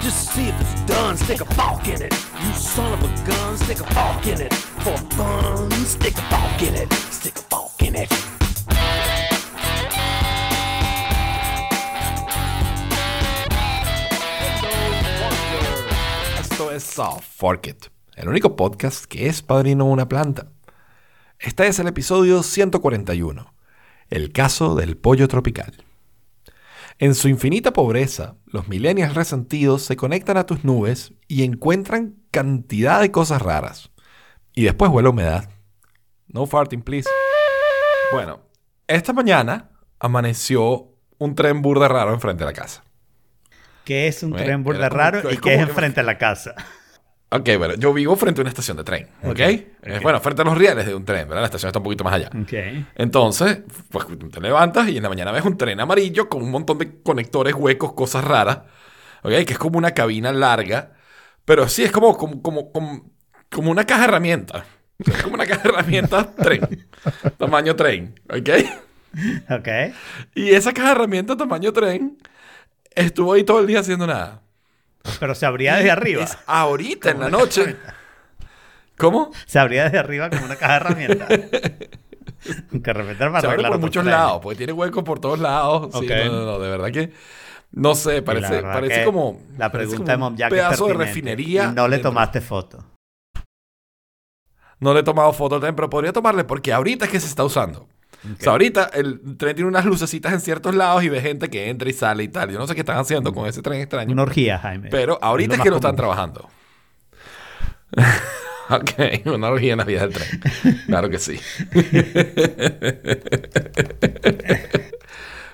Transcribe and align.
Just 0.00 0.32
see 0.32 0.48
if 0.48 0.60
it's 0.60 0.74
done, 0.86 1.16
stick 1.16 1.40
a 1.40 1.90
in 1.90 2.02
it. 2.02 2.12
You 2.42 2.52
son 2.54 2.92
of 2.92 3.02
a 3.02 3.26
gun, 3.26 3.56
stick 3.56 3.80
a 3.80 4.30
in 4.30 4.40
it. 4.40 4.52
For 4.52 4.96
fun, 5.14 5.70
stick 5.86 6.16
a 6.16 6.64
in 6.64 6.74
it. 6.74 6.92
Stick 7.10 7.34
a 7.52 7.84
in 7.84 7.96
it. 7.96 8.12
Esto 16.40 16.72
es 16.72 16.82
Soft 16.82 17.24
Fork 17.36 17.66
It, 17.68 17.86
el 18.16 18.28
único 18.28 18.56
podcast 18.56 19.04
que 19.04 19.28
es 19.28 19.42
padrino 19.42 19.84
de 19.84 19.90
una 19.90 20.08
planta. 20.08 20.48
Este 21.38 21.68
es 21.68 21.78
el 21.78 21.86
episodio 21.86 22.42
141, 22.42 23.54
el 24.10 24.32
caso 24.32 24.74
del 24.74 24.96
pollo 24.96 25.28
tropical. 25.28 25.87
En 27.00 27.14
su 27.14 27.28
infinita 27.28 27.72
pobreza, 27.72 28.34
los 28.46 28.66
millennials 28.66 29.14
resentidos 29.14 29.82
se 29.82 29.94
conectan 29.94 30.36
a 30.36 30.46
tus 30.46 30.64
nubes 30.64 31.12
y 31.28 31.44
encuentran 31.44 32.16
cantidad 32.32 33.00
de 33.00 33.12
cosas 33.12 33.40
raras. 33.40 33.90
Y 34.52 34.64
después 34.64 34.90
huele 34.90 35.06
a 35.06 35.10
humedad. 35.10 35.48
No 36.26 36.44
farting, 36.46 36.82
please. 36.82 37.08
Bueno, 38.10 38.40
esta 38.88 39.12
mañana 39.12 39.70
amaneció 40.00 40.88
un 41.18 41.36
tren 41.36 41.62
burda 41.62 41.86
raro 41.86 42.12
enfrente 42.12 42.40
de 42.40 42.46
la 42.46 42.52
casa. 42.52 42.82
¿Qué 43.84 44.08
es 44.08 44.24
un 44.24 44.32
tren 44.32 44.64
burda 44.64 44.88
raro 44.88 45.30
y 45.30 45.36
qué 45.36 45.54
es 45.54 45.60
enfrente 45.60 46.00
a 46.00 46.02
la 46.02 46.18
casa? 46.18 46.56
Ok, 47.30 47.50
bueno, 47.58 47.74
yo 47.74 47.92
vivo 47.92 48.16
frente 48.16 48.40
a 48.40 48.42
una 48.42 48.48
estación 48.48 48.78
de 48.78 48.84
tren, 48.84 49.06
¿ok? 49.22 49.38
Eh, 49.38 50.00
bueno, 50.02 50.18
frente 50.20 50.40
a 50.40 50.44
los 50.46 50.56
rieles 50.56 50.86
de 50.86 50.94
un 50.94 51.04
tren, 51.04 51.28
¿verdad? 51.28 51.42
La 51.42 51.46
estación 51.46 51.68
está 51.68 51.78
un 51.78 51.82
poquito 51.82 52.02
más 52.02 52.14
allá. 52.14 52.30
Ok. 52.40 52.86
Entonces, 52.94 53.60
pues 53.90 54.06
te 54.32 54.40
levantas 54.40 54.88
y 54.88 54.96
en 54.96 55.02
la 55.02 55.10
mañana 55.10 55.30
ves 55.30 55.44
un 55.44 55.58
tren 55.58 55.78
amarillo 55.78 56.30
con 56.30 56.42
un 56.42 56.50
montón 56.50 56.78
de 56.78 57.02
conectores 57.02 57.54
huecos, 57.54 57.92
cosas 57.92 58.24
raras, 58.24 58.60
¿ok? 59.22 59.32
Que 59.44 59.52
es 59.52 59.58
como 59.58 59.76
una 59.76 59.90
cabina 59.90 60.32
larga, 60.32 60.94
pero 61.44 61.68
sí 61.68 61.84
es 61.84 61.92
como, 61.92 62.16
como, 62.16 62.40
como, 62.40 62.72
como, 62.72 63.10
como 63.50 63.70
una 63.70 63.84
caja 63.84 64.02
de 64.02 64.08
herramientas. 64.08 64.64
Es 64.98 65.22
como 65.22 65.34
una 65.34 65.46
caja 65.46 65.64
de 65.64 65.68
herramientas 65.68 66.34
tren, 66.36 66.88
tamaño 67.36 67.76
tren, 67.76 68.18
¿ok? 68.30 68.48
Ok. 69.50 69.68
Y 70.34 70.50
esa 70.50 70.72
caja 70.72 70.88
de 70.88 70.92
herramientas 70.92 71.36
tamaño 71.36 71.74
tren 71.74 72.16
estuvo 72.94 73.34
ahí 73.34 73.44
todo 73.44 73.60
el 73.60 73.66
día 73.66 73.80
haciendo 73.80 74.06
nada. 74.06 74.47
Pero 75.18 75.34
se 75.34 75.46
abría 75.46 75.76
desde 75.76 75.90
arriba. 75.90 76.24
Es 76.24 76.38
ahorita 76.46 77.10
en 77.10 77.20
la 77.20 77.28
noche. 77.28 77.76
¿Cómo? 78.96 79.30
Se 79.46 79.58
abría 79.58 79.84
desde 79.84 79.98
arriba 79.98 80.28
como 80.28 80.44
una 80.44 80.56
caja 80.56 80.72
de 80.72 80.76
herramientas. 80.76 81.28
que 82.82 82.92
repente 82.92 83.18
para 83.18 83.40
Se 83.40 83.46
abre 83.46 83.68
por 83.68 83.78
muchos 83.78 84.04
lados, 84.04 84.40
porque 84.42 84.58
tiene 84.58 84.72
huecos 84.72 85.04
por 85.04 85.20
todos 85.20 85.38
lados. 85.38 85.90
Sí, 85.98 86.06
no, 86.06 86.32
no, 86.32 86.44
no, 86.44 86.58
de 86.58 86.68
verdad 86.68 86.90
que. 86.90 87.12
No 87.70 87.94
sé, 87.94 88.22
parece, 88.22 88.62
parece 88.62 89.04
como. 89.04 89.40
La 89.56 89.70
pregunta 89.70 89.98
como 89.98 90.08
de 90.08 90.16
Mom 90.16 90.36
Jack 90.36 90.52
Un 90.52 90.58
es 90.58 90.64
pedazo 90.64 90.86
de 90.86 90.94
refinería. 90.94 91.64
Y 91.70 91.74
no 91.74 91.86
le 91.86 91.98
tomaste 91.98 92.40
foto. 92.40 92.84
No 94.80 94.94
le 94.94 95.00
he 95.00 95.02
tomado 95.02 95.32
foto 95.32 95.58
tren, 95.60 95.74
pero 95.74 95.90
podría 95.90 96.12
tomarle 96.12 96.44
porque 96.44 96.72
ahorita 96.72 97.06
es 97.06 97.10
que 97.10 97.20
se 97.20 97.26
está 97.26 97.44
usando. 97.44 97.88
O 98.24 98.42
sea, 98.42 98.52
ahorita 98.52 98.90
el 98.94 99.20
tren 99.36 99.54
tiene 99.54 99.68
unas 99.68 99.84
lucecitas 99.84 100.32
en 100.32 100.40
ciertos 100.40 100.74
lados 100.74 101.04
y 101.04 101.08
ve 101.08 101.20
gente 101.20 101.48
que 101.48 101.68
entra 101.70 101.88
y 101.88 101.92
sale 101.92 102.24
y 102.24 102.28
tal. 102.28 102.50
Yo 102.50 102.58
no 102.58 102.66
sé 102.66 102.74
qué 102.74 102.80
están 102.80 102.98
haciendo 102.98 103.32
con 103.32 103.46
ese 103.46 103.62
tren 103.62 103.80
extraño. 103.80 104.12
Una 104.12 104.22
orgía, 104.22 104.58
Jaime. 104.58 104.88
Pero 104.90 105.18
ahorita 105.22 105.54
es, 105.54 105.58
lo 105.58 105.64
que 105.64 105.70
más 105.70 105.72
no 105.72 105.76
están 105.76 105.96
común. 105.96 105.96
trabajando. 105.96 106.48
ok, 108.70 109.26
una 109.34 109.48
orgía 109.48 109.72
en 109.72 109.78
la 109.78 109.84
vida 109.84 110.00
del 110.06 110.12
tren. 110.12 110.28
Claro 110.86 111.08
que 111.08 111.18
sí. 111.18 111.38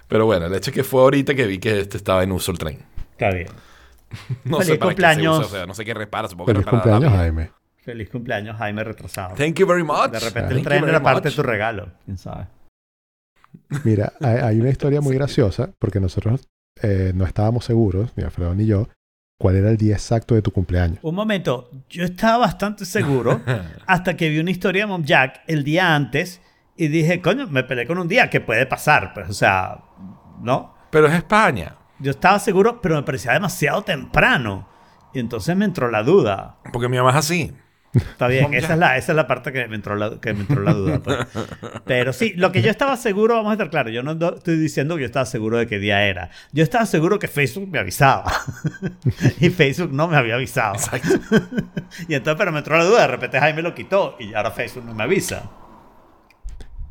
Pero 0.08 0.26
bueno, 0.26 0.46
el 0.46 0.54
hecho 0.54 0.70
es 0.70 0.74
que 0.74 0.84
fue 0.84 1.00
ahorita 1.00 1.34
que 1.34 1.46
vi 1.46 1.58
que 1.58 1.80
este 1.80 1.96
estaba 1.96 2.22
en 2.22 2.32
uso 2.32 2.52
el 2.52 2.58
tren. 2.58 2.78
Está 3.12 3.30
bien. 3.30 3.48
No 4.44 4.58
Feliz 4.58 4.74
sé 4.74 4.78
para 4.78 4.94
qué 4.94 5.02
se 5.02 5.18
cumpleaños. 5.18 5.38
usa, 5.38 5.46
o 5.46 5.50
sea, 5.50 5.66
no 5.66 5.74
sé 5.74 5.84
qué 5.84 5.92
repara, 5.92 6.28
supongo 6.28 6.46
que 6.46 6.52
Feliz 6.52 6.66
repara 6.66 6.82
cumpleaños. 6.82 7.18
Jaime. 7.18 7.50
Feliz 7.84 8.08
cumpleaños, 8.10 8.56
Jaime 8.56 8.84
retrasado. 8.84 9.34
Thank 9.34 9.56
you 9.56 9.66
very 9.66 9.82
much. 9.82 10.10
De 10.10 10.20
repente 10.20 10.50
Thank 10.50 10.58
el 10.58 10.62
tren 10.62 10.88
era 10.88 11.02
parte 11.02 11.30
de 11.30 11.34
tu 11.34 11.42
regalo. 11.42 11.88
¿Quién 12.04 12.16
sabe? 12.16 12.46
Mira, 13.84 14.12
hay, 14.20 14.36
hay 14.38 14.60
una 14.60 14.70
historia 14.70 15.00
muy 15.00 15.14
graciosa 15.14 15.72
porque 15.78 16.00
nosotros 16.00 16.48
eh, 16.82 17.12
no 17.14 17.24
estábamos 17.24 17.64
seguros, 17.64 18.12
ni 18.16 18.24
Alfredo 18.24 18.54
ni 18.54 18.66
yo, 18.66 18.88
cuál 19.38 19.56
era 19.56 19.70
el 19.70 19.76
día 19.76 19.94
exacto 19.94 20.34
de 20.34 20.42
tu 20.42 20.50
cumpleaños. 20.50 20.98
Un 21.02 21.14
momento. 21.14 21.70
Yo 21.88 22.04
estaba 22.04 22.38
bastante 22.38 22.84
seguro 22.84 23.40
hasta 23.86 24.16
que 24.16 24.28
vi 24.28 24.38
una 24.38 24.50
historia 24.50 24.82
de 24.82 24.86
Mom 24.86 25.04
Jack 25.04 25.42
el 25.46 25.64
día 25.64 25.94
antes 25.94 26.40
y 26.76 26.88
dije, 26.88 27.20
coño, 27.20 27.46
me 27.48 27.64
peleé 27.64 27.86
con 27.86 27.98
un 27.98 28.08
día 28.08 28.28
que 28.28 28.40
puede 28.40 28.66
pasar. 28.66 29.12
Pues, 29.14 29.28
o 29.28 29.34
sea, 29.34 29.84
¿no? 30.40 30.74
Pero 30.90 31.06
es 31.06 31.14
España. 31.14 31.76
Yo 32.00 32.10
estaba 32.10 32.38
seguro, 32.38 32.80
pero 32.80 32.96
me 32.96 33.02
parecía 33.02 33.32
demasiado 33.32 33.82
temprano. 33.82 34.68
Y 35.12 35.20
entonces 35.20 35.56
me 35.56 35.64
entró 35.64 35.90
la 35.90 36.02
duda. 36.02 36.58
Porque 36.72 36.88
mi 36.88 36.96
mamá 36.96 37.10
es 37.10 37.16
así. 37.16 37.52
Está 37.94 38.26
bien, 38.26 38.52
esa 38.54 38.72
es, 38.72 38.78
la, 38.78 38.96
esa 38.96 39.12
es 39.12 39.16
la 39.16 39.26
parte 39.26 39.52
que 39.52 39.66
me 39.68 39.76
entró 39.76 39.94
la, 39.94 40.18
que 40.20 40.34
me 40.34 40.40
entró 40.40 40.62
la 40.62 40.72
duda. 40.72 41.00
pues. 41.00 41.18
Pero 41.84 42.12
sí, 42.12 42.32
lo 42.36 42.50
que 42.50 42.62
yo 42.62 42.70
estaba 42.70 42.96
seguro, 42.96 43.34
vamos 43.34 43.50
a 43.50 43.52
estar 43.54 43.70
claros, 43.70 43.92
yo 43.92 44.02
no 44.02 44.12
estoy 44.12 44.56
diciendo 44.56 44.96
que 44.96 45.02
yo 45.02 45.06
estaba 45.06 45.26
seguro 45.26 45.58
de 45.58 45.66
qué 45.66 45.78
día 45.78 46.04
era. 46.04 46.30
Yo 46.52 46.62
estaba 46.62 46.86
seguro 46.86 47.18
que 47.18 47.28
Facebook 47.28 47.68
me 47.68 47.78
avisaba. 47.78 48.32
y 49.40 49.50
Facebook 49.50 49.92
no 49.92 50.08
me 50.08 50.16
había 50.16 50.34
avisado. 50.34 50.74
Exacto. 50.74 51.20
y 52.08 52.14
entonces, 52.14 52.38
pero 52.38 52.52
me 52.52 52.58
entró 52.58 52.76
la 52.76 52.84
duda, 52.84 53.02
de 53.02 53.08
repente 53.08 53.38
Jaime 53.38 53.62
lo 53.62 53.74
quitó 53.74 54.16
y 54.18 54.34
ahora 54.34 54.50
Facebook 54.50 54.84
no 54.84 54.94
me 54.94 55.04
avisa. 55.04 55.50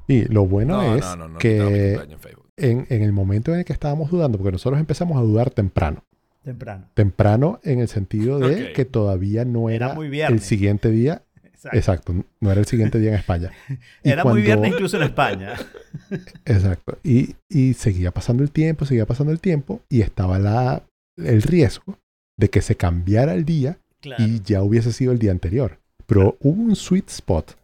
Y 0.07 0.25
lo 0.25 0.45
bueno 0.45 0.81
No, 0.81 0.95
es 0.95 1.15
no, 1.15 1.27
no, 1.29 1.37
que 1.37 1.93
en 1.93 2.17
en, 2.55 2.87
en 2.89 3.03
el 3.03 3.13
momento 3.13 3.53
en 3.53 3.59
el 3.59 3.65
que 3.65 3.73
estábamos 3.73 4.11
dudando, 4.11 4.37
porque 4.37 4.51
nosotros 4.51 4.79
empezamos 4.79 5.17
a 5.17 5.21
dudar 5.21 5.49
temprano. 5.49 6.03
Temprano. 6.43 6.89
Temprano 6.93 7.59
en 7.63 7.79
el 7.79 7.87
sentido 7.87 8.39
de 8.39 8.73
que 8.73 8.85
todavía 8.85 9.45
no 9.45 9.69
Era 9.69 9.87
era, 9.87 9.95
muy 9.95 10.21
el 10.21 10.39
siguiente 10.41 10.91
día. 10.91 11.23
Exacto. 11.43 11.77
Exacto, 11.77 12.25
no 12.41 12.51
era 12.51 12.59
el 12.59 12.67
siguiente 12.67 12.99
día 12.99 13.09
en 13.11 13.15
España. 13.15 13.51
Y 14.03 14.09
Era 14.09 14.25
muy 14.25 14.41
viernes 14.41 14.73
incluso 14.73 14.97
en 14.97 15.03
España. 15.03 15.53
Exacto. 16.45 16.97
Y, 17.03 17.35
y 17.49 17.73
seguía 17.73 18.11
pasando 18.11 18.43
el 18.43 18.51
tiempo, 18.51 18.85
seguía 18.85 19.05
pasando 19.05 19.31
el 19.31 19.39
tiempo 19.39 19.79
y 19.89 20.01
estaba 20.01 20.39
la, 20.39 20.83
el 21.17 21.41
riesgo 21.41 21.97
de 22.37 22.49
que 22.49 22.61
se 22.61 22.75
cambiara 22.75 23.33
el 23.33 23.45
día 23.45 23.77
Claro. 24.01 24.21
y 24.21 24.41
ya 24.43 24.61
hubiese 24.61 24.91
sido 24.91 25.13
el 25.13 25.19
día 25.19 25.31
anterior. 25.31 25.79
Pero 26.05 26.35
hubo 26.41 26.61
un 26.61 26.75
sweet 26.75 27.07
spot 27.09 27.55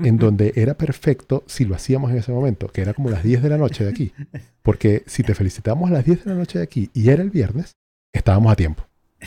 en 0.00 0.16
donde 0.18 0.52
era 0.56 0.74
perfecto 0.74 1.44
si 1.46 1.64
lo 1.64 1.76
hacíamos 1.76 2.10
en 2.10 2.16
ese 2.18 2.32
momento, 2.32 2.66
que 2.66 2.80
era 2.80 2.94
como 2.94 3.10
las 3.10 3.22
10 3.22 3.42
de 3.44 3.48
la 3.48 3.58
noche 3.58 3.84
de 3.84 3.90
aquí. 3.90 4.12
Porque 4.62 5.04
si 5.06 5.22
te 5.22 5.36
felicitamos 5.36 5.88
a 5.90 5.92
las 5.94 6.04
10 6.04 6.24
de 6.24 6.30
la 6.32 6.36
noche 6.36 6.58
de 6.58 6.64
aquí 6.64 6.90
y 6.94 7.10
era 7.10 7.22
el 7.22 7.30
viernes, 7.30 7.76
estábamos 8.12 8.52
a 8.52 8.56
tiempo. 8.56 8.84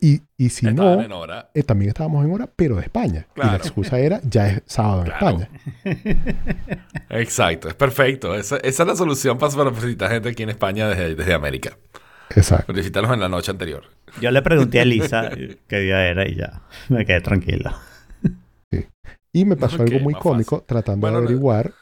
Y, 0.00 0.22
y, 0.38 0.50
si 0.50 0.66
Estaban 0.68 0.96
no, 0.98 1.02
en 1.02 1.12
hora. 1.12 1.50
eh, 1.52 1.62
también 1.62 1.88
estábamos 1.88 2.24
en 2.24 2.30
hora, 2.32 2.48
pero 2.54 2.76
de 2.76 2.82
España. 2.82 3.26
Y 3.34 3.40
la 3.40 3.44
Claro. 3.48 3.56
excusa 3.56 3.98
era, 3.98 4.20
ya 4.22 4.48
es 4.48 4.62
sábado 4.66 5.00
en 5.04 5.06
Claro. 5.12 5.28
España. 5.28 5.48
Exacto, 7.10 7.68
es 7.68 7.74
perfecto. 7.74 8.34
Esa, 8.34 8.56
esa 8.58 8.82
es 8.84 8.88
la 8.88 8.96
solución 8.96 9.36
para, 9.38 9.52
para 9.52 9.72
felicitar 9.72 10.10
gente 10.10 10.28
aquí 10.30 10.42
en 10.42 10.50
España 10.50 10.88
desde, 10.88 11.14
desde 11.16 11.34
América. 11.34 11.76
Exacto. 12.34 12.72
Felicitarlos 12.72 13.12
en 13.12 13.20
la 13.20 13.28
noche 13.28 13.50
anterior. 13.50 13.84
Yo 14.20 14.30
le 14.30 14.42
pregunté 14.42 14.78
a 14.78 14.82
Elisa 14.82 15.30
qué 15.68 15.78
día 15.80 16.06
era 16.06 16.26
y 16.28 16.36
ya 16.36 16.62
me 16.88 17.04
quedé 17.04 17.20
tranquilo. 17.20 17.72
Y 19.32 19.44
me 19.44 19.56
pasó 19.56 19.82
algo 19.82 19.98
muy 19.98 20.14
cómico 20.14 20.62
tratando 20.66 21.00
Bueno, 21.00 21.16
de 21.18 21.22
no- 21.22 21.28
averiguar 21.28 21.72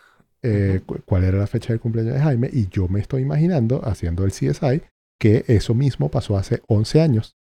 eh, 0.42 0.80
cu- 0.86 1.00
cuál 1.04 1.24
era 1.24 1.38
la 1.38 1.46
fecha 1.46 1.68
del 1.72 1.80
cumpleaños 1.80 2.14
de 2.14 2.20
Jaime 2.20 2.48
y 2.52 2.68
yo 2.68 2.88
me 2.88 3.00
estoy 3.00 3.22
imaginando, 3.22 3.82
haciendo 3.84 4.24
el 4.24 4.30
CSI, 4.32 4.82
que 5.22 5.44
eso 5.46 5.72
mismo 5.72 6.10
pasó 6.10 6.36
hace 6.36 6.62
11 6.66 7.00
años, 7.00 7.36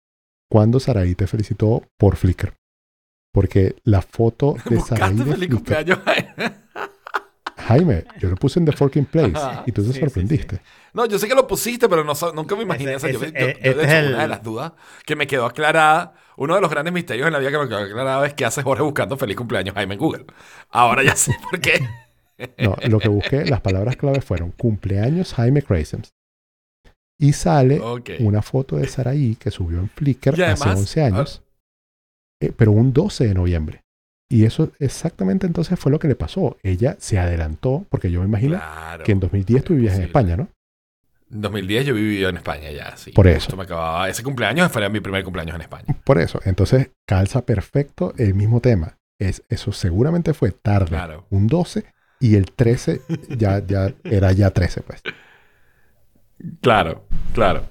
cuando 0.51 0.81
Saraí 0.81 1.15
te 1.15 1.29
felicitó 1.29 1.85
por 1.97 2.17
Flickr. 2.17 2.55
Porque 3.33 3.77
la 3.85 4.03
foto 4.03 4.57
de 4.69 4.81
Saraí 4.81 5.15
de 5.15 5.23
feliz 5.23 5.37
Flickr, 5.37 5.55
cumpleaños. 5.55 5.99
Jaime, 7.57 8.05
yo 8.19 8.31
lo 8.31 8.37
puse 8.37 8.59
en 8.59 8.65
The 8.67 8.73
Forking 8.73 9.05
Place 9.05 9.37
Ajá, 9.37 9.63
y 9.67 9.73
tú 9.73 9.83
te 9.83 9.89
sí, 9.89 9.95
sí, 9.95 10.01
sorprendiste. 10.01 10.61
No, 10.95 11.07
yo 11.07 11.19
sé 11.19 11.29
que 11.29 11.35
lo 11.35 11.47
pusiste, 11.47 11.89
pero 11.89 12.03
no, 12.03 12.15
nunca 12.35 12.57
me 12.57 12.63
imaginé 12.63 12.95
Ese- 12.95 13.11
eso. 13.11 13.21
Yo- 13.21 13.27
ese- 13.27 13.33
yo- 13.39 13.47
eh, 13.47 13.59
yo, 13.63 13.71
este 13.71 13.75
de 13.75 13.83
hecho, 13.83 13.83
es 13.83 13.93
el- 14.05 14.09
una 14.15 14.23
de 14.23 14.29
las 14.29 14.43
dudas 14.43 14.73
que 15.05 15.15
me 15.17 15.27
quedó 15.27 15.45
aclarada, 15.47 16.15
uno 16.37 16.55
de 16.55 16.61
los 16.61 16.71
grandes 16.71 16.93
misterios 16.95 17.27
en 17.27 17.33
la 17.33 17.39
vida 17.39 17.51
que 17.53 17.59
me 17.59 17.69
quedó 17.69 17.79
aclarado 17.79 18.25
es 18.25 18.35
que 18.35 18.45
hace 18.45 18.63
Jorge 18.63 18.83
buscando 18.83 19.17
feliz 19.17 19.37
cumpleaños 19.37 19.75
Jaime 19.75 19.95
en 19.95 20.01
Google. 20.01 20.25
Ahora 20.71 21.03
ya 21.05 21.15
sé 21.15 21.37
por 21.49 21.61
qué. 21.61 21.81
No, 22.59 22.77
lo 22.89 22.99
que 23.01 23.09
busqué, 23.09 23.45
las 23.45 23.61
palabras 23.61 23.97
clave 23.97 24.21
fueron 24.21 24.53
cumpleaños 24.53 25.35
Jaime 25.35 25.63
Crazems. 25.63 26.11
Y 27.21 27.33
sale 27.33 27.81
una 28.21 28.43
foto 28.43 28.77
de 28.77 28.87
Saraí 28.87 29.35
que 29.37 29.51
subió 29.51 29.79
en 29.81 29.89
Flickr 29.89 30.35
hace 30.35 30.45
además, 30.45 30.79
11 30.79 31.03
años, 31.03 31.43
eh, 32.41 32.53
pero 32.57 32.71
un 32.73 32.93
12 32.93 33.27
de 33.27 33.35
noviembre. 33.35 33.83
Y 34.31 34.45
eso 34.45 34.71
exactamente 34.79 35.47
entonces 35.47 35.79
fue 35.79 35.91
lo 35.91 35.99
que 35.99 36.07
le 36.07 36.15
pasó. 36.15 36.57
Ella 36.63 36.97
se 37.01 37.19
adelantó, 37.19 37.87
porque 37.89 38.11
yo 38.11 38.21
me 38.21 38.27
imagino 38.27 38.57
Claro. 38.59 39.03
que 39.05 39.13
en 39.13 39.21
2010 39.21 39.65
tú 39.65 39.75
vivías 39.75 39.95
en 39.95 40.03
Imposible. 40.05 40.33
España, 40.33 40.37
¿no? 40.37 40.49
En 41.35 41.41
2010 41.43 41.87
yo 41.87 41.95
viví 41.95 42.25
en 42.25 42.37
España 42.37 42.71
ya, 42.71 42.97
sí. 42.97 43.11
Por 43.13 43.27
eso. 43.27 43.57
Me 43.57 43.65
acababa, 43.65 44.09
ese 44.09 44.23
cumpleaños 44.23 44.71
fue 44.71 44.89
mi 44.89 45.01
primer 45.01 45.25
cumpleaños 45.25 45.57
en 45.57 45.63
España. 45.63 45.97
Por 46.05 46.19
eso. 46.19 46.41
Entonces 46.45 46.91
calza 47.07 47.45
perfecto 47.45 48.15
el 48.17 48.35
mismo 48.35 48.61
tema. 48.61 48.97
Es, 49.19 49.43
eso 49.49 49.73
seguramente 49.73 50.33
fue 50.35 50.53
tarde, 50.53 50.91
Claro. 50.91 51.27
un 51.31 51.49
12, 51.49 51.85
y 52.21 52.37
el 52.37 52.53
13 52.53 53.01
ya, 53.37 53.59
ya 53.67 53.93
era 54.05 54.31
ya 54.33 54.51
13, 54.51 54.83
pues. 54.83 55.03
Claro, 56.61 57.07
claro. 57.35 57.65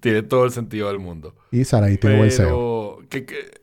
Tiene 0.00 0.22
todo 0.22 0.44
el 0.44 0.50
sentido 0.52 0.88
del 0.88 0.98
mundo. 0.98 1.34
Y 1.50 1.64
Saraí 1.64 1.96
tiene 1.98 2.16
buen 2.16 2.30
SEO. 2.30 2.98
Pero, 2.98 3.08
¿qué, 3.08 3.26
qué? 3.26 3.60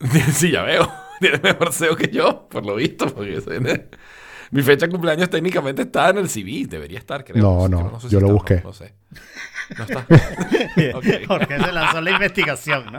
Sí, 0.32 0.50
ya 0.50 0.62
veo. 0.62 0.90
Tiene 1.20 1.38
mejor 1.38 1.72
SEO 1.72 1.96
que 1.96 2.08
yo, 2.08 2.48
por 2.48 2.64
lo 2.64 2.76
visto. 2.76 3.06
Porque 3.06 3.42
mi 4.52 4.62
fecha 4.62 4.86
de 4.86 4.92
cumpleaños 4.92 5.28
técnicamente 5.30 5.82
está 5.82 6.08
en 6.10 6.18
el 6.18 6.28
CV. 6.28 6.66
Debería 6.66 6.98
estar, 6.98 7.24
creo. 7.24 7.42
No, 7.42 7.62
sé, 7.64 7.68
no, 7.70 8.00
sé 8.00 8.08
yo 8.08 8.20
lo 8.20 8.26
está, 8.26 8.32
busqué. 8.32 8.56
No, 8.56 8.62
no 8.64 8.72
sé. 8.72 8.94
No 9.76 9.84
está. 9.84 10.06
Ok. 10.96 11.04
Jorge 11.28 11.58
se 11.60 11.72
lanzó 11.72 12.00
la 12.00 12.10
investigación, 12.10 12.92
¿no? 12.92 12.98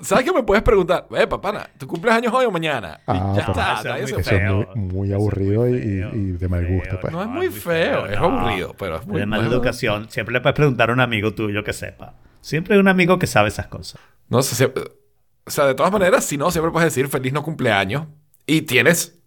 ¿Sabes 0.00 0.24
qué 0.24 0.32
me 0.32 0.42
puedes 0.42 0.62
preguntar? 0.62 1.06
Eh, 1.10 1.26
papana, 1.26 1.68
¿tu 1.76 1.86
cumples 1.86 2.14
años 2.14 2.32
hoy 2.32 2.46
o 2.46 2.50
mañana? 2.50 3.00
Y 3.00 3.02
Ah, 3.06 3.32
ya 3.36 3.46
pero- 3.46 3.52
está. 3.52 3.72
Eso 3.72 3.78
es 3.80 3.84
nadie 3.84 4.00
muy 4.02 4.08
se 4.08 4.20
Eso 4.20 4.30
es 4.30 4.76
muy, 4.76 4.84
muy 4.94 5.08
Eso 5.08 5.16
es 5.16 5.20
aburrido 5.22 5.60
muy 5.62 5.70
y- 5.78 6.18
y, 6.18 6.32
de 6.32 6.48
mal 6.48 6.66
gusto, 6.66 6.98
pues. 7.00 7.12
No 7.12 7.20
es 7.22 7.26
No, 7.28 7.32
muy 7.34 7.46
es 7.46 7.52
muy 7.52 7.60
feo, 7.60 8.06
es 8.06 8.18
no. 8.18 8.24
aburrido, 8.24 8.74
pero 8.78 8.96
es 8.96 9.06
muy 9.06 9.20
De 9.20 9.26
mala 9.26 9.42
no 9.44 9.50
educación. 9.52 10.10
Siempre 10.10 10.32
le 10.32 10.40
puedes 10.40 10.56
preguntar 10.56 10.88
a 10.88 10.92
un 10.94 11.00
amigo 11.00 11.34
tuyo 11.34 11.62
que 11.64 11.72
sepa. 11.74 12.14
Siempre 12.40 12.74
hay 12.74 12.80
un 12.80 12.88
amigo 12.88 13.18
que 13.18 13.26
sabe 13.26 13.48
esas 13.48 13.66
cosas. 13.66 14.00
No 14.30 14.40
sé, 14.42 14.54
si- 14.54 14.64
o 14.64 15.50
sea, 15.50 15.66
de 15.66 15.74
todas 15.74 15.92
maneras, 15.92 16.24
si 16.24 16.38
no, 16.38 16.50
siempre 16.50 16.72
puedes 16.72 16.86
decir 16.92 17.08
feliz 17.08 17.32
no 17.34 17.42
cumpleaños 17.42 18.06
y 18.46 18.62
tienes 18.62 19.18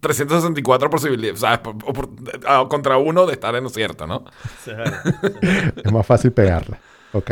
364 0.00 0.90
posibilidades, 0.90 1.40
¿sabes? 1.40 1.58
Por- 1.60 1.78
por- 1.78 2.08
ah, 2.46 2.66
contra 2.68 2.98
uno 2.98 3.24
de 3.26 3.32
estar 3.34 3.54
en 3.54 3.64
lo 3.64 3.70
cierto, 3.70 4.06
¿no? 4.06 4.24
Es 4.66 4.76
verdad. 4.76 5.02
Es 5.84 5.92
más 5.92 6.04
fácil 6.06 6.32
pegarla. 6.32 6.78
Ok. 7.12 7.30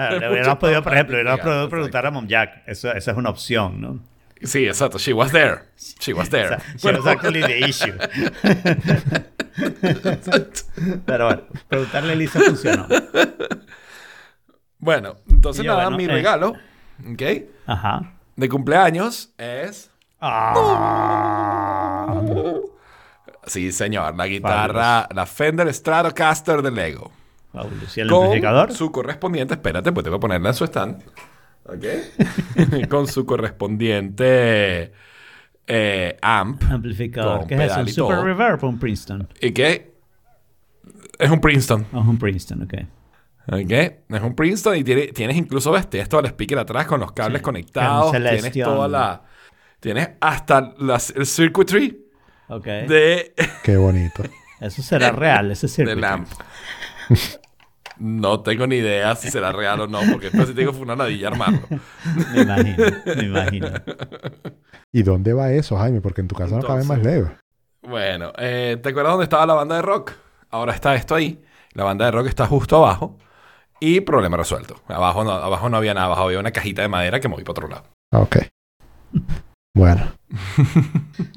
Ah, 0.00 0.10
le 0.12 0.30
hubiéramos 0.30 0.58
podido, 0.58 0.80
por 0.80 0.94
ejemplo, 0.94 1.16
hubiéramos 1.16 1.40
podido 1.40 1.68
preguntar 1.68 2.06
a 2.06 2.12
Mom 2.12 2.28
Jack. 2.28 2.62
Eso, 2.66 2.92
esa 2.92 3.10
es 3.10 3.16
una 3.16 3.30
opción, 3.30 3.80
¿no? 3.80 3.98
Sí, 4.40 4.64
exacto. 4.64 4.96
She 4.98 5.12
was 5.12 5.32
there. 5.32 5.62
She 5.98 6.12
was 6.12 6.28
O 6.28 6.30
there. 6.30 6.48
sea, 6.50 6.62
she 6.76 6.92
was 6.92 7.04
actually 7.04 7.42
the 7.42 7.68
issue. 7.68 7.92
Pero 11.04 11.26
bueno, 11.26 11.42
preguntarle 11.66 12.10
a 12.10 12.12
Elisa 12.12 12.38
funcionó. 12.38 12.86
Bueno, 14.78 15.16
entonces 15.28 15.64
yo, 15.64 15.72
nada, 15.72 15.86
bueno, 15.86 15.96
mi 15.96 16.04
eh. 16.04 16.08
regalo, 16.08 16.54
¿ok? 17.12 17.22
Ajá. 17.66 18.12
De 18.36 18.48
cumpleaños 18.48 19.34
es... 19.36 19.90
Ah. 20.20 22.22
Sí, 23.46 23.72
señor, 23.72 24.16
la 24.16 24.28
guitarra, 24.28 25.08
la 25.12 25.26
Fender 25.26 25.74
Stratocaster 25.74 26.62
de 26.62 26.70
Lego. 26.70 27.17
Fabuloso. 27.62 27.92
¿Y 27.96 28.00
el 28.00 28.08
con 28.08 28.24
amplificador? 28.24 28.72
su 28.72 28.90
correspondiente, 28.92 29.54
espérate, 29.54 29.92
pues 29.92 30.04
tengo 30.04 30.16
que 30.18 30.20
ponerla 30.20 30.48
en 30.50 30.54
su 30.54 30.64
stand. 30.64 31.02
¿Ok? 31.64 31.84
con 32.88 33.06
su 33.06 33.26
correspondiente 33.26 34.92
eh, 35.66 36.16
amp. 36.22 36.62
Amplificador. 36.70 37.46
¿Qué 37.46 37.54
es 37.56 37.60
eso? 37.72 37.80
¿Un 37.80 37.88
Super. 37.88 38.18
Reverb 38.20 38.64
o 38.64 38.68
un 38.68 38.78
Princeton? 38.78 39.28
¿Y 39.40 39.52
qué? 39.52 39.92
Es 41.18 41.30
un 41.30 41.40
Princeton. 41.40 41.86
Oh, 41.92 42.00
es 42.00 42.06
un 42.06 42.18
Princeton, 42.18 42.62
ok. 42.62 42.74
¿Ok? 43.52 43.70
Es 43.70 44.22
un 44.22 44.34
Princeton 44.34 44.76
y 44.76 44.84
tiene- 44.84 45.08
tienes 45.08 45.36
incluso, 45.36 45.70
ves, 45.72 45.88
tienes 45.90 46.08
todo 46.08 46.20
el 46.20 46.26
speaker 46.28 46.58
atrás 46.58 46.86
con 46.86 47.00
los 47.00 47.12
cables 47.12 47.40
Sí. 47.40 47.44
conectados. 47.44 48.12
Tienes 48.12 48.52
toda 48.52 48.88
la... 48.88 49.22
Tienes 49.80 50.10
hasta 50.20 50.74
el 51.16 51.26
circuitry 51.26 52.04
Ok. 52.48 52.64
de, 52.64 53.34
Qué 53.62 53.76
bonito. 53.76 54.22
Eso 54.60 54.82
será 54.82 55.12
real, 55.12 55.50
ese 55.50 55.68
circuito. 55.68 55.94
del 56.00 56.04
amp. 56.04 56.28
No 57.98 58.40
tengo 58.42 58.66
ni 58.66 58.76
idea 58.76 59.14
si 59.16 59.30
será 59.30 59.52
real 59.52 59.80
o 59.80 59.86
no, 59.86 60.00
porque 60.10 60.26
después 60.26 60.48
si 60.48 60.54
te 60.54 60.60
digo 60.60 60.72
fue 60.72 60.82
una 60.82 60.96
ladilla 60.96 61.28
armarlo. 61.28 61.60
Me 62.34 62.42
imagino, 62.42 62.76
me 63.16 63.24
imagino. 63.24 63.68
¿Y 64.92 65.02
dónde 65.02 65.32
va 65.32 65.50
eso, 65.52 65.76
Jaime? 65.76 66.00
Porque 66.00 66.20
en 66.20 66.28
tu 66.28 66.34
casa 66.34 66.56
no 66.56 66.62
caben 66.62 66.86
más 66.86 67.02
Legos. 67.02 67.30
Bueno, 67.82 68.32
eh, 68.38 68.78
¿te 68.82 68.88
acuerdas 68.90 69.12
dónde 69.12 69.24
estaba 69.24 69.46
la 69.46 69.54
banda 69.54 69.76
de 69.76 69.82
rock? 69.82 70.12
Ahora 70.50 70.74
está 70.74 70.94
esto 70.94 71.14
ahí. 71.14 71.42
La 71.72 71.84
banda 71.84 72.04
de 72.06 72.10
rock 72.10 72.26
está 72.28 72.46
justo 72.46 72.76
abajo. 72.76 73.18
Y 73.80 74.00
problema 74.00 74.36
resuelto. 74.36 74.76
Abajo 74.88 75.22
no, 75.24 75.30
abajo 75.32 75.68
no 75.68 75.76
había 75.76 75.94
nada. 75.94 76.06
Abajo 76.06 76.22
había 76.22 76.40
una 76.40 76.50
cajita 76.50 76.82
de 76.82 76.88
madera 76.88 77.20
que 77.20 77.28
moví 77.28 77.42
para 77.44 77.52
otro 77.52 77.68
lado. 77.68 77.84
Ah, 78.12 78.20
Ok. 78.20 78.36
Bueno. 79.74 80.12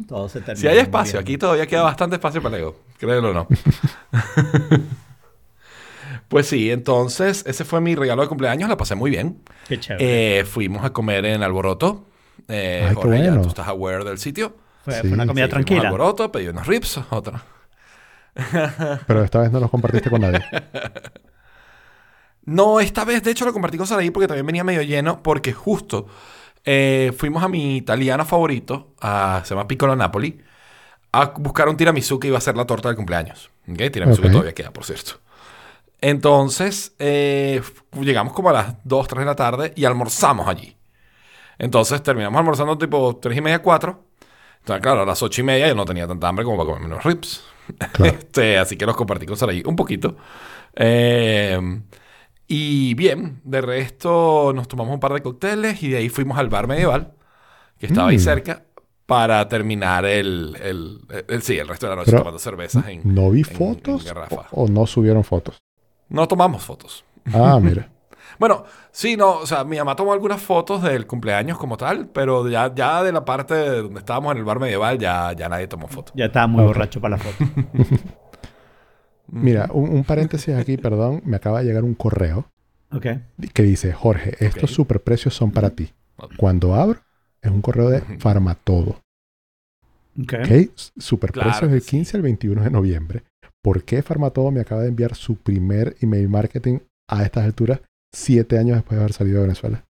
Todo 0.08 0.28
se 0.28 0.40
termina. 0.40 0.60
Si 0.60 0.68
hay 0.68 0.80
espacio, 0.80 1.19
bien. 1.19 1.22
aquí 1.24 1.38
todavía 1.38 1.68
queda 1.68 1.84
bastante 1.84 2.16
espacio 2.16 2.42
para 2.42 2.58
Lego. 2.58 2.75
Créelo 2.98 3.30
o 3.30 3.34
no. 3.34 3.48
pues 6.31 6.48
sí, 6.48 6.72
entonces 6.72 7.44
ese 7.45 7.63
fue 7.66 7.80
mi 7.81 7.94
regalo 7.94 8.24
de 8.24 8.28
cumpleaños. 8.28 8.68
La 8.69 8.78
pasé 8.78 8.95
muy 8.95 9.12
bien. 9.12 9.42
Qué 9.68 9.80
chévere. 9.80 10.39
Eh, 10.39 10.45
fuimos 10.45 10.83
a 10.83 10.92
comer 10.92 11.25
en 11.25 11.44
Alboroto. 11.44 12.06
Eh, 12.48 12.81
Ay, 12.83 12.89
qué 12.89 12.95
Jorge, 12.95 13.24
ya 13.24 13.39
tú 13.42 13.48
estás 13.50 13.68
aware 13.68 14.04
del 14.04 14.18
sitio. 14.18 14.56
fue, 14.83 14.95
sí, 14.95 15.01
fue 15.01 15.12
una 15.12 15.28
comida 15.28 15.45
Sí, 15.45 15.51
fuimos 15.51 15.63
a 15.63 15.66
tranquila. 15.68 15.81
Alboroto, 15.89 16.31
pedí 16.31 16.48
unos 16.48 16.66
ribs, 16.66 17.00
otra. 17.12 17.44
Pero 19.07 19.24
esta 19.24 19.39
vez 19.39 19.51
no 19.51 19.60
los 19.60 19.69
compartiste 19.69 20.10
con 20.10 20.22
nadie. 20.22 20.39
No, 22.45 22.80
esta 22.80 23.06
vez 23.06 23.22
de 23.24 23.31
hecho 23.31 23.45
lo 23.45 23.54
compartí 23.54 23.77
con 23.77 23.86
Saraí 23.88 24.10
porque 24.10 24.27
también 24.27 24.45
venía 24.45 24.63
medio 24.63 24.81
lleno 24.81 25.22
porque 25.22 25.54
justo 25.54 26.07
eh, 26.66 27.12
fuimos 27.18 27.44
a 27.44 27.48
mi 27.48 27.77
italiano 27.77 28.25
favorito, 28.25 28.94
a- 29.00 29.42
se 29.45 29.54
llama 29.54 29.68
Piccolo 29.68 29.95
Napoli, 29.95 30.42
a 31.12 31.25
buscar 31.38 31.69
un 31.69 31.77
tiramisú 31.77 32.19
que 32.19 32.30
iba 32.30 32.38
a 32.38 32.42
ser 32.42 32.56
la 32.57 32.66
torta 32.66 32.88
del 32.89 32.95
cumpleaños. 32.95 33.51
¿Ok? 33.69 33.92
Tiramisú 33.92 34.22
que 34.22 34.30
todavía 34.30 34.54
queda, 34.54 34.72
por 34.72 34.86
cierto. 34.86 35.13
Entonces, 36.01 36.95
eh, 37.00 37.62
llegamos 38.01 38.33
como 38.33 38.50
a 38.50 38.53
las 38.53 38.75
2, 38.83 39.07
3 39.07 39.19
de 39.19 39.25
la 39.25 39.36
tarde 39.36 39.74
y 39.75 39.86
almorzamos 39.86 40.48
allí. 40.48 40.75
Entonces 41.59 42.01
terminamos 42.01 42.38
almorzando 42.39 42.77
tipo 42.77 43.18
3 43.21 43.38
y 43.38 43.42
media, 43.42 43.62
4. 43.62 44.03
Entonces, 44.59 44.81
claro, 44.81 45.01
a 45.03 45.06
las 45.06 45.21
8 45.21 45.42
y 45.42 45.44
media 45.44 45.68
yo 45.68 45.75
no 45.75 45.86
tenía 45.86 46.07
tanta 46.07 46.27
hambre 46.27 46.44
como 46.44 46.57
para 46.57 46.68
comerme 46.68 46.88
unos 46.88 47.03
ribs. 47.03 47.44
Claro. 47.94 48.15
Este, 48.18 48.57
así 48.57 48.75
que 48.77 48.86
los 48.86 48.95
compartí 48.95 49.25
con 49.27 49.38
Saraí 49.38 49.62
un 49.65 49.75
poquito. 49.75 50.18
Eh, 50.75 51.59
y 52.48 52.94
bien, 52.95 53.39
de 53.44 53.62
resto 53.62 54.51
nos 54.53 54.68
tomamos 54.68 54.94
un 54.95 55.00
par 55.00 55.13
de 55.13 55.21
cócteles 55.21 55.81
y 55.83 55.89
de 55.89 55.98
ahí 55.98 56.09
fuimos 56.09 56.38
al 56.38 56.50
bar 56.50 56.68
medieval, 56.68 57.13
que 57.77 57.86
estaba 57.86 58.09
ahí 58.09 58.18
Mm. 58.18 58.21
cerca, 58.21 58.65
para 59.06 59.48
terminar 59.48 60.06
el, 60.06 60.57
el, 60.62 61.00
el- 61.27 61.42
sí, 61.44 61.57
el 61.57 61.68
resto 61.68 61.86
de 61.86 61.89
la 61.92 61.95
noche 61.98 62.12
Pero, 62.12 62.19
tomando 62.24 62.39
cervezas 62.39 62.88
en... 62.88 63.01
¿No 63.13 63.30
vi 63.30 63.39
en- 63.42 63.45
fotos 63.45 64.06
o 64.51 64.68
no 64.68 64.86
subieron 64.88 65.24
fotos? 65.24 65.57
No 66.12 66.28
tomamos 66.28 66.63
fotos. 66.63 67.04
Ah, 67.34 67.60
mira. 67.62 67.88
Bueno, 68.40 68.63
sí, 68.92 69.18
no, 69.18 69.34
o 69.34 69.46
sea, 69.46 69.63
mi 69.63 69.78
mamá 69.78 69.96
tomó 69.96 70.13
algunas 70.13 70.42
fotos 70.42 70.81
del 70.81 71.06
cumpleaños 71.06 71.60
como 71.60 71.78
tal, 71.78 72.08
pero 72.08 72.48
ya, 72.50 72.74
ya 72.74 73.03
de 73.03 73.12
la 73.12 73.24
parte 73.24 73.53
de 73.53 73.82
donde 73.84 74.00
estábamos 74.00 74.32
en 74.32 74.39
el 74.39 74.44
bar 74.46 74.60
medieval 74.60 74.98
ya, 74.98 75.32
ya 75.34 75.48
nadie 75.48 75.68
tomó 75.68 75.88
fotos. 75.88 76.12
Ya 76.15 76.25
estaba 76.25 76.48
muy 76.48 76.63
borracho 76.63 77.00
para 77.00 77.18
la 77.18 77.24
foto. 77.24 77.46
Mira, 79.27 79.70
un, 79.74 79.89
un 79.89 80.03
paréntesis 80.03 80.56
aquí, 80.56 80.77
perdón. 80.77 81.22
Me 81.25 81.38
acaba 81.38 81.60
de 81.60 81.65
llegar 81.65 81.84
un 81.84 81.94
correo 81.94 82.46
Ok. 82.91 83.06
que 83.53 83.63
dice, 83.63 83.94
Jorge, 83.94 84.36
estos 84.44 84.72
superprecios 84.72 85.34
son 85.36 85.51
para 85.51 85.70
ti. 85.72 85.94
Cuando 86.38 86.74
abro, 86.74 87.00
es 87.41 87.51
un 87.51 87.62
correo 87.62 87.89
de 87.89 88.01
Farmatodo. 88.20 88.98
Ok. 90.22 90.34
¿Ok? 90.44 90.50
S- 90.51 90.91
Superprecios 90.98 91.58
Claro 91.60 91.72
del 91.74 91.82
sí. 91.82 91.89
15 91.91 92.18
al 92.18 92.24
21 92.24 92.63
de 92.63 92.70
noviembre. 92.72 93.24
¿Por 93.63 93.84
qué 93.84 94.01
Farmatodo 94.01 94.51
me 94.51 94.62
acaba 94.62 94.82
de 94.82 94.89
enviar 94.89 95.15
su 95.15 95.36
primer 95.36 95.96
email 96.01 96.27
marketing 96.30 96.80
a 97.08 97.24
estas 97.24 97.46
alturas, 97.46 97.82
siete 98.12 98.58
años 98.58 98.75
después 98.77 98.98
de 98.98 99.03
haber 99.03 99.13
salido 99.13 99.38
de 99.38 99.44
Venezuela? 99.44 99.86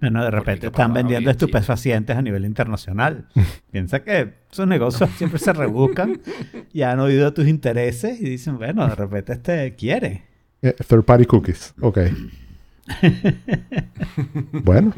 Bueno, 0.00 0.24
de 0.24 0.30
repente 0.30 0.66
están 0.68 0.92
vendiendo 0.92 1.30
estupefacientes 1.30 2.16
a 2.16 2.22
nivel 2.22 2.44
internacional. 2.44 3.28
Piensa 3.72 4.02
que 4.04 4.34
esos 4.50 4.66
negocios 4.66 5.10
siempre 5.10 5.38
se 5.40 5.52
rebuscan 5.52 6.20
y 6.72 6.82
han 6.82 7.00
oído 7.00 7.32
tus 7.32 7.48
intereses 7.48 8.20
y 8.20 8.24
dicen, 8.24 8.58
bueno, 8.58 8.86
de 8.86 8.94
repente 8.94 9.32
este 9.32 9.74
quiere. 9.74 10.24
Eh, 10.62 10.74
third 10.86 11.04
party 11.04 11.24
cookies. 11.26 11.74
Ok. 11.80 11.98
bueno, 14.64 14.94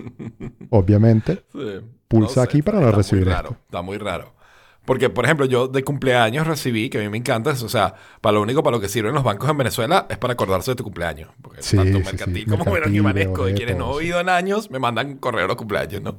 obviamente. 0.70 1.44
Sí. 1.52 1.80
Pulsa 2.08 2.42
aquí 2.42 2.62
para 2.62 2.80
no 2.80 2.86
está 2.86 2.96
recibir 2.98 3.24
muy 3.24 3.32
esto. 3.32 3.42
raro, 3.42 3.56
Está 3.66 3.82
muy 3.82 3.98
raro. 3.98 4.34
Porque, 4.84 5.10
por 5.10 5.24
ejemplo, 5.24 5.46
yo 5.46 5.68
de 5.68 5.84
cumpleaños 5.84 6.46
recibí, 6.46 6.88
que 6.90 6.98
a 6.98 7.02
mí 7.02 7.08
me 7.08 7.18
encanta, 7.18 7.50
es, 7.50 7.62
o 7.62 7.68
sea, 7.68 7.94
para 8.20 8.34
lo 8.34 8.42
único 8.42 8.62
para 8.62 8.76
lo 8.76 8.80
que 8.80 8.88
sirven 8.88 9.14
los 9.14 9.22
bancos 9.22 9.48
en 9.50 9.56
Venezuela 9.58 10.06
es 10.08 10.18
para 10.18 10.32
acordarse 10.32 10.72
de 10.72 10.76
tu 10.76 10.84
cumpleaños. 10.84 11.30
Porque 11.42 11.62
Sí, 11.62 11.76
tanto 11.76 11.98
sí, 11.98 12.04
mercantil 12.04 12.44
sí. 12.44 12.50
como 12.50 12.64
Verón 12.64 12.94
y 12.94 13.00
Manesco, 13.00 13.44
de 13.44 13.54
quienes 13.54 13.76
no 13.76 13.92
he 13.92 13.96
oído 13.96 14.20
en 14.20 14.28
años, 14.28 14.70
me 14.70 14.78
mandan 14.78 15.18
correo 15.18 15.44
a 15.44 15.48
los 15.48 15.56
cumpleaños, 15.56 16.02
¿no? 16.02 16.18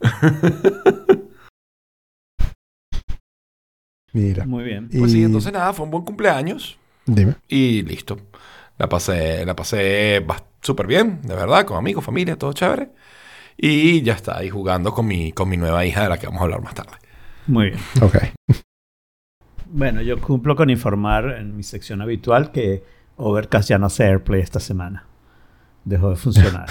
Mira. 4.12 4.46
Muy 4.46 4.64
bien. 4.64 4.88
Pues 4.96 5.12
sí, 5.12 5.22
entonces 5.22 5.52
nada, 5.52 5.72
fue 5.72 5.84
un 5.84 5.90
buen 5.90 6.04
cumpleaños 6.04 6.78
Dime. 7.04 7.34
y 7.48 7.82
listo. 7.82 8.16
La 8.78 8.88
pasé, 8.88 9.44
la 9.44 9.56
pasé 9.56 10.24
súper 10.60 10.86
bien, 10.86 11.22
de 11.22 11.34
verdad, 11.34 11.64
con 11.64 11.76
amigos, 11.78 12.04
familia, 12.04 12.36
todo 12.36 12.52
chévere. 12.52 12.90
Y 13.56 14.02
ya 14.02 14.12
está, 14.14 14.38
ahí 14.38 14.50
jugando 14.50 14.92
con 14.92 15.06
mi, 15.06 15.32
con 15.32 15.48
mi 15.48 15.56
nueva 15.56 15.84
hija 15.86 16.02
de 16.02 16.08
la 16.10 16.18
que 16.18 16.26
vamos 16.26 16.40
a 16.40 16.44
hablar 16.44 16.62
más 16.62 16.74
tarde. 16.74 16.92
Muy 17.46 17.66
bien. 17.70 17.80
Ok. 18.02 18.16
Bueno, 19.68 20.00
yo 20.02 20.20
cumplo 20.20 20.54
con 20.56 20.70
informar 20.70 21.30
en 21.38 21.56
mi 21.56 21.62
sección 21.62 22.00
habitual 22.00 22.52
que 22.52 22.84
Overcast 23.16 23.68
ya 23.68 23.78
no 23.78 23.86
hace 23.86 24.04
AirPlay 24.04 24.40
esta 24.40 24.60
semana. 24.60 25.06
Dejó 25.84 26.10
de 26.10 26.16
funcionar. 26.16 26.68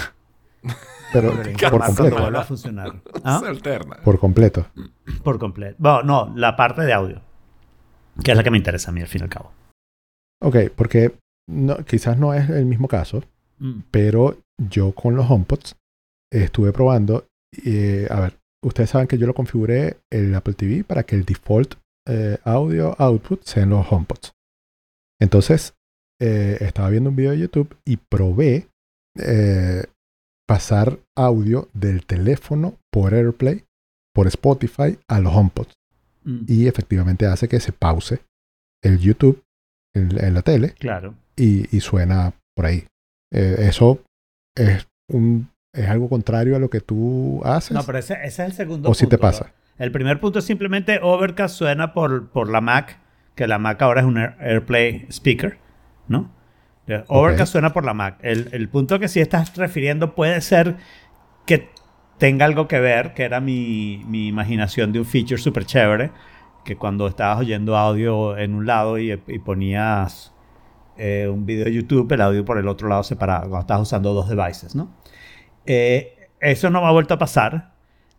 Pero 1.12 1.32
Pero 1.42 1.70
por 1.70 1.84
completo. 1.86 2.18
vuelva 2.18 2.40
a 2.40 2.44
funcionar. 2.44 2.92
¿Ah? 3.24 3.38
Se 3.40 3.46
alterna. 3.48 3.96
Por 4.02 4.18
completo. 4.18 4.66
Por 5.22 5.38
completo. 5.38 5.76
Bueno, 5.78 6.02
no, 6.02 6.32
la 6.36 6.56
parte 6.56 6.82
de 6.82 6.92
audio. 6.92 7.22
Que 8.22 8.32
es 8.32 8.36
la 8.36 8.42
que 8.42 8.50
me 8.50 8.58
interesa 8.58 8.90
a 8.90 8.94
mí 8.94 9.00
al 9.00 9.06
fin 9.08 9.20
y 9.20 9.24
al 9.24 9.30
cabo. 9.30 9.52
Ok, 10.42 10.56
porque 10.74 11.16
no, 11.48 11.76
quizás 11.84 12.18
no 12.18 12.34
es 12.34 12.48
el 12.50 12.66
mismo 12.66 12.88
caso, 12.88 13.22
Mm. 13.58 13.80
pero 13.90 14.36
yo 14.58 14.92
con 14.92 15.16
los 15.16 15.30
HomePods 15.30 15.76
estuve 16.30 16.72
probando. 16.72 17.26
eh, 17.64 18.06
a 18.10 18.20
ver, 18.20 18.38
ustedes 18.66 18.90
saben 18.90 19.06
que 19.06 19.18
yo 19.18 19.26
lo 19.26 19.34
configuré 19.34 19.98
el 20.10 20.34
Apple 20.34 20.54
TV 20.54 20.84
para 20.84 21.04
que 21.04 21.14
el 21.16 21.24
default 21.24 21.74
eh, 22.08 22.38
audio 22.44 22.94
output 22.98 23.42
sean 23.44 23.70
los 23.70 23.86
HomePods. 23.90 24.32
Entonces, 25.20 25.74
eh, 26.20 26.58
estaba 26.60 26.90
viendo 26.90 27.10
un 27.10 27.16
video 27.16 27.32
de 27.32 27.38
YouTube 27.38 27.76
y 27.84 27.96
probé 27.96 28.68
eh, 29.18 29.84
pasar 30.46 30.98
audio 31.16 31.68
del 31.74 32.04
teléfono 32.06 32.78
por 32.92 33.14
AirPlay, 33.14 33.64
por 34.14 34.26
Spotify 34.26 34.98
a 35.08 35.20
los 35.20 35.34
HomePods. 35.34 35.74
Mm. 36.24 36.44
Y 36.48 36.66
efectivamente 36.66 37.26
hace 37.26 37.48
que 37.48 37.60
se 37.60 37.72
pause 37.72 38.20
el 38.82 38.98
YouTube 38.98 39.42
en, 39.94 40.22
en 40.22 40.34
la 40.34 40.42
tele 40.42 40.72
Claro. 40.74 41.14
y, 41.36 41.74
y 41.74 41.80
suena 41.80 42.34
por 42.54 42.66
ahí. 42.66 42.86
Eso 43.32 44.02
es, 44.56 44.86
un, 45.12 45.50
es 45.76 45.88
algo 45.88 46.08
contrario 46.08 46.56
a 46.56 46.58
lo 46.58 46.70
que 46.70 46.80
tú 46.80 47.40
haces. 47.44 47.72
No, 47.72 47.82
pero 47.84 47.98
ese, 47.98 48.14
ese 48.14 48.26
es 48.26 48.38
el 48.40 48.52
segundo 48.52 48.90
o 48.90 48.94
si 48.94 49.06
te 49.06 49.18
punto, 49.18 49.22
pasa. 49.22 49.44
¿no? 49.78 49.84
El 49.84 49.92
primer 49.92 50.20
punto 50.20 50.38
es 50.38 50.44
simplemente 50.44 51.00
Overcast 51.02 51.54
suena 51.56 51.92
por, 51.92 52.28
por 52.30 52.48
la 52.48 52.60
Mac, 52.60 52.98
que 53.34 53.46
la 53.46 53.58
Mac 53.58 53.80
ahora 53.82 54.00
es 54.00 54.06
un 54.06 54.16
Air- 54.16 54.36
AirPlay 54.40 55.06
speaker, 55.10 55.58
¿no? 56.08 56.30
Overcast 57.08 57.52
suena 57.52 57.72
por 57.72 57.84
la 57.84 57.94
Mac. 57.94 58.18
El, 58.22 58.48
el 58.52 58.68
punto 58.68 58.98
que 58.98 59.08
sí 59.08 59.20
estás 59.20 59.54
refiriendo 59.56 60.14
puede 60.14 60.40
ser 60.40 60.76
que 61.44 61.68
tenga 62.18 62.46
algo 62.46 62.68
que 62.68 62.80
ver, 62.80 63.12
que 63.12 63.24
era 63.24 63.40
mi, 63.40 64.02
mi 64.06 64.28
imaginación 64.28 64.92
de 64.92 65.00
un 65.00 65.04
feature 65.04 65.36
súper 65.38 65.66
chévere, 65.66 66.12
que 66.64 66.76
cuando 66.76 67.06
estabas 67.08 67.40
oyendo 67.40 67.76
audio 67.76 68.38
en 68.38 68.54
un 68.54 68.66
lado 68.66 68.98
y, 68.98 69.12
y 69.12 69.38
ponías 69.40 70.32
eh, 70.96 71.28
un 71.30 71.44
video 71.44 71.66
de 71.66 71.74
YouTube, 71.74 72.10
el 72.12 72.20
audio 72.22 72.44
por 72.44 72.56
el 72.56 72.68
otro 72.68 72.88
lado 72.88 73.02
separado, 73.02 73.42
cuando 73.42 73.60
estás 73.60 73.80
usando 73.80 74.14
dos 74.14 74.28
devices, 74.28 74.74
¿no? 74.74 74.88
Eh, 75.66 76.28
eso 76.40 76.70
no 76.70 76.80
me 76.80 76.88
ha 76.88 76.92
vuelto 76.92 77.14
a 77.14 77.18
pasar 77.18 77.72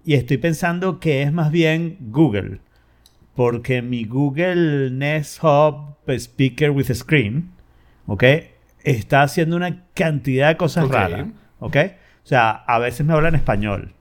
y 0.03 0.13
estoy 0.15 0.37
pensando 0.37 0.99
que 0.99 1.21
es 1.21 1.31
más 1.33 1.51
bien 1.51 1.97
Google, 1.99 2.59
porque 3.35 3.81
mi 3.81 4.05
Google 4.05 4.89
Nest 4.91 5.43
Hub 5.43 5.95
Speaker 6.07 6.71
with 6.71 6.91
Screen, 6.93 7.51
¿ok? 8.05 8.23
Está 8.83 9.21
haciendo 9.23 9.55
una 9.55 9.83
cantidad 9.93 10.47
de 10.49 10.57
cosas 10.57 10.87
raras, 10.89 11.27
¿ok? 11.59 11.75
O 12.23 12.27
sea, 12.27 12.51
a 12.51 12.79
veces 12.79 13.05
me 13.05 13.13
habla 13.13 13.29
en 13.29 13.35
español, 13.35 13.93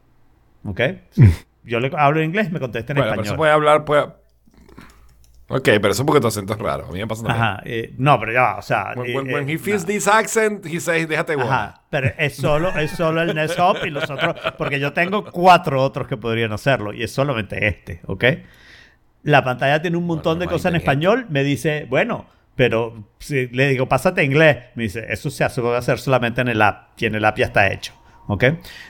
¿ok? 0.64 0.80
Yo 1.64 1.80
le 1.80 1.90
hablo 1.96 2.20
en 2.20 2.26
inglés, 2.26 2.52
me 2.52 2.60
contesta 2.60 2.92
en 2.92 2.98
Bueno, 2.98 3.10
pero 3.10 3.22
español. 3.22 3.36
puede 3.36 3.52
hablar, 3.52 3.84
puede... 3.84 4.06
Ok, 5.48 5.62
pero 5.64 5.90
eso 5.90 6.02
es 6.02 6.06
porque 6.06 6.20
tu 6.20 6.26
acento 6.26 6.54
es 6.54 6.58
raro. 6.58 6.86
A 6.88 6.92
mí 6.92 6.98
me 6.98 7.06
pasa 7.06 7.22
también. 7.22 7.42
Ajá, 7.44 7.62
eh, 7.64 7.94
no, 7.98 8.18
pero 8.18 8.32
ya 8.32 8.40
va, 8.42 8.56
o 8.56 8.62
sea... 8.62 8.92
When, 8.96 9.10
eh, 9.10 9.14
when- 9.16 9.32
when 9.32 9.48
eh, 9.48 9.52
he 9.54 9.58
feels 9.58 9.82
no. 9.82 9.86
this 9.88 10.08
accent, 10.08 10.66
he 10.66 10.80
says, 10.80 11.08
déjate 11.08 11.36
bueno. 11.36 11.52
Ajá, 11.52 11.82
pero 11.88 12.10
es 12.18 12.34
solo, 12.34 12.70
es 12.76 12.90
solo 12.90 13.22
el 13.22 13.32
Nest 13.32 13.56
Hub 13.58 13.76
y 13.86 13.90
los 13.90 14.10
otros, 14.10 14.34
porque 14.58 14.80
yo 14.80 14.92
tengo 14.92 15.24
cuatro 15.30 15.80
otros 15.82 16.08
que 16.08 16.16
podrían 16.16 16.52
hacerlo 16.52 16.92
y 16.92 17.04
es 17.04 17.12
solamente 17.12 17.64
este, 17.68 18.00
¿ok? 18.06 18.24
La 19.22 19.44
pantalla 19.44 19.80
tiene 19.80 19.96
un 19.96 20.06
montón 20.06 20.38
de 20.38 20.46
Bueno, 20.46 20.56
cosas 20.56 20.70
en 20.70 20.76
español, 20.76 21.26
me 21.30 21.44
dice, 21.44 21.86
bueno, 21.88 22.26
pero 22.56 23.04
si 23.20 23.46
le 23.48 23.68
digo, 23.68 23.88
pásate 23.88 24.22
a 24.22 24.24
inglés, 24.24 24.56
me 24.74 24.82
dice, 24.84 25.06
eso 25.10 25.30
se 25.30 25.44
hace, 25.44 25.60
puede 25.60 25.76
hacer 25.76 25.98
solamente 26.00 26.40
en 26.40 26.48
el 26.48 26.60
app, 26.60 27.00
y 27.00 27.06
en 27.06 27.14
el 27.14 27.24
app 27.24 27.36
ya 27.38 27.46
está 27.46 27.70
hecho, 27.72 27.92
¿ok? 28.26 28.44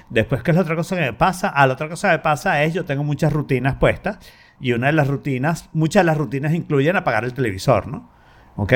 Después, 0.08 0.42
¿qué 0.42 0.52
es 0.52 0.54
la 0.56 0.62
otra 0.62 0.76
cosa 0.76 0.96
que 0.96 1.02
me 1.02 1.12
pasa? 1.12 1.52
Ah, 1.54 1.66
la 1.66 1.74
otra 1.74 1.88
cosa 1.90 2.08
que 2.08 2.16
me 2.16 2.22
pasa 2.22 2.62
es, 2.64 2.72
yo 2.72 2.84
tengo 2.86 3.04
muchas 3.04 3.30
rutinas 3.32 3.74
puestas 3.74 4.18
y 4.60 4.72
una 4.72 4.88
de 4.88 4.92
las 4.94 5.08
rutinas, 5.08 5.68
muchas 5.72 6.02
de 6.02 6.06
las 6.06 6.18
rutinas 6.18 6.54
incluyen 6.54 6.96
apagar 6.96 7.24
el 7.24 7.34
televisor, 7.34 7.86
¿no? 7.88 8.10
¿Ok? 8.56 8.72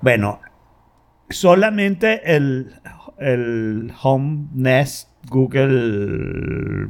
Bueno, 0.00 0.40
solamente 1.30 2.36
el, 2.36 2.74
el 3.18 3.92
Home 4.02 4.48
Nest 4.54 5.08
Google 5.28 6.88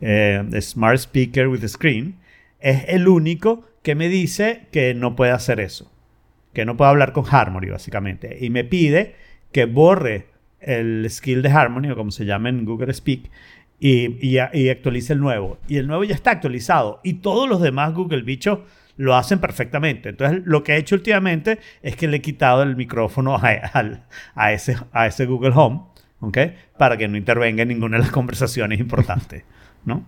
eh, 0.00 0.60
Smart 0.60 0.98
Speaker 0.98 1.48
with 1.48 1.66
Screen 1.66 2.16
es 2.60 2.84
el 2.88 3.08
único 3.08 3.64
que 3.82 3.94
me 3.94 4.08
dice 4.08 4.66
que 4.72 4.94
no 4.94 5.16
puede 5.16 5.32
hacer 5.32 5.60
eso. 5.60 5.92
Que 6.52 6.64
no 6.64 6.76
puede 6.76 6.90
hablar 6.90 7.12
con 7.12 7.24
Harmony, 7.30 7.70
básicamente. 7.70 8.38
Y 8.40 8.50
me 8.50 8.64
pide 8.64 9.14
que 9.52 9.66
borre 9.66 10.26
el 10.60 11.06
skill 11.08 11.42
de 11.42 11.50
Harmony, 11.50 11.90
o 11.90 11.96
como 11.96 12.10
se 12.10 12.24
llama 12.24 12.48
en 12.48 12.64
Google 12.64 12.92
Speak, 12.92 13.30
y, 13.80 14.16
y, 14.26 14.38
y 14.52 14.68
actualice 14.70 15.12
el 15.12 15.20
nuevo. 15.20 15.58
Y 15.68 15.76
el 15.76 15.86
nuevo 15.86 16.04
ya 16.04 16.14
está 16.14 16.30
actualizado. 16.32 17.00
Y 17.04 17.14
todos 17.14 17.48
los 17.48 17.60
demás 17.60 17.94
Google 17.94 18.22
bichos 18.22 18.60
lo 18.96 19.14
hacen 19.14 19.38
perfectamente. 19.38 20.08
Entonces, 20.08 20.42
lo 20.44 20.64
que 20.64 20.72
he 20.72 20.76
hecho 20.78 20.96
últimamente 20.96 21.58
es 21.82 21.94
que 21.96 22.08
le 22.08 22.16
he 22.16 22.20
quitado 22.20 22.62
el 22.64 22.74
micrófono 22.76 23.36
a, 23.36 23.40
al- 23.72 24.04
a 24.34 24.52
ese, 24.52 24.76
a 24.92 25.06
ese 25.06 25.26
Google 25.26 25.52
Home, 25.54 25.82
¿ok? 26.20 26.38
Para 26.76 26.96
que 26.96 27.06
no 27.06 27.16
intervenga 27.16 27.62
en 27.62 27.68
ninguna 27.68 27.96
de 27.98 28.02
las 28.02 28.10
conversaciones 28.12 28.80
importantes, 28.80 29.44
¿no? 29.84 30.04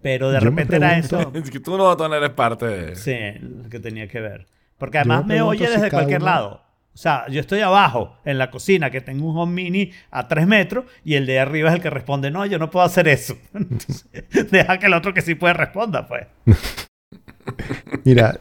Pero 0.00 0.30
de 0.30 0.40
Yo 0.40 0.46
repente 0.46 0.76
era 0.76 0.96
eso. 0.96 1.30
Es 1.34 1.50
que 1.50 1.60
tú 1.60 1.76
no, 1.76 1.94
tú 1.96 2.08
no 2.08 2.14
eres 2.14 2.30
parte 2.30 2.64
de... 2.66 2.96
Sí, 2.96 3.14
lo 3.40 3.68
que 3.68 3.78
tenía 3.78 4.08
que 4.08 4.20
ver. 4.20 4.46
Porque 4.78 4.96
Yo 4.96 5.00
además 5.02 5.26
me 5.26 5.34
me, 5.34 5.42
oye 5.42 5.66
si 5.66 5.72
desde 5.74 5.90
cualquier 5.90 6.22
uno- 6.22 6.26
lado. 6.30 6.62
O 6.94 6.98
sea, 6.98 7.26
yo 7.28 7.40
estoy 7.40 7.60
abajo 7.60 8.18
en 8.24 8.36
la 8.36 8.50
cocina 8.50 8.90
que 8.90 9.00
tengo 9.00 9.30
un 9.30 9.38
home 9.38 9.62
mini 9.62 9.92
a 10.10 10.28
3 10.28 10.46
metros 10.46 10.84
y 11.04 11.14
el 11.14 11.24
de 11.24 11.40
arriba 11.40 11.70
es 11.70 11.76
el 11.76 11.80
que 11.80 11.88
responde, 11.88 12.30
no, 12.30 12.44
yo 12.44 12.58
no 12.58 12.70
puedo 12.70 12.84
hacer 12.84 13.08
eso. 13.08 13.36
Entonces, 13.54 14.06
deja 14.50 14.78
que 14.78 14.86
el 14.86 14.94
otro 14.94 15.14
que 15.14 15.22
sí 15.22 15.34
puede 15.34 15.54
responda, 15.54 16.06
pues. 16.06 16.26
Mira, 18.04 18.38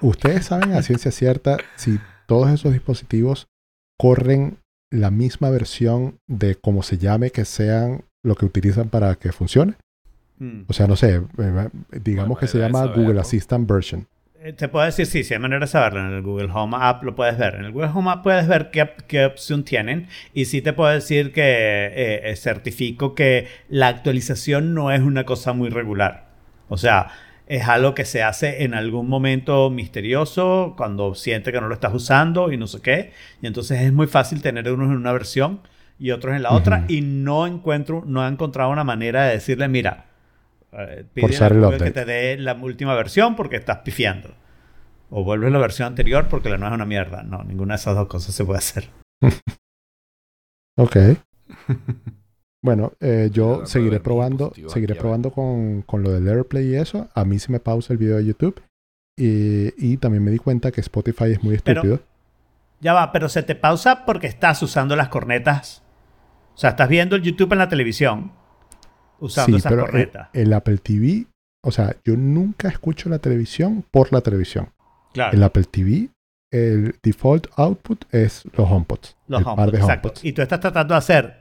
ustedes 0.00 0.46
saben 0.46 0.72
a 0.72 0.82
ciencia 0.82 1.10
cierta 1.10 1.56
si 1.76 1.98
todos 2.26 2.50
esos 2.50 2.72
dispositivos 2.72 3.48
corren 3.98 4.58
la 4.90 5.10
misma 5.10 5.50
versión 5.50 6.18
de 6.28 6.54
como 6.54 6.82
se 6.82 6.98
llame 6.98 7.30
que 7.30 7.44
sean 7.44 8.04
lo 8.22 8.36
que 8.36 8.46
utilizan 8.46 8.88
para 8.88 9.16
que 9.16 9.32
funcione. 9.32 9.74
Mm. 10.38 10.62
O 10.68 10.72
sea, 10.72 10.86
no 10.86 10.96
sé, 10.96 11.16
eh, 11.16 11.68
digamos 12.02 12.28
Bueno, 12.28 12.36
que 12.36 12.46
se 12.46 12.58
llama 12.58 12.80
saberlo. 12.80 13.02
Google 13.02 13.20
Assistant 13.20 13.68
Version. 13.68 14.06
Eh, 14.44 14.52
Te 14.52 14.68
puedo 14.68 14.84
decir, 14.84 15.06
sí, 15.06 15.24
sí, 15.24 15.32
hay 15.32 15.40
manera 15.40 15.60
de 15.60 15.66
saberlo. 15.66 16.00
En 16.00 16.12
el 16.12 16.20
Google 16.20 16.50
Home 16.52 16.76
App 16.78 17.02
lo 17.02 17.14
puedes 17.14 17.38
ver. 17.38 17.54
En 17.54 17.64
el 17.64 17.72
Google 17.72 17.90
Home 17.94 18.10
App 18.10 18.22
puedes 18.22 18.46
ver 18.46 18.70
qué, 18.70 18.90
qué 19.08 19.24
opción 19.24 19.64
tienen. 19.64 20.08
Y 20.34 20.44
sí 20.44 20.60
te 20.60 20.74
puedo 20.74 20.90
decir 20.90 21.32
que 21.32 21.40
eh, 21.40 22.30
eh, 22.30 22.36
certifico 22.36 23.14
que 23.14 23.48
la 23.70 23.88
actualización 23.88 24.74
no 24.74 24.92
es 24.92 25.00
una 25.00 25.24
cosa 25.24 25.54
muy 25.54 25.70
regular. 25.70 26.26
O 26.68 26.76
sea, 26.76 27.08
es 27.46 27.66
algo 27.66 27.94
que 27.94 28.04
se 28.04 28.22
hace 28.22 28.64
en 28.64 28.74
algún 28.74 29.08
momento 29.08 29.70
misterioso, 29.70 30.74
cuando 30.76 31.14
siente 31.14 31.50
que 31.50 31.60
no 31.62 31.68
lo 31.68 31.74
estás 31.74 31.94
usando 31.94 32.52
y 32.52 32.58
no 32.58 32.66
sé 32.66 32.82
qué. 32.82 33.12
Y 33.40 33.46
entonces 33.46 33.80
es 33.80 33.94
muy 33.94 34.08
fácil 34.08 34.42
tener 34.42 34.70
unos 34.70 34.90
en 34.90 34.96
una 34.96 35.12
versión 35.12 35.60
y 35.98 36.10
otros 36.10 36.36
en 36.36 36.42
la 36.42 36.52
otra. 36.52 36.84
Y 36.88 37.00
no 37.00 37.46
encuentro, 37.46 38.02
no 38.06 38.22
he 38.22 38.28
encontrado 38.28 38.70
una 38.70 38.84
manera 38.84 39.24
de 39.24 39.32
decirle, 39.36 39.68
mira, 39.68 40.04
eh, 40.78 41.04
Forzar 41.20 41.52
el 41.52 41.58
Google 41.60 41.78
que 41.78 41.84
update. 41.84 41.92
te 41.92 42.04
dé 42.04 42.36
la 42.38 42.54
última 42.54 42.94
versión 42.94 43.36
porque 43.36 43.56
estás 43.56 43.78
pifiando. 43.78 44.34
O 45.10 45.22
vuelves 45.24 45.52
la 45.52 45.58
versión 45.58 45.88
anterior 45.88 46.26
porque 46.28 46.48
la 46.48 46.56
nueva 46.58 46.74
es 46.74 46.76
una 46.76 46.86
mierda. 46.86 47.22
No, 47.22 47.44
ninguna 47.44 47.74
de 47.74 47.80
esas 47.80 47.94
dos 47.94 48.08
cosas 48.08 48.34
se 48.34 48.44
puede 48.44 48.58
hacer. 48.58 48.88
Ok. 50.76 50.96
Bueno, 52.64 52.94
eh, 52.98 53.28
yo 53.30 53.66
seguiré 53.66 54.00
probando, 54.00 54.50
seguiré 54.68 54.94
probando 54.94 55.30
con, 55.30 55.82
con 55.82 56.02
lo 56.02 56.10
del 56.10 56.26
AirPlay 56.26 56.68
y 56.70 56.76
eso. 56.76 57.10
A 57.14 57.26
mí 57.26 57.38
se 57.38 57.52
me 57.52 57.60
pausa 57.60 57.92
el 57.92 57.98
video 57.98 58.16
de 58.16 58.24
YouTube. 58.24 58.58
Y, 59.18 59.68
y 59.76 59.98
también 59.98 60.24
me 60.24 60.30
di 60.30 60.38
cuenta 60.38 60.72
que 60.72 60.80
Spotify 60.80 61.32
es 61.32 61.42
muy 61.44 61.58
Pero- 61.58 61.82
estúpido. 61.82 62.00
Ya 62.80 62.94
va, 62.94 63.12
pero 63.12 63.28
se 63.28 63.42
te 63.42 63.54
pausa 63.54 64.06
porque 64.06 64.26
estás 64.28 64.62
usando 64.62 64.96
las 64.96 65.10
cornetas. 65.10 65.82
O 66.54 66.56
sea, 66.56 66.70
estás 66.70 66.88
viendo 66.88 67.16
el 67.16 67.22
YouTube 67.22 67.52
en 67.52 67.58
la 67.58 67.68
televisión 67.68 68.32
usando 69.24 69.52
sí, 69.52 69.56
esas 69.58 69.70
pero 69.72 69.84
el, 69.84 69.90
cornetas. 69.90 70.28
el 70.32 70.52
Apple 70.52 70.78
TV, 70.78 71.26
o 71.62 71.70
sea, 71.70 71.96
yo 72.04 72.16
nunca 72.16 72.68
escucho 72.68 73.08
la 73.08 73.18
televisión 73.18 73.84
por 73.90 74.12
la 74.12 74.20
televisión. 74.20 74.70
claro. 75.12 75.32
El 75.36 75.42
Apple 75.42 75.64
TV, 75.64 76.08
el 76.52 76.94
default 77.02 77.46
output 77.56 78.04
es 78.12 78.44
los 78.56 78.70
HomePods. 78.70 79.16
los 79.28 79.40
el 79.40 79.44
par 79.44 79.54
HomePods, 79.54 79.72
de 79.72 79.78
exacto. 79.78 80.08
HomePods. 80.08 80.24
Y 80.24 80.32
tú 80.32 80.42
estás 80.42 80.60
tratando 80.60 80.94
de 80.94 80.98
hacer 80.98 81.40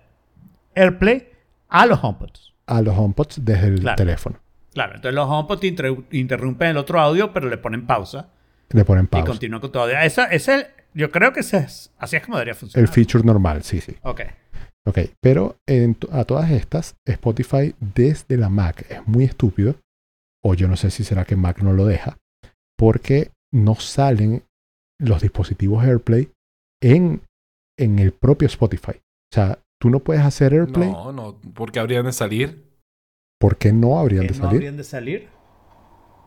AirPlay 0.75 1.27
a 1.69 1.85
los 1.85 2.03
HomePods. 2.03 2.53
A 2.65 2.81
los 2.81 2.97
HomePods 2.97 3.43
desde 3.45 3.67
el 3.67 3.79
Claro. 3.81 3.95
teléfono. 3.97 4.39
Claro, 4.73 4.95
entonces 4.95 5.13
los 5.15 5.27
HomePods 5.29 5.61
te 5.61 5.67
inter- 5.67 5.97
interrumpen 6.11 6.69
el 6.69 6.77
otro 6.77 6.99
audio, 6.99 7.31
pero 7.31 7.47
le 7.49 7.57
ponen 7.57 7.85
pausa 7.85 8.29
Le 8.69 8.83
ponen 8.85 9.05
y 9.05 9.07
pausa. 9.07 9.27
continúan 9.27 9.61
con 9.61 9.71
tu 9.71 9.77
audio. 9.79 9.99
Esa, 9.99 10.25
ese, 10.25 10.71
yo 10.95 11.11
creo 11.11 11.31
que 11.31 11.41
ese 11.41 11.57
es, 11.57 11.91
así 11.99 12.15
es 12.15 12.23
como 12.23 12.37
debería 12.37 12.55
funcionar. 12.55 12.87
El 12.87 12.91
feature 12.91 13.23
normal, 13.23 13.61
sí, 13.63 13.81
sí. 13.81 13.95
Ok. 14.01 14.21
Ok, 14.85 14.99
pero 15.21 15.55
en 15.67 15.95
a 16.11 16.25
todas 16.25 16.51
estas, 16.51 16.95
Spotify 17.05 17.73
desde 17.79 18.37
la 18.37 18.49
Mac 18.49 18.85
es 18.89 19.07
muy 19.07 19.23
estúpido, 19.23 19.75
o 20.43 20.55
yo 20.55 20.67
no 20.67 20.75
sé 20.75 20.91
si 20.91 21.03
será 21.03 21.23
que 21.25 21.35
Mac 21.37 21.61
no 21.61 21.71
lo 21.73 21.85
deja, 21.85 22.17
porque 22.77 23.31
no 23.53 23.75
salen 23.75 24.43
los 24.99 25.21
dispositivos 25.21 25.83
AirPlay 25.83 26.29
en, 26.81 27.21
en 27.79 27.99
el 27.99 28.11
propio 28.11 28.47
Spotify. 28.47 28.91
O 28.91 29.33
sea, 29.33 29.59
tú 29.79 29.89
no 29.89 29.99
puedes 29.99 30.23
hacer 30.23 30.53
AirPlay, 30.53 30.91
No, 30.91 31.13
no, 31.13 31.39
porque 31.53 31.79
habrían 31.79 32.05
de 32.05 32.13
salir. 32.13 32.63
¿por 33.39 33.57
qué 33.57 33.73
no 33.73 33.99
habrían 33.99 34.27
¿Que 34.27 34.33
de 34.33 34.39
no 34.39 34.43
salir? 34.45 34.55
habrían 34.57 34.77
de 34.77 34.83
salir? 34.83 35.29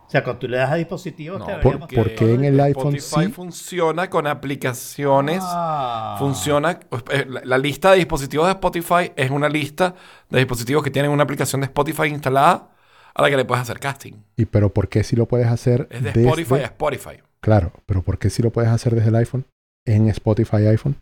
O 0.07 0.11
sea, 0.11 0.23
cuando 0.23 0.39
tú 0.41 0.49
le 0.49 0.57
das 0.59 0.71
a 0.71 0.77
dispositivos, 0.77 1.41
No, 1.41 1.47
te 1.47 1.57
porque 1.57 1.97
porque 1.97 2.35
en 2.35 2.45
el 2.45 2.61
iPhone 2.61 2.95
Spotify 2.95 3.27
sí. 3.27 3.33
funciona 3.33 4.09
con 4.09 4.27
aplicaciones. 4.27 5.41
Ah. 5.45 6.15
Funciona. 6.19 6.79
eh, 7.11 7.27
La, 7.29 7.41
la 7.45 7.59
lista 7.59 7.91
de 7.91 7.97
dispositivos 7.99 8.47
de 8.47 8.53
Spotify 8.53 9.13
es 9.17 9.31
una 9.31 9.49
lista 9.49 9.95
de 10.31 10.39
dispositivos 10.39 10.85
que 10.85 10.91
tienen 10.91 11.11
una 11.11 11.25
aplicación 11.25 11.61
de 11.61 11.67
Spotify 11.67 12.05
instalada 12.07 12.69
a 13.15 13.23
la 13.23 13.31
que 13.31 13.37
le 13.37 13.45
puedes 13.45 13.63
hacer 13.63 13.81
casting. 13.81 14.13
¿Y 14.37 14.45
pero 14.45 14.73
por 14.73 14.89
qué 14.89 15.03
si 15.03 15.17
lo 15.17 15.27
puedes 15.27 15.49
hacer 15.49 15.89
Es 15.91 16.03
de 16.03 16.13
desde... 16.13 16.21
Spotify 16.23 16.55
a 16.55 16.67
Spotify. 16.67 17.17
Claro, 17.41 17.73
pero 17.87 18.03
¿por 18.03 18.19
qué 18.19 18.31
si 18.31 18.43
lo 18.43 18.51
puedes 18.51 18.71
hacer 18.71 18.95
desde 18.95 19.09
el 19.09 19.17
iPhone? 19.17 19.47
En 19.85 20.09
Spotify 20.09 20.67
iPhone. 20.69 20.97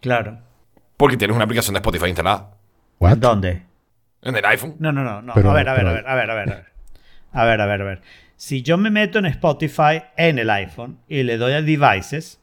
Claro. 0.00 0.38
Porque 0.96 1.16
tienes 1.16 1.34
una 1.36 1.44
aplicación 1.44 1.74
de 1.74 1.78
Spotify 1.78 2.06
instalada. 2.06 2.50
What? 2.98 3.18
¿Dónde? 3.18 3.62
En 4.22 4.34
el 4.36 4.44
iPhone. 4.46 4.74
No, 4.80 4.90
no, 4.90 5.04
no, 5.04 5.22
no. 5.22 5.32
Pero- 5.34 5.50
a 5.50 5.54
ver, 5.54 5.68
a 5.68 5.74
ver, 5.74 5.84
pero- 5.84 5.90
a 5.90 5.94
ver, 5.94 6.08
a 6.08 6.14
ver, 6.16 6.30
a 6.30 6.34
ver, 6.34 6.50
a 6.50 6.54
ver. 6.56 6.66
A 7.32 7.44
ver, 7.44 7.60
a 7.60 7.66
ver, 7.66 7.82
a 7.82 7.84
ver. 7.84 8.02
Si 8.38 8.62
yo 8.62 8.78
me 8.78 8.90
meto 8.90 9.18
en 9.18 9.26
Spotify 9.26 10.04
en 10.16 10.38
el 10.38 10.48
iPhone 10.48 11.00
y 11.08 11.24
le 11.24 11.38
doy 11.38 11.54
a 11.54 11.60
devices, 11.60 12.40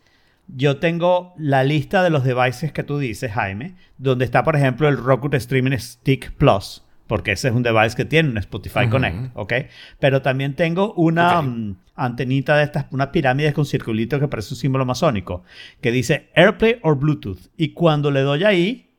yo 0.47 0.75
tengo 0.75 1.33
la 1.37 1.63
lista 1.63 2.03
de 2.03 2.09
los 2.09 2.25
devices 2.25 2.73
que 2.73 2.83
tú 2.83 2.99
dices, 2.99 3.31
Jaime, 3.31 3.75
donde 3.97 4.25
está, 4.25 4.43
por 4.43 4.57
ejemplo, 4.57 4.89
el 4.89 4.97
Roku 4.97 5.29
Streaming 5.31 5.77
Stick 5.77 6.33
Plus, 6.33 6.83
porque 7.07 7.31
ese 7.31 7.47
es 7.47 7.53
un 7.53 7.63
device 7.63 7.95
que 7.95 8.03
tiene 8.03 8.27
un 8.27 8.37
Spotify. 8.39 8.89
Connect, 8.89 9.31
¿ok? 9.35 9.53
Pero 9.97 10.21
también 10.21 10.53
tengo 10.53 10.93
una 10.95 11.41
mm, 11.41 11.77
antenita 11.95 12.57
de 12.57 12.65
estas, 12.65 12.87
unas 12.91 13.07
pirámides 13.07 13.53
con 13.53 13.65
circulitos 13.65 14.19
que 14.19 14.27
parece 14.27 14.53
un 14.53 14.59
símbolo 14.59 14.85
masónico, 14.85 15.43
que 15.79 15.93
dice 15.93 16.29
AirPlay 16.35 16.79
o 16.83 16.93
Bluetooth. 16.95 17.39
Y 17.55 17.69
cuando 17.69 18.11
le 18.11 18.19
doy 18.19 18.43
ahí, 18.43 18.91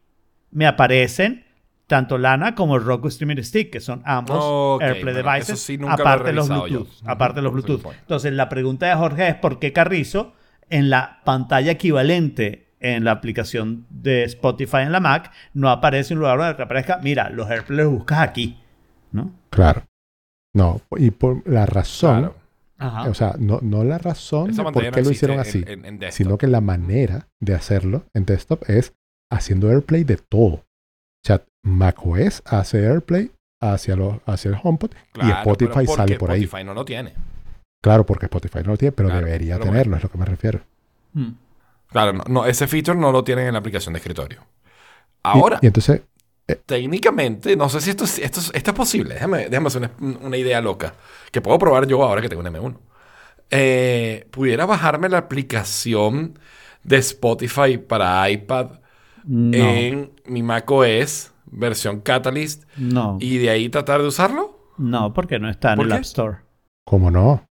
me 0.50 0.67
aparecen 0.67 1.45
tanto 1.87 2.19
Lana 2.19 2.55
como 2.55 2.76
el 2.76 2.85
Roku 2.85 3.09
Streaming 3.09 3.43
Stick, 3.43 3.71
que 3.71 3.81
son 3.81 4.02
ambos 4.05 4.81
AirPlay 4.83 5.14
bueno, 5.14 5.31
devices, 5.33 5.50
eso 5.50 5.57
sí 5.64 5.78
nunca 5.78 5.97
lo 5.97 5.99
he 5.99 6.02
aparte 6.02 6.25
de 6.28 6.33
los. 6.33 6.49
Bluetooth. 6.49 6.88
Aparte 7.05 7.37
de 7.37 7.43
los 7.43 7.52
Bluetooth. 7.52 7.87
Entonces, 8.00 8.33
la 8.33 8.49
pregunta 8.49 8.87
de 8.87 8.95
Jorge 8.95 9.28
es 9.28 9.35
por 9.37 9.59
qué 9.59 9.73
Carrizo, 9.73 10.33
en 10.69 10.90
la 10.90 11.21
pantalla 11.25 11.71
equivalente 11.73 12.75
en 12.81 13.05
la 13.05 13.12
aplicación 13.12 13.87
de 13.88 14.25
Spotify 14.25 14.78
en 14.78 14.93
la 14.93 15.00
Mac, 15.00 15.33
no 15.55 15.71
aparece 15.71 16.12
un 16.14 16.21
lugar 16.21 16.38
donde 16.38 16.55
te 16.55 16.62
aparezca, 16.62 16.99
mira, 17.02 17.31
los 17.31 17.49
AirPlay 17.49 17.78
los 17.85 17.93
buscas 17.93 18.19
aquí. 18.21 18.59
¿No? 19.12 19.33
Claro. 19.50 19.85
No, 20.55 20.81
y 20.97 21.11
por 21.11 21.47
la 21.49 21.66
razón, 21.66 22.19
Claro. 22.21 22.37
Ajá. 22.78 23.09
o 23.09 23.14
sea, 23.14 23.35
no, 23.38 23.61
no 23.62 23.85
la 23.85 23.97
razón 23.99 24.55
de 24.55 24.62
por 24.62 24.83
qué 24.83 24.90
no 24.90 25.00
lo 25.02 25.11
hicieron 25.11 25.37
en- 25.37 25.40
así, 25.40 25.64
en- 25.66 25.85
en 25.87 25.99
desktop. 25.99 26.16
sino 26.16 26.38
que 26.38 26.47
la 26.49 26.61
manera 26.61 27.28
de 27.40 27.55
hacerlo 27.55 28.05
en 28.12 28.25
desktop 28.26 28.69
es 28.69 28.93
haciendo 29.31 29.71
AirPlay 29.71 30.05
de 30.05 30.16
todo. 30.19 30.64
Sea, 31.26 31.45
macOS 31.64 32.42
hace 32.47 32.87
AirPlay 32.87 33.33
hacia, 33.61 33.97
los, 33.97 34.18
hacia 34.26 34.50
el 34.50 34.56
HomePod 34.62 34.90
y 35.23 35.30
Spotify 35.30 35.87
sale 35.87 36.16
por 36.18 36.30
ahí. 36.30 36.45
Spotify 36.45 36.64
no 36.64 36.75
lo 36.75 36.85
tiene. 36.85 37.14
Claro, 37.83 38.06
porque 38.06 38.26
Spotify 38.26 38.61
no 38.64 38.73
lo 38.73 38.76
tiene, 38.76 38.92
pero 38.92 39.09
Claro, 39.09 39.26
debería 39.26 39.54
pero 39.54 39.64
tenerlo, 39.66 39.90
bueno. 39.90 39.97
es 39.97 40.02
lo 40.04 40.11
que 40.11 40.18
me 40.18 40.25
refiero. 40.25 40.61
Mm. 41.14 41.30
Claro, 41.90 42.12
no, 42.12 42.25
no, 42.28 42.47
ese 42.47 42.66
feature 42.66 42.99
no 42.99 43.11
lo 43.12 43.25
tienen 43.25 43.47
en 43.47 43.52
la 43.54 43.59
aplicación 43.59 43.92
de 43.95 43.99
escritorio. 43.99 44.40
Ahora, 45.23 45.59
y 45.62 45.66
entonces, 45.66 46.02
técnicamente, 46.66 47.56
no 47.56 47.68
sé 47.68 47.80
si 47.80 47.90
esto, 47.90 48.04
es- 48.04 48.18
esto, 48.18 48.40
es- 48.40 48.52
esto 48.54 48.71
es 48.71 48.76
posible. 48.76 49.14
Déjame, 49.14 49.49
déjame 49.49 49.66
hacer 49.68 49.90
una, 50.00 50.18
una 50.18 50.37
idea 50.37 50.61
loca. 50.61 50.95
Que 51.33 51.40
puedo 51.40 51.59
probar 51.59 51.87
yo 51.87 52.02
ahora 52.04 52.21
que 52.23 52.28
tengo 52.28 52.42
un 52.42 52.47
M1. 52.49 52.78
Eh, 53.50 54.26
pudiera 54.30 54.66
bajarme 54.66 55.09
la 55.09 55.18
aplicación 55.18 56.38
de 56.83 56.99
Spotify 56.99 57.78
para 57.78 58.28
iPad 58.30 58.80
No. 59.26 59.56
en 59.56 60.12
mi 60.26 60.42
macOS, 60.42 61.33
versión 61.47 62.00
Catalyst, 62.00 62.64
no. 62.76 63.18
y 63.21 63.38
de 63.38 63.50
ahí 63.50 63.68
tratar 63.68 64.00
de 64.00 64.09
usarlo. 64.09 64.59
No, 64.78 65.12
porque 65.12 65.38
no 65.38 65.49
está 65.50 65.73
en 65.73 65.76
¿Por 65.76 65.87
el 65.87 65.92
qué? 65.92 65.97
App 65.99 66.04
Store. 66.04 66.37
¿cómo 66.85 67.11
no? 67.11 67.44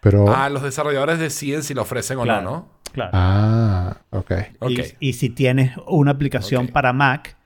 Pero, 0.00 0.34
Ah, 0.34 0.48
los 0.48 0.62
desarrolladores 0.62 1.18
deciden 1.18 1.62
si 1.62 1.74
lo 1.74 1.82
ofrecen 1.82 2.18
o 2.18 2.24
no, 2.24 2.40
¿no? 2.42 2.68
Claro. 2.92 3.10
ah, 3.14 3.96
ok. 4.10 4.32
Ok. 4.60 4.70
Y, 4.70 5.08
y 5.08 5.12
si 5.14 5.30
tienes 5.30 5.76
una 5.86 6.10
aplicación 6.12 6.68
para 6.68 6.92
Mac, 6.92 7.36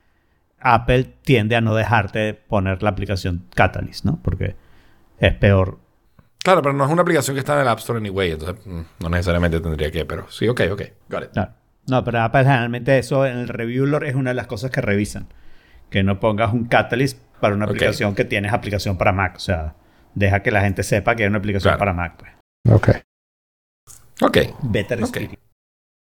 Apple 0.59 1.03
tiende 1.23 1.55
a 1.55 1.61
no 1.61 1.75
dejarte 1.75 2.33
poner 2.33 2.81
la 2.83 2.89
aplicación 2.89 3.45
Catalyst, 3.53 4.05
¿no? 4.05 4.19
Porque 4.23 4.55
es 5.19 5.33
peor. 5.35 5.79
Claro, 6.43 6.61
pero 6.61 6.73
no 6.73 6.85
es 6.85 6.91
una 6.91 7.01
aplicación 7.01 7.35
que 7.35 7.39
está 7.39 7.53
en 7.55 7.61
el 7.61 7.67
App 7.67 7.79
Store 7.79 7.99
anyway, 7.99 8.31
entonces 8.31 8.65
mm, 8.65 8.81
no 8.99 9.09
necesariamente 9.09 9.59
tendría 9.59 9.91
que, 9.91 10.05
pero 10.05 10.29
sí, 10.29 10.47
ok, 10.47 10.61
ok. 10.71 10.81
Got 11.09 11.23
it. 11.23 11.29
Claro. 11.33 11.51
No, 11.89 12.03
pero 12.03 12.21
Apple 12.21 12.43
generalmente 12.43 12.97
eso 12.97 13.25
en 13.25 13.37
el 13.37 13.47
reviewer 13.47 14.03
es 14.03 14.15
una 14.15 14.31
de 14.31 14.35
las 14.35 14.47
cosas 14.47 14.71
que 14.71 14.81
revisan. 14.81 15.27
Que 15.89 16.03
no 16.03 16.19
pongas 16.19 16.53
un 16.53 16.65
Catalyst 16.65 17.17
para 17.39 17.55
una 17.55 17.65
Ok. 17.65 17.71
aplicación 17.71 18.13
que 18.15 18.25
tienes 18.25 18.51
aplicación 18.51 18.97
para 18.97 19.13
Mac. 19.13 19.35
O 19.37 19.39
sea, 19.39 19.75
deja 20.13 20.41
que 20.43 20.51
la 20.51 20.61
gente 20.61 20.83
sepa 20.83 21.15
que 21.15 21.23
hay 21.23 21.29
una 21.29 21.37
aplicación 21.37 21.69
Claro. 21.71 21.79
para 21.79 21.93
Mac. 21.93 22.17
Pues. 22.17 22.31
Ok. 22.75 22.89
Ok. 24.21 24.37
Better 24.63 24.97
Ok. 24.97 25.03
experience. 25.03 25.39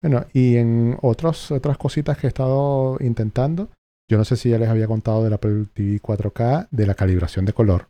Bueno, 0.03 0.25
y 0.33 0.57
en 0.57 0.97
otros, 1.03 1.51
otras 1.51 1.77
cositas 1.77 2.17
que 2.17 2.29
he 2.29 2.29
estado 2.29 2.97
intentando, 3.01 3.69
yo 4.09 4.17
no 4.17 4.25
sé 4.25 4.37
si 4.37 4.49
ya 4.51 4.59
les 4.59 4.69
había 4.69 4.87
contado 4.87 5.25
del 5.25 5.33
Apple 5.33 5.67
TV 5.75 5.99
4K, 6.01 6.69
de 6.71 6.87
la 6.87 6.95
calibración 6.95 7.45
de 7.45 7.53
color. 7.53 7.89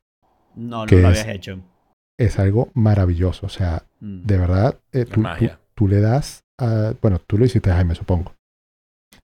No, 0.56 0.78
no 0.80 0.86
¿Qué 0.86 0.96
lo 1.02 1.10
es? 1.10 1.20
habías 1.20 1.36
hecho. 1.36 1.60
Es 2.18 2.38
algo 2.38 2.70
maravilloso. 2.74 3.46
O 3.46 3.50
sea, 3.50 3.84
Mm. 4.00 4.22
de 4.24 4.38
verdad, 4.38 4.80
eh, 4.92 5.04
tú, 5.04 5.12
tú- 5.12 5.20
magia. 5.20 5.60
tú 5.74 5.86
le 5.86 6.00
das 6.00 6.40
a... 6.58 6.94
Bueno, 7.00 7.20
tú 7.26 7.38
lo 7.38 7.44
hiciste, 7.44 7.70
Jaime, 7.70 7.94
supongo. 7.94 8.34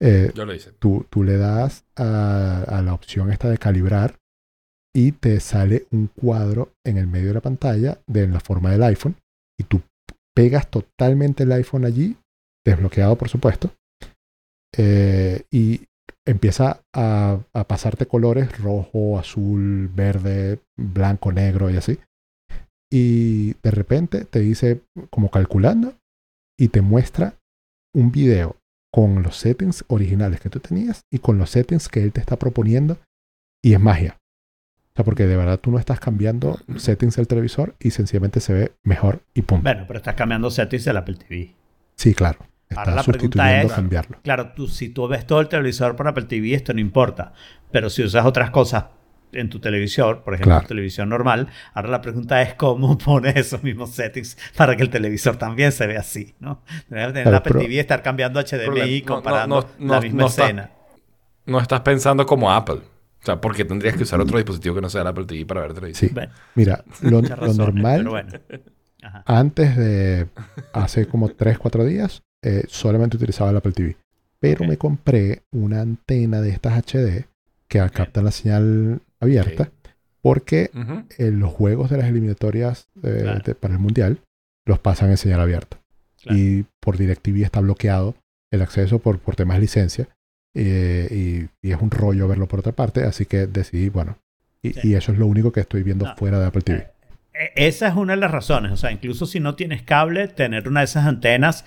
Eh, 0.01 0.33
Yo 0.35 0.45
lo 0.45 0.55
hice. 0.55 0.73
tú, 0.79 1.07
tú 1.11 1.25
le 1.25 1.37
das 1.37 1.85
a, 1.97 2.63
a 2.63 2.83
la 2.83 2.95
opción 2.95 3.33
esta 3.33 3.49
de 3.49 3.59
calibrar 3.59 4.17
y 4.95 5.13
te 5.13 5.41
sale 5.41 5.87
un 5.91 6.09
cuadro 6.09 6.73
en 6.85 6.99
el 6.99 7.07
medio 7.07 7.29
de 7.29 7.35
la 7.35 7.41
pantalla 7.41 7.99
de 8.07 8.27
la 8.29 8.41
forma 8.41 8.71
del 8.71 8.83
iPhone 8.85 9.17
y 9.59 9.65
tú 9.65 9.83
pegas 10.35 10.69
totalmente 10.71 11.43
el 11.43 11.53
iPhone 11.53 11.85
allí, 11.85 12.17
desbloqueado 12.65 13.17
por 13.17 13.29
supuesto, 13.29 13.73
eh, 14.77 15.43
y 15.51 15.83
empieza 16.27 16.81
a, 16.95 17.41
a 17.53 17.65
pasarte 17.65 18.07
colores 18.07 18.57
rojo, 18.61 19.19
azul, 19.19 19.89
verde, 19.89 20.61
blanco, 20.77 21.33
negro 21.33 21.71
y 21.71 21.77
así. 21.77 21.99
Y 22.91 23.55
de 23.63 23.71
repente 23.71 24.25
te 24.25 24.41
dice 24.41 24.81
como 25.11 25.31
calculando 25.31 25.95
y 26.59 26.69
te 26.69 26.81
muestra 26.81 27.35
un 27.95 28.11
video 28.13 28.57
con 28.93 29.23
los 29.23 29.37
settings 29.37 29.85
originales 29.89 30.41
que 30.41 30.51
tú 30.51 30.61
tenías 30.61 31.03
y 31.13 31.19
con 31.19 31.39
los 31.39 31.51
settings 31.51 31.89
que 31.89 32.03
él 32.03 32.13
te 32.13 32.21
está 32.21 32.37
proponiendo 32.37 32.99
y 33.63 33.75
es 33.75 33.81
magia. 33.81 34.17
O 34.93 34.97
sea, 34.97 35.05
porque 35.05 35.27
de 35.27 35.37
verdad 35.37 35.61
tú 35.61 35.71
no 35.71 35.79
estás 35.79 36.01
cambiando 36.01 36.59
settings 36.77 37.17
del 37.17 37.29
televisor 37.29 37.75
y 37.79 37.91
sencillamente 37.91 38.41
se 38.41 38.53
ve 38.53 38.73
mejor 38.83 39.23
y 39.35 39.43
punto. 39.43 39.63
Bueno, 39.63 39.85
pero 39.87 39.99
estás 39.99 40.15
cambiando 40.15 40.51
settings 40.51 40.85
del 40.85 40.97
Apple 40.97 41.17
TV. 41.17 41.55
Sí, 41.97 42.15
claro. 42.15 42.41
Ahora 42.71 42.83
Está 42.83 42.95
la 42.97 43.03
pregunta 43.03 43.63
es- 43.63 43.73
cambiarlo. 43.73 44.19
Claro, 44.23 44.53
tú, 44.55 44.67
si 44.69 44.89
tú 44.91 45.07
ves 45.09 45.27
todo 45.27 45.41
el 45.41 45.49
televisor 45.49 45.97
por 45.97 46.09
Apple 46.09 46.25
TV, 46.25 46.55
esto 46.55 46.75
no 46.75 46.81
importa. 46.81 47.33
Pero 47.71 47.89
si 47.91 48.03
usas 48.03 48.27
otras 48.27 48.51
cosas 48.51 48.87
en 49.33 49.51
tu 49.51 49.61
televisor, 49.61 50.23
por 50.23 50.35
ejemplo, 50.35 50.53
Claro. 50.55 50.63
tu 50.63 50.69
televisión 50.69 51.09
normal, 51.09 51.49
ahora 51.75 51.89
la 51.89 52.01
pregunta 52.01 52.41
es 52.43 52.55
cómo 52.55 52.97
pones 53.05 53.37
esos 53.37 53.63
mismos 53.63 53.91
settings 53.91 54.37
para 54.57 54.77
que 54.77 54.83
el 54.83 54.91
televisor 54.91 55.37
también 55.37 55.73
se 55.73 55.87
vea 55.87 56.01
así, 56.01 56.35
¿no? 56.41 56.63
Debes 56.89 57.09
tener 57.13 57.29
el 57.29 57.35
Apple 57.35 57.53
TV 57.63 57.75
y 57.75 57.79
estar 57.79 58.03
cambiando 58.03 58.41
HDMI 58.41 59.01
No, 59.03 59.07
no, 59.09 59.15
comparando 59.15 59.61
no, 59.79 59.87
no, 59.87 59.95
la 59.95 60.01
misma 60.01 60.21
no 60.23 60.27
está- 60.29 60.45
escena. 60.45 60.71
No 61.47 61.61
estás 61.61 61.81
pensando 61.81 62.27
como 62.27 62.53
Apple. 62.53 62.81
O 63.21 63.25
sea, 63.25 63.41
porque 63.41 63.65
tendrías 63.65 63.97
que 63.97 64.03
usar 64.05 64.21
otro 64.21 64.37
dispositivo 64.37 64.75
que 64.77 64.81
no 64.81 64.89
sea 64.91 65.01
el 65.01 65.07
Apple 65.09 65.25
TV 65.25 65.45
para 65.47 65.63
ver 65.63 65.75
televisión. 65.75 66.11
Sí. 66.11 66.15
Bueno, 66.15 66.33
Mira, 66.55 66.85
lo, 67.01 67.21
razones, 67.21 67.57
normal 67.57 68.07
bueno. 68.09 68.31
Antes 69.27 69.77
de 69.77 70.27
hace 70.73 71.07
como 71.07 71.29
3, 71.29 71.59
4 71.59 71.85
días, 71.85 72.23
eh, 72.43 72.65
solamente 72.69 73.17
utilizaba 73.17 73.51
el 73.51 73.57
Apple 73.57 73.73
TV. 73.73 73.97
Pero 74.41 74.65
me 74.67 74.77
compré 74.77 75.43
una 75.51 75.81
antena 75.81 76.41
de 76.41 76.51
estas 76.51 76.75
HD 76.85 77.27
que 77.67 77.79
captan 77.91 78.25
la 78.25 78.31
señal 78.31 79.01
abierta 79.21 79.71
porque 80.23 80.71
eh, 81.19 81.31
los 81.31 81.53
juegos 81.53 81.91
de 81.91 81.97
las 81.99 82.09
eliminatorias 82.09 82.89
eh, 83.03 83.21
Claro. 83.23 83.41
de- 83.45 83.55
para 83.55 83.75
el 83.75 83.81
mundial 83.81 84.19
los 84.67 84.79
pasan 84.79 85.11
en 85.11 85.17
señal 85.17 85.41
abierta. 85.41 85.79
Claro. 86.23 86.39
Y 86.39 86.67
por 86.81 86.99
DirecTV 86.99 87.43
está 87.45 87.61
bloqueado 87.61 88.15
el 88.51 88.63
acceso 88.63 88.99
por, 88.99 89.19
por 89.19 89.37
temas 89.37 89.57
de 89.57 89.61
licencia. 89.63 90.09
eh, 90.55 91.49
y, 91.63 91.69
y 91.69 91.73
es 91.73 91.81
un 91.81 91.91
rollo 91.91 92.27
verlo 92.27 92.49
por 92.49 92.61
otra 92.61 92.73
parte. 92.73 93.05
Así 93.05 93.27
que 93.27 93.47
decidí, 93.47 93.91
bueno. 93.91 94.19
Y, 94.63 94.73
Sí. 94.73 94.81
y 94.89 94.95
eso 94.95 95.13
es 95.13 95.19
lo 95.19 95.27
único 95.27 95.53
que 95.53 95.61
estoy 95.61 95.83
viendo 95.85 96.05
No. 96.07 96.17
fuera 96.17 96.41
de 96.41 96.47
Apple 96.47 96.63
TV. 96.63 96.89
Esa 97.55 97.87
es 97.89 97.95
una 97.95 98.15
de 98.15 98.21
las 98.21 98.31
razones. 98.33 98.73
O 98.73 98.77
sea, 98.77 98.91
incluso 98.91 99.27
si 99.27 99.39
no 99.39 99.55
tienes 99.55 99.83
cable, 99.83 100.27
tener 100.27 100.67
una 100.69 100.81
de 100.81 100.85
esas 100.85 101.07
antenas. 101.07 101.65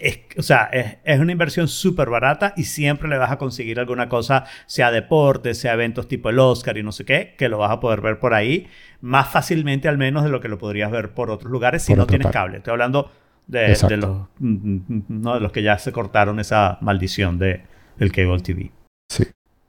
Es, 0.00 0.20
o 0.36 0.42
sea, 0.42 0.64
es, 0.72 0.98
es 1.04 1.20
una 1.20 1.32
inversión 1.32 1.68
súper 1.68 2.10
barata 2.10 2.52
y 2.56 2.64
siempre 2.64 3.08
le 3.08 3.16
vas 3.18 3.30
a 3.30 3.38
conseguir 3.38 3.78
alguna 3.80 4.08
cosa, 4.08 4.44
sea 4.66 4.90
deporte, 4.90 5.54
sea 5.54 5.74
eventos 5.74 6.08
tipo 6.08 6.30
el 6.30 6.38
Oscar 6.38 6.76
y 6.78 6.82
no 6.82 6.92
sé 6.92 7.04
qué, 7.04 7.34
que 7.38 7.48
lo 7.48 7.58
vas 7.58 7.70
a 7.70 7.80
poder 7.80 8.00
ver 8.00 8.18
por 8.18 8.34
ahí 8.34 8.68
más 9.00 9.28
fácilmente 9.30 9.88
al 9.88 9.98
menos 9.98 10.24
de 10.24 10.30
lo 10.30 10.40
que 10.40 10.48
lo 10.48 10.58
podrías 10.58 10.90
ver 10.90 11.10
por 11.14 11.30
otros 11.30 11.50
lugares 11.50 11.82
si 11.82 11.92
Por 11.92 11.98
no 11.98 12.06
tienes 12.06 12.28
cable. 12.28 12.58
Estoy 12.58 12.72
hablando 12.72 13.10
de, 13.46 13.68
los, 13.96 14.28
mm, 14.38 14.48
mm, 14.48 15.04
no, 15.08 15.34
de 15.34 15.40
los 15.40 15.52
que 15.52 15.62
ya 15.62 15.78
se 15.78 15.92
cortaron 15.92 16.38
esa 16.40 16.78
maldición 16.80 17.38
de, 17.38 17.62
del 17.96 18.12
cable 18.12 18.40
TV. 18.40 18.70
Sí. 19.08 19.24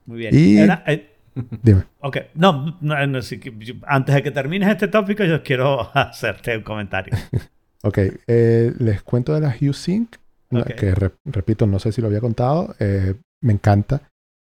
Muy 0.06 0.18
bien. 0.18 0.34
Y- 0.34 0.58
eh, 0.58 1.10
Dime. 1.62 1.82
Ok, 2.00 2.18
no, 2.34 2.78
antes 3.86 4.14
de 4.14 4.22
que 4.22 4.30
termines 4.30 4.68
este 4.68 4.88
tópico, 4.88 5.24
yo 5.24 5.42
quiero 5.42 5.90
hacerte 5.94 6.56
un 6.56 6.62
comentario. 6.62 7.16
Ok, 7.84 7.98
eh, 8.26 8.72
les 8.78 9.02
cuento 9.02 9.34
de 9.34 9.40
la 9.40 9.54
Hue 9.60 9.72
Sync, 9.74 10.16
una- 10.50 10.62
Ok. 10.62 10.74
que 10.74 10.94
re- 10.94 11.12
repito, 11.24 11.66
no 11.66 11.78
sé 11.78 11.92
si 11.92 12.00
lo 12.00 12.06
había 12.08 12.20
contado, 12.20 12.74
eh, 12.78 13.14
me 13.42 13.52
encanta. 13.52 14.02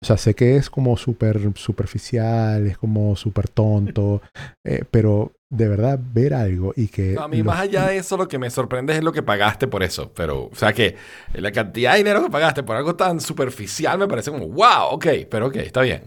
O 0.02 0.06
sea, 0.06 0.16
sé 0.16 0.34
que 0.34 0.56
es 0.56 0.70
como 0.70 0.96
súper 0.96 1.40
superficial, 1.56 2.66
es 2.66 2.78
como 2.78 3.16
súper 3.16 3.48
tonto, 3.48 4.22
eh, 4.64 4.84
pero 4.90 5.32
de 5.50 5.66
verdad 5.68 5.98
ver 6.14 6.34
algo 6.34 6.72
y 6.76 6.88
que... 6.88 7.14
No, 7.14 7.22
a 7.22 7.28
mí 7.28 7.38
los- 7.38 7.46
más 7.46 7.60
allá 7.60 7.86
de 7.88 7.96
eso 7.96 8.16
lo 8.16 8.28
que 8.28 8.38
me 8.38 8.48
sorprende 8.50 8.96
es 8.96 9.02
lo 9.02 9.12
que 9.12 9.22
pagaste 9.22 9.66
por 9.66 9.82
eso. 9.82 10.12
Pero, 10.14 10.44
o 10.44 10.54
sea 10.54 10.72
que 10.72 10.94
la 11.34 11.50
cantidad 11.52 11.92
de 11.92 11.98
dinero 11.98 12.22
que 12.22 12.30
pagaste 12.30 12.62
por 12.62 12.76
algo 12.76 12.94
tan 12.94 13.20
superficial 13.20 13.98
me 13.98 14.06
parece 14.06 14.30
como, 14.30 14.46
wow, 14.48 14.90
ok, 14.92 15.06
pero 15.30 15.48
ok, 15.48 15.56
está 15.56 15.80
bien. 15.82 16.02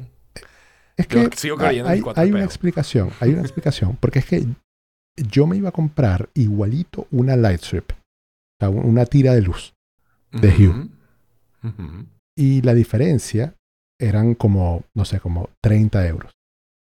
Es 0.95 1.07
Yo 1.07 1.29
que 1.29 1.36
sigo 1.38 1.57
creyendo 1.57 1.88
en 1.89 1.93
hay, 1.93 1.99
el 1.99 2.05
4P. 2.05 2.13
hay 2.17 2.31
una 2.31 2.43
explicación, 2.45 3.10
hay 3.19 3.31
una 3.31 3.41
explicación, 3.41 3.97
porque 3.99 4.19
es 4.19 4.25
que 4.25 4.45
yo 5.17 5.47
me 5.47 5.58
iba 5.58 5.69
a 5.69 5.74
comprar 5.74 6.30
igualito 6.34 7.08
una 7.12 7.36
light 7.36 7.62
strip, 7.62 7.91
o 7.91 7.95
sea, 8.60 8.69
una 8.69 9.06
tira 9.06 9.34
de 9.34 9.41
luz, 9.41 9.74
De 10.32 10.50
Hue. 10.50 10.89
Y 12.38 12.62
la 12.62 12.74
diferencia 12.74 13.54
eran 14.00 14.34
como, 14.36 14.84
no 14.95 15.06
sé, 15.06 15.19
como 15.19 15.50
30 15.62 16.08
euros 16.08 16.32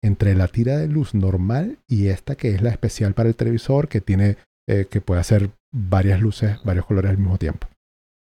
entre 0.03 0.33
la 0.33 0.47
tira 0.47 0.77
de 0.77 0.87
luz 0.87 1.13
normal 1.13 1.77
y 1.87 2.07
esta 2.07 2.35
que 2.35 2.55
es 2.55 2.61
la 2.63 2.69
especial 2.71 3.13
para 3.13 3.29
el 3.29 3.35
televisor 3.35 3.87
que 3.87 4.01
tiene, 4.01 4.37
eh, 4.67 4.87
que 4.89 4.99
puede 5.01 5.21
hacer 5.21 5.51
varias 5.71 6.19
luces, 6.21 6.57
varios 6.63 6.85
colores 6.87 7.11
al 7.11 7.17
mismo 7.19 7.37
tiempo. 7.37 7.67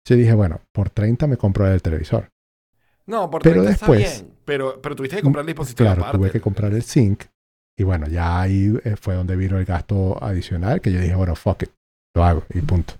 Yo 0.07 0.15
dije, 0.17 0.33
bueno, 0.33 0.59
por 0.73 0.89
30 0.89 1.27
me 1.27 1.37
compro 1.37 1.65
el 1.71 1.81
televisor. 1.81 2.27
No, 3.07 3.29
por 3.29 3.41
Pero 3.41 3.61
30 3.61 3.71
está 3.71 3.85
después- 3.85 4.21
bien, 4.23 4.33
pero, 4.43 4.81
pero 4.81 4.95
tuviste 4.95 5.15
que 5.17 5.21
comprar 5.21 5.43
el 5.43 5.47
dispositivo 5.47 5.85
Claro, 5.87 6.01
aparte. 6.01 6.17
tuve 6.17 6.31
que 6.31 6.41
comprar 6.41 6.73
el 6.73 6.83
zinc 6.83 7.23
y 7.81 7.83
bueno, 7.83 8.05
ya 8.07 8.39
ahí 8.41 8.71
eh, 8.83 8.95
fue 8.99 9.15
donde 9.15 9.35
vino 9.35 9.57
el 9.57 9.65
gasto 9.65 10.23
adicional 10.23 10.81
que 10.81 10.91
yo 10.91 10.99
dije, 11.01 11.15
bueno, 11.15 11.35
fuck 11.35 11.63
it, 11.63 11.69
lo 12.15 12.23
hago 12.23 12.43
y 12.53 12.61
punto. 12.61 12.93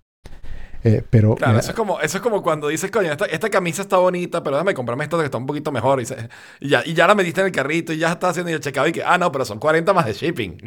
Eh, 0.84 1.04
pero 1.08 1.36
Claro, 1.36 1.60
eso 1.60 1.70
es, 1.70 1.76
como, 1.76 2.00
eso 2.02 2.18
es 2.18 2.24
como 2.24 2.42
cuando 2.42 2.68
dices, 2.68 2.90
coño, 2.90 3.12
esta, 3.12 3.26
esta 3.26 3.52
camisa 3.52 3.84
está 3.84 3.98
bonita, 3.98 4.42
pero 4.42 4.56
déjame 4.56 4.74
comprarme 4.74 5.04
esta 5.04 5.16
que 5.20 5.26
está 5.26 5.38
un 5.38 5.46
poquito 5.46 5.72
mejor. 5.72 6.02
Y, 6.02 6.08
se- 6.08 6.28
y 6.60 6.70
ya, 6.70 6.82
y 6.84 6.96
ya 6.96 7.06
la 7.06 7.14
metiste 7.14 7.42
en 7.42 7.46
el 7.46 7.54
carrito 7.54 7.94
y 7.94 8.00
ya 8.00 8.14
estás 8.14 8.32
haciendo 8.32 8.52
el 8.52 8.60
checkout 8.60 8.88
y 8.88 8.92
que, 8.94 9.04
ah, 9.04 9.20
no, 9.20 9.32
pero 9.32 9.46
son 9.46 9.60
40 9.60 9.94
más 9.94 10.08
de 10.08 10.14
shipping. 10.14 10.58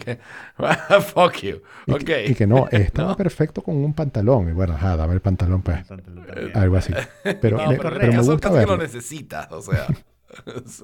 Fuck 1.14 1.35
you. 1.38 1.62
y, 1.87 1.92
Ok. 1.92 2.05
que, 2.05 2.27
y 2.27 2.35
que 2.37 2.46
no, 2.46 2.68
estaba 2.70 3.09
No. 3.11 3.16
perfecto 3.16 3.62
con 3.62 3.74
un 3.77 3.92
pantalón. 3.92 4.48
Y 4.50 4.53
bueno, 4.53 4.74
ajá, 4.74 4.96
dame 4.96 5.14
el 5.14 5.20
pantalón, 5.20 5.62
pues, 5.62 5.81
algo 6.55 6.77
así. 6.77 6.92
Pero, 7.40 7.57
No, 7.57 7.68
me, 7.70 7.77
pero, 7.77 7.88
en 7.88 7.98
pero 7.98 8.12
me 8.12 8.16
caso 8.18 8.31
gusta 8.33 8.48
casi 8.50 8.61
que 8.61 8.66
lo 8.66 8.70
verlo. 8.79 8.85
necesitas, 8.85 9.48
o 9.50 9.62
sea. 9.62 9.87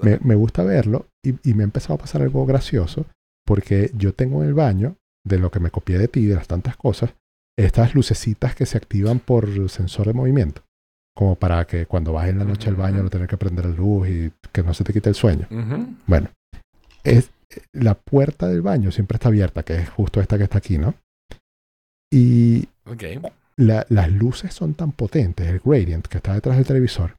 Me, 0.01 0.17
me 0.23 0.35
gusta 0.35 0.63
verlo 0.63 1.07
y, 1.25 1.35
y 1.49 1.53
me 1.53 1.63
ha 1.63 1.65
empezado 1.65 1.95
a 1.95 1.97
pasar 1.97 2.21
algo 2.21 2.45
gracioso 2.45 3.05
porque 3.51 3.91
yo 3.97 4.13
tengo 4.13 4.41
en 4.41 4.47
el 4.47 4.53
baño, 4.53 4.95
de 5.27 5.37
lo 5.37 5.51
que 5.51 5.59
me 5.59 5.71
copié 5.71 5.97
de 5.97 6.07
ti, 6.07 6.25
de 6.25 6.35
las 6.35 6.47
tantas 6.47 6.77
cosas, 6.77 7.13
estas 7.59 7.93
lucecitas 7.95 8.55
que 8.55 8.65
se 8.65 8.77
activan 8.77 9.19
por 9.19 9.69
sensor 9.69 10.07
de 10.07 10.13
movimiento. 10.13 10.61
Como 11.13 11.35
para 11.35 11.65
que 11.67 11.85
cuando 11.85 12.13
vas 12.13 12.29
en 12.29 12.39
la 12.39 12.45
noche 12.45 12.69
al 12.69 12.75
baño 12.77 13.03
no 13.03 13.09
tener 13.09 13.27
que 13.27 13.35
prender 13.35 13.65
la 13.65 13.75
luz 13.75 14.07
y 14.07 14.31
que 14.53 14.63
no 14.63 14.73
se 14.73 14.85
te 14.85 14.93
quite 14.93 15.09
el 15.09 15.15
sueño. 15.15 15.47
Bueno, 16.07 16.29
es, 17.03 17.29
la 17.73 17.95
puerta 17.95 18.47
del 18.47 18.61
baño 18.61 18.89
siempre 18.89 19.17
está 19.17 19.27
abierta, 19.27 19.63
que 19.63 19.75
es 19.75 19.89
justo 19.89 20.21
esta 20.21 20.37
que 20.37 20.45
está 20.45 20.59
aquí, 20.59 20.77
¿no? 20.77 20.93
Y 22.09 22.69
la- 23.57 23.85
las 23.89 24.09
luces 24.09 24.53
son 24.53 24.75
tan 24.75 24.93
potentes, 24.93 25.45
el 25.45 25.59
gradient 25.59 26.07
que 26.07 26.17
está 26.19 26.33
detrás 26.35 26.55
del 26.55 26.65
televisor, 26.65 27.15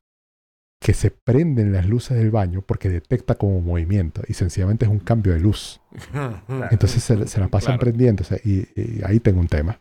que 0.83 0.95
se 0.95 1.11
prenden 1.12 1.73
las 1.73 1.87
luces 1.87 2.16
del 2.18 2.31
baño 2.31 2.62
porque 2.66 2.88
detecta 2.88 3.37
como 3.37 3.61
movimiento 3.61 4.23
y 4.29 4.35
sencillamente 4.35 4.85
es 4.85 4.90
un 4.90 4.99
cambio 4.99 5.33
de 5.33 5.40
luz. 5.40 5.81
Entonces 6.71 7.03
se, 7.03 7.27
se 7.29 7.40
la 7.40 7.49
pasan 7.49 7.79
Claro. 7.79 7.81
prendiendo 7.81 8.25
y, 8.45 8.68
y 8.75 9.01
ahí 9.05 9.21
tengo 9.21 9.40
un 9.40 9.49
tema 9.49 9.79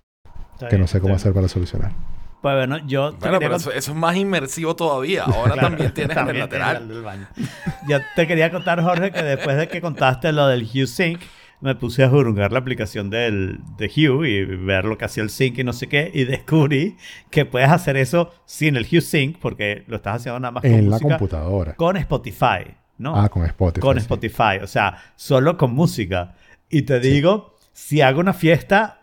que 0.70 0.78
no 0.78 0.86
sé 0.88 1.00
cómo 1.00 1.16
hacer 1.16 1.34
para 1.34 1.48
solucionar. 1.48 1.92
Pues 2.42 2.56
bueno, 2.56 2.78
yo 2.88 3.14
te 3.14 3.18
Bueno, 3.20 3.40
pero 3.40 3.56
eso, 3.56 3.72
eso 3.72 3.92
es 3.92 3.98
más 3.98 4.16
inmersivo 4.16 4.76
todavía. 4.76 5.24
Ahora 5.24 5.54
Claro, 5.54 5.70
también 5.70 5.94
tienes 5.94 6.16
en 6.18 6.30
el 6.30 6.40
lateral. 6.40 6.78
el 6.84 6.88
del 6.88 7.02
baño. 7.02 7.28
Yo 7.88 7.98
te 8.16 8.28
quería 8.28 8.50
contar, 8.52 8.82
Jorge, 8.82 9.12
que 9.12 9.22
después 9.24 9.58
de 9.58 9.68
que 9.68 9.82
contaste 9.82 10.32
lo 10.32 10.48
del 10.48 10.64
Hue 10.72 10.88
Sync, 10.88 11.20
me 11.62 11.76
puse 11.76 12.04
a 12.04 12.10
juzgar 12.10 12.52
la 12.52 12.60
aplicación 12.60 13.10
del, 13.10 13.60
de 13.78 13.88
Hue 13.88 14.30
y 14.30 14.46
ver 14.46 14.86
lo 14.86 14.98
que 14.98 15.06
hacía 15.06 15.24
el 15.24 15.30
Sync 15.30 15.60
y 15.60 15.64
no 15.64 15.74
sé 15.74 15.88
qué, 15.88 16.12
y 16.14 16.24
descubrí 16.26 16.98
que 17.30 17.46
puedes 17.46 17.70
hacer 17.70 17.98
eso 17.98 18.32
sin 18.46 18.76
el 18.76 18.86
Hue 18.92 19.02
Sync, 19.02 19.38
porque 19.40 19.84
lo 19.88 19.98
estás 19.98 20.18
haciendo 20.18 20.40
nada 20.40 20.52
más 20.52 20.62
con 20.64 20.72
En 20.72 20.90
la 20.90 21.00
computadora. 21.00 21.76
con 21.76 21.98
Spotify, 21.98 22.76
¿no? 22.98 23.16
Ah, 23.16 23.30
con 23.30 23.46
Spotify. 23.46 23.82
con 23.82 23.96
sí. 23.96 24.02
Spotify, 24.02 24.58
o 24.62 24.68
sea, 24.68 24.98
solo 25.16 25.58
con 25.58 25.74
música. 25.74 26.36
Y 26.70 26.84
te 26.84 27.00
digo, 27.00 27.56
si 27.74 28.02
hago 28.02 28.20
una 28.20 28.34
fiesta, 28.34 29.01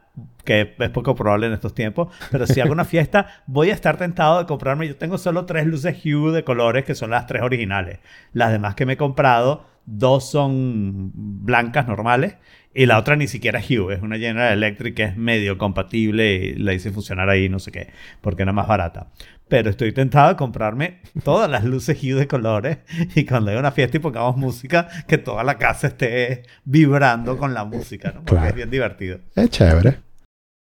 que 0.48 0.74
es 0.78 0.88
poco 0.90 1.14
probable 1.14 1.46
en 1.46 1.52
estos 1.52 1.74
tiempos, 1.74 2.08
pero 2.30 2.46
si 2.46 2.62
hago 2.62 2.72
una 2.72 2.84
fiesta, 2.86 3.26
voy 3.46 3.68
a 3.68 3.74
estar 3.74 3.98
tentado 3.98 4.38
de 4.38 4.46
comprarme. 4.46 4.88
Yo 4.88 4.96
tengo 4.96 5.18
solo 5.18 5.44
tres 5.44 5.66
luces 5.66 5.98
Hue 6.06 6.32
de 6.32 6.42
colores, 6.42 6.86
que 6.86 6.94
son 6.94 7.10
las 7.10 7.26
tres 7.26 7.42
originales. 7.42 7.98
Las 8.32 8.50
demás 8.50 8.74
que 8.74 8.86
me 8.86 8.94
he 8.94 8.96
comprado, 8.96 9.66
dos 9.84 10.30
son 10.30 11.10
blancas 11.14 11.86
normales. 11.86 12.36
Y 12.74 12.86
la 12.86 12.96
otra 12.98 13.16
ni 13.16 13.26
siquiera 13.26 13.58
es 13.58 13.68
Hue, 13.70 13.94
es 13.94 14.02
una 14.02 14.16
General 14.18 14.52
Electric 14.52 14.94
que 14.94 15.02
es 15.02 15.16
medio 15.16 15.58
compatible 15.58 16.34
y 16.34 16.54
la 16.54 16.72
hice 16.72 16.92
funcionar 16.92 17.28
ahí, 17.28 17.48
no 17.48 17.58
sé 17.58 17.72
qué, 17.72 17.90
porque 18.20 18.42
era 18.44 18.52
más 18.52 18.68
barata. 18.68 19.08
Pero 19.48 19.68
estoy 19.68 19.92
tentado 19.92 20.28
de 20.30 20.36
comprarme 20.36 21.00
todas 21.24 21.50
las 21.50 21.64
luces 21.64 21.98
Hue 22.02 22.14
de 22.14 22.26
colores 22.26 22.78
y 23.14 23.24
cuando 23.26 23.50
haya 23.50 23.60
una 23.60 23.72
fiesta 23.72 23.96
y 23.96 24.00
pongamos 24.00 24.36
música, 24.36 24.88
que 25.08 25.18
toda 25.18 25.42
la 25.44 25.58
casa 25.58 25.88
esté 25.88 26.42
vibrando 26.64 27.36
con 27.36 27.52
la 27.52 27.64
música, 27.64 28.08
¿no? 28.14 28.20
Porque 28.20 28.32
Claro. 28.34 28.48
es 28.48 28.54
bien 28.54 28.70
divertido. 28.70 29.18
Es 29.34 29.50
chévere. 29.50 30.07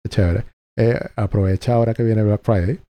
Es 0.05 0.11
chévere. 0.11 0.45
Eh, 0.77 0.99
aprovecha 1.17 1.75
ahora 1.75 1.95
que 1.95 2.03
viene 2.05 2.23
Black 2.23 2.43
Friday. 2.43 2.81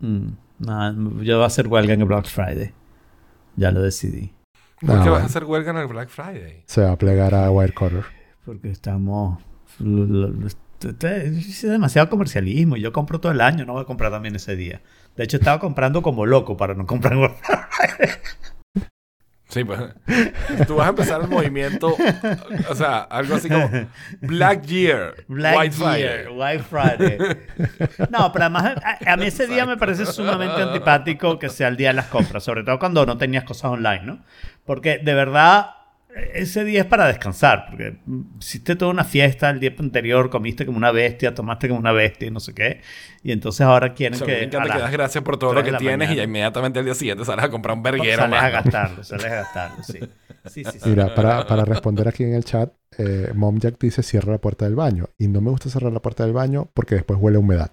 Mm, 0.00 0.28
no, 0.60 1.22
yo 1.22 1.36
voy 1.36 1.44
a 1.44 1.46
hacer 1.46 1.68
huelga 1.68 1.92
en 1.94 2.00
el 2.00 2.06
Black 2.06 2.26
Friday. 2.26 2.72
Ya 3.56 3.70
lo 3.70 3.82
decidí. 3.82 4.32
¿Por 4.80 4.90
Ah, 4.90 4.92
qué 4.94 4.98
vas 4.98 5.08
bueno. 5.10 5.22
a 5.24 5.26
hacer 5.26 5.44
huelga 5.44 5.70
en 5.72 5.76
el 5.78 5.86
Black 5.86 6.08
Friday? 6.08 6.64
Se 6.66 6.82
va 6.82 6.92
a 6.92 6.96
plegar 6.98 7.34
a 7.34 7.50
Wirecutter. 7.50 8.04
Porque 8.44 8.70
estamos... 8.70 9.42
Es 11.02 11.62
demasiado 11.62 12.10
comercialismo. 12.10 12.76
Yo 12.76 12.92
compro 12.92 13.20
todo 13.20 13.32
el 13.32 13.40
año, 13.40 13.64
no 13.64 13.74
voy 13.74 13.82
a 13.82 13.86
comprar 13.86 14.10
también 14.10 14.34
ese 14.36 14.56
día. 14.56 14.82
De 15.16 15.24
hecho, 15.24 15.36
estaba 15.38 15.58
comprando 15.58 16.02
como 16.02 16.26
loco 16.26 16.56
para 16.56 16.74
no 16.74 16.86
comprar 16.86 17.14
en 17.14 17.20
Black 17.20 17.36
Friday. 17.42 18.14
Sí, 19.48 19.62
pues. 19.62 19.78
Tú 20.66 20.76
vas 20.76 20.86
a 20.86 20.90
empezar 20.90 21.20
el 21.20 21.28
movimiento, 21.28 21.94
o 22.68 22.74
sea, 22.74 23.02
algo 23.02 23.36
así 23.36 23.48
como 23.48 23.68
Black 24.20 24.62
Year, 24.62 25.24
Black 25.28 25.56
White 25.58 25.76
Year, 25.76 26.24
Friday. 26.24 26.36
White 26.36 26.64
Friday. 26.64 27.18
No, 28.10 28.32
pero 28.32 28.46
además 28.46 28.76
a, 28.82 29.12
a 29.12 29.16
mí 29.16 29.26
ese 29.26 29.46
día 29.46 29.66
me 29.66 29.76
parece 29.76 30.06
sumamente 30.06 30.60
antipático 30.60 31.38
que 31.38 31.50
sea 31.50 31.68
el 31.68 31.76
día 31.76 31.88
de 31.88 31.94
las 31.94 32.06
compras, 32.06 32.42
sobre 32.42 32.64
todo 32.64 32.78
cuando 32.78 33.04
no 33.06 33.18
tenías 33.18 33.44
cosas 33.44 33.72
online, 33.72 34.02
¿no? 34.02 34.24
Porque 34.64 34.98
de 34.98 35.14
verdad 35.14 35.70
ese 36.32 36.64
día 36.64 36.80
es 36.82 36.86
para 36.86 37.06
descansar, 37.06 37.66
porque 37.68 37.96
hiciste 38.40 38.76
toda 38.76 38.90
una 38.90 39.04
fiesta 39.04 39.50
el 39.50 39.60
día 39.60 39.74
anterior, 39.78 40.30
comiste 40.30 40.64
como 40.64 40.78
una 40.78 40.92
bestia, 40.92 41.34
tomaste 41.34 41.68
como 41.68 41.80
una 41.80 41.92
bestia 41.92 42.28
y 42.28 42.30
no 42.30 42.40
sé 42.40 42.54
qué, 42.54 42.80
y 43.22 43.32
entonces 43.32 43.62
ahora 43.62 43.94
quieren 43.94 44.14
O 44.14 44.18
sea, 44.18 44.26
que... 44.26 44.32
me 44.34 44.42
encanta 44.44 44.72
a 44.72 44.76
que 44.76 44.82
das 44.82 44.92
gracias 44.92 45.24
por 45.24 45.38
todo 45.38 45.52
lo 45.52 45.64
que 45.64 45.72
tienes 45.72 46.06
y 46.06 46.10
mañana. 46.10 46.14
ya 46.14 46.22
inmediatamente 46.22 46.78
al 46.78 46.84
día 46.84 46.94
siguiente 46.94 47.24
sales 47.24 47.44
a 47.44 47.50
comprar 47.50 47.76
un 47.76 47.82
verguero 47.82 48.22
sales 48.22 48.38
a 48.38 48.42
más. 48.42 48.52
gastarlo, 48.52 49.04
sales 49.04 49.26
a 49.26 49.34
gastarlo, 49.34 49.82
sí. 49.82 50.00
Sí, 50.46 50.62
sí, 50.64 50.78
sí. 50.78 50.90
Mira, 50.90 51.14
para, 51.14 51.46
para 51.46 51.64
responder 51.64 52.06
aquí 52.06 52.22
en 52.22 52.34
el 52.34 52.44
chat, 52.44 52.70
eh, 52.98 53.30
Mom 53.34 53.58
Jack 53.58 53.78
dice 53.80 54.02
cierra 54.02 54.32
la 54.32 54.38
puerta 54.38 54.66
del 54.66 54.74
baño. 54.74 55.08
Y 55.18 55.28
no 55.28 55.40
me 55.40 55.50
gusta 55.50 55.70
cerrar 55.70 55.92
la 55.92 56.02
puerta 56.02 56.24
del 56.24 56.34
baño 56.34 56.68
porque 56.74 56.96
después 56.96 57.18
huele 57.18 57.36
a 57.36 57.40
humedad. 57.40 57.70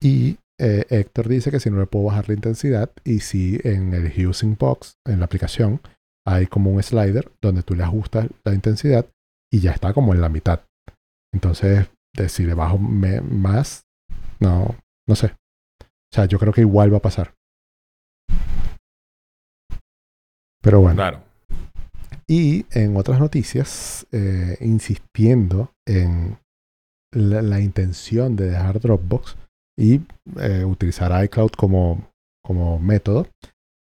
Y 0.00 0.38
eh, 0.58 0.84
Héctor 0.88 1.28
dice 1.28 1.50
que 1.50 1.58
si 1.58 1.70
no 1.70 1.80
le 1.80 1.86
puedo 1.86 2.04
bajar 2.04 2.28
la 2.28 2.34
intensidad 2.34 2.90
y 3.02 3.20
si 3.20 3.58
en 3.64 3.92
el 3.92 4.26
Using 4.26 4.56
Box, 4.56 4.98
en 5.04 5.18
la 5.18 5.24
aplicación, 5.24 5.80
hay 6.26 6.46
como 6.46 6.70
un 6.70 6.82
slider 6.82 7.30
donde 7.42 7.62
tú 7.62 7.74
le 7.74 7.84
ajustas 7.84 8.28
la 8.44 8.54
intensidad 8.54 9.06
y 9.52 9.60
ya 9.60 9.72
está 9.72 9.92
como 9.92 10.14
en 10.14 10.20
la 10.20 10.28
mitad. 10.28 10.60
Entonces, 11.32 11.88
si 12.28 12.44
le 12.44 12.54
bajo 12.54 12.78
me- 12.78 13.20
más, 13.20 13.84
no, 14.40 14.74
no 15.08 15.14
sé. 15.16 15.26
O 15.82 16.14
sea, 16.14 16.26
yo 16.26 16.38
creo 16.38 16.52
que 16.52 16.60
igual 16.62 16.92
va 16.92 16.98
a 16.98 17.02
pasar. 17.02 17.34
Pero 20.62 20.80
bueno. 20.80 20.96
Claro. 20.96 21.22
Y 22.26 22.64
en 22.70 22.96
otras 22.96 23.20
noticias, 23.20 24.06
eh, 24.12 24.56
insistiendo 24.60 25.72
en 25.86 26.38
la, 27.12 27.42
la 27.42 27.60
intención 27.60 28.34
de 28.34 28.46
dejar 28.50 28.80
Dropbox 28.80 29.36
y 29.78 30.00
eh, 30.40 30.64
utilizar 30.64 31.22
iCloud 31.24 31.50
como, 31.50 32.08
como 32.42 32.78
método, 32.78 33.28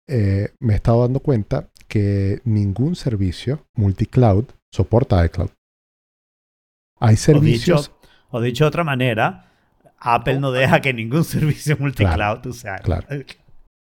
eh, 0.08 0.54
me 0.60 0.72
he 0.72 0.76
estado 0.76 1.02
dando 1.02 1.20
cuenta 1.20 1.68
que 1.88 2.40
ningún 2.44 2.96
servicio 2.96 3.66
multicloud 3.74 4.46
soporta 4.72 5.24
iCloud. 5.24 5.50
Hay 7.00 7.14
O 7.14 7.18
servicios... 7.18 7.90
dicho, 7.90 7.98
o 8.30 8.40
dicho 8.40 8.64
de 8.64 8.68
otra 8.68 8.84
manera, 8.84 9.50
Apple 9.98 10.40
no 10.40 10.52
deja 10.52 10.80
que 10.80 10.92
ningún 10.92 11.24
servicio 11.36 11.76
multicloud 11.78 12.44
use 12.46 12.68
Claro. 12.82 13.06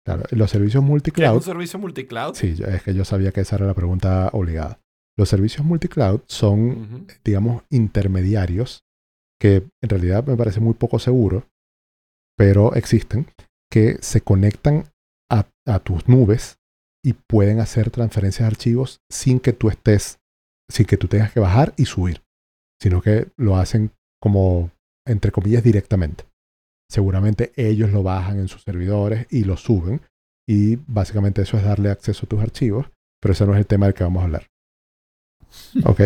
Claro, 0.03 0.23
los 0.31 0.49
servicios 0.49 0.73
¿Qué 0.73 0.77
es 0.79 0.81
un 0.83 0.87
multicloud, 0.87 1.41
servicio 1.41 1.79
multicloud? 1.79 2.33
sí, 2.33 2.55
es 2.65 2.81
que 2.83 2.93
yo 2.95 3.05
sabía 3.05 3.31
que 3.31 3.41
esa 3.41 3.57
era 3.57 3.67
la 3.67 3.75
pregunta 3.75 4.29
obligada. 4.33 4.79
Los 5.15 5.29
servicios 5.29 5.63
multicloud 5.65 6.21
son, 6.27 7.05
digamos, 7.23 7.63
intermediarios 7.69 8.83
que 9.39 9.67
en 9.81 9.89
realidad 9.89 10.25
me 10.25 10.35
parece 10.35 10.59
muy 10.59 10.73
poco 10.73 10.97
seguro, 10.97 11.45
pero 12.35 12.73
existen, 12.73 13.27
que 13.71 13.97
se 14.01 14.21
conectan 14.21 14.85
a, 15.29 15.45
a 15.67 15.79
tus 15.79 16.07
nubes 16.07 16.57
y 17.03 17.13
pueden 17.13 17.59
hacer 17.59 17.89
transferencias 17.91 18.41
de 18.47 18.51
archivos 18.55 18.99
sin 19.09 19.39
que 19.39 19.53
tú 19.53 19.69
estés, 19.69 20.19
sin 20.69 20.85
que 20.85 20.97
tú 20.97 21.07
tengas 21.07 21.31
que 21.31 21.39
bajar 21.39 21.73
y 21.77 21.85
subir, 21.85 22.21
sino 22.81 23.01
que 23.01 23.27
lo 23.37 23.57
hacen 23.57 23.91
como, 24.21 24.71
entre 25.07 25.31
comillas, 25.31 25.63
directamente. 25.63 26.25
Seguramente 26.89 27.51
ellos 27.55 27.91
lo 27.91 28.03
bajan 28.03 28.39
en 28.39 28.47
sus 28.47 28.61
servidores 28.63 29.25
y 29.31 29.45
lo 29.45 29.57
suben, 29.57 30.01
y 30.47 30.75
básicamente 30.75 31.41
eso 31.41 31.57
es 31.57 31.63
darle 31.63 31.89
acceso 31.89 32.25
a 32.25 32.29
tus 32.29 32.41
archivos, 32.41 32.87
pero 33.21 33.33
ese 33.33 33.45
no 33.45 33.53
es 33.53 33.59
el 33.59 33.65
tema 33.67 33.85
del 33.85 33.95
que 33.95 34.03
vamos 34.03 34.21
a 34.21 34.25
hablar. 34.25 34.47
¿Ok? 35.85 36.01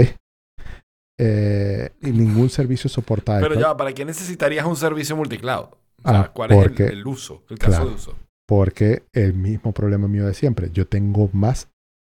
Eh, 1.17 1.91
y 2.01 2.12
ningún 2.12 2.49
servicio 2.49 2.89
soporta 2.89 3.36
Pero 3.39 3.53
iCloud. 3.55 3.62
ya, 3.62 3.77
¿para 3.77 3.93
qué 3.93 4.03
necesitarías 4.03 4.65
un 4.65 4.75
servicio 4.75 5.15
multicloud? 5.15 5.65
O 6.03 6.10
sea, 6.10 6.19
Ah, 6.21 6.31
¿cuál 6.34 6.51
es 6.51 6.58
porque- 6.58 6.84
el, 6.88 6.99
el 6.99 7.08
uso, 7.08 7.43
el 7.49 7.58
caso 7.58 7.71
claro. 7.71 7.89
de 7.89 7.95
uso? 7.95 8.15
Porque 8.47 9.03
el 9.13 9.34
mismo 9.34 9.71
problema 9.73 10.08
mío 10.08 10.25
de 10.25 10.34
siempre. 10.34 10.69
Yo 10.71 10.88
tengo 10.88 11.29
más 11.34 11.67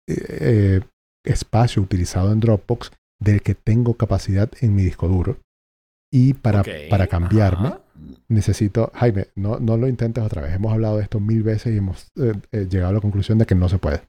eh, 0.09 0.15
eh, 0.41 0.81
espacio 1.25 1.83
utilizado 1.83 2.33
en 2.33 2.41
Dropbox 2.41 2.93
del 3.21 3.43
que 3.43 3.55
tengo 3.55 3.95
capacidad 3.95 4.51
en 4.61 4.75
mi 4.75 4.83
disco 4.83 5.09
duro. 5.09 5.39
Y 6.13 6.35
para, 6.35 6.65
para 6.89 7.07
cambiarme, 7.07 7.69
ajá. 7.69 7.81
necesito, 8.29 8.91
Jaime, 8.95 9.29
no, 9.37 9.61
no 9.61 9.77
lo 9.77 9.87
intentes 9.87 10.25
otra 10.25 10.43
vez. 10.43 10.55
Hemos 10.55 10.73
hablado 10.73 10.97
de 10.97 11.05
esto 11.05 11.21
mil 11.21 11.43
veces 11.45 11.73
y 11.73 11.77
hemos 11.79 12.09
eh, 12.17 12.33
eh, 12.51 12.67
llegado 12.69 12.91
a 12.91 12.95
la 12.95 13.01
conclusión 13.01 13.39
de 13.39 13.47
que 13.47 13.55
no 13.55 13.69
se 13.69 13.79
puede. 13.79 14.03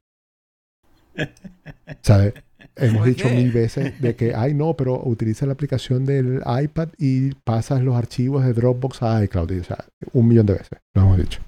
De- 1.15 2.33
hemos 2.75 2.99
¿Por 2.99 3.07
dicho 3.07 3.27
qué? 3.27 3.35
mil 3.35 3.51
veces 3.51 3.99
de 4.01 4.15
que, 4.15 4.33
ay, 4.35 4.53
no, 4.53 4.75
pero 4.75 5.01
utiliza 5.03 5.45
la 5.45 5.53
aplicación 5.53 6.05
del 6.05 6.41
iPad 6.63 6.89
y 6.97 7.35
pasas 7.43 7.81
los 7.81 7.95
archivos 7.95 8.45
de 8.45 8.53
Dropbox 8.53 9.03
a 9.03 9.23
iCloud. 9.23 9.51
Y, 9.51 9.59
o 9.59 9.63
sea, 9.63 9.85
un 10.13 10.27
millón 10.27 10.45
de 10.45 10.53
veces 10.53 10.79
lo 10.95 11.01
hemos 11.01 11.17
dicho. 11.17 11.41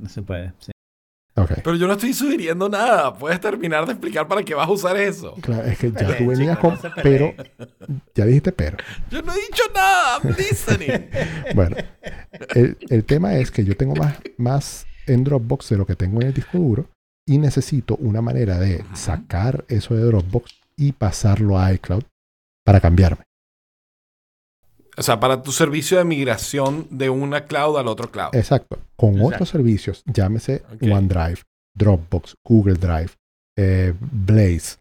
No 0.00 0.08
se 0.08 0.22
puede. 0.22 0.52
sí. 0.58 0.72
Pero 1.46 1.76
yo 1.76 1.86
no 1.86 1.94
estoy 1.94 2.12
sugiriendo 2.12 2.68
nada. 2.68 3.14
Puedes 3.14 3.40
terminar 3.40 3.86
de 3.86 3.92
explicar 3.92 4.28
para 4.28 4.42
qué 4.42 4.54
vas 4.54 4.68
a 4.68 4.72
usar 4.72 4.96
eso. 4.96 5.34
Claro, 5.40 5.64
es 5.64 5.78
que 5.78 5.90
ya 5.92 6.18
tú 6.18 6.26
venías 6.26 6.58
con 6.58 6.74
no 6.74 6.80
pero, 7.02 7.34
ya 8.14 8.24
dijiste 8.26 8.52
pero. 8.52 8.76
Yo 9.10 9.22
no 9.22 9.32
he 9.32 9.36
dicho 9.36 9.62
nada. 9.74 10.18
I'm 10.22 10.34
listening. 10.36 11.08
Bueno, 11.54 11.76
el, 12.54 12.76
el 12.88 13.04
tema 13.04 13.34
es 13.34 13.50
que 13.50 13.64
yo 13.64 13.76
tengo 13.76 13.94
más, 13.94 14.16
más 14.36 14.86
en 15.06 15.24
Dropbox 15.24 15.70
de 15.70 15.76
lo 15.78 15.86
que 15.86 15.96
tengo 15.96 16.20
en 16.20 16.28
el 16.28 16.34
disco 16.34 16.58
duro 16.58 16.86
y 17.26 17.38
necesito 17.38 17.96
una 17.96 18.22
manera 18.22 18.58
de 18.58 18.84
sacar 18.94 19.64
eso 19.68 19.94
de 19.94 20.02
Dropbox 20.02 20.60
y 20.76 20.92
pasarlo 20.92 21.58
a 21.58 21.72
iCloud 21.72 22.04
para 22.64 22.80
cambiarme. 22.80 23.24
O 24.96 25.02
sea, 25.02 25.18
para 25.18 25.42
tu 25.42 25.52
servicio 25.52 25.98
de 25.98 26.04
migración 26.04 26.86
de 26.90 27.08
una 27.08 27.46
cloud 27.46 27.78
al 27.78 27.88
otro 27.88 28.10
cloud. 28.10 28.34
Exacto. 28.34 28.78
Con 29.00 29.14
Exacto. 29.14 29.34
otros 29.34 29.48
servicios, 29.48 30.02
llámese. 30.04 30.62
OneDrive, 30.82 31.38
Dropbox, 31.74 32.34
Google 32.46 32.74
Drive, 32.74 33.12
eh, 33.56 33.94
Blaze 33.98 34.76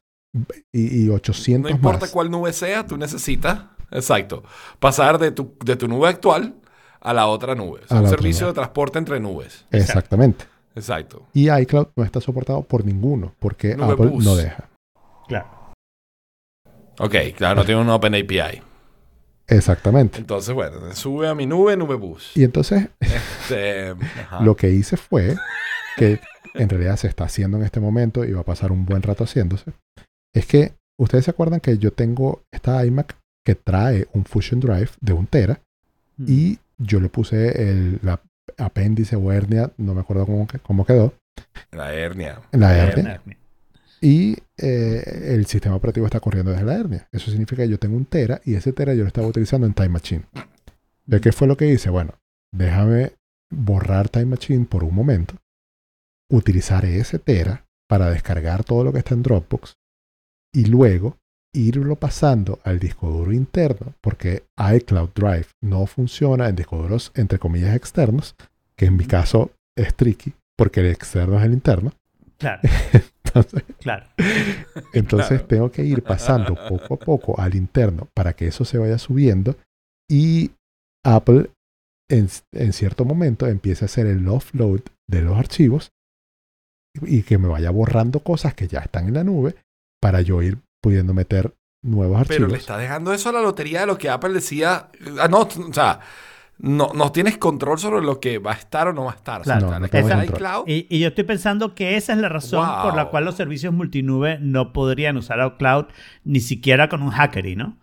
y, 0.73 1.05
y 1.05 1.09
800 1.09 1.71
No 1.71 1.75
importa 1.75 2.01
más. 2.01 2.11
cuál 2.11 2.29
nube 2.29 2.51
sea, 2.51 2.85
tú 2.85 2.97
necesitas, 2.97 3.61
exacto, 3.91 4.43
pasar 4.79 5.19
de 5.19 5.31
tu, 5.31 5.55
de 5.63 5.77
tu 5.77 5.87
nube 5.87 6.09
actual 6.09 6.53
a 6.99 7.13
la 7.13 7.27
otra 7.27 7.55
nube. 7.55 7.79
A 7.87 8.01
un 8.01 8.09
servicio 8.09 8.41
nube. 8.47 8.51
de 8.51 8.55
transporte 8.55 8.99
entre 8.99 9.19
nubes. 9.21 9.65
Exactamente. 9.71 10.43
Exacto. 10.75 11.25
Y 11.33 11.49
iCloud 11.49 11.87
no 11.95 12.03
está 12.03 12.19
soportado 12.19 12.61
por 12.63 12.83
ninguno 12.83 13.33
porque 13.39 13.75
Nube 13.77 13.93
Apple 13.93 14.07
Bus. 14.07 14.25
no 14.25 14.35
deja. 14.35 14.69
Claro. 15.29 15.47
Ok, 16.99 17.15
claro, 17.37 17.55
no 17.55 17.65
tiene 17.65 17.79
un 17.81 17.89
Open 17.89 18.15
API. 18.15 18.61
Exactamente. 19.49 20.19
Entonces, 20.19 20.53
bueno, 20.53 20.93
sube 20.93 21.27
a 21.27 21.35
mi 21.35 21.45
nube, 21.45 21.75
nube 21.75 21.95
bus. 21.95 22.31
Y 22.35 22.43
entonces 22.43 22.89
Este. 22.99 23.95
Lo 24.41 24.55
que 24.55 24.69
hice 24.69 24.95
fue, 24.97 25.35
que 25.97 26.19
en 26.53 26.69
realidad 26.69 26.97
se 26.97 27.07
está 27.07 27.25
haciendo 27.25 27.57
en 27.57 27.63
este 27.63 27.79
momento 27.79 28.25
y 28.25 28.31
va 28.31 28.41
a 28.41 28.45
pasar 28.45 28.71
un 28.71 28.85
buen 28.85 29.01
rato 29.01 29.23
haciéndose, 29.23 29.73
es 30.33 30.45
que 30.45 30.73
ustedes 30.99 31.25
se 31.25 31.31
acuerdan 31.31 31.59
que 31.59 31.77
yo 31.77 31.91
tengo 31.91 32.43
esta 32.51 32.85
iMac 32.85 33.15
que 33.45 33.55
trae 33.55 34.07
un 34.13 34.25
Fusion 34.25 34.59
Drive 34.59 34.89
de 35.01 35.13
un 35.13 35.25
tera 35.27 35.61
Mm. 36.19 36.25
y 36.27 36.59
yo 36.77 36.99
le 36.99 37.07
puse 37.09 37.69
el 37.69 37.99
la 38.03 38.19
apéndice 38.57 39.15
o 39.15 39.31
hernia, 39.31 39.71
no 39.77 39.93
me 39.93 40.01
acuerdo 40.01 40.25
cómo, 40.25 40.47
cómo 40.63 40.85
quedó, 40.85 41.13
La 41.71 41.93
hernia. 41.93 42.41
la 42.51 42.59
La 42.59 42.77
hernia, 42.77 43.21
y 44.01 44.37
eh, 44.57 45.33
el 45.33 45.45
sistema 45.45 45.75
operativo 45.75 46.05
está 46.05 46.19
corriendo 46.19 46.51
desde 46.51 46.65
la 46.65 46.75
hernia. 46.75 47.07
Eso 47.11 47.31
significa 47.31 47.63
que 47.63 47.69
yo 47.69 47.79
tengo 47.79 47.97
un 47.97 48.05
tera 48.05 48.41
y 48.45 48.55
ese 48.55 48.73
tera 48.73 48.93
yo 48.93 49.01
lo 49.01 49.07
estaba 49.07 49.27
utilizando 49.27 49.67
en 49.67 49.73
Time 49.73 49.89
Machine. 49.89 50.25
¿De 51.05 51.21
qué 51.21 51.31
fue 51.31 51.47
lo 51.47 51.57
que 51.57 51.67
hice? 51.67 51.89
Bueno, 51.89 52.13
déjame 52.53 53.13
borrar 53.51 54.09
Time 54.09 54.25
Machine 54.25 54.65
por 54.65 54.83
un 54.83 54.93
momento, 54.93 55.35
utilizar 56.31 56.85
ese 56.85 57.19
Tera 57.19 57.65
para 57.87 58.11
descargar 58.11 58.63
todo 58.63 58.83
lo 58.83 58.93
que 58.93 58.99
está 58.99 59.15
en 59.15 59.23
Dropbox 59.23 59.73
y 60.53 60.65
luego 60.65 61.17
irlo 61.53 61.95
pasando 61.95 62.59
al 62.63 62.79
disco 62.79 63.09
duro 63.09 63.33
interno, 63.33 63.95
porque 64.01 64.43
iCloud 64.75 65.09
Drive 65.15 65.47
no 65.61 65.87
funciona 65.87 66.47
en 66.47 66.55
discos 66.55 66.81
duros 66.81 67.11
entre 67.15 67.39
comillas 67.39 67.75
externos, 67.75 68.35
que 68.75 68.85
en 68.85 68.97
mi 68.97 69.05
caso 69.05 69.51
es 69.75 69.95
tricky, 69.95 70.33
porque 70.55 70.81
el 70.81 70.87
externo 70.87 71.39
es 71.39 71.45
el 71.45 71.53
interno. 71.53 71.93
Claro, 72.39 72.61
Entonces, 73.25 73.63
claro. 73.79 74.05
entonces 74.93 75.27
Claro. 75.41 75.45
tengo 75.47 75.71
que 75.71 75.83
ir 75.83 76.01
pasando 76.03 76.55
poco 76.67 76.95
a 76.95 76.97
poco 76.97 77.39
al 77.39 77.53
interno 77.53 78.07
para 78.15 78.33
que 78.33 78.47
eso 78.47 78.65
se 78.65 78.79
vaya 78.79 78.97
subiendo 78.97 79.55
y 80.09 80.51
Apple 81.05 81.51
en, 82.09 82.27
en 82.53 82.73
cierto 82.73 83.05
momento 83.05 83.45
empiece 83.45 83.85
a 83.85 83.87
hacer 83.87 84.07
el 84.07 84.27
offload 84.27 84.79
de 85.07 85.21
los 85.21 85.37
archivos 85.37 85.91
y 87.03 87.21
que 87.21 87.37
me 87.37 87.47
vaya 87.47 87.69
borrando 87.69 88.21
cosas 88.21 88.55
que 88.55 88.67
ya 88.67 88.79
están 88.79 89.07
en 89.07 89.13
la 89.13 89.23
nube 89.23 89.55
para 90.01 90.21
yo 90.21 90.41
ir 90.41 90.57
pudiendo 90.81 91.13
meter 91.13 91.53
nuevos 91.83 92.17
Pero 92.27 92.45
archivos. 92.45 92.51
le 92.51 92.57
está 92.57 92.77
dejando 92.77 93.13
eso 93.13 93.29
a 93.29 93.33
la 93.33 93.41
lotería 93.41 93.81
de 93.81 93.85
lo 93.85 93.97
que 93.97 94.09
Apple 94.09 94.33
decía. 94.33 94.89
Ah, 95.19 95.27
no, 95.27 95.41
o 95.41 95.73
sea, 95.73 95.99
no, 96.59 96.91
no 96.93 97.11
tienes 97.11 97.37
control 97.37 97.79
sobre 97.79 98.05
lo 98.05 98.19
que 98.19 98.37
va 98.37 98.51
a 98.51 98.55
estar 98.55 98.87
o 98.89 98.93
no 98.93 99.05
va 99.05 99.11
a 99.11 99.15
estar. 99.15 99.41
O 99.41 99.43
sea, 99.45 99.59
No, 99.59 99.79
no 99.79 99.85
iCloud. 99.87 100.67
Y, 100.67 100.87
y 100.89 100.99
yo 100.99 101.07
estoy 101.07 101.23
pensando 101.23 101.73
que 101.73 101.95
esa 101.95 102.13
es 102.13 102.19
la 102.19 102.27
razón 102.29 102.65
Wow. 102.67 102.83
por 102.83 102.95
la 102.95 103.05
cual 103.05 103.25
los 103.25 103.35
servicios 103.35 103.73
multinube 103.73 104.37
no 104.41 104.73
podrían 104.73 105.15
usar 105.17 105.39
iCloud 105.55 105.85
ni 106.25 106.41
siquiera 106.41 106.89
con 106.89 107.01
un 107.01 107.11
hackery, 107.11 107.55
¿no? 107.55 107.77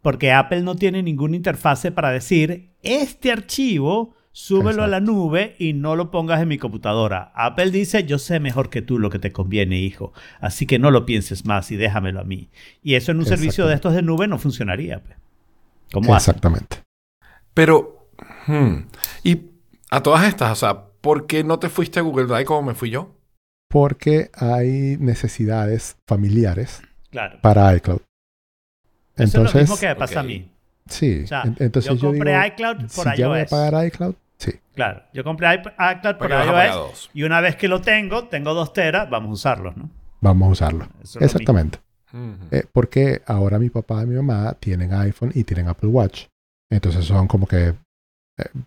Porque 0.00 0.32
Apple 0.32 0.62
no 0.62 0.76
tiene 0.76 1.02
ninguna 1.02 1.36
interfase 1.36 1.92
para 1.92 2.10
decir, 2.10 2.70
este 2.82 3.32
archivo, 3.32 4.14
súbelo 4.32 4.84
a 4.84 4.86
la 4.86 5.00
nube 5.00 5.56
y 5.58 5.72
no 5.72 5.96
lo 5.96 6.10
pongas 6.12 6.40
en 6.40 6.48
mi 6.48 6.56
computadora. 6.56 7.32
Apple 7.34 7.70
dice, 7.70 8.04
yo 8.04 8.18
sé 8.18 8.38
mejor 8.40 8.70
que 8.70 8.80
tú 8.80 8.98
lo 8.98 9.10
que 9.10 9.18
te 9.18 9.32
conviene, 9.32 9.78
hijo. 9.80 10.12
Así 10.40 10.66
que 10.66 10.78
no 10.78 10.90
lo 10.90 11.04
pienses 11.04 11.44
más 11.44 11.70
y 11.72 11.76
déjamelo 11.76 12.20
a 12.20 12.24
mí. 12.24 12.48
Y 12.82 12.94
eso 12.94 13.10
en 13.12 13.18
un 13.18 13.26
servicio 13.26 13.66
de 13.66 13.74
estos 13.74 13.92
de 13.92 14.02
nube 14.02 14.28
no 14.28 14.38
funcionaría. 14.38 15.00
pues. 15.02 15.18
¿Cómo 15.92 16.14
hace? 16.14 16.30
Exactamente. 16.30 16.78
Pero, 17.52 17.99
hmm, 18.50 18.86
y 19.24 19.42
a 19.90 20.02
todas 20.02 20.26
estas, 20.26 20.52
o 20.52 20.54
sea, 20.54 20.84
¿por 21.00 21.26
qué 21.26 21.44
no 21.44 21.58
te 21.58 21.68
fuiste 21.68 21.98
a 21.98 22.02
Google 22.02 22.26
Drive 22.26 22.44
como 22.44 22.62
me 22.62 22.74
fui 22.74 22.90
yo? 22.90 23.14
Porque 23.68 24.30
hay 24.34 24.96
necesidades 24.98 25.96
familiares 26.06 26.82
Claro. 27.10 27.38
para 27.42 27.74
iCloud. 27.76 28.00
eso 29.16 29.24
es 29.24 29.34
lo 29.34 29.40
Entonces, 29.40 29.60
mismo 29.62 29.76
que 29.78 29.86
me 29.88 29.96
pasa 29.96 30.20
a 30.20 30.22
mí. 30.22 30.50
sí. 30.86 31.22
O 31.24 31.26
sea, 31.26 31.42
en- 31.42 31.56
entonces 31.58 31.92
yo 31.92 31.96
yo, 31.96 32.08
compré 32.08 32.32
digo, 32.32 32.46
iCloud 32.46 32.76
por 32.94 33.10
si 33.12 33.16
ya 33.18 33.28
voy 33.28 33.38
a 33.38 33.40
iOS. 33.42 33.50
pagar 33.50 33.86
iCloud, 33.86 34.14
sí, 34.38 34.52
Claro, 34.74 35.02
yo 35.12 35.24
compré 35.24 35.54
iCloud 35.54 36.16
por 36.18 36.30
iOS 36.30 37.10
y 37.12 37.22
una 37.24 37.40
vez 37.40 37.56
que 37.56 37.68
lo 37.68 37.80
tengo, 37.80 38.24
tengo 38.28 38.54
dos 38.54 38.72
teras, 38.72 39.08
vamos 39.10 39.30
a 39.30 39.32
usarlos, 39.32 39.76
¿no? 39.76 39.90
vamos 40.22 40.48
a 40.48 40.52
usarlo. 40.52 40.84
Eso 41.02 41.18
es 41.18 41.20
lo 41.20 41.26
Exactamente. 41.26 41.78
Eh, 42.50 42.64
porque 42.72 43.22
ahora 43.26 43.58
mi 43.60 43.70
papá 43.70 44.02
y 44.02 44.06
mi 44.06 44.16
mamá 44.16 44.54
tienen 44.58 44.92
iPhone 44.94 45.30
y 45.34 45.44
tienen 45.44 45.68
Apple 45.68 45.88
Watch. 45.90 46.26
Entonces 46.70 47.04
son 47.04 47.26
como 47.28 47.46
que 47.46 47.74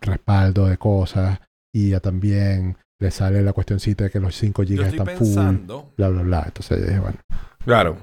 respaldo 0.00 0.66
de 0.66 0.76
cosas 0.78 1.38
y 1.72 1.90
ya 1.90 2.00
también 2.00 2.76
le 3.00 3.10
sale 3.10 3.42
la 3.42 3.52
cuestioncita 3.52 4.04
de 4.04 4.10
que 4.10 4.20
los 4.20 4.34
5 4.36 4.62
Yo 4.62 4.76
GB 4.76 4.82
estoy 4.86 4.98
están 5.00 5.16
full, 5.16 5.26
pensando, 5.34 5.92
bla, 5.96 6.08
bla, 6.08 6.22
bla. 6.22 6.42
Entonces 6.46 6.78
yo 6.80 6.86
dije, 6.86 7.00
bueno, 7.00 7.18
claro, 7.64 7.96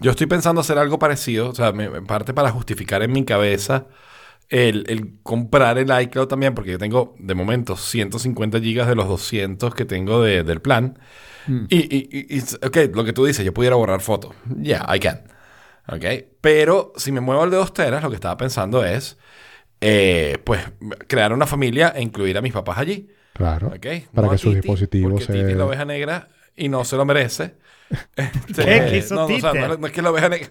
yo 0.00 0.10
estoy 0.10 0.26
pensando 0.26 0.60
hacer 0.60 0.78
algo 0.78 0.98
parecido, 0.98 1.48
o 1.50 1.54
sea, 1.54 1.72
me- 1.72 1.84
en 1.86 2.06
parte 2.06 2.34
para 2.34 2.50
justificar 2.50 3.02
en 3.02 3.12
mi 3.12 3.24
cabeza 3.24 3.86
el, 4.48 4.84
el 4.88 5.18
comprar 5.22 5.78
el 5.78 5.90
iCloud 6.02 6.28
también, 6.28 6.54
porque 6.54 6.70
yo 6.72 6.78
tengo 6.78 7.16
de 7.18 7.34
momento 7.34 7.76
150 7.76 8.60
gigas 8.60 8.86
de 8.86 8.94
los 8.94 9.08
200 9.08 9.74
que 9.74 9.84
tengo 9.84 10.22
de- 10.22 10.44
del 10.44 10.60
plan. 10.60 10.98
Y, 11.48 11.76
y, 11.76 12.08
y- 12.10 12.36
y- 12.38 12.66
ok, 12.66 12.76
lo 12.94 13.04
que 13.04 13.12
tú 13.12 13.24
dices, 13.24 13.44
yo 13.44 13.54
pudiera 13.54 13.76
borrar 13.76 14.00
fotos. 14.00 14.34
Yeah, 14.60 14.84
I 14.94 14.98
can. 15.00 15.22
Ok, 15.88 16.04
pero 16.40 16.92
si 16.96 17.12
me 17.12 17.20
muevo 17.20 17.42
al 17.44 17.50
de 17.50 17.56
2 17.56 17.72
teras, 17.72 18.02
lo 18.02 18.08
que 18.10 18.16
estaba 18.16 18.36
pensando 18.36 18.84
es, 18.84 19.16
eh, 19.80 20.38
pues, 20.44 20.60
crear 21.06 21.32
una 21.32 21.46
familia 21.46 21.92
e 21.94 22.02
incluir 22.02 22.36
a 22.38 22.42
mis 22.42 22.52
papás 22.52 22.78
allí. 22.78 23.08
Claro. 23.34 23.70
Para 23.70 24.26
No 24.26 24.30
que 24.30 24.38
sus 24.38 24.54
Titi, 24.54 24.60
dispositivos 24.62 25.20
Titi 25.26 25.32
se- 25.40 25.50
es 25.50 25.56
la 25.56 25.66
oveja 25.66 25.84
negra 25.84 26.28
y 26.56 26.68
no 26.68 26.84
se 26.84 26.96
lo 26.96 27.04
merece. 27.04 27.54
Este, 28.16 28.64
¿Qué? 28.64 28.86
¿Qué 28.90 28.96
hizo 28.98 29.14
no, 29.14 29.28
no, 29.28 29.36
o 29.36 29.40
sea, 29.40 29.52
no, 29.68 29.76
no 29.76 29.86
es 29.86 29.92
que 29.92 30.02
la 30.02 30.10
oveja 30.10 30.28
negra. 30.28 30.48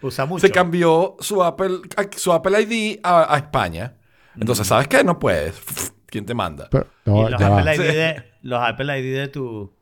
Usa 0.00 0.24
mucho. 0.24 0.46
Se 0.46 0.50
cambió 0.52 1.16
su 1.20 1.42
Apple, 1.44 1.80
su 2.16 2.32
Apple 2.32 2.62
ID 2.62 3.00
a, 3.02 3.34
a 3.34 3.36
España. 3.38 3.94
Entonces, 4.38 4.66
¿sabes 4.66 4.88
qué? 4.88 5.04
No 5.04 5.18
puedes. 5.18 5.92
¿Quién 6.06 6.24
te 6.24 6.32
manda? 6.34 6.68
Pero, 6.70 6.86
Y 7.04 7.10
no, 7.10 7.28
los. 7.28 7.42
Apple, 7.42 7.74
ID 7.76 7.80
de, 7.80 8.24
los 8.42 8.60
Apple 8.62 8.98
ID 9.00 9.14
de 9.18 9.28
tu... 9.28 9.72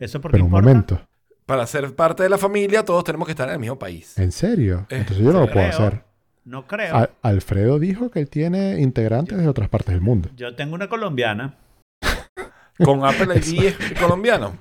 ¿Eso 0.00 0.20
por 0.20 0.30
qué 0.32 0.36
Pero 0.38 0.44
un 0.46 0.48
importa? 0.50 0.68
momento. 0.68 1.08
Para 1.46 1.64
ser 1.66 1.94
parte 1.94 2.24
de 2.24 2.28
la 2.28 2.38
familia, 2.38 2.84
todos 2.84 3.04
tenemos 3.04 3.26
que 3.26 3.32
estar 3.32 3.46
en 3.48 3.54
el 3.54 3.60
mismo 3.60 3.78
país. 3.78 4.18
¿En 4.18 4.32
serio? 4.32 4.86
Eh, 4.90 4.96
Entonces 4.96 5.24
yo 5.24 5.32
no 5.32 5.40
lo 5.40 5.46
puedo 5.52 5.68
creo. 5.70 5.86
hacer. 5.86 6.02
No 6.46 6.66
creo. 6.66 6.94
Al- 6.94 7.10
Alfredo 7.22 7.78
dijo 7.80 8.10
que 8.10 8.20
él 8.20 8.30
tiene 8.30 8.80
integrantes 8.80 9.36
de 9.36 9.48
otras 9.48 9.68
partes 9.68 9.92
del 9.94 10.00
mundo. 10.00 10.30
Yo 10.36 10.54
tengo 10.54 10.74
una 10.76 10.88
colombiana. 10.88 11.56
Con 12.82 13.04
Apple 13.04 13.34
ID 13.36 13.64
es 13.64 13.76
colombiano. 14.00 14.56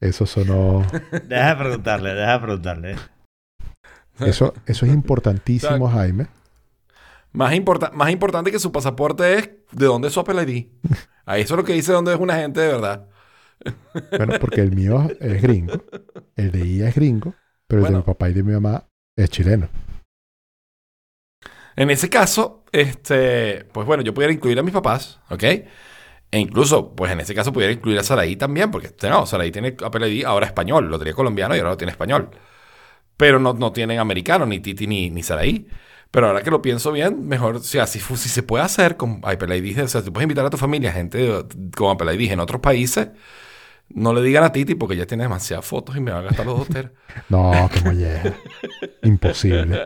Eso 0.00 0.24
sonó. 0.24 0.84
Deja 1.28 1.50
de 1.50 1.56
preguntarle, 1.56 2.14
deja 2.14 2.32
de 2.32 2.38
preguntarle. 2.38 2.96
Eso, 4.20 4.54
eso 4.64 4.86
es 4.86 4.92
importantísimo, 4.92 5.88
Jaime. 5.90 6.26
Más, 7.32 7.54
importa- 7.54 7.90
más 7.92 8.10
importante 8.10 8.50
que 8.50 8.58
su 8.58 8.72
pasaporte 8.72 9.34
es 9.34 9.50
de 9.72 9.86
dónde 9.86 10.08
es 10.08 10.14
su 10.14 10.20
Apple 10.20 10.42
ID. 10.42 10.68
Ahí 11.26 11.42
eso 11.42 11.52
es 11.54 11.58
lo 11.58 11.64
que 11.64 11.74
dice 11.74 11.92
dónde 11.92 12.14
es 12.14 12.18
una 12.20 12.36
gente 12.36 12.60
de 12.60 12.68
verdad. 12.68 13.08
Bueno, 14.16 14.34
porque 14.40 14.60
el 14.62 14.72
mío 14.74 15.10
es 15.20 15.42
gringo. 15.42 15.82
El 16.36 16.50
de 16.52 16.62
ella 16.62 16.88
es 16.88 16.94
gringo. 16.94 17.34
Pero 17.66 17.82
el 17.84 17.92
de 17.92 17.96
mi 17.98 18.02
papá 18.04 18.30
y 18.30 18.32
de 18.32 18.42
mi 18.42 18.52
mamá 18.52 18.84
es 19.16 19.28
chileno. 19.28 19.68
En 21.76 21.90
ese 21.90 22.08
caso, 22.08 22.64
este, 22.72 23.64
pues 23.72 23.86
bueno, 23.86 24.02
yo 24.02 24.14
pudiera 24.14 24.32
incluir 24.32 24.58
a 24.58 24.62
mis 24.62 24.72
papás, 24.72 25.20
¿ok? 25.30 25.42
E 26.30 26.38
incluso, 26.38 26.94
pues 26.94 27.12
en 27.12 27.20
ese 27.20 27.34
caso 27.34 27.52
pudiera 27.52 27.72
incluir 27.72 27.98
a 27.98 28.02
Saraí 28.02 28.36
también, 28.36 28.70
porque 28.70 28.90
no, 29.08 29.26
Saraí 29.26 29.52
tiene 29.52 29.76
Apple 29.84 30.08
ID 30.08 30.24
ahora 30.24 30.46
español, 30.46 30.88
lo 30.88 30.98
tenía 30.98 31.14
colombiano 31.14 31.54
y 31.54 31.58
ahora 31.58 31.70
lo 31.70 31.76
tiene 31.76 31.92
español. 31.92 32.30
Pero 33.16 33.38
no, 33.38 33.54
no 33.54 33.72
tienen 33.72 33.98
americano, 33.98 34.46
ni 34.46 34.60
Titi 34.60 34.86
ni, 34.86 35.10
ni 35.10 35.22
Saraí. 35.22 35.68
Pero 36.10 36.28
ahora 36.28 36.42
que 36.42 36.50
lo 36.50 36.62
pienso 36.62 36.92
bien, 36.92 37.26
mejor, 37.28 37.56
o 37.56 37.60
sea, 37.60 37.86
si, 37.86 38.00
si 38.00 38.28
se 38.28 38.42
puede 38.42 38.64
hacer 38.64 38.96
con 38.96 39.20
Apple 39.24 39.56
ID, 39.56 39.84
o 39.84 39.88
sea, 39.88 40.02
si 40.02 40.10
puedes 40.10 40.24
invitar 40.24 40.46
a 40.46 40.50
tu 40.50 40.56
familia, 40.56 40.92
gente 40.92 41.44
con 41.76 41.90
Apple 41.90 42.14
ID 42.14 42.32
en 42.32 42.40
otros 42.40 42.60
países, 42.60 43.08
no 43.90 44.12
le 44.12 44.22
digan 44.22 44.44
a 44.44 44.52
Titi 44.52 44.74
porque 44.74 44.96
ya 44.96 45.06
tiene 45.06 45.24
demasiadas 45.24 45.64
fotos 45.64 45.96
y 45.96 46.00
me 46.00 46.10
va 46.10 46.18
a 46.18 46.22
gastar 46.22 46.46
los 46.46 46.58
dos 46.58 46.68
teras. 46.68 46.92
No, 47.28 47.70
qué 47.72 47.80
molleja. 47.80 48.34
Imposible. 49.02 49.80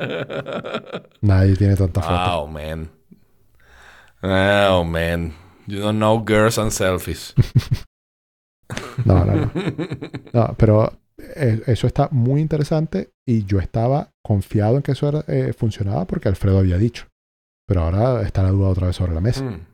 Nadie 1.20 1.56
tiene 1.56 1.76
tanta 1.76 2.00
foto. 2.02 2.42
Oh, 2.42 2.46
man. 2.46 2.90
Oh, 4.22 4.84
man. 4.84 5.34
You 5.66 5.80
don't 5.80 5.98
know 5.98 6.24
girls 6.26 6.58
and 6.58 6.70
selfies. 6.70 7.34
No, 9.04 9.24
no, 9.24 9.34
no. 9.34 9.50
No, 10.32 10.54
pero 10.56 11.00
eh, 11.18 11.60
eso 11.66 11.88
está 11.88 12.08
muy 12.12 12.40
interesante 12.40 13.10
y 13.26 13.44
yo 13.44 13.58
estaba 13.58 14.10
confiado 14.22 14.76
en 14.76 14.82
que 14.82 14.92
eso 14.92 15.08
era, 15.08 15.24
eh, 15.26 15.52
funcionaba 15.52 16.06
porque 16.06 16.28
Alfredo 16.28 16.58
había 16.58 16.78
dicho. 16.78 17.06
Pero 17.66 17.82
ahora 17.82 18.22
está 18.22 18.42
la 18.42 18.50
duda 18.50 18.68
otra 18.68 18.86
vez 18.88 18.96
sobre 18.96 19.14
la 19.14 19.20
mesa. 19.20 19.42
Mm. 19.42 19.66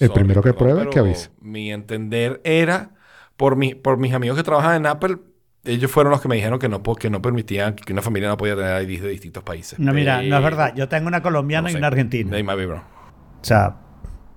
El 0.00 0.08
Sorry, 0.08 0.20
primero 0.20 0.42
que 0.42 0.52
pruebe, 0.54 0.88
que 0.90 0.98
avise. 0.98 1.30
Mi 1.40 1.70
entender 1.70 2.40
era, 2.42 2.94
por, 3.36 3.54
mi, 3.54 3.74
por 3.74 3.98
mis 3.98 4.12
amigos 4.14 4.36
que 4.36 4.42
trabajan 4.42 4.74
en 4.76 4.86
Apple, 4.86 5.18
ellos 5.64 5.90
fueron 5.90 6.10
los 6.10 6.20
que 6.22 6.28
me 6.28 6.36
dijeron 6.36 6.58
que 6.58 6.68
no, 6.68 6.82
po- 6.82 6.96
que 6.96 7.10
no 7.10 7.20
permitían, 7.22 7.74
que 7.76 7.92
una 7.92 8.00
familia 8.02 8.28
no 8.30 8.36
podía 8.38 8.56
tener 8.56 8.82
IDs 8.90 9.02
de 9.02 9.10
distintos 9.10 9.42
países. 9.44 9.78
No, 9.78 9.92
mira, 9.92 10.16
no 10.16 10.22
es 10.22 10.28
Pero- 10.30 10.42
verdad. 10.42 10.74
Yo 10.74 10.88
tengo 10.88 11.06
una 11.06 11.22
colombiana 11.22 11.64
no 11.64 11.68
y 11.68 11.72
sé. 11.72 11.78
una 11.78 11.86
argentina. 11.88 12.30
They 12.30 12.42
might 12.42 12.56
be 12.56 12.66
wrong. 12.66 12.80
O 12.82 13.44
sea, 13.44 13.76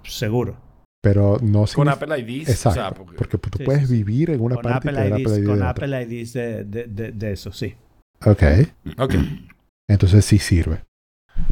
seguro. 0.03 0.57
Pero 1.01 1.37
no 1.41 1.59
Con 1.59 1.67
significa- 1.67 1.93
Apple 1.93 2.19
IDs. 2.19 2.49
Exacto. 2.49 2.69
O 2.69 2.83
sea, 2.83 2.91
porque- 2.91 3.15
porque 3.17 3.37
tú 3.37 3.57
Sí, 3.57 3.63
puedes 3.63 3.89
vivir 3.89 4.29
en 4.31 4.41
una 4.41 4.55
Con 4.55 4.63
parte 4.63 4.87
y 4.87 4.89
Apple 4.89 5.03
tener 5.03 5.19
IDs, 5.19 5.27
Apple 5.31 5.39
ID 5.41 5.45
con 5.47 5.55
de 5.55 5.61
otra. 5.61 5.69
Apple 5.69 6.01
IDs 6.03 6.33
de, 6.33 6.63
de, 6.65 6.87
de, 6.87 7.11
de 7.13 7.31
eso, 7.31 7.51
sí. 7.53 7.75
Ok. 8.25 8.43
Ok. 8.99 9.15
Entonces 9.87 10.25
sí 10.25 10.39
sirve. 10.39 10.83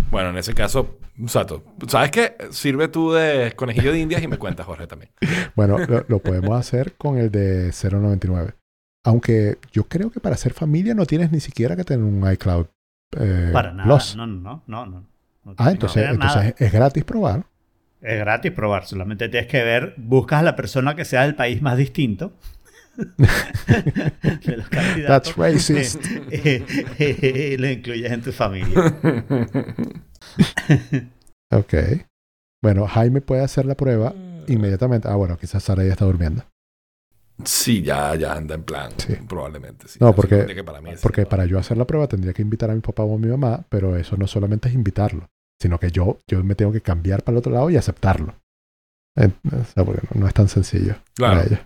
Bueno, 0.09 0.29
en 0.29 0.37
ese 0.37 0.53
caso, 0.53 0.97
exacto. 1.19 1.63
¿Sabes 1.87 2.11
qué? 2.11 2.35
Sirve 2.51 2.87
tú 2.87 3.11
de 3.11 3.53
conejillo 3.55 3.91
de 3.91 3.99
indias 3.99 4.21
y 4.21 4.27
me 4.27 4.37
cuentas, 4.37 4.65
Jorge, 4.65 4.87
también. 4.87 5.11
Bueno, 5.55 5.77
lo, 5.77 6.05
lo 6.07 6.19
podemos 6.19 6.59
hacer 6.59 6.93
con 6.93 7.17
el 7.17 7.31
de 7.31 7.71
099. 7.71 8.53
Aunque 9.03 9.57
yo 9.71 9.85
creo 9.85 10.11
que 10.11 10.19
para 10.19 10.37
ser 10.37 10.53
familia 10.53 10.93
no 10.93 11.05
tienes 11.05 11.31
ni 11.31 11.39
siquiera 11.39 11.75
que 11.75 11.83
tener 11.83 12.05
un 12.05 12.31
iCloud 12.31 12.67
eh, 13.19 13.49
Para 13.51 13.71
nada. 13.71 13.83
Plus. 13.83 14.15
No, 14.15 14.27
no, 14.27 14.41
no, 14.41 14.63
no. 14.67 14.85
no. 14.85 15.11
No 15.43 15.55
Ah, 15.57 15.71
entonces, 15.71 16.07
entonces 16.07 16.53
es 16.57 16.71
gratis 16.71 17.03
probar. 17.03 17.45
Es 17.99 18.19
gratis 18.19 18.51
probar. 18.51 18.85
Solamente 18.85 19.27
tienes 19.27 19.49
que 19.49 19.63
ver, 19.63 19.95
buscas 19.97 20.39
a 20.39 20.43
la 20.43 20.55
persona 20.55 20.95
que 20.95 21.03
sea 21.03 21.23
del 21.23 21.35
país 21.35 21.61
más 21.61 21.77
distinto. 21.77 22.33
de 24.45 24.57
los 24.57 24.69
candidatos. 24.69 25.33
That's 25.33 25.37
racist. 25.37 26.05
y 26.31 27.57
lo 27.57 27.69
incluyes 27.69 28.11
en 28.11 28.21
tu 28.21 28.31
familia. 28.31 28.95
Ok. 31.53 31.73
Bueno, 32.63 32.87
Jaime 32.87 33.21
puede 33.21 33.43
hacer 33.43 33.65
la 33.65 33.75
prueba 33.75 34.13
inmediatamente. 34.47 35.07
Ah, 35.09 35.15
bueno, 35.15 35.37
quizás 35.37 35.63
Sara 35.63 35.83
ya 35.83 35.91
está 35.91 36.05
durmiendo. 36.05 36.43
Sí, 37.43 37.81
ya, 37.81 38.13
ya 38.15 38.33
anda 38.33 38.55
en 38.55 38.63
plan. 38.63 38.91
Sí. 38.97 39.15
Probablemente, 39.27 39.87
sí. 39.87 39.97
No, 39.99 40.13
porque- 40.15 40.45
que 40.45 40.63
para 40.63 40.79
mí 40.79 40.91
Porque 41.01 41.25
para 41.25 41.45
yo 41.45 41.57
hacer 41.57 41.75
la 41.77 41.85
prueba 41.85 42.07
tendría 42.07 42.33
que 42.33 42.41
invitar 42.43 42.69
a 42.69 42.75
mi 42.75 42.81
papá 42.81 43.03
o 43.03 43.15
a 43.15 43.17
mi 43.17 43.27
mamá, 43.27 43.65
pero 43.67 43.97
eso 43.97 44.15
no 44.15 44.27
solamente 44.27 44.69
es 44.69 44.75
invitarlo, 44.75 45.27
sino 45.59 45.79
que 45.79 45.91
yo, 45.91 46.19
yo 46.27 46.43
me 46.43 46.55
tengo 46.55 46.71
que 46.71 46.81
cambiar 46.81 47.23
para 47.23 47.33
el 47.33 47.39
otro 47.39 47.51
lado 47.51 47.69
y 47.69 47.77
aceptarlo. 47.77 48.35
Eh, 49.17 49.29
o 49.51 49.63
sea, 49.65 49.83
porque 49.83 50.07
no, 50.13 50.21
no 50.21 50.27
es 50.27 50.33
tan 50.33 50.47
sencillo 50.47 50.95
Claro. 51.15 51.33
para 51.41 51.47
ellos. 51.47 51.59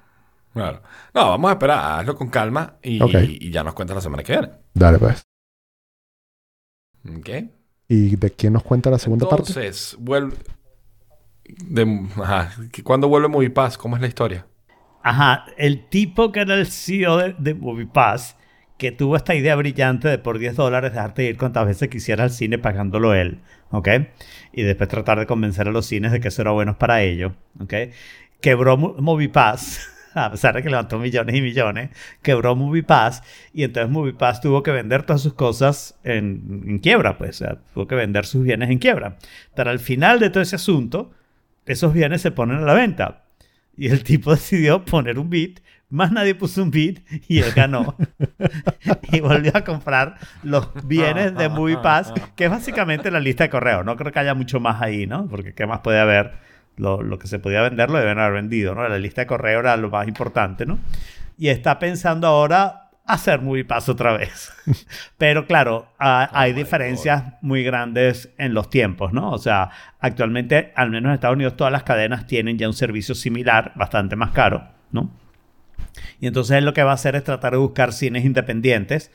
Claro. 0.56 0.82
No, 1.14 1.32
vamos 1.32 1.50
a 1.50 1.54
esperar, 1.56 2.00
hazlo 2.00 2.16
con 2.16 2.30
calma 2.30 2.78
y, 2.82 3.52
ya 3.52 3.62
nos 3.62 3.74
cuentas 3.74 3.96
la 3.96 4.02
semana 4.02 4.24
que 4.24 4.32
viene. 4.32 4.50
Dale, 4.74 4.98
pues. 4.98 5.22
¿Ok? 7.06 7.30
¿Y 7.90 8.16
de 8.16 8.32
quién 8.32 8.54
nos 8.54 8.64
cuenta 8.64 8.90
la 8.90 8.98
segunda 8.98 9.28
parte? 9.28 9.50
Entonces, 9.50 9.98
vuelve. 10.00 10.38
De, 11.44 12.08
ajá. 12.24 12.54
¿Cuándo 12.86 13.10
vuelve 13.10 13.28
MoviePass? 13.28 13.78
¿Cómo 13.78 13.98
es 13.98 14.02
la 14.02 14.08
historia? 14.08 14.48
Ajá, 15.04 15.46
el 15.58 15.90
tipo 15.90 16.32
que 16.32 16.40
era 16.40 16.56
el 16.56 16.68
CEO 16.68 17.18
de, 17.18 17.36
de 17.38 17.54
MoviePass, 17.54 18.38
que 18.78 18.94
tuvo 18.94 19.18
esta 19.18 19.36
idea 19.36 19.58
brillante 19.58 20.08
de 20.08 20.20
por 20.20 20.40
10 20.40 20.56
dólares 20.56 20.94
dejarte 20.94 21.26
ir 21.26 21.38
cuantas 21.38 21.66
veces 21.68 21.90
quisiera 21.90 22.24
al 22.24 22.32
cine 22.32 22.60
pagándolo 22.60 23.14
él, 23.14 23.42
¿ok? 23.72 23.90
Y 24.54 24.64
después 24.64 24.88
tratar 24.88 25.20
de 25.20 25.26
convencer 25.28 25.68
a 25.68 25.72
los 25.72 25.86
cines 25.86 26.14
de 26.14 26.22
que 26.22 26.30
eso 26.30 26.42
era 26.42 26.52
bueno 26.52 26.78
para 26.78 27.02
ellos, 27.04 27.34
¿ok? 27.60 27.74
Quebró 28.42 28.78
Mo- 28.78 28.96
MoviePass, 28.98 29.90
a 30.24 30.32
pesar 30.32 30.56
de 30.56 30.64
que 30.64 30.70
levantó 30.70 30.98
millones 30.98 31.36
y 31.36 31.42
millones, 31.42 31.90
quebró 32.22 32.56
MoviePass 32.56 33.22
y 33.54 33.64
entonces 33.64 33.92
MoviePass 33.92 34.42
tuvo 34.42 34.64
que 34.64 34.72
vender 34.72 35.04
todas 35.04 35.22
sus 35.22 35.34
cosas 35.34 36.00
en, 36.04 36.64
en 36.66 36.80
quiebra, 36.80 37.18
pues, 37.18 37.42
o 37.42 37.46
sea, 37.46 37.58
tuvo 37.74 37.88
que 37.88 37.96
vender 37.96 38.26
sus 38.26 38.44
bienes 38.44 38.70
en 38.70 38.80
quiebra. 38.80 39.18
Pero 39.56 39.70
al 39.70 39.80
final 39.80 40.20
de 40.20 40.30
todo 40.30 40.42
ese 40.42 40.56
asunto, 40.56 41.12
esos 41.66 41.94
bienes 41.94 42.22
se 42.22 42.32
ponen 42.32 42.58
a 42.58 42.62
la 42.62 42.74
venta. 42.74 43.26
Y 43.78 43.90
el 43.90 44.04
tipo 44.04 44.32
decidió 44.36 44.86
poner 44.86 45.20
un 45.20 45.30
bid, 45.30 45.60
más 45.90 46.12
nadie 46.12 46.34
puso 46.34 46.64
un 46.64 46.72
bid 46.72 47.00
y 47.28 47.40
él 47.40 47.52
ganó. 47.56 47.96
y 49.12 49.20
volvió 49.20 49.52
a 49.56 49.64
comprar 49.64 50.18
los 50.44 50.70
bienes 50.86 51.36
de 51.36 51.50
MoviePass, 51.50 52.14
que 52.36 52.46
es 52.46 52.52
básicamente 52.52 53.12
la 53.12 53.20
lista 53.20 53.44
de 53.44 53.50
correo. 53.50 53.84
No 53.84 53.96
creo 53.96 54.12
que 54.12 54.20
haya 54.20 54.34
mucho 54.34 54.60
más 54.60 54.82
ahí, 54.82 55.06
¿no? 55.08 55.28
Porque 55.28 55.54
¿qué 55.54 55.66
más 55.66 55.82
puede 55.82 56.00
haber? 56.00 56.34
Lo, 56.78 57.02
lo 57.02 57.18
que 57.20 57.28
se 57.28 57.40
podía 57.40 57.62
vender 57.62 57.90
lo 57.90 58.00
deben 58.00 58.20
haber 58.20 58.34
vendido, 58.34 58.76
¿no? 58.76 58.88
La 58.88 58.98
lista 58.98 59.22
de 59.22 59.28
correo 59.28 59.60
era 59.60 59.78
lo 59.78 59.90
más 59.90 60.08
importante, 60.08 60.66
¿no? 60.66 60.80
Y 61.38 61.50
está 61.50 61.80
pensando 61.80 62.28
ahora 62.28 62.86
hacer 63.06 63.42
MoviePass 63.42 63.90
otra 63.90 64.18
vez. 64.18 64.52
Pero 65.18 65.46
claro, 65.46 65.88
hay 66.00 66.54
diferencias 66.54 67.24
muy 67.42 67.64
grandes 67.64 68.34
en 68.38 68.54
los 68.54 68.70
tiempos, 68.70 69.14
¿no? 69.14 69.32
O 69.32 69.38
sea, 69.38 69.70
actualmente, 70.00 70.74
al 70.76 70.90
menos 70.90 71.10
en 71.10 71.16
Estados 71.16 71.36
Unidos, 71.36 71.56
todas 71.56 71.72
las 71.72 71.84
cadenas 71.84 72.28
tienen 72.28 72.58
ya 72.58 72.68
un 72.68 72.74
servicio 72.74 73.16
similar, 73.16 73.74
bastante 73.76 74.16
más 74.16 74.32
caro, 74.32 74.68
¿no? 74.92 75.12
Y 76.20 76.28
entonces 76.28 76.58
él 76.58 76.66
lo 76.66 76.74
que 76.74 76.84
va 76.84 76.92
a 76.92 76.96
hacer 76.96 77.16
es 77.16 77.24
tratar 77.24 77.54
de 77.54 77.60
buscar 77.60 77.94
cines 77.94 78.26
independientes 78.26 79.12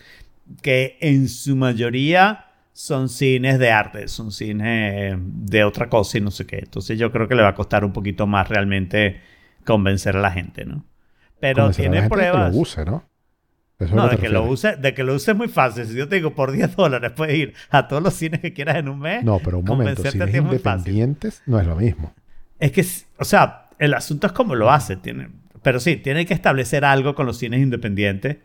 que 0.62 0.96
en 1.00 1.28
su 1.28 1.56
mayoría 1.56 2.46
son 2.72 3.08
cines 3.08 3.58
de 3.58 3.70
arte, 3.70 4.08
son 4.08 4.32
cines 4.32 5.16
de 5.18 5.64
otra 5.64 5.88
cosa 5.88 6.18
y 6.18 6.20
no 6.20 6.30
sé 6.30 6.46
qué. 6.46 6.58
Entonces 6.58 6.98
yo 6.98 7.10
creo 7.12 7.28
que 7.28 7.34
le 7.34 7.42
va 7.42 7.48
a 7.48 7.54
costar 7.54 7.84
un 7.84 7.92
poquito 7.92 8.26
más 8.26 8.48
realmente 8.48 9.20
convencer 9.64 10.16
a 10.16 10.20
la 10.20 10.30
gente, 10.30 10.64
¿no? 10.64 10.84
Pero 11.40 11.62
Convencer 11.62 11.82
tiene 11.82 11.96
gente 12.02 12.16
de 12.16 12.22
pruebas. 12.22 12.50
Que 12.50 12.56
lo 12.56 12.62
use, 12.62 12.84
¿no? 12.84 13.04
Eso 13.78 13.94
No, 13.94 14.08
de 14.08 14.18
que, 14.18 14.28
lo 14.28 14.44
use, 14.44 14.76
de 14.76 14.92
que 14.92 15.02
lo 15.02 15.14
use 15.14 15.30
es 15.30 15.36
muy 15.36 15.48
fácil. 15.48 15.86
Si 15.86 15.94
yo 15.94 16.06
te 16.06 16.16
digo 16.16 16.34
por 16.34 16.52
10 16.52 16.76
dólares 16.76 17.12
puedes 17.16 17.36
ir 17.36 17.54
a 17.70 17.88
todos 17.88 18.02
los 18.02 18.14
cines 18.14 18.40
que 18.40 18.52
quieras 18.52 18.76
en 18.76 18.88
un 18.88 18.98
mes. 18.98 19.24
No, 19.24 19.38
pero 19.38 19.58
un 19.58 19.64
momento. 19.64 20.02
Cines 20.02 20.34
independientes 20.34 21.42
no 21.46 21.58
es 21.58 21.66
lo 21.66 21.76
mismo. 21.76 22.14
Es 22.58 22.72
que, 22.72 22.84
o 23.16 23.24
sea, 23.24 23.66
el 23.78 23.94
asunto 23.94 24.26
es 24.26 24.34
cómo 24.34 24.54
lo 24.54 24.70
hace. 24.70 24.96
Tiene, 24.96 25.30
pero 25.62 25.80
sí, 25.80 25.96
tiene 25.96 26.26
que 26.26 26.34
establecer 26.34 26.84
algo 26.84 27.14
con 27.14 27.24
los 27.24 27.38
cines 27.38 27.60
independientes 27.60 28.36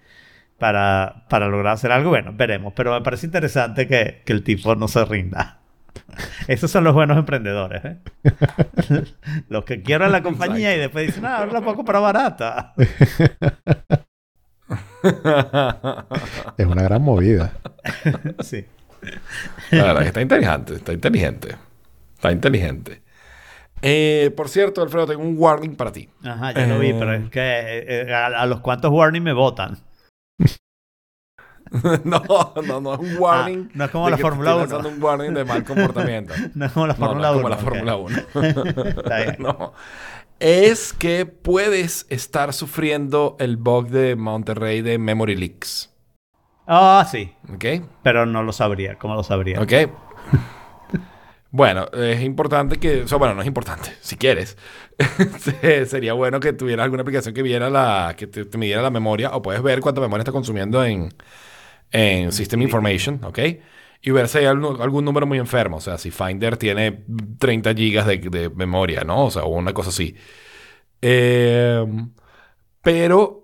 para, 0.59 1.25
para 1.29 1.47
lograr 1.47 1.73
hacer 1.73 1.91
algo. 1.91 2.09
Bueno, 2.09 2.31
veremos. 2.35 2.73
Pero 2.75 2.93
me 2.93 3.01
parece 3.01 3.25
interesante 3.25 3.87
que, 3.87 4.21
que 4.25 4.33
el 4.33 4.43
tipo 4.43 4.75
no 4.75 4.87
se 4.87 5.03
rinda. 5.05 5.59
Esos 6.47 6.69
son 6.71 6.83
los 6.83 6.93
buenos 6.93 7.17
emprendedores, 7.17 7.81
¿eh? 7.85 7.97
los 9.49 9.63
que 9.65 9.81
quiebran 9.81 10.11
la 10.11 10.21
compañía 10.23 10.75
y 10.75 10.79
después 10.79 11.07
dicen, 11.07 11.25
ah, 11.25 11.37
ahora 11.39 11.53
la 11.53 11.61
puedo 11.61 11.77
comprar 11.77 12.01
barata. 12.01 12.73
Es 16.57 16.65
una 16.65 16.83
gran 16.83 17.01
movida. 17.01 17.53
sí. 18.39 18.65
La 19.71 19.83
verdad 19.83 20.01
que 20.01 20.07
está 20.07 20.21
inteligente, 20.21 20.75
está 20.75 20.93
inteligente. 20.93 21.55
Está 22.15 22.31
inteligente. 22.31 23.01
Eh, 23.81 24.33
por 24.35 24.49
cierto, 24.49 24.81
Alfredo, 24.81 25.05
tengo 25.05 25.21
un 25.21 25.35
warning 25.37 25.75
para 25.75 25.91
ti. 25.91 26.09
Ajá, 26.23 26.53
ya 26.53 26.65
lo 26.65 26.79
vi, 26.79 26.89
Eh. 26.89 26.95
pero 26.97 27.13
es 27.13 27.29
que 27.29 27.39
eh, 27.39 28.05
eh, 28.09 28.13
a, 28.13 28.25
a 28.27 28.45
los 28.47 28.61
cuantos 28.61 28.89
warning 28.91 29.21
me 29.21 29.33
votan. 29.33 29.77
no, 32.03 32.21
no, 32.65 32.81
no 32.81 32.93
es 32.93 32.99
un 32.99 33.17
warning. 33.17 33.67
Ah, 33.69 33.71
no 33.75 33.85
es 33.85 33.91
como 33.91 34.09
la 34.09 34.17
Fórmula 34.17 34.51
estoy 34.51 34.63
1. 34.65 34.73
lanzando 34.73 34.89
un 34.89 35.03
warning 35.03 35.33
de 35.33 35.45
mal 35.45 35.63
comportamiento. 35.63 36.33
No 36.55 36.65
es 36.65 36.71
como 36.71 36.87
la 36.87 36.93
No, 36.97 37.13
no 37.15 37.23
Fórmula 37.23 37.29
es 37.29 37.33
1. 37.35 37.41
como 37.41 37.49
la 37.49 37.55
ok. 37.55 37.61
Fórmula 37.63 37.95
1. 37.97 38.17
Está 39.01 39.17
bien. 39.17 39.35
no. 39.39 39.73
Es 40.39 40.93
que 40.93 41.25
puedes 41.25 42.05
estar 42.09 42.53
sufriendo 42.53 43.35
el 43.39 43.57
bug 43.57 43.87
de 43.87 44.15
Monterrey 44.15 44.81
de 44.81 44.97
Memory 44.97 45.35
Leaks. 45.35 45.91
Ah, 46.67 47.07
sí. 47.09 47.33
¿Ok? 47.53 47.65
Pero 48.03 48.25
no 48.25 48.43
lo 48.43 48.51
sabría. 48.51 48.97
¿Cómo 48.97 49.15
lo 49.15 49.23
sabría? 49.23 49.61
¿Ok? 49.61 49.71
Bueno, 51.51 51.85
es 51.93 52.21
importante 52.21 52.77
que... 52.79 53.03
O 53.03 53.07
sea, 53.07 53.17
bueno, 53.17 53.33
no 53.33 53.41
es 53.41 53.47
importante. 53.47 53.93
Si 54.01 54.17
quieres. 54.17 54.57
se- 55.39 55.85
Sería 55.85 56.11
bueno 56.13 56.39
que 56.41 56.51
tuvieras 56.51 56.83
alguna 56.83 57.03
aplicación 57.03 57.33
que 57.33 57.41
viera 57.43 57.69
la... 57.69 58.13
Que 58.17 58.27
te, 58.27 58.43
te 58.45 58.57
midiera 58.57 58.81
la 58.81 58.89
memoria. 58.89 59.29
O 59.31 59.41
puedes 59.41 59.61
ver 59.63 59.79
cuánta 59.79 60.01
memoria 60.01 60.21
está 60.23 60.33
consumiendo 60.33 60.83
en... 60.83 61.13
En 61.97 62.31
System 62.31 62.61
Information. 62.61 63.19
¿Ok? 63.23 63.39
Y 64.01 64.11
ver 64.11 64.27
si 64.27 64.39
hay 64.39 64.45
algún, 64.45 64.81
algún 64.81 65.03
número 65.05 65.25
muy 65.25 65.37
enfermo. 65.39 65.77
O 65.77 65.81
sea, 65.81 65.97
si 65.97 66.11
Finder 66.11 66.57
tiene 66.57 67.05
30 67.39 67.73
gigas 67.73 68.05
de, 68.05 68.17
de 68.17 68.49
memoria, 68.49 69.03
¿no? 69.03 69.25
O 69.25 69.31
sea, 69.31 69.43
o 69.43 69.49
una 69.49 69.73
cosa 69.73 69.89
así. 69.89 70.15
Eh, 71.01 71.85
pero... 72.81 73.41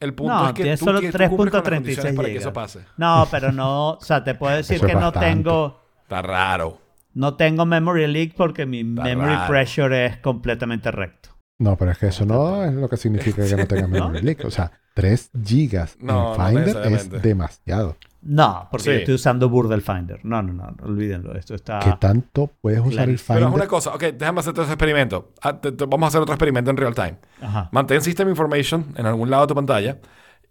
El 0.00 0.14
punto 0.14 0.32
No, 0.32 0.46
es 0.48 0.52
que 0.54 0.62
tiene 0.62 0.78
tú, 0.78 0.84
solo 0.86 1.00
que- 1.00 1.12
tú 1.12 1.18
cumples 1.28 1.50
con 1.50 1.60
las 1.62 1.64
3.36 1.64 1.74
condiciones 1.74 2.14
para 2.14 2.28
que 2.28 2.36
eso 2.36 2.40
gigas. 2.50 2.54
pase. 2.54 2.80
No, 2.96 3.28
pero 3.30 3.52
no. 3.52 3.90
O 3.90 4.00
sea, 4.00 4.24
te 4.24 4.34
puedo 4.34 4.56
decir 4.56 4.76
es 4.76 4.82
que 4.82 4.94
no 4.94 5.12
tengo. 5.12 5.82
Está 6.04 6.22
raro. 6.22 6.78
No 7.12 7.34
tengo 7.34 7.66
memory 7.66 8.06
leak 8.06 8.34
porque 8.34 8.64
mi 8.66 8.82
memory 8.82 9.34
raro. 9.34 9.48
pressure 9.48 10.06
es 10.06 10.16
completamente 10.18 10.90
recto. 10.90 11.33
No, 11.58 11.76
pero 11.76 11.92
es 11.92 11.98
que 11.98 12.08
eso 12.08 12.24
no 12.26 12.64
es 12.64 12.72
lo 12.72 12.88
que 12.88 12.96
significa 12.96 13.46
que 13.46 13.56
no 13.56 13.66
tengas 13.66 13.88
memory 13.88 14.20
leak. 14.22 14.44
O 14.44 14.50
sea, 14.50 14.72
3 14.94 15.30
gigas 15.44 15.96
No, 16.00 16.36
no 16.36 16.48
en 16.48 16.48
Finder 16.48 16.66
necesariamente. 16.66 17.16
es 17.16 17.22
demasiado. 17.22 17.96
No, 18.22 18.68
porque 18.70 18.84
Sí. 18.84 18.90
yo 18.90 18.96
estoy 18.96 19.14
usando 19.14 19.48
Burdel 19.50 19.82
Finder. 19.82 20.18
No, 20.24 20.42
no, 20.42 20.52
no, 20.52 20.74
olvídenlo. 20.82 21.36
Esto 21.36 21.54
está. 21.54 21.78
¿Qué 21.80 21.92
tanto 22.00 22.50
puedes 22.60 22.80
usar 22.80 22.90
el 23.08 23.16
clarísimo. 23.20 23.26
Pero 23.34 23.38
es 23.40 23.44
Finder? 23.44 23.60
una 23.60 23.66
cosa, 23.68 23.94
ok, 23.94 24.02
déjame 24.18 24.40
hacer 24.40 24.50
otro 24.52 24.64
experimento. 24.64 25.32
Ah, 25.42 25.60
vamos 25.88 26.06
a 26.06 26.08
hacer 26.08 26.20
otro 26.22 26.34
experimento 26.34 26.70
en 26.70 26.76
real 26.76 26.94
time. 26.94 27.16
Ajá. 27.42 27.68
Mantén 27.70 28.00
System 28.00 28.28
Information 28.30 28.94
en 28.96 29.06
algún 29.06 29.28
lado 29.30 29.42
de 29.44 29.48
tu 29.48 29.54
pantalla 29.54 29.98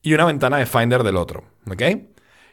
y 0.01 0.13
una 0.13 0.25
ventana 0.25 0.57
de 0.57 0.65
Finder 0.67 1.01
del 1.03 1.15
otro, 1.17 1.43
¿ok? 1.69 1.81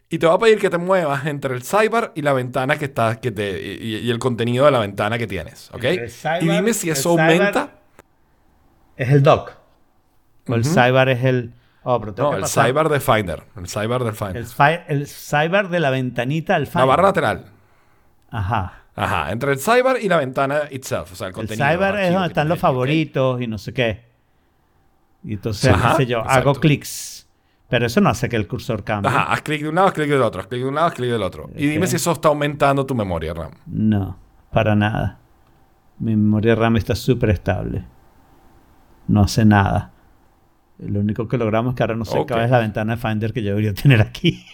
Y 0.08 0.18
te 0.18 0.26
voy 0.26 0.34
a 0.34 0.38
pedir 0.38 0.58
que 0.58 0.70
te 0.70 0.78
muevas 0.78 1.26
entre 1.26 1.54
el 1.54 1.62
sidebar 1.62 2.12
y 2.16 2.22
la 2.22 2.32
ventana 2.32 2.76
que 2.78 2.86
está, 2.86 3.20
que 3.20 3.30
te, 3.30 3.60
y, 3.62 3.96
y 3.98 4.10
el 4.10 4.18
contenido 4.18 4.64
de 4.64 4.70
la 4.72 4.80
ventana 4.80 5.18
que 5.18 5.26
tienes, 5.28 5.70
¿ok? 5.72 5.82
Sidebar- 5.84 6.42
y 6.42 6.48
dime 6.48 6.72
si 6.74 6.90
eso 6.90 7.10
aumenta. 7.10 7.74
Es 9.00 9.10
el 9.10 9.22
dock. 9.22 9.52
O 10.48 10.54
el 10.54 10.60
Ujú. 10.60 10.70
cyber 10.70 11.08
es 11.08 11.24
el. 11.24 11.52
Oh, 11.82 11.98
pero 12.00 12.12
No, 12.18 12.34
el 12.34 12.42
pasar- 12.42 12.64
sidebar 12.64 12.88
de 12.90 13.00
Finder. 13.00 13.44
El 13.56 13.66
sidebar 13.68 14.04
del 14.04 14.14
Finder. 14.14 14.36
El, 14.36 14.80
el 14.88 15.06
cyber 15.06 15.68
de 15.68 15.80
la 15.80 15.90
ventanita 15.90 16.54
del 16.54 16.64
La 16.64 16.70
Finder. 16.70 16.86
barra 16.88 17.02
lateral. 17.04 17.44
Ajá. 18.30 18.74
Ajá, 18.96 19.32
entre 19.32 19.52
el 19.52 19.58
sidebar 19.58 19.96
y 20.02 20.08
la 20.08 20.18
ventana 20.18 20.62
itself, 20.70 21.12
o 21.12 21.14
sea, 21.16 21.28
el 21.28 21.30
El 21.30 21.34
contenido. 21.34 21.66
cyber 21.66 21.94
los 21.94 22.02
es 22.02 22.12
donde 22.12 22.28
están 22.28 22.48
los 22.48 22.58
favoritos 22.58 23.40
y 23.40 23.46
no 23.46 23.56
sé 23.56 23.72
qué. 23.72 24.04
Y 25.24 25.34
entonces, 25.34 25.72
Ajá, 25.72 25.92
qué 25.92 26.04
sé 26.04 26.06
yo, 26.06 26.18
exacto. 26.18 26.38
hago 26.50 26.54
clics. 26.60 27.26
Pero 27.68 27.86
eso 27.86 28.00
no 28.00 28.10
hace 28.10 28.28
que 28.28 28.36
el 28.36 28.46
cursor 28.48 28.82
cambie. 28.84 29.08
Ajá, 29.10 29.32
haz 29.32 29.42
clic 29.42 29.62
de 29.62 29.68
un 29.68 29.76
lado, 29.76 29.86
haz 29.88 29.94
clic 29.94 30.08
del 30.10 30.20
otro, 30.22 30.40
haz 30.40 30.48
clic 30.48 30.60
de 30.62 30.68
un 30.68 30.74
lado, 30.74 30.88
haz 30.88 30.94
clic 30.94 31.10
del 31.10 31.22
otro. 31.22 31.48
Y 31.56 31.66
dime 31.68 31.86
si 31.86 31.96
eso 31.96 32.12
está 32.12 32.28
aumentando 32.28 32.84
tu 32.84 32.94
memoria 32.94 33.32
RAM. 33.32 33.52
No, 33.66 34.18
para 34.52 34.74
nada. 34.74 35.18
Mi 35.98 36.16
memoria 36.16 36.54
RAM 36.54 36.76
está 36.76 36.94
súper 36.94 37.30
estable. 37.30 37.84
No 39.10 39.22
hace 39.22 39.44
nada. 39.44 39.92
Lo 40.78 41.00
único 41.00 41.28
que 41.28 41.36
logramos 41.36 41.72
es 41.72 41.76
que 41.76 41.82
ahora 41.82 41.96
no 41.96 42.04
sé 42.04 42.18
Ok. 42.18 42.28
cuál 42.30 42.44
es 42.44 42.50
la 42.50 42.58
ventana 42.60 42.96
de 42.96 43.02
Finder 43.02 43.32
que 43.32 43.42
yo 43.42 43.50
debería 43.50 43.74
tener 43.74 44.00
aquí. 44.00 44.44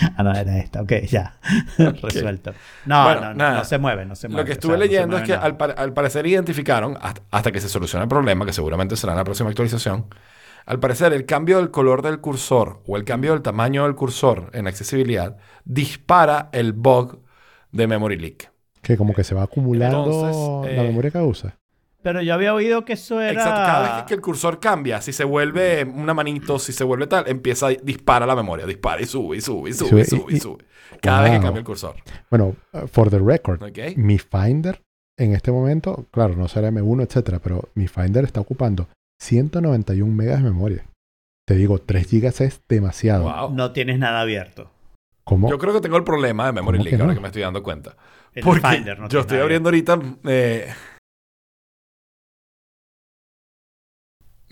ah, 0.16 0.22
no, 0.22 0.32
era 0.32 0.58
esta. 0.58 0.82
Ok, 0.82 0.92
ya. 1.08 1.38
Resuelto. 1.78 2.52
No, 2.86 3.04
Bueno, 3.04 3.20
no, 3.20 3.28
no, 3.28 3.34
nada. 3.34 3.58
no 3.58 3.64
se 3.64 3.78
mueve, 3.78 4.04
no 4.04 4.16
se 4.16 4.28
mueve. 4.28 4.42
Lo 4.42 4.46
que 4.46 4.52
o 4.52 4.54
estuve 4.54 4.72
sea, 4.72 4.78
no 4.78 4.84
leyendo 4.84 5.16
es 5.18 5.22
que 5.24 5.34
al, 5.34 5.56
pa- 5.56 5.66
al 5.66 5.92
parecer 5.92 6.26
identificaron, 6.26 6.96
hasta, 7.00 7.22
hasta 7.30 7.52
que 7.52 7.60
se 7.60 7.68
solucione 7.68 8.02
el 8.04 8.08
problema, 8.08 8.44
que 8.44 8.52
seguramente 8.52 8.96
será 8.96 9.12
en 9.12 9.18
la 9.18 9.24
próxima 9.24 9.50
actualización, 9.50 10.06
al 10.66 10.80
parecer 10.80 11.12
el 11.12 11.26
cambio 11.26 11.58
del 11.58 11.70
color 11.70 12.02
del 12.02 12.20
cursor 12.20 12.82
o 12.86 12.96
el 12.96 13.04
cambio 13.04 13.32
del 13.32 13.42
tamaño 13.42 13.84
del 13.84 13.94
cursor 13.94 14.50
en 14.54 14.66
accesibilidad 14.66 15.36
dispara 15.64 16.48
el 16.52 16.72
bug 16.72 17.20
de 17.70 17.86
memory 17.86 18.16
leak. 18.16 18.50
Que 18.82 18.96
como 18.96 19.14
que 19.14 19.24
se 19.24 19.34
va 19.34 19.42
acumulando 19.44 20.04
Entonces, 20.04 20.74
la 20.76 20.82
eh, 20.82 20.86
memoria 20.88 21.10
que 21.10 21.18
usa. 21.18 21.56
Pero 22.04 22.20
yo 22.22 22.34
había 22.34 22.52
oído 22.54 22.84
que 22.84 22.92
eso 22.92 23.20
era... 23.20 23.32
Exacto, 23.32 23.62
cada 23.64 23.96
vez 23.96 24.04
que- 24.04 24.14
el 24.14 24.20
cursor 24.20 24.60
cambia, 24.60 25.00
si 25.00 25.12
se 25.12 25.24
vuelve 25.24 25.84
una 25.84 26.12
manito, 26.14 26.58
si 26.58 26.72
se 26.72 26.84
vuelve 26.84 27.06
tal, 27.08 27.26
empieza 27.26 27.66
a 27.66 27.70
dispara 27.70 28.26
la 28.26 28.36
memoria, 28.36 28.66
dispara 28.66 29.00
y 29.02 29.06
sube 29.06 29.38
y 29.38 29.40
sube 29.40 29.70
y 29.70 29.72
sube 29.72 30.02
y 30.02 30.04
Sube 30.04 30.24
y- 30.32 30.36
y 30.36 30.40
sube. 30.40 30.64
Cada 31.00 31.22
vez 31.22 31.30
que 31.32 31.36
Wow. 31.38 31.44
cambia 31.44 31.58
el 31.60 31.64
cursor. 31.64 31.96
Bueno, 32.30 32.54
uh, 32.74 32.86
for 32.86 33.08
the 33.10 33.18
record, 33.18 33.62
¿Ok? 33.62 33.96
mi 33.96 34.18
Finder 34.18 34.80
en 35.18 35.32
este 35.32 35.50
momento, 35.50 36.06
claro, 36.10 36.36
no 36.36 36.46
será 36.46 36.68
M1, 36.70 37.02
etcétera, 37.04 37.38
pero 37.38 37.68
mi 37.74 37.88
Finder 37.88 38.22
está 38.24 38.40
ocupando 38.40 38.86
191 39.22 40.14
megas 40.14 40.38
de 40.42 40.50
memoria. 40.50 40.84
Te 41.46 41.54
digo, 41.54 41.78
3 41.78 42.06
gigas 42.06 42.40
es 42.42 42.60
demasiado. 42.68 43.24
Wow. 43.24 43.54
No 43.54 43.72
tienes 43.72 43.98
nada 43.98 44.20
abierto. 44.20 44.70
¿Cómo? 45.24 45.48
Yo 45.48 45.58
creo 45.58 45.72
que 45.72 45.80
tengo 45.80 45.96
el 45.96 46.04
problema 46.04 46.46
de 46.46 46.52
memory 46.52 46.78
¿Cómo 46.78 46.84
leak 46.84 46.96
que 46.96 47.02
ahora 47.02 47.12
Ah, 47.12 47.14
no? 47.14 47.18
que 47.18 47.22
me 47.22 47.28
estoy 47.28 47.42
dando 47.42 47.62
cuenta. 47.62 47.96
En 48.34 48.38
el 48.40 48.44
Porque 48.44 48.60
Finder 48.66 48.98
no 48.98 49.08
yo 49.08 49.20
estoy 49.20 49.38
abriendo 49.38 49.68
ahorita. 49.68 49.98
eh, 50.24 50.68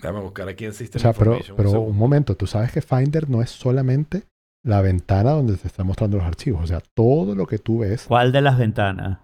Déjame 0.03 0.19
buscar 0.21 0.47
aquí 0.49 0.65
en 0.65 0.73
System 0.73 0.99
O 0.99 1.01
sea, 1.01 1.13
pero, 1.13 1.31
Information. 1.31 1.53
un 1.53 1.57
pero 1.57 1.69
segundo. 1.71 1.89
un 1.91 1.97
momento, 1.97 2.35
tú 2.35 2.45
sabes 2.47 2.71
que 2.71 2.81
Finder 2.81 3.29
no 3.29 3.41
es 3.41 3.49
solamente 3.49 4.23
la 4.63 4.81
ventana 4.81 5.31
donde 5.31 5.55
te 5.57 5.67
está 5.67 5.83
mostrando 5.83 6.17
los 6.17 6.25
archivos. 6.25 6.63
O 6.63 6.67
sea, 6.67 6.81
todo 6.93 7.35
lo 7.35 7.47
que 7.47 7.57
tú 7.57 7.79
ves. 7.79 8.05
¿Cuál 8.07 8.31
de 8.31 8.41
las 8.41 8.57
ventanas? 8.57 9.19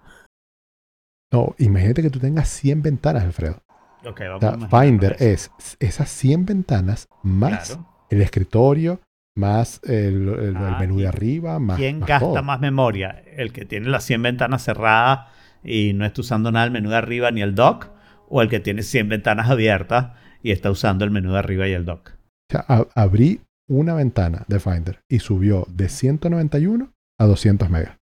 No, 1.32 1.54
imagínate 1.60 2.02
que 2.02 2.10
tú 2.10 2.20
tengas 2.20 2.50
100 2.50 2.82
ventanas, 2.82 3.24
Alfredo. 3.24 3.62
Ok, 4.06 4.22
O 4.22 4.40
vamos 4.40 4.40
sea, 4.40 4.50
a 4.50 4.54
imaginarnos 4.56 4.70
Finder 4.72 5.16
eso. 5.20 5.52
es 5.60 5.78
esas 5.80 6.10
100 6.10 6.46
ventanas 6.46 7.08
más 7.22 7.68
Claro. 7.76 7.88
el 8.10 8.22
escritorio, 8.22 9.02
más 9.36 9.80
el, 9.84 10.28
el- 10.30 10.40
el 10.40 10.58
Ah, 10.58 10.78
menú 10.80 11.00
¿y 11.00 11.04
de 11.04 11.08
arriba, 11.08 11.60
más. 11.60 11.78
¿Quién 11.78 12.00
más 12.00 12.10
gasta 12.10 12.26
todo. 12.26 12.44
más 12.44 12.60
memoria? 12.62 13.22
¿El 13.36 13.52
que 13.54 13.66
tiene 13.66 13.90
las 13.90 14.04
100 14.06 14.22
ventanas 14.24 14.64
cerradas 14.64 15.28
y 15.64 15.94
no 15.94 16.06
está 16.06 16.22
usando 16.22 16.52
nada 16.52 16.66
el 16.66 16.72
menú 16.72 16.90
de 16.90 16.96
arriba 16.98 17.32
ni 17.32 17.42
el 17.42 17.54
dock? 17.56 17.88
¿O 18.28 18.42
el 18.42 18.50
que 18.50 18.60
tiene 18.60 18.82
100 18.84 19.10
ventanas 19.10 19.50
abiertas 19.50 20.12
y 20.44 20.52
está 20.52 20.72
usando 20.72 21.06
el 21.06 21.12
menú 21.12 21.32
de 21.34 21.40
arriba 21.40 21.68
y 21.68 21.74
el 21.74 21.86
dock? 21.86 22.12
O 22.12 22.52
sea, 22.52 22.66
abrí 22.96 23.42
una 23.68 23.94
ventana 23.94 24.46
de 24.48 24.60
Finder 24.60 25.00
y 25.08 25.20
subió 25.20 25.66
de 25.70 25.90
191 25.90 26.92
a 27.20 27.26
200 27.26 27.70
megas. 27.70 27.98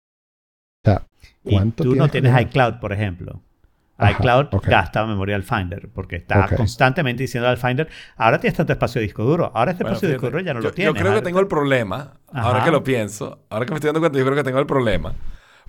O 0.84 0.90
sea, 0.90 1.06
Y 1.44 1.52
¿cuánto 1.52 1.84
tú 1.84 1.94
no 1.94 2.08
tienes 2.08 2.38
iCloud, 2.42 2.80
por 2.80 2.92
ejemplo. 2.92 3.40
Ajá, 3.98 4.12
iCloud 4.12 4.46
ok. 4.50 4.66
gasta 4.66 5.06
memoria 5.06 5.36
al 5.36 5.44
Finder 5.44 5.88
porque 5.94 6.16
está 6.16 6.48
constantemente 6.56 7.22
diciendo 7.22 7.48
al 7.48 7.58
Finder, 7.58 7.88
ahora 8.16 8.40
tienes 8.40 8.56
tanto 8.56 8.72
espacio 8.72 9.00
de 9.00 9.04
disco 9.04 9.22
duro, 9.22 9.52
ahora 9.54 9.72
este 9.72 9.84
Bueno, 9.84 9.94
espacio 9.94 10.08
de 10.08 10.14
disco 10.14 10.26
duro 10.26 10.40
ya 10.40 10.54
no 10.54 10.60
yo, 10.60 10.68
lo 10.68 10.74
tienes. 10.74 10.94
Yo 10.94 11.00
creo 11.00 11.14
que 11.14 11.22
tengo 11.22 11.38
el 11.38 11.46
problema, 11.46 12.18
ahora 12.32 12.64
que 12.64 12.70
lo 12.72 12.82
pienso, 12.82 13.44
ahora 13.48 13.64
que 13.64 13.70
me 13.72 13.76
estoy 13.76 13.88
dando 13.88 14.00
cuenta, 14.00 14.18
yo 14.18 14.24
creo 14.24 14.36
que 14.36 14.42
tengo 14.42 14.58
el 14.58 14.66
problema. 14.66 15.14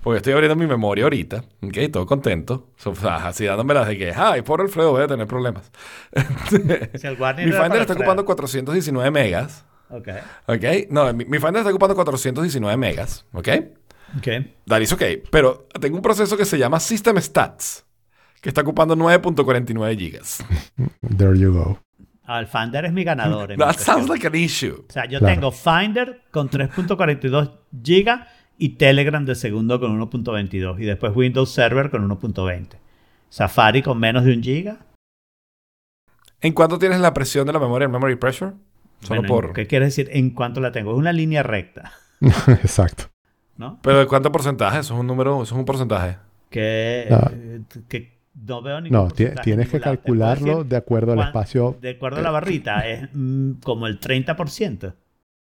Porque 0.04 0.18
estoy 0.18 0.34
abriendo 0.34 0.54
mi 0.54 0.66
memoria 0.66 1.04
ahorita, 1.04 1.44
¿ok? 1.62 1.78
Todo 1.92 2.06
contento. 2.06 2.68
O 2.84 2.94
sea, 2.94 3.16
así 3.26 3.46
dándome 3.46 3.72
las 3.74 3.88
de 3.88 3.96
que, 3.98 4.12
ay, 4.14 4.42
por 4.42 4.60
Alfredo 4.60 4.92
voy 4.92 5.02
a 5.02 5.06
tener 5.08 5.26
problemas. 5.26 5.72
Si 6.94 7.06
el 7.06 7.18
Warner 7.20 7.46
mi 7.46 7.52
Finder 7.52 7.80
está 7.80 7.94
ocupando 7.94 8.24
419 8.24 9.10
megas, 9.10 9.64
Ok. 9.90 10.08
¿ok? 10.46 10.64
No, 10.90 11.12
mi, 11.12 11.24
mi 11.24 11.38
Finder 11.38 11.56
está 11.58 11.70
ocupando 11.70 11.94
419 11.94 12.76
megas, 12.76 13.24
¿ok? 13.32 13.48
Ok. 14.18 14.28
That 14.66 14.80
is 14.80 14.92
ok. 14.92 15.02
Pero 15.30 15.66
tengo 15.80 15.96
un 15.96 16.02
proceso 16.02 16.36
que 16.36 16.44
se 16.44 16.58
llama 16.58 16.80
System 16.80 17.16
Stats, 17.20 17.84
que 18.40 18.48
está 18.50 18.60
ocupando 18.62 18.94
9.49 18.96 19.96
gigas. 19.98 20.44
There 21.16 21.38
you 21.38 21.52
go. 21.52 21.78
Ah, 22.26 22.40
el 22.40 22.46
Finder 22.46 22.84
es 22.86 22.92
mi 22.92 23.04
ganador. 23.04 23.52
en 23.52 23.58
mi 23.58 23.64
That 23.64 23.76
sounds 23.78 24.08
like 24.08 24.26
an 24.26 24.34
issue. 24.34 24.84
O 24.88 24.92
sea, 24.92 25.04
yo 25.06 25.18
Claro. 25.18 25.34
tengo 25.34 25.50
Finder 25.52 26.22
con 26.30 26.48
3.42 26.48 27.50
GB 27.72 28.26
y 28.58 28.70
Telegram 28.70 29.24
de 29.24 29.34
segundo 29.34 29.80
con 29.80 29.98
1.22 30.00 30.80
y 30.80 30.84
después 30.84 31.14
Windows 31.14 31.50
Server 31.52 31.90
con 31.90 32.08
1.20. 32.08 32.68
Safari 33.28 33.82
con 33.82 33.98
menos 33.98 34.24
de 34.24 34.32
un 34.34 34.42
giga. 34.42 34.78
¿En 36.40 36.52
cuánto 36.52 36.78
tienes 36.78 37.00
la 37.00 37.14
presión 37.14 37.46
de 37.46 37.52
la 37.52 37.58
memoria, 37.58 37.86
el 37.86 37.92
memory 37.92 38.16
pressure? 38.16 38.52
Solo 39.00 39.20
Bueno, 39.22 39.34
por... 39.34 39.52
¿Qué 39.54 39.66
quiere 39.66 39.86
decir 39.86 40.08
en 40.12 40.30
cuánto 40.30 40.60
la 40.60 40.72
tengo? 40.72 40.92
Es 40.92 40.98
una 40.98 41.12
línea 41.12 41.42
recta. 41.42 41.92
Exacto. 42.48 43.04
¿no? 43.56 43.78
Pero 43.82 43.98
¿de 44.00 44.06
cuánto 44.06 44.30
porcentaje? 44.32 44.78
Eso 44.80 44.94
es 44.94 45.00
un 45.00 45.06
número, 45.06 45.42
eso 45.42 45.54
es 45.54 45.58
un 45.58 45.64
porcentaje. 45.64 46.18
Que 46.50 47.06
No. 47.10 47.18
eh, 47.32 47.60
que 47.88 48.18
no 48.46 48.62
veo 48.62 48.80
ningún 48.80 48.96
No, 48.98 49.08
porcentaje 49.08 49.42
tienes 49.42 49.68
que 49.68 49.80
calcularlo 49.80 50.56
decir 50.58 50.66
de 50.66 50.76
acuerdo 50.76 51.12
al 51.12 51.18
cuán- 51.18 51.28
espacio. 51.28 51.76
De 51.80 51.90
acuerdo 51.90 52.18
a 52.18 52.22
la 52.22 52.30
barrita, 52.30 52.88
es 52.88 53.08
mm, 53.12 53.52
como 53.62 53.86
el 53.86 53.98
30%. 54.00 54.94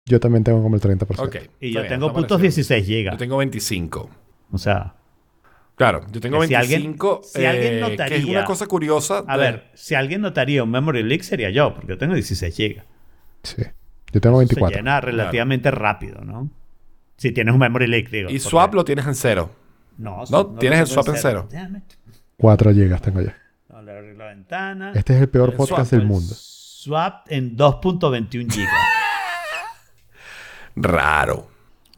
Yo 0.08 0.20
también 0.20 0.43
tengo 0.43 0.64
como 0.64 0.76
el 0.76 0.82
30%. 0.82 1.20
Ok. 1.20 1.36
Y 1.36 1.38
está 1.38 1.49
yo 1.60 1.82
bien, 1.82 1.88
tengo 1.88 2.08
puntos 2.14 2.38
parecido. 2.39 2.66
16 2.66 2.88
Yo 2.88 2.93
gigas. 2.95 3.18
tengo 3.18 3.38
25. 3.38 4.10
O 4.51 4.58
sea, 4.58 4.93
Claro, 5.76 6.01
yo 6.12 6.20
tengo 6.20 6.39
Que 6.41 6.47
si 6.47 6.55
alguien- 6.55 6.80
25. 6.82 7.22
si 7.24 7.45
alguien 7.45 7.66
eh, 7.66 7.70
que 7.70 7.76
es 7.76 7.89
notaría- 7.91 8.32
una 8.32 8.45
cosa 8.45 8.66
curiosa. 8.66 9.24
a 9.28 9.38
de- 9.38 9.43
ver, 9.43 9.64
si 9.76 9.93
alguien 9.93 10.22
notaría 10.22 10.64
un 10.64 10.72
memory 10.72 11.03
leak 11.03 11.22
sería 11.22 11.51
yo, 11.51 11.72
porque 11.76 11.89
yo 11.89 11.97
tengo 11.99 12.16
16 12.16 12.55
gigas. 12.55 12.84
Sí. 13.43 13.62
Yo 14.12 14.20
tengo 14.20 14.38
Se 14.38 14.45
24. 14.45 14.76
llena 14.76 14.99
relativamente 15.01 15.70
rápido, 15.70 16.22
¿no? 16.24 16.49
Si 17.18 17.32
tienes 17.32 17.53
un 17.53 17.60
memory 17.60 17.86
leak, 17.86 18.10
digo. 18.10 18.28
Y 18.30 18.34
porque- 18.34 18.49
swap 18.49 18.74
lo 18.74 18.84
tienes 18.86 19.05
en 19.05 19.14
cero. 19.14 19.51
No, 19.99 20.24
No, 20.32 20.38
lo 20.43 20.45
tienes 20.55 20.80
el 20.80 20.88
swap 20.88 21.10
en 21.10 21.16
cero. 21.18 21.47
Damn 21.51 21.76
it. 21.76 21.84
4 22.38 22.74
gigas 22.74 22.99
tengo 23.03 23.22
yo. 23.22 23.30
No, 23.70 23.82
le 23.84 23.91
abrí 23.97 24.16
la 24.16 24.26
ventana. 24.30 24.93
Este 24.95 25.14
es 25.16 25.22
el 25.22 25.30
peor 25.30 25.49
El 25.51 25.55
podcast 25.58 25.89
swap, 25.91 25.99
del 25.99 26.08
mundo. 26.08 26.34
Swap 26.36 27.28
en 27.32 27.55
2.21 27.55 28.49
gigas. 28.51 28.72
Raro. 30.80 31.47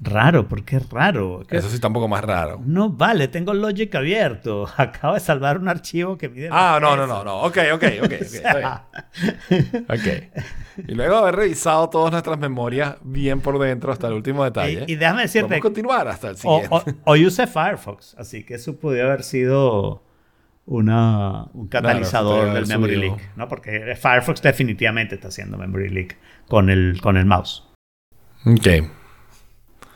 raro, 0.01 0.47
¿por 0.47 0.63
qué 0.63 0.79
raro? 0.79 1.43
¿Qué- 1.45 1.57
Eso 1.57 1.67
sí 1.67 1.75
está 1.75 1.87
un 1.87 1.93
poco 1.93 2.07
más 2.07 2.23
raro. 2.23 2.61
No 2.65 2.89
vale, 2.89 3.27
tengo 3.27 3.53
Logic 3.53 3.93
abierto. 3.95 4.65
Acabo 4.77 5.15
de 5.15 5.19
salvar 5.19 5.57
un 5.57 5.67
archivo 5.67 6.17
que 6.17 6.29
mide. 6.29 6.47
Ah, 6.51 6.79
no, 6.81 6.95
no, 6.95 7.05
no, 7.05 7.23
no. 7.25 7.41
Ok, 7.41 7.57
ok, 7.73 7.83
ok. 8.01 8.05
ok, 8.05 8.11
está 8.21 8.53
bien. 8.57 8.65
Ah, 8.67 8.85
Ok. 9.89 10.85
Y 10.87 10.93
luego 10.95 11.17
haber 11.17 11.35
revisado 11.35 11.89
todas 11.89 12.11
nuestras 12.13 12.39
memorias 12.39 12.95
bien 13.03 13.41
por 13.41 13.59
dentro 13.59 13.91
hasta 13.91 14.07
el 14.07 14.13
último 14.13 14.45
detalle. 14.45 14.85
y, 14.87 14.93
y 14.93 14.95
déjame 14.95 15.23
decirte, 15.23 15.55
a 15.55 15.59
continuar 15.59 16.07
hasta 16.07 16.29
el 16.29 16.37
siguiente. 16.37 16.69
hoy 17.03 17.25
usé 17.25 17.45
Firefox, 17.47 18.15
así 18.17 18.45
que 18.45 18.53
eso 18.53 18.79
podría 18.79 19.03
haber 19.03 19.23
sido 19.23 20.01
una, 20.65 21.47
un 21.53 21.67
catalizador 21.67 22.53
del 22.53 22.67
memory 22.67 22.95
leak, 22.95 23.35
¿no? 23.35 23.49
Porque 23.49 23.97
Firefox 23.99 24.41
definitivamente 24.41 25.15
está 25.15 25.27
haciendo 25.27 25.57
memory 25.57 25.89
leak 25.89 26.17
con 26.47 26.69
el, 26.69 27.01
con 27.01 27.17
el 27.17 27.25
mouse. 27.25 27.65
Ok. 28.45 28.67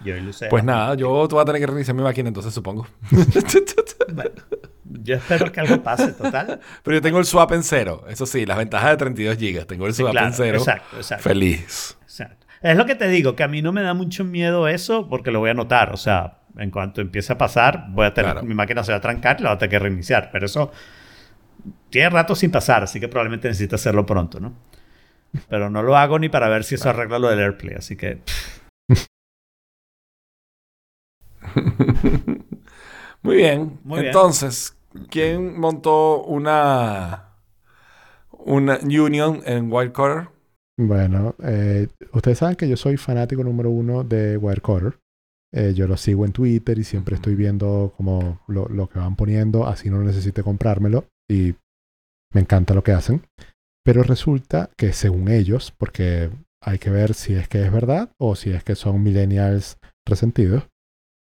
Y 0.05 0.11
hoy 0.11 0.21
lo 0.21 0.29
usé. 0.31 0.47
Pues 0.47 0.63
nada, 0.63 0.95
yo 0.95 1.27
tú 1.29 1.35
vas 1.37 1.43
a 1.43 1.45
tener 1.45 1.61
que 1.61 1.67
reiniciar 1.67 1.95
mi 1.95 2.03
máquina 2.03 2.27
entonces, 2.27 2.53
supongo. 2.53 2.87
Bueno, 4.13 4.31
yo 5.03 5.15
espero 5.15 5.51
que 5.51 5.59
algo 5.61 5.81
pase, 5.81 6.11
total. 6.13 6.59
Pero 6.83 6.97
yo 6.97 7.01
tengo 7.01 7.17
el 7.19 7.25
swap 7.25 7.51
en 7.53 7.63
cero. 7.63 8.03
Eso 8.09 8.25
sí, 8.25 8.45
las 8.45 8.57
ventajas 8.57 8.91
de 8.91 8.97
32 8.97 9.37
GB. 9.37 9.65
Tengo 9.65 9.87
el 9.87 9.93
Sí, 9.93 10.01
swap 10.03 10.11
claro, 10.11 10.27
en 10.27 10.33
cero. 10.33 10.57
exacto, 10.59 10.97
exacto. 10.97 11.23
Feliz. 11.23 11.97
Exacto. 12.03 12.45
Es 12.61 12.77
lo 12.77 12.85
que 12.85 12.93
te 12.95 13.07
digo, 13.07 13.35
que 13.35 13.43
a 13.43 13.47
mí 13.47 13.61
no 13.61 13.71
me 13.71 13.81
da 13.81 13.93
mucho 13.93 14.23
miedo 14.23 14.67
eso 14.67 15.07
porque 15.09 15.31
lo 15.31 15.39
voy 15.39 15.49
a 15.49 15.53
notar. 15.53 15.93
O 15.93 15.97
sea, 15.97 16.39
en 16.57 16.69
cuanto 16.69 17.01
empiece 17.01 17.33
a 17.33 17.37
pasar, 17.37 17.85
voy 17.89 18.05
a 18.05 18.13
tener, 18.13 18.33
Claro. 18.33 18.45
mi 18.47 18.53
máquina 18.53 18.83
se 18.83 18.91
va 18.91 18.99
a 18.99 19.01
trancar 19.01 19.37
y 19.39 19.43
la 19.43 19.49
voy 19.49 19.55
a 19.55 19.59
tener 19.59 19.71
que 19.71 19.79
reiniciar. 19.79 20.29
Pero 20.31 20.45
eso 20.45 20.71
tiene 21.89 22.09
rato 22.09 22.35
sin 22.35 22.51
pasar, 22.51 22.83
así 22.83 22.99
que 22.99 23.07
probablemente 23.07 23.47
necesite 23.47 23.75
hacerlo 23.75 24.05
pronto, 24.05 24.39
¿no? 24.39 24.53
Pero 25.49 25.69
no 25.69 25.83
lo 25.83 25.97
hago 25.97 26.19
ni 26.19 26.29
para 26.29 26.49
ver 26.49 26.63
si 26.63 26.75
eso 26.75 26.89
arregla 26.89 27.19
lo 27.19 27.29
del 27.29 27.39
AirPlay. 27.39 27.75
Así 27.75 27.95
que 27.95 28.21
Muy 33.21 33.35
bien. 33.37 33.79
Muy 33.83 33.99
bien. 33.99 34.07
Entonces, 34.07 34.77
¿quién 35.09 35.59
montó 35.59 36.23
una 36.23 37.29
una 38.31 38.79
union 38.83 39.41
en 39.45 39.71
Whitecollar? 39.71 40.29
Bueno, 40.77 41.35
eh, 41.43 41.87
ustedes 42.13 42.39
saben 42.39 42.55
que 42.55 42.67
yo 42.67 42.75
soy 42.75 42.97
fanático 42.97 43.43
número 43.43 43.69
uno 43.69 44.03
de 44.03 44.37
Wirecutter. 44.37 44.97
Eh, 45.53 45.73
yo 45.75 45.87
lo 45.87 45.97
sigo 45.97 46.25
en 46.25 46.31
Twitter 46.31 46.79
y 46.79 46.83
siempre 46.83 47.15
estoy 47.15 47.35
viendo 47.35 47.93
como 47.95 48.41
lo, 48.47 48.67
lo 48.69 48.89
que 48.89 48.97
van 48.97 49.15
poniendo, 49.15 49.67
así 49.67 49.91
no 49.91 50.01
necesite 50.01 50.41
comprármelo 50.41 51.05
y 51.29 51.53
me 52.33 52.41
encanta 52.41 52.73
lo 52.73 52.83
que 52.83 52.91
hacen. 52.91 53.21
Pero 53.85 54.03
resulta 54.03 54.69
que 54.77 54.93
según 54.93 55.29
ellos, 55.29 55.71
porque 55.77 56.29
hay 56.61 56.79
que 56.79 56.89
ver 56.89 57.13
si 57.13 57.33
es 57.33 57.47
que 57.49 57.61
es 57.63 57.71
verdad 57.71 58.09
o 58.17 58.35
si 58.35 58.51
es 58.51 58.63
que 58.63 58.75
son 58.75 59.03
millennials 59.03 59.77
resentidos, 60.07 60.63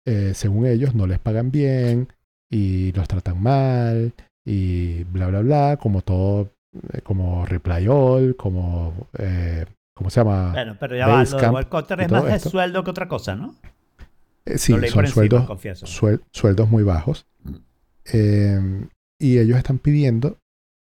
eh, 0.05 0.33
según 0.35 0.65
ellos 0.67 0.93
no 0.93 1.07
les 1.07 1.19
pagan 1.19 1.49
bien 1.51 2.09
y 2.51 2.91
los 2.91 3.07
tratan 3.07 3.41
mal 3.41 4.13
y 4.45 5.03
bla 5.05 5.27
bla 5.27 5.39
bla, 5.41 5.77
como 5.81 6.01
todo, 6.01 6.51
eh, 6.91 7.01
como 7.01 7.45
Reply 7.45 7.87
All, 7.87 8.35
como, 8.35 9.07
eh, 9.17 9.65
¿cómo 9.95 10.09
se 10.11 10.19
llama? 10.19 10.51
bueno, 10.51 10.77
pero 10.79 10.95
ya 10.95 11.07
va. 11.07 11.23
Lo 11.23 11.39
y 12.03 12.05
es 12.05 12.11
más 12.11 12.23
de 12.25 12.35
esto. 12.35 12.49
sueldo 12.51 12.83
que 12.83 12.91
otra 12.91 13.07
cosa, 13.07 13.35
¿no? 13.35 13.55
Eh, 14.45 14.57
sí, 14.57 14.73
leí 14.77 14.91
son 14.91 15.05
encima, 15.05 15.13
sueldos, 15.13 15.47
suel- 15.89 16.21
sueldos 16.31 16.69
muy 16.69 16.83
bajos. 16.83 17.25
Eh, 18.11 18.59
y 19.19 19.39
ellos 19.39 19.57
están 19.57 19.79
pidiendo 19.79 20.37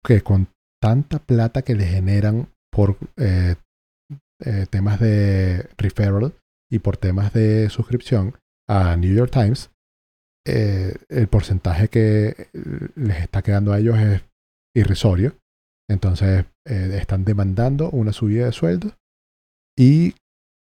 que 0.04 0.22
con 0.22 0.50
tanta 0.82 1.20
plata 1.20 1.62
que 1.62 1.76
les 1.76 1.90
generan 1.90 2.50
por 2.72 2.98
eh, 3.18 3.56
eh, 4.44 4.66
temas 4.70 5.00
de 5.00 5.70
referral 5.78 6.34
y 6.72 6.80
por 6.80 6.98
temas 6.98 7.34
de 7.34 7.70
suscripción 7.70 8.36
a 8.70 8.96
New 8.98 9.14
York 9.16 9.32
Times, 9.32 9.72
eh, 10.46 10.96
el 11.10 11.28
porcentaje 11.28 11.88
que 11.88 12.50
les 12.96 13.18
está 13.18 13.42
quedando 13.42 13.74
a 13.74 13.80
ellos 13.80 13.98
es 13.98 14.24
irrisorio. 14.76 15.36
Entonces 15.90 16.46
están 16.66 17.24
demandando 17.24 17.90
una 17.92 18.12
subida 18.12 18.46
de 18.46 18.52
sueldo 18.52 18.94
y 19.78 20.16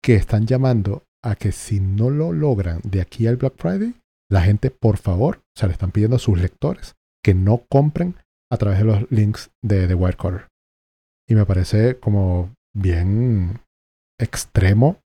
que 0.03 0.15
están 0.15 0.47
llamando 0.47 1.05
a 1.23 1.37
que 1.37 1.53
si 1.53 1.81
no 1.81 2.09
lo 2.09 2.33
logran 2.33 2.81
de 2.83 3.03
aquí 3.03 3.27
al 3.27 3.37
Black 3.37 3.55
Friday, 3.57 3.95
la 4.31 4.41
gente, 4.41 4.71
por 4.71 4.97
favor, 4.97 5.37
o 5.37 5.59
sea, 5.59 5.69
le 5.69 5.75
están 5.75 5.93
pidiendo 5.93 6.17
a 6.17 6.19
sus 6.19 6.41
lectores 6.41 6.95
que 7.23 7.35
no 7.35 7.67
compren 7.69 8.17
a 8.53 8.57
través 8.59 8.79
de 8.81 8.85
los 8.85 9.11
links 9.11 9.51
de, 9.63 9.87
de 9.87 9.95
Wirecutter. 9.95 10.49
Y 11.27 11.35
me 11.35 11.47
parece 11.47 11.99
como 11.99 12.55
bien 12.75 13.61
extremo, 14.21 14.99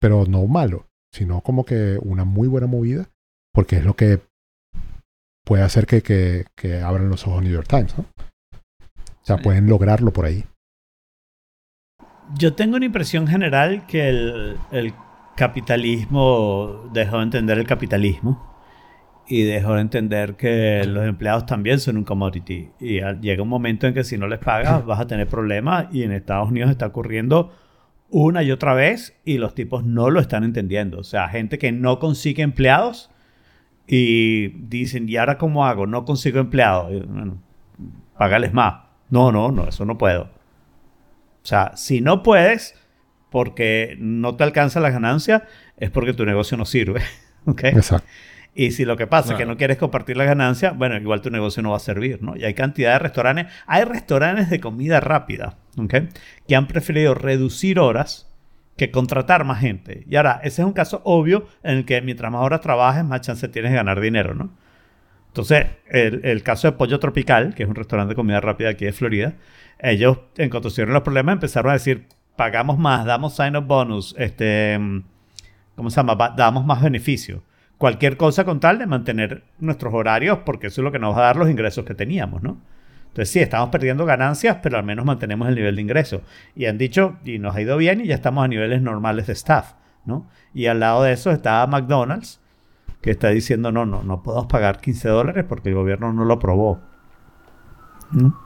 pero 0.00 0.24
no 0.26 0.46
malo, 0.46 0.86
sino 1.12 1.42
como 1.42 1.64
que 1.64 1.98
una 2.00 2.24
muy 2.24 2.48
buena 2.48 2.66
movida, 2.66 3.10
porque 3.52 3.76
es 3.76 3.84
lo 3.84 3.94
que 3.94 4.20
puede 5.44 5.62
hacer 5.62 5.86
que, 5.86 6.02
que, 6.02 6.46
que 6.56 6.80
abran 6.80 7.08
los 7.10 7.26
ojos 7.26 7.42
New 7.42 7.52
York 7.52 7.68
Times, 7.68 7.96
¿no? 7.98 8.04
O 8.04 9.24
sea, 9.24 9.36
Sí. 9.36 9.42
pueden 9.44 9.68
lograrlo 9.68 10.10
por 10.12 10.24
ahí. 10.24 10.44
Yo 12.34 12.54
tengo 12.54 12.76
una 12.76 12.86
impresión 12.86 13.26
general 13.26 13.86
que 13.86 14.08
el, 14.08 14.56
el 14.70 14.94
capitalismo 15.36 16.88
dejó 16.92 17.18
de 17.18 17.22
entender 17.22 17.58
el 17.58 17.66
capitalismo 17.66 18.47
y 19.28 19.42
dejó 19.42 19.74
de 19.74 19.82
entender 19.82 20.36
que 20.36 20.84
los 20.86 21.06
empleados 21.06 21.44
también 21.44 21.78
son 21.78 21.98
un 21.98 22.04
commodity. 22.04 22.70
Y 22.80 23.00
llega 23.20 23.42
un 23.42 23.48
momento 23.48 23.86
en 23.86 23.94
que 23.94 24.02
si 24.02 24.16
no 24.16 24.26
les 24.26 24.38
pagas 24.38 24.84
vas 24.86 25.00
a 25.00 25.06
tener 25.06 25.28
problemas 25.28 25.86
y 25.92 26.02
en 26.02 26.12
Estados 26.12 26.48
Unidos 26.48 26.70
está 26.70 26.86
ocurriendo 26.86 27.52
una 28.10 28.42
y 28.42 28.50
otra 28.50 28.72
vez 28.72 29.18
y 29.24 29.36
los 29.36 29.54
tipos 29.54 29.84
no 29.84 30.08
lo 30.08 30.20
están 30.20 30.44
entendiendo. 30.44 30.98
O 30.98 31.04
sea, 31.04 31.28
gente 31.28 31.58
que 31.58 31.72
no 31.72 31.98
consigue 31.98 32.42
empleados 32.42 33.10
y 33.86 34.48
dicen, 34.48 35.08
¿y 35.08 35.16
ahora 35.16 35.36
cómo 35.36 35.66
hago? 35.66 35.86
No 35.86 36.06
consigo 36.06 36.40
empleados. 36.40 36.90
Y, 36.92 37.00
bueno, 37.00 37.42
págales 38.16 38.54
más. 38.54 38.84
No, 39.10 39.30
no, 39.30 39.52
no, 39.52 39.68
eso 39.68 39.84
no 39.84 39.98
puedo. 39.98 40.22
O 40.22 41.46
sea, 41.48 41.76
si 41.76 42.00
no 42.00 42.22
puedes 42.22 42.74
porque 43.30 43.96
no 44.00 44.36
te 44.36 44.44
alcanza 44.44 44.80
la 44.80 44.90
ganancia, 44.90 45.44
es 45.76 45.90
porque 45.90 46.14
tu 46.14 46.24
negocio 46.24 46.56
no 46.56 46.64
sirve. 46.64 47.02
¿ok? 47.46 47.64
Exacto. 47.64 48.08
Y 48.58 48.72
si 48.72 48.84
lo 48.84 48.96
que 48.96 49.06
pasa 49.06 49.34
es 49.34 49.38
que 49.38 49.46
no 49.46 49.56
quieres 49.56 49.78
compartir 49.78 50.16
la 50.16 50.24
ganancia, 50.24 50.72
bueno, 50.72 50.96
igual 50.96 51.20
tu 51.20 51.30
negocio 51.30 51.62
no 51.62 51.70
va 51.70 51.76
a 51.76 51.78
servir, 51.78 52.24
¿no? 52.24 52.36
Y 52.36 52.42
hay 52.42 52.54
cantidad 52.54 52.94
de 52.94 52.98
restaurantes, 52.98 53.46
hay 53.68 53.84
restaurantes 53.84 54.50
de 54.50 54.58
comida 54.58 54.98
rápida, 54.98 55.58
¿ok? 55.76 55.94
Que 56.48 56.56
han 56.56 56.66
preferido 56.66 57.14
reducir 57.14 57.78
horas 57.78 58.28
que 58.76 58.90
contratar 58.90 59.44
más 59.44 59.60
gente. 59.60 60.02
Y 60.10 60.16
ahora, 60.16 60.40
ese 60.42 60.62
es 60.62 60.66
un 60.66 60.72
caso 60.72 61.02
obvio 61.04 61.46
en 61.62 61.76
el 61.76 61.84
que 61.84 62.02
mientras 62.02 62.32
más 62.32 62.42
horas 62.42 62.60
trabajes, 62.60 63.04
más 63.04 63.20
chance 63.20 63.46
tienes 63.46 63.70
de 63.70 63.76
ganar 63.76 64.00
dinero, 64.00 64.34
¿no? 64.34 64.50
Entonces, 65.28 65.66
el, 65.88 66.22
el 66.24 66.42
caso 66.42 66.66
de 66.66 66.72
Pollo 66.72 66.98
Tropical, 66.98 67.54
que 67.54 67.62
es 67.62 67.68
un 67.68 67.76
restaurante 67.76 68.14
de 68.14 68.16
comida 68.16 68.40
rápida 68.40 68.70
aquí 68.70 68.86
de 68.86 68.92
Florida, 68.92 69.34
ellos, 69.78 70.18
en 70.36 70.50
cuanto 70.50 70.68
se 70.70 70.84
los 70.84 71.02
problemas, 71.02 71.34
empezaron 71.34 71.70
a 71.70 71.74
decir, 71.74 72.08
pagamos 72.34 72.76
más, 72.76 73.04
damos 73.04 73.36
sign-up 73.36 73.66
bonus, 73.66 74.16
este, 74.18 74.76
mm, 74.76 75.02
¿cómo 75.76 75.90
se 75.90 75.96
llama? 76.00 76.34
Damos 76.36 76.66
más 76.66 76.82
beneficio. 76.82 77.46
Cualquier 77.78 78.16
cosa 78.16 78.44
con 78.44 78.58
tal 78.60 78.78
de 78.78 78.86
mantener 78.86 79.44
nuestros 79.60 79.94
horarios, 79.94 80.38
porque 80.44 80.66
eso 80.66 80.80
es 80.80 80.84
lo 80.84 80.92
que 80.92 80.98
nos 80.98 81.14
va 81.14 81.20
a 81.20 81.24
dar 81.26 81.36
los 81.36 81.48
ingresos 81.48 81.84
que 81.84 81.94
teníamos, 81.94 82.42
¿no? 82.42 82.58
Entonces 83.08 83.30
sí, 83.30 83.40
estamos 83.40 83.70
perdiendo 83.70 84.04
ganancias, 84.04 84.58
pero 84.62 84.76
al 84.78 84.84
menos 84.84 85.04
mantenemos 85.04 85.48
el 85.48 85.54
nivel 85.54 85.76
de 85.76 85.82
ingreso. 85.82 86.22
Y 86.56 86.66
han 86.66 86.76
dicho, 86.76 87.16
y 87.24 87.38
nos 87.38 87.54
ha 87.56 87.60
ido 87.60 87.76
bien, 87.76 88.00
y 88.00 88.06
ya 88.06 88.14
estamos 88.16 88.44
a 88.44 88.48
niveles 88.48 88.82
normales 88.82 89.26
de 89.28 89.32
staff, 89.32 89.74
¿no? 90.04 90.28
Y 90.54 90.66
al 90.66 90.80
lado 90.80 91.04
de 91.04 91.12
eso 91.12 91.30
está 91.30 91.66
McDonald's, 91.66 92.40
que 93.00 93.10
está 93.12 93.28
diciendo, 93.28 93.70
no, 93.72 93.86
no, 93.86 94.02
no 94.02 94.22
podemos 94.24 94.46
pagar 94.46 94.80
15 94.80 95.08
dólares 95.08 95.44
porque 95.48 95.68
el 95.68 95.76
gobierno 95.76 96.12
no 96.12 96.24
lo 96.24 96.34
aprobó. 96.34 96.80
¿no? 98.10 98.38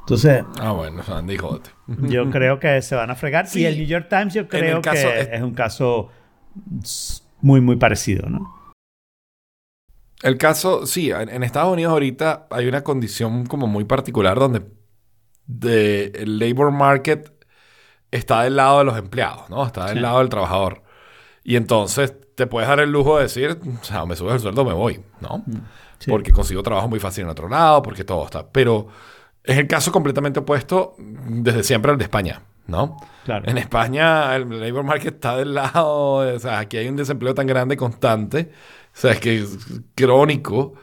Entonces, 0.00 0.44
Ah, 0.60 0.72
bueno, 0.72 1.02
Andy, 1.06 1.36
jódete. 1.36 1.70
yo 1.86 2.28
creo 2.30 2.58
que 2.58 2.82
se 2.82 2.96
van 2.96 3.10
a 3.10 3.14
fregar. 3.14 3.46
Sí. 3.46 3.60
Y 3.60 3.66
el 3.66 3.76
New 3.78 3.86
York 3.86 4.06
Times 4.08 4.34
yo 4.34 4.48
creo 4.48 4.80
caso 4.80 5.08
que 5.08 5.20
es- 5.20 5.28
es... 5.32 5.42
un 5.42 5.54
caso 5.54 6.08
muy, 7.40 7.60
muy 7.60 7.76
parecido, 7.76 8.28
¿no? 8.28 8.59
El 10.22 10.36
caso, 10.38 10.86
sí, 10.86 11.10
en, 11.10 11.28
en 11.28 11.42
Estados 11.42 11.72
Unidos 11.72 11.92
ahorita 11.92 12.46
hay 12.50 12.66
una 12.68 12.82
condición 12.84 13.46
como 13.46 13.66
muy 13.66 13.84
particular 13.84 14.38
donde 14.38 14.62
de- 15.46 16.12
el 16.14 16.38
labor 16.38 16.70
market 16.70 17.32
está 18.10 18.42
del 18.42 18.56
lado 18.56 18.78
de 18.80 18.84
los 18.84 18.98
empleados, 18.98 19.48
¿no? 19.50 19.64
Está 19.66 19.86
del 19.86 19.96
Sí. 19.96 20.00
lado 20.00 20.18
del 20.18 20.28
trabajador. 20.28 20.82
Y 21.42 21.56
entonces 21.56 22.14
te 22.34 22.46
puedes 22.46 22.68
dar 22.68 22.80
el 22.80 22.90
lujo 22.90 23.16
de 23.16 23.24
decir, 23.24 23.58
o 23.80 23.84
sea, 23.84 24.04
me 24.04 24.16
subes 24.16 24.34
el 24.34 24.40
sueldo, 24.40 24.64
me 24.64 24.72
voy, 24.74 25.00
¿no? 25.20 25.44
Sí. 25.98 26.10
Porque 26.10 26.32
consigo 26.32 26.62
trabajo 26.62 26.88
muy 26.88 26.98
fácil 27.00 27.24
en 27.24 27.30
otro 27.30 27.48
lado, 27.48 27.82
porque 27.82 28.04
todo 28.04 28.24
está. 28.24 28.46
Pero 28.50 28.88
es 29.44 29.58
el 29.58 29.66
caso 29.66 29.90
completamente 29.92 30.40
opuesto 30.40 30.94
desde 30.98 31.62
siempre 31.62 31.90
al 31.92 31.98
de 31.98 32.04
España, 32.04 32.42
¿no? 32.66 32.96
Claro. 33.24 33.48
En 33.48 33.58
España 33.58 34.34
el 34.36 34.60
labor 34.60 34.84
market 34.84 35.14
está 35.14 35.36
del 35.36 35.54
lado, 35.54 36.22
de- 36.22 36.34
o 36.34 36.38
sea, 36.38 36.58
aquí 36.58 36.76
hay 36.76 36.88
un 36.88 36.96
desempleo 36.96 37.34
tan 37.34 37.46
grande 37.46 37.76
constante, 37.76 38.50
o 38.94 38.98
sea, 39.00 39.12
es 39.12 39.20
que 39.20 39.38
es 39.40 39.58
crónico 39.94 40.74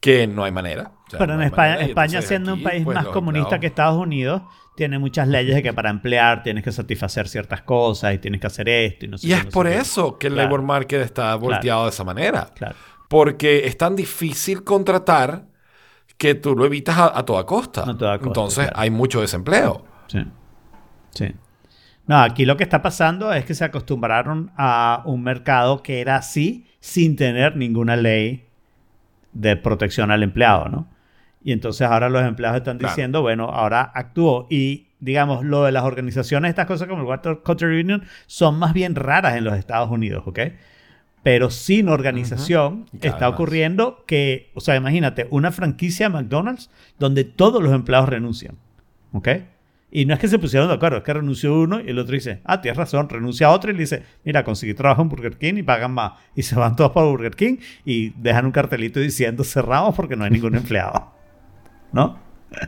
que 0.00 0.26
no 0.26 0.44
hay 0.44 0.52
manera. 0.52 0.92
O 1.06 1.10
sea, 1.10 1.18
Pero 1.18 1.32
en 1.34 1.38
no 1.40 1.44
España, 1.44 1.70
manera, 1.74 1.88
España 1.88 2.22
siendo 2.22 2.54
un 2.54 2.62
país 2.62 2.84
pues, 2.84 2.94
más 2.94 3.06
comunista 3.06 3.56
empleados- 3.56 3.60
que 3.60 3.66
Estados 3.66 4.00
Unidos, 4.00 4.42
tiene 4.76 4.98
muchas 5.00 5.26
leyes 5.26 5.56
de 5.56 5.62
que 5.62 5.72
para 5.72 5.90
emplear 5.90 6.42
tienes 6.44 6.62
que 6.62 6.70
satisfacer 6.70 7.26
ciertas 7.28 7.62
cosas 7.62 8.14
y 8.14 8.18
tienes 8.18 8.40
que 8.40 8.46
hacer 8.46 8.68
esto 8.68 9.06
y 9.06 9.08
no 9.08 9.18
sé 9.18 9.26
Y 9.26 9.30
qué, 9.30 9.36
es 9.36 9.44
no 9.46 9.50
por 9.50 9.66
qué. 9.66 9.76
eso 9.78 10.18
que 10.18 10.28
el 10.28 10.34
Claro. 10.34 10.48
labor 10.48 10.62
market 10.62 11.00
está 11.02 11.34
volteado 11.34 11.84
de 11.84 11.90
esa 11.90 12.04
manera. 12.04 12.50
Claro. 12.54 12.76
Porque 13.08 13.66
es 13.66 13.76
tan 13.76 13.96
difícil 13.96 14.62
contratar 14.62 15.46
que 16.16 16.34
tú 16.36 16.54
lo 16.54 16.64
evitas 16.66 16.96
a, 16.98 17.18
a 17.18 17.24
toda 17.24 17.44
costa. 17.44 17.82
A 17.82 17.96
toda 17.96 18.18
costa, 18.18 18.26
Entonces 18.28 18.70
hay 18.74 18.90
mucho 18.90 19.20
desempleo. 19.20 19.84
Sí. 20.06 20.24
Sí. 21.10 21.34
No, 22.08 22.18
aquí 22.20 22.44
lo 22.46 22.56
que 22.56 22.64
está 22.64 22.82
pasando 22.82 23.32
es 23.32 23.44
que 23.44 23.54
se 23.54 23.64
acostumbraron 23.64 24.50
a 24.56 25.02
un 25.04 25.22
mercado 25.22 25.82
que 25.82 26.00
era 26.00 26.16
así 26.16 26.66
sin 26.80 27.16
tener 27.16 27.56
ninguna 27.56 27.96
ley 27.96 28.46
de 29.32 29.56
protección 29.56 30.10
al 30.10 30.22
empleado, 30.22 30.68
¿no? 30.68 30.88
Y 31.44 31.52
entonces 31.52 31.86
ahora 31.86 32.08
los 32.08 32.24
empleados 32.24 32.56
están 32.58 32.78
Claro. 32.78 32.92
diciendo, 32.94 33.20
bueno, 33.22 33.44
ahora 33.44 33.92
actúo. 33.94 34.46
Y 34.50 34.86
digamos, 35.00 35.44
lo 35.44 35.64
de 35.64 35.72
las 35.72 35.84
organizaciones, 35.84 36.48
estas 36.48 36.66
cosas 36.66 36.88
como 36.88 37.02
el 37.02 37.06
Water 37.08 37.38
Culture 37.44 37.78
Union, 37.80 38.02
son 38.26 38.58
más 38.58 38.72
bien 38.72 38.94
raras 38.94 39.36
en 39.36 39.44
los 39.44 39.54
Estados 39.56 39.90
Unidos, 39.90 40.24
¿ok? 40.26 40.40
Pero 41.22 41.50
sin 41.50 41.88
organización 41.88 42.86
está 43.02 43.28
ocurriendo 43.28 44.04
que, 44.06 44.50
o 44.54 44.60
sea, 44.60 44.76
imagínate, 44.76 45.26
una 45.30 45.52
franquicia 45.52 46.08
de 46.08 46.14
McDonald's 46.14 46.70
donde 46.98 47.24
todos 47.24 47.62
los 47.62 47.72
empleados 47.74 48.08
renuncian, 48.08 48.56
¿ok? 49.12 49.28
Y 49.90 50.04
no 50.04 50.14
es 50.14 50.20
que 50.20 50.28
se 50.28 50.38
pusieron 50.38 50.68
de 50.68 50.74
acuerdo, 50.74 50.98
es 50.98 51.02
que 51.02 51.14
renunció 51.14 51.58
uno 51.58 51.80
y 51.80 51.88
el 51.88 51.98
otro 51.98 52.12
dice, 52.12 52.40
ah, 52.44 52.60
tienes 52.60 52.76
razón, 52.76 53.08
renuncia 53.08 53.46
a 53.46 53.50
otro 53.50 53.70
y 53.70 53.74
le 53.74 53.80
dice, 53.80 54.02
mira, 54.22 54.44
conseguí 54.44 54.74
trabajo 54.74 55.00
en 55.00 55.08
Burger 55.08 55.38
King 55.38 55.54
y 55.56 55.62
pagan 55.62 55.92
más. 55.92 56.12
Y 56.34 56.42
se 56.42 56.56
van 56.56 56.76
todos 56.76 56.92
para 56.92 57.06
Burger 57.06 57.34
King 57.34 57.56
y 57.84 58.10
dejan 58.10 58.46
un 58.46 58.52
cartelito 58.52 59.00
diciendo 59.00 59.44
cerramos 59.44 59.94
porque 59.94 60.14
no 60.16 60.24
hay 60.24 60.30
ningún 60.30 60.54
empleado. 60.56 61.12
¿No? 61.92 62.18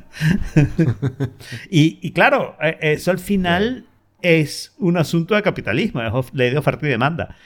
y, 1.71 1.99
y 2.01 2.13
claro, 2.13 2.57
eh, 2.63 2.79
eso 2.81 3.11
al 3.11 3.19
final 3.19 3.87
es 4.23 4.75
un 4.79 4.97
asunto 4.97 5.35
de 5.35 5.43
capitalismo, 5.43 6.03
es 6.03 6.35
ley 6.35 6.51
de 6.51 6.59
oferta 6.59 6.87
y 6.87 6.91
demanda. 6.91 7.37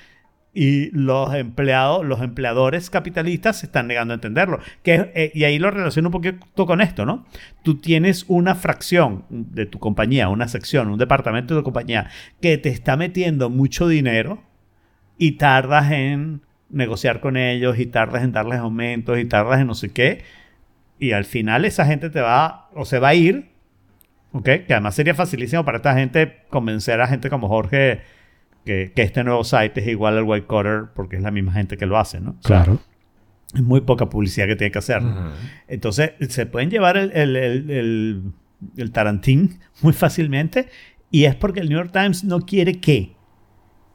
Y 0.57 0.91
los 0.93 1.35
empleados, 1.35 2.07
los 2.07 2.23
empleadores 2.23 2.89
capitalistas 2.89 3.59
se 3.59 3.67
están 3.67 3.89
negando 3.89 4.15
a 4.15 4.17
entenderlo. 4.17 4.61
Que, 4.85 5.11
eh, 5.15 5.33
y 5.35 5.43
ahí 5.43 5.59
lo 5.59 5.73
relaciono 5.73 6.09
un 6.09 6.13
poquito 6.13 6.65
con 6.65 6.81
esto, 6.81 7.05
¿no? 7.05 7.27
Tú 7.65 7.81
tienes 7.81 8.25
una 8.29 8.55
fracción 8.55 9.25
de 9.29 9.67
tu 9.67 9.81
compañía, 9.81 10.29
una 10.29 10.47
sección, 10.47 10.89
un 10.89 10.99
departamento 10.99 11.55
de 11.55 11.61
tu 11.61 11.65
compañía 11.65 12.09
que 12.41 12.57
te 12.57 12.69
está 12.69 12.97
metiendo 12.97 13.51
mucho 13.51 13.89
dinero 13.89 14.45
y 15.19 15.33
tardas 15.33 15.91
en 15.91 16.43
negociar 16.71 17.21
con 17.21 17.37
ellos 17.37 17.79
y 17.79 17.87
tardas 17.87 18.23
en 18.23 18.33
darles 18.33 18.61
aumentos 18.61 19.19
y 19.19 19.25
tardas 19.25 19.61
en 19.61 19.67
no 19.67 19.75
sé 19.75 19.93
qué. 19.93 20.23
Y 20.99 21.13
al 21.13 21.25
final 21.25 21.65
esa 21.65 21.85
gente 21.87 22.11
te 22.11 22.21
va 22.21 22.69
o 22.75 22.85
se 22.85 23.01
va 23.01 23.09
a 23.09 23.15
ir, 23.15 23.51
¿ok? 24.33 24.45
Que 24.67 24.73
además 24.75 24.95
sería 24.95 25.15
facilísimo 25.15 25.65
para 25.65 25.79
esta 25.79 25.95
gente 25.95 26.43
convencer 26.49 27.01
a 27.01 27.09
gente 27.09 27.29
como 27.29 27.49
Jorge 27.49 28.03
que, 28.65 28.93
que 28.95 29.03
este 29.03 29.23
nuevo 29.25 29.45
site 29.45 29.81
es 29.81 29.89
igual 29.89 30.17
al 30.19 30.25
White 30.25 30.47
Collar 30.47 30.93
porque 30.95 31.17
es 31.17 31.23
la 31.23 31.31
misma 31.31 31.53
gente 31.53 31.77
que 31.77 31.87
lo 31.87 31.99
hace, 31.99 32.21
¿no? 32.21 32.31
O 32.33 32.47
sea, 32.47 32.65
Claro. 32.65 32.79
es 33.55 33.63
muy 33.63 33.81
poca 33.83 34.09
publicidad 34.09 34.47
que 34.47 34.57
tiene 34.57 34.71
que 34.73 34.79
hacer. 34.79 35.03
¿no? 35.03 35.11
Ujú. 35.29 35.37
Entonces, 35.69 36.13
se 36.29 36.47
pueden 36.47 36.71
llevar 36.71 36.97
el, 36.97 37.13
el, 37.13 37.37
el, 37.37 37.71
el- 37.71 38.23
el 38.77 38.91
Tarantín 38.93 39.59
muy 39.83 39.93
fácilmente 39.93 40.69
y 41.11 41.25
es 41.27 41.35
porque 41.35 41.61
el 41.61 41.69
New 41.69 41.77
York 41.79 41.93
Times 41.93 42.25
no 42.25 42.41
quiere 42.41 42.81
que. 42.81 43.15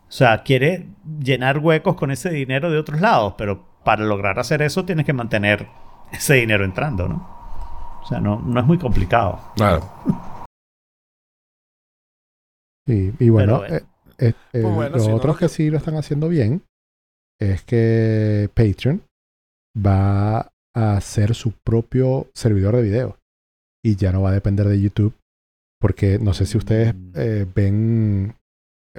O 0.07 0.11
sea, 0.11 0.43
quiere 0.43 0.87
llenar 1.23 1.59
huecos 1.59 1.95
con 1.95 2.09
ese 2.11 2.29
dinero 2.31 2.71
de 2.71 2.77
otros 2.77 2.99
lados, 3.01 3.35
pero 3.37 3.67
para 3.83 4.03
lograr 4.05 4.39
hacer 4.39 4.61
eso 4.61 4.83
tienes 4.85 5.05
que 5.05 5.13
mantener 5.13 5.67
ese 6.11 6.35
dinero 6.35 6.65
entrando, 6.65 7.07
¿no? 7.07 7.37
O 8.03 8.07
sea, 8.07 8.19
no, 8.19 8.39
no 8.39 8.59
es 8.59 8.65
muy 8.65 8.77
complicado. 8.79 9.39
Claro. 9.55 9.87
Y, 12.87 13.11
y 13.23 13.29
bueno, 13.29 13.63
eh, 13.65 13.83
eh, 14.19 14.33
eh, 14.53 14.61
Pues 14.61 14.75
bueno, 14.75 14.95
los 14.97 15.05
si 15.05 15.11
otros 15.11 15.35
no- 15.35 15.39
que 15.39 15.49
sí 15.49 15.69
lo 15.69 15.77
están 15.77 15.95
haciendo 15.95 16.27
bien 16.29 16.61
es 17.41 17.63
que 17.63 18.49
Patreon 18.53 19.01
va 19.77 20.39
a 20.75 20.97
hacer 20.97 21.35
su 21.35 21.51
propio 21.51 22.27
servidor 22.35 22.75
de 22.75 22.81
video 22.81 23.17
y 23.83 23.95
ya 23.95 24.11
no 24.11 24.21
va 24.21 24.29
a 24.31 24.33
depender 24.33 24.67
de 24.67 24.81
YouTube 24.81 25.13
porque 25.81 26.19
no 26.19 26.33
sé 26.33 26.45
si 26.45 26.57
ustedes 26.57 26.93
Mm. 26.93 27.11
eh, 27.15 27.45
ven, 27.55 28.35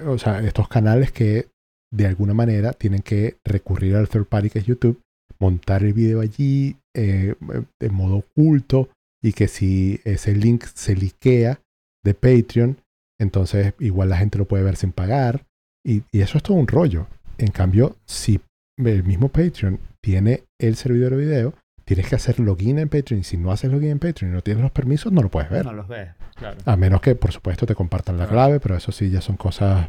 o 0.07 0.16
sea, 0.18 0.41
estos 0.41 0.68
canales 0.68 1.12
que 1.12 1.49
de 1.93 2.07
alguna 2.07 2.33
manera 2.35 2.73
tienen 2.73 3.03
que 3.03 3.37
recurrir 3.45 3.97
al 3.97 4.09
third 4.09 4.27
party 4.27 4.49
que 4.51 4.61
es 4.61 4.64
YouTube, 4.64 5.01
montar 5.39 5.83
el 5.85 5.93
video 5.93 6.21
allí 6.21 6.77
eh, 6.97 7.35
de 7.81 7.89
modo 7.91 8.16
oculto 8.18 8.89
y 9.23 9.33
que 9.33 9.49
si 9.49 10.01
ese 10.05 10.35
link 10.35 10.64
se 10.64 10.97
liquea 10.97 11.61
de 12.05 12.14
Patreon, 12.14 12.79
entonces 13.21 13.75
igual 13.79 14.09
la 14.09 14.16
gente 14.16 14.39
lo 14.39 14.47
puede 14.47 14.64
ver 14.64 14.75
sin 14.77 14.91
pagar 14.93 15.45
y, 15.85 16.03
y 16.11 16.21
eso 16.23 16.37
es 16.39 16.43
todo 16.43 16.57
un 16.57 16.66
rollo. 16.66 17.07
En 17.39 17.53
cambio, 17.53 17.97
si 18.07 18.41
el 18.79 19.05
mismo 19.05 19.29
Patreon 19.29 19.79
tiene 20.01 20.43
el 20.59 20.75
servidor 20.77 21.12
de 21.12 21.16
video, 21.25 21.55
tienes 21.85 22.09
que 22.09 22.16
hacer 22.16 22.41
login 22.41 22.79
en 22.79 22.89
Patreon 22.89 23.21
y 23.21 23.25
si 23.25 23.37
no 23.37 23.51
haces 23.53 23.71
login 23.71 23.91
en 23.91 23.99
Patreon 23.99 24.33
y 24.33 24.35
no 24.35 24.43
tienes 24.43 24.62
los 24.62 24.73
permisos, 24.73 25.12
no 25.12 25.23
lo 25.23 25.29
puedes 25.29 25.51
ver. 25.51 25.64
No 25.64 25.73
los 25.73 25.89
ves, 25.89 26.11
claro. 26.37 26.57
A 26.64 26.77
menos 26.77 27.01
que, 27.01 27.14
por 27.14 27.33
supuesto, 27.33 27.66
te 27.66 27.75
compartan 27.75 28.16
la 28.16 28.25
Claro. 28.27 28.33
clave, 28.37 28.61
pero 28.61 28.77
eso 28.77 28.93
sí 28.93 29.11
ya 29.11 29.21
son 29.21 29.37
cosas, 29.37 29.89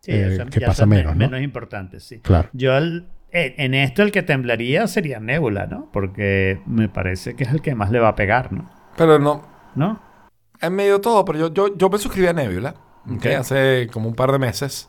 Sí, 0.00 0.12
eh, 0.12 0.34
eso 0.34 0.46
que 0.46 0.60
pasa 0.62 0.86
menos, 0.86 1.14
¿no? 1.14 1.18
menos 1.26 1.42
importantes, 1.42 2.04
sí. 2.04 2.18
claro. 2.20 2.48
Yo 2.52 2.76
el- 2.76 3.06
en 3.32 3.54
en 3.58 3.74
esto 3.74 4.02
el 4.02 4.10
que 4.10 4.22
temblaría 4.22 4.86
sería 4.88 5.20
Nebula, 5.20 5.66
¿no? 5.66 5.88
Porque 5.92 6.60
me 6.66 6.88
parece 6.88 7.34
que 7.36 7.44
es 7.44 7.50
el 7.50 7.62
que 7.62 7.74
más 7.76 7.90
le 7.92 8.00
va 8.00 8.08
a 8.08 8.16
pegar, 8.16 8.52
¿no? 8.52 8.68
Pero 8.96 9.18
no, 9.20 9.46
¿No? 9.76 10.02
En 10.60 10.74
medio 10.74 10.94
de 10.94 11.00
todo, 11.00 11.24
pero 11.24 11.38
yo, 11.38 11.52
yo, 11.54 11.76
yo 11.76 11.88
me 11.90 11.98
suscribí 11.98 12.26
a 12.26 12.32
Nebula 12.32 12.74
¿ok? 13.06 13.16
Ok. 13.16 13.26
hace 13.38 13.88
como 13.92 14.08
un 14.08 14.14
par 14.14 14.30
de 14.32 14.38
meses. 14.38 14.88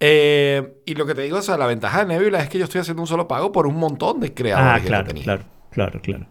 Eh, 0.00 0.80
y 0.86 0.94
lo 0.94 1.06
que 1.06 1.14
te 1.14 1.22
digo, 1.22 1.38
o 1.38 1.42
sea, 1.42 1.56
la 1.56 1.66
ventaja 1.66 2.04
de 2.04 2.06
Nebula 2.14 2.40
es 2.40 2.48
que 2.48 2.58
yo 2.58 2.64
estoy 2.64 2.80
haciendo 2.80 3.02
un 3.02 3.08
solo 3.08 3.26
pago 3.26 3.50
por 3.50 3.66
un 3.66 3.76
montón 3.76 4.20
de 4.20 4.32
creadores 4.32 4.82
Ah, 4.82 4.86
claro, 4.86 5.04
contenido. 5.06 5.24
claro, 5.24 5.42
claro, 5.70 6.00
claro, 6.00 6.26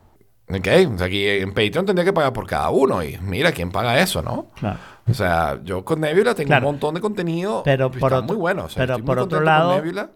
¿Ok? 0.49 0.93
O 0.93 0.97
sea, 0.97 1.07
aquí 1.07 1.27
en 1.27 1.49
Patreon 1.49 1.85
tendría 1.85 2.05
que 2.05 2.13
pagar 2.13 2.31
por 2.31 2.47
cada 2.47 2.69
uno. 2.69 3.03
Y 3.03 3.17
mira, 3.21 3.51
¿quién 3.51 3.69
paga 3.71 3.99
eso, 3.99 4.21
no? 4.21 4.47
claro. 4.57 4.79
O 5.09 5.13
sea, 5.13 5.59
yo 5.63 5.83
con 5.85 5.99
Nebula 6.01 6.35
tengo 6.35 6.47
Claro. 6.47 6.67
un 6.67 6.73
montón 6.75 6.95
de 6.95 7.01
contenido. 7.01 7.61
Pero 7.63 7.89
por 7.89 7.97
está 7.97 8.19
otro- 8.19 8.23
muy 8.27 8.35
bueno. 8.37 8.65
O 8.65 8.69
sea, 8.69 8.85
pero 8.85 9.03
por 9.03 9.19
otro 9.19 9.41
lado- 9.41 9.75
Nebula. 9.75 10.11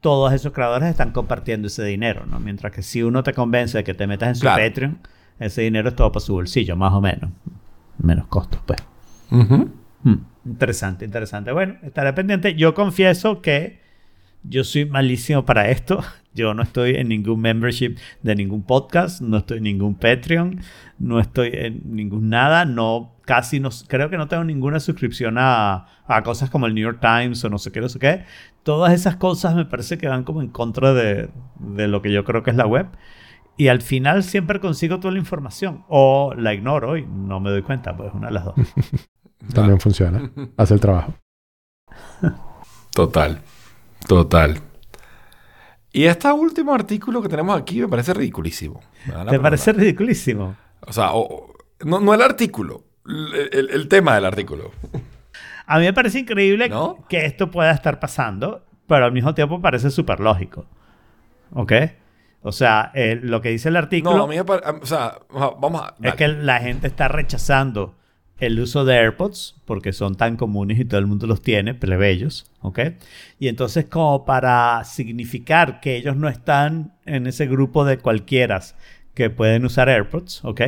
Todos 0.00 0.32
esos 0.32 0.52
creadores 0.52 0.88
están 0.88 1.12
compartiendo 1.12 1.66
ese 1.68 1.84
dinero, 1.84 2.24
¿no? 2.26 2.38
Mientras 2.40 2.72
que 2.72 2.82
si 2.82 3.02
uno 3.02 3.22
te 3.22 3.32
convence 3.34 3.76
de 3.78 3.84
que 3.84 3.92
te 3.94 4.06
metas 4.06 4.28
en 4.30 4.34
su 4.36 4.40
Claro. 4.42 4.62
Patreon, 4.62 4.98
ese 5.38 5.62
dinero 5.62 5.88
es 5.90 5.96
todo 5.96 6.10
para 6.12 6.24
su 6.24 6.32
bolsillo, 6.34 6.74
más 6.76 6.92
o 6.94 7.00
menos. 7.02 7.30
Menos 8.02 8.26
costos, 8.26 8.60
pues. 8.66 8.78
Hmm, 9.30 10.14
Interesante, 10.46 11.04
interesante. 11.04 11.52
Bueno, 11.52 11.76
estaré 11.82 12.12
pendiente. 12.12 12.54
Yo 12.54 12.74
confieso 12.74 13.42
que 13.42 13.80
yo 14.42 14.64
soy 14.64 14.86
malísimo 14.86 15.44
para 15.44 15.68
esto. 15.70 16.02
Yo 16.32 16.54
no 16.54 16.62
estoy 16.62 16.94
en 16.94 17.08
ningún 17.08 17.40
membership 17.40 17.96
de 18.22 18.36
ningún 18.36 18.62
podcast, 18.62 19.20
no 19.20 19.38
estoy 19.38 19.58
en 19.58 19.64
ningún 19.64 19.96
Patreon, 19.96 20.60
no 21.00 21.18
estoy 21.18 21.50
en 21.52 21.82
ningún 21.96 22.28
nada, 22.28 22.64
no 22.64 23.16
casi 23.22 23.58
no 23.58 23.70
creo 23.88 24.10
que 24.10 24.16
no 24.16 24.28
tengo 24.28 24.44
ninguna 24.44 24.78
suscripción 24.78 25.38
a, 25.38 25.86
a 26.06 26.22
cosas 26.22 26.48
como 26.48 26.66
el 26.66 26.74
New 26.76 26.84
York 26.84 27.00
Times 27.00 27.44
o 27.44 27.50
no 27.50 27.58
sé 27.58 27.72
qué, 27.72 27.80
no 27.80 27.88
sé 27.88 27.98
qué. 27.98 28.24
Todas 28.62 28.92
esas 28.92 29.16
cosas 29.16 29.56
me 29.56 29.64
parece 29.64 29.98
que 29.98 30.06
van 30.06 30.22
como 30.22 30.40
en 30.40 30.50
contra 30.50 30.94
de, 30.94 31.30
de 31.58 31.88
lo 31.88 32.00
que 32.00 32.12
yo 32.12 32.24
creo 32.24 32.44
que 32.44 32.50
es 32.52 32.56
la 32.56 32.66
web. 32.66 32.86
Y 33.56 33.68
al 33.68 33.82
final 33.82 34.22
siempre 34.22 34.58
consigo 34.60 34.98
toda 35.00 35.12
la 35.12 35.18
información. 35.18 35.84
O 35.88 36.32
la 36.36 36.54
ignoro 36.54 36.96
y 36.96 37.04
no 37.06 37.40
me 37.40 37.50
doy 37.50 37.62
cuenta, 37.62 37.96
pues 37.96 38.12
una 38.14 38.28
de 38.28 38.32
las 38.34 38.44
dos. 38.46 38.54
También 39.54 39.80
funciona. 39.80 40.30
Hace 40.56 40.74
el 40.74 40.80
trabajo. 40.80 41.14
Total. 42.94 43.40
Total. 44.06 44.58
Y 45.92 46.04
este 46.04 46.30
último 46.32 46.72
artículo 46.72 47.20
que 47.20 47.28
tenemos 47.28 47.58
aquí 47.60 47.80
me 47.80 47.88
parece 47.88 48.14
ridiculísimo. 48.14 48.80
Me 49.06 49.24
¿Te 49.30 49.40
parece 49.40 49.72
ridiculísimo? 49.72 50.56
O 50.86 50.92
sea, 50.92 51.12
o- 51.12 51.20
o- 51.22 51.54
no, 51.84 52.00
no 52.00 52.14
el 52.14 52.22
artículo, 52.22 52.84
el, 53.06 53.48
el- 53.52 53.70
el 53.70 53.88
tema 53.88 54.14
del 54.14 54.24
artículo. 54.24 54.70
A 55.66 55.78
mí 55.78 55.84
me 55.84 55.92
parece 55.92 56.20
increíble 56.20 56.68
¿No? 56.68 57.04
que 57.08 57.26
esto 57.26 57.50
pueda 57.50 57.70
estar 57.72 58.00
pasando 58.00 58.64
pero 58.86 59.04
al 59.04 59.12
mismo 59.12 59.32
tiempo 59.34 59.60
parece 59.60 59.88
súper 59.88 60.18
lógico. 60.18 60.66
¿Ok? 61.52 61.72
O 62.42 62.52
sea, 62.52 62.90
eh, 62.94 63.18
lo 63.22 63.40
que 63.40 63.50
dice 63.50 63.68
el 63.68 63.76
artículo 63.76 64.16
No, 64.16 64.24
a 64.24 64.26
mí 64.26 64.36
me 64.36 64.40
O 64.40 64.86
sea, 64.86 65.18
vamos 65.30 65.82
a. 65.82 65.94
es 66.02 66.14
que 66.14 66.28
la 66.28 66.60
gente 66.60 66.86
está 66.86 67.08
rechazando 67.08 67.96
el 68.38 68.58
uso 68.58 68.84
de 68.86 68.96
AirPods 68.96 69.56
porque 69.66 69.92
son 69.92 70.16
tan 70.16 70.36
comunes 70.36 70.80
y 70.80 70.84
todo 70.86 70.98
el 70.98 71.06
mundo 71.06 71.26
los 71.26 71.42
tiene, 71.42 71.74
plebeyos, 71.74 72.50
¿ok? 72.62 72.80
Y 73.38 73.48
entonces 73.48 73.84
como 73.84 74.24
para 74.24 74.82
significar 74.84 75.80
que 75.80 75.96
ellos 75.96 76.16
no 76.16 76.28
están 76.28 76.94
en 77.04 77.26
ese 77.26 77.46
grupo 77.46 77.84
de 77.84 77.98
cualquieras 77.98 78.76
que 79.14 79.28
pueden 79.28 79.66
usar 79.66 79.90
AirPods, 79.90 80.44
¿ok? 80.44 80.62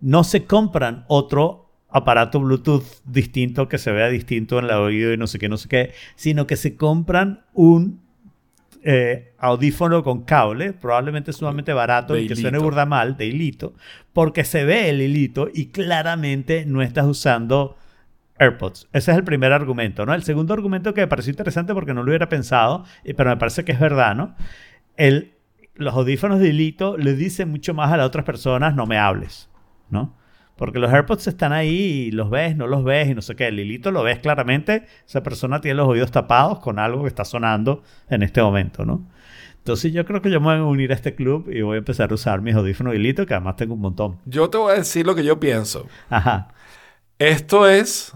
No 0.00 0.22
se 0.22 0.44
compran 0.44 1.04
otro 1.08 1.72
aparato 1.88 2.38
Bluetooth 2.38 2.84
distinto 3.04 3.68
que 3.68 3.78
se 3.78 3.90
vea 3.90 4.08
distinto 4.08 4.58
en 4.58 4.66
el 4.66 4.70
oído 4.72 5.12
y 5.12 5.16
no 5.16 5.26
sé 5.26 5.38
qué, 5.40 5.48
no 5.48 5.56
sé 5.56 5.68
qué, 5.68 5.92
sino 6.14 6.46
que 6.46 6.56
se 6.56 6.76
compran 6.76 7.44
un 7.52 8.00
eh, 8.90 9.34
audífono 9.36 10.02
con 10.02 10.22
cable, 10.22 10.72
probablemente 10.72 11.34
sumamente 11.34 11.74
barato 11.74 12.14
De 12.14 12.22
y 12.22 12.26
que 12.26 12.34
suene 12.34 12.56
burda 12.56 12.86
mal, 12.86 13.18
de 13.18 13.26
hilito, 13.26 13.74
porque 14.14 14.44
se 14.44 14.64
ve 14.64 14.88
el 14.88 15.02
hilito 15.02 15.50
y 15.52 15.66
claramente 15.66 16.64
no 16.64 16.80
estás 16.80 17.04
usando 17.04 17.76
AirPods. 18.38 18.88
Ese 18.94 19.10
es 19.10 19.18
el 19.18 19.24
primer 19.24 19.52
argumento, 19.52 20.06
¿no? 20.06 20.14
El 20.14 20.22
segundo 20.22 20.54
argumento 20.54 20.94
que 20.94 21.02
me 21.02 21.06
pareció 21.06 21.28
interesante 21.28 21.74
porque 21.74 21.92
no 21.92 22.02
lo 22.02 22.08
hubiera 22.08 22.30
pensado, 22.30 22.86
eh, 23.04 23.12
pero 23.12 23.28
me 23.28 23.36
parece 23.36 23.62
que 23.62 23.72
es 23.72 23.78
verdad, 23.78 24.14
¿no? 24.14 24.34
El, 24.96 25.34
los 25.74 25.92
audífonos 25.92 26.40
de 26.40 26.48
hilito 26.48 26.96
le 26.96 27.14
dicen 27.14 27.50
mucho 27.50 27.74
más 27.74 27.92
a 27.92 27.98
las 27.98 28.06
otras 28.06 28.24
personas, 28.24 28.74
no 28.74 28.86
me 28.86 28.96
hables, 28.96 29.50
¿no? 29.90 30.16
Porque 30.58 30.80
los 30.80 30.92
AirPods 30.92 31.28
están 31.28 31.52
ahí 31.52 32.08
y 32.08 32.10
los 32.10 32.30
ves, 32.30 32.56
no 32.56 32.66
los 32.66 32.82
ves 32.82 33.08
y 33.08 33.14
no 33.14 33.22
sé 33.22 33.36
qué. 33.36 33.46
El 33.46 33.60
hilito 33.60 33.92
lo 33.92 34.02
ves 34.02 34.18
claramente. 34.18 34.84
Esa 35.06 35.22
persona 35.22 35.60
tiene 35.60 35.76
los 35.76 35.86
oídos 35.86 36.10
tapados 36.10 36.58
con 36.58 36.80
algo 36.80 37.02
que 37.02 37.08
está 37.08 37.24
sonando 37.24 37.84
en 38.10 38.24
este 38.24 38.42
momento, 38.42 38.84
¿no? 38.84 39.06
Entonces 39.58 39.92
yo 39.92 40.04
creo 40.04 40.20
que 40.20 40.30
yo 40.30 40.40
me 40.40 40.46
voy 40.46 40.56
a 40.56 40.64
unir 40.64 40.90
a 40.90 40.96
este 40.96 41.14
club 41.14 41.48
y 41.48 41.62
voy 41.62 41.76
a 41.76 41.78
empezar 41.78 42.10
a 42.10 42.14
usar 42.14 42.40
mis 42.40 42.56
audífonos 42.56 42.92
de 42.92 42.98
hilito, 42.98 43.24
que 43.24 43.34
además 43.34 43.54
tengo 43.54 43.74
un 43.74 43.80
montón. 43.80 44.18
Yo 44.24 44.50
te 44.50 44.58
voy 44.58 44.72
a 44.72 44.78
decir 44.78 45.06
lo 45.06 45.14
que 45.14 45.22
yo 45.22 45.38
pienso. 45.38 45.86
Ajá. 46.10 46.48
Esto 47.20 47.68
es 47.68 48.12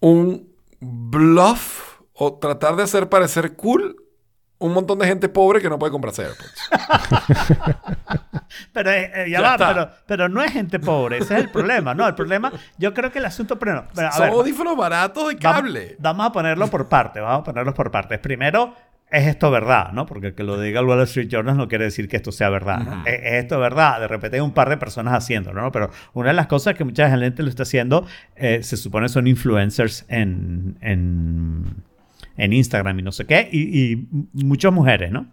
un 0.00 0.48
bluff 0.80 2.00
o 2.14 2.34
tratar 2.34 2.74
de 2.74 2.82
hacer 2.82 3.08
parecer 3.08 3.54
cool 3.54 3.96
un 4.58 4.72
montón 4.72 4.98
de 4.98 5.06
gente 5.06 5.28
pobre 5.28 5.60
que 5.60 5.68
no 5.68 5.78
puede 5.78 5.92
comprarse 5.92 6.22
AirPods. 6.22 6.70
Pero 8.72 8.90
eh, 8.90 9.10
eh, 9.14 9.30
ya, 9.30 9.40
Ya 9.40 9.56
va, 9.56 9.58
pero, 9.58 9.90
pero 10.06 10.28
no 10.28 10.42
es 10.42 10.52
gente 10.52 10.78
pobre, 10.78 11.18
ese 11.18 11.34
es 11.34 11.44
el 11.44 11.50
problema. 11.50 11.94
No, 11.94 12.06
el 12.06 12.14
problema, 12.14 12.52
yo 12.78 12.94
creo 12.94 13.12
que 13.12 13.18
el 13.18 13.26
asunto, 13.26 13.58
pero, 13.58 13.86
pero, 13.94 14.08
a 14.08 14.12
Son 14.12 14.22
ver, 14.22 14.32
audífonos 14.32 14.76
baratos 14.76 15.28
de 15.28 15.36
cable. 15.36 15.96
Vamos 15.98 16.26
a 16.26 16.32
ponerlo 16.32 16.68
por 16.68 16.88
partes, 16.88 17.22
vamos 17.22 17.40
a 17.40 17.44
ponerlos 17.44 17.74
por 17.74 17.90
partes. 17.90 18.18
Primero, 18.18 18.74
¿es 19.10 19.26
esto 19.26 19.50
verdad? 19.50 19.92
¿no? 19.92 20.06
Porque 20.06 20.34
que 20.34 20.42
lo 20.42 20.60
diga 20.60 20.80
el 20.80 20.86
Wall 20.86 21.00
Street 21.02 21.28
Journal 21.28 21.56
no 21.56 21.68
quiere 21.68 21.84
decir 21.84 22.08
que 22.08 22.16
esto 22.16 22.32
sea 22.32 22.50
verdad. 22.50 22.80
¿no? 22.80 23.06
¿Es, 23.06 23.20
es 23.22 23.32
esto 23.44 23.58
verdad? 23.58 24.00
De 24.00 24.08
repente 24.08 24.36
hay 24.36 24.40
un 24.40 24.52
par 24.52 24.68
de 24.68 24.76
personas 24.76 25.14
haciéndolo, 25.14 25.60
¿no? 25.60 25.72
Pero 25.72 25.90
una 26.14 26.28
de 26.28 26.34
las 26.34 26.46
cosas 26.46 26.74
que 26.74 26.84
mucha 26.84 27.08
gente 27.10 27.42
lo 27.42 27.48
está 27.48 27.64
haciendo, 27.64 28.06
eh, 28.36 28.62
se 28.62 28.76
supone 28.76 29.08
son 29.08 29.26
influencers 29.26 30.04
en, 30.08 30.76
en, 30.80 31.84
en 32.38 32.54
Instagram 32.54 32.98
y 33.00 33.02
no 33.02 33.12
sé 33.12 33.26
qué, 33.26 33.48
y, 33.52 33.92
y 33.92 34.08
muchas 34.32 34.72
mujeres, 34.72 35.12
¿no? 35.12 35.26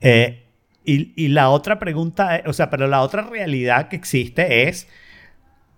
Eh, 0.00 0.44
y, 0.84 1.12
y 1.16 1.28
la 1.28 1.48
otra 1.48 1.78
pregunta, 1.78 2.42
o 2.46 2.52
sea, 2.52 2.68
pero 2.68 2.86
la 2.86 3.00
otra 3.00 3.22
realidad 3.22 3.88
que 3.88 3.96
existe 3.96 4.68
es 4.68 4.88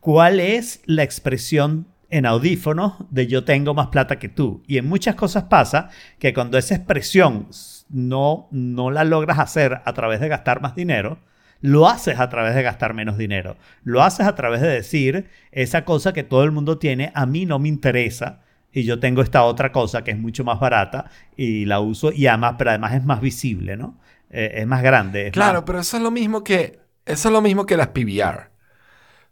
cuál 0.01 0.41
es 0.41 0.83
la 0.87 1.05
expresión 1.05 1.87
en 2.11 2.27
audífonos 2.27 2.95
de 3.11 3.27
yo 3.27 3.45
tengo 3.45 3.75
más 3.75 3.89
plata 3.89 4.19
que 4.19 4.29
tú. 4.29 4.63
Y 4.67 4.79
en 4.79 4.89
muchas 4.89 5.15
cosas 5.15 5.45
pasa 5.45 5.91
que 6.19 6.35
cuando 6.35 6.59
esa 6.59 6.75
expresión 6.75 7.49
no, 7.89 8.49
no 8.51 8.91
la 8.91 9.05
logras 9.05 9.39
hacer 9.39 9.81
a 9.85 9.93
través 9.93 10.21
de 10.21 10.29
gastar 10.29 10.61
más 10.61 10.75
dinero, 10.75 11.19
lo 11.61 11.89
haces 11.89 12.19
a 12.19 12.29
través 12.29 12.55
de 12.55 12.63
gastar 12.63 12.95
menos 12.95 13.19
dinero. 13.19 13.57
Lo 13.85 14.03
haces 14.03 14.27
a 14.27 14.35
través 14.35 14.61
de 14.61 14.69
decir 14.69 15.29
esa 15.53 15.85
cosa 15.85 16.13
que 16.13 16.25
todo 16.25 16.45
el 16.45 16.53
mundo 16.53 16.79
tiene, 16.79 17.13
a 17.15 17.27
mí 17.27 17.47
no 17.47 17.59
me 17.59 17.69
interesa. 17.69 18.41
Y 18.73 18.85
yo 18.85 19.01
tengo 19.01 19.23
esta 19.23 19.43
otra 19.45 19.73
cosa 19.73 20.05
que 20.05 20.13
es 20.13 20.19
mucho 20.19 20.45
más 20.45 20.61
barata 20.61 21.11
y 21.37 21.65
la 21.65 21.81
uso 21.81 22.13
y 22.13 22.27
además, 22.27 22.55
pero 22.59 22.71
además 22.71 22.95
es 22.95 23.05
más 23.05 23.21
visible, 23.21 23.77
¿no? 23.77 23.99
Eh, 24.31 24.53
es 24.57 24.67
más 24.67 24.83
grande. 24.83 25.27
es 25.29 25.33
Claro, 25.33 25.55
más- 25.61 25.63
pero 25.65 25.81
eso 25.81 25.97
es 25.97 26.03
lo 26.03 26.11
mismo 26.11 26.45
que 26.45 26.79
eso 27.05 27.29
es 27.29 27.33
lo 27.33 27.41
mismo 27.43 27.67
que 27.67 27.77
las 27.77 27.89
PBR. 27.89 28.51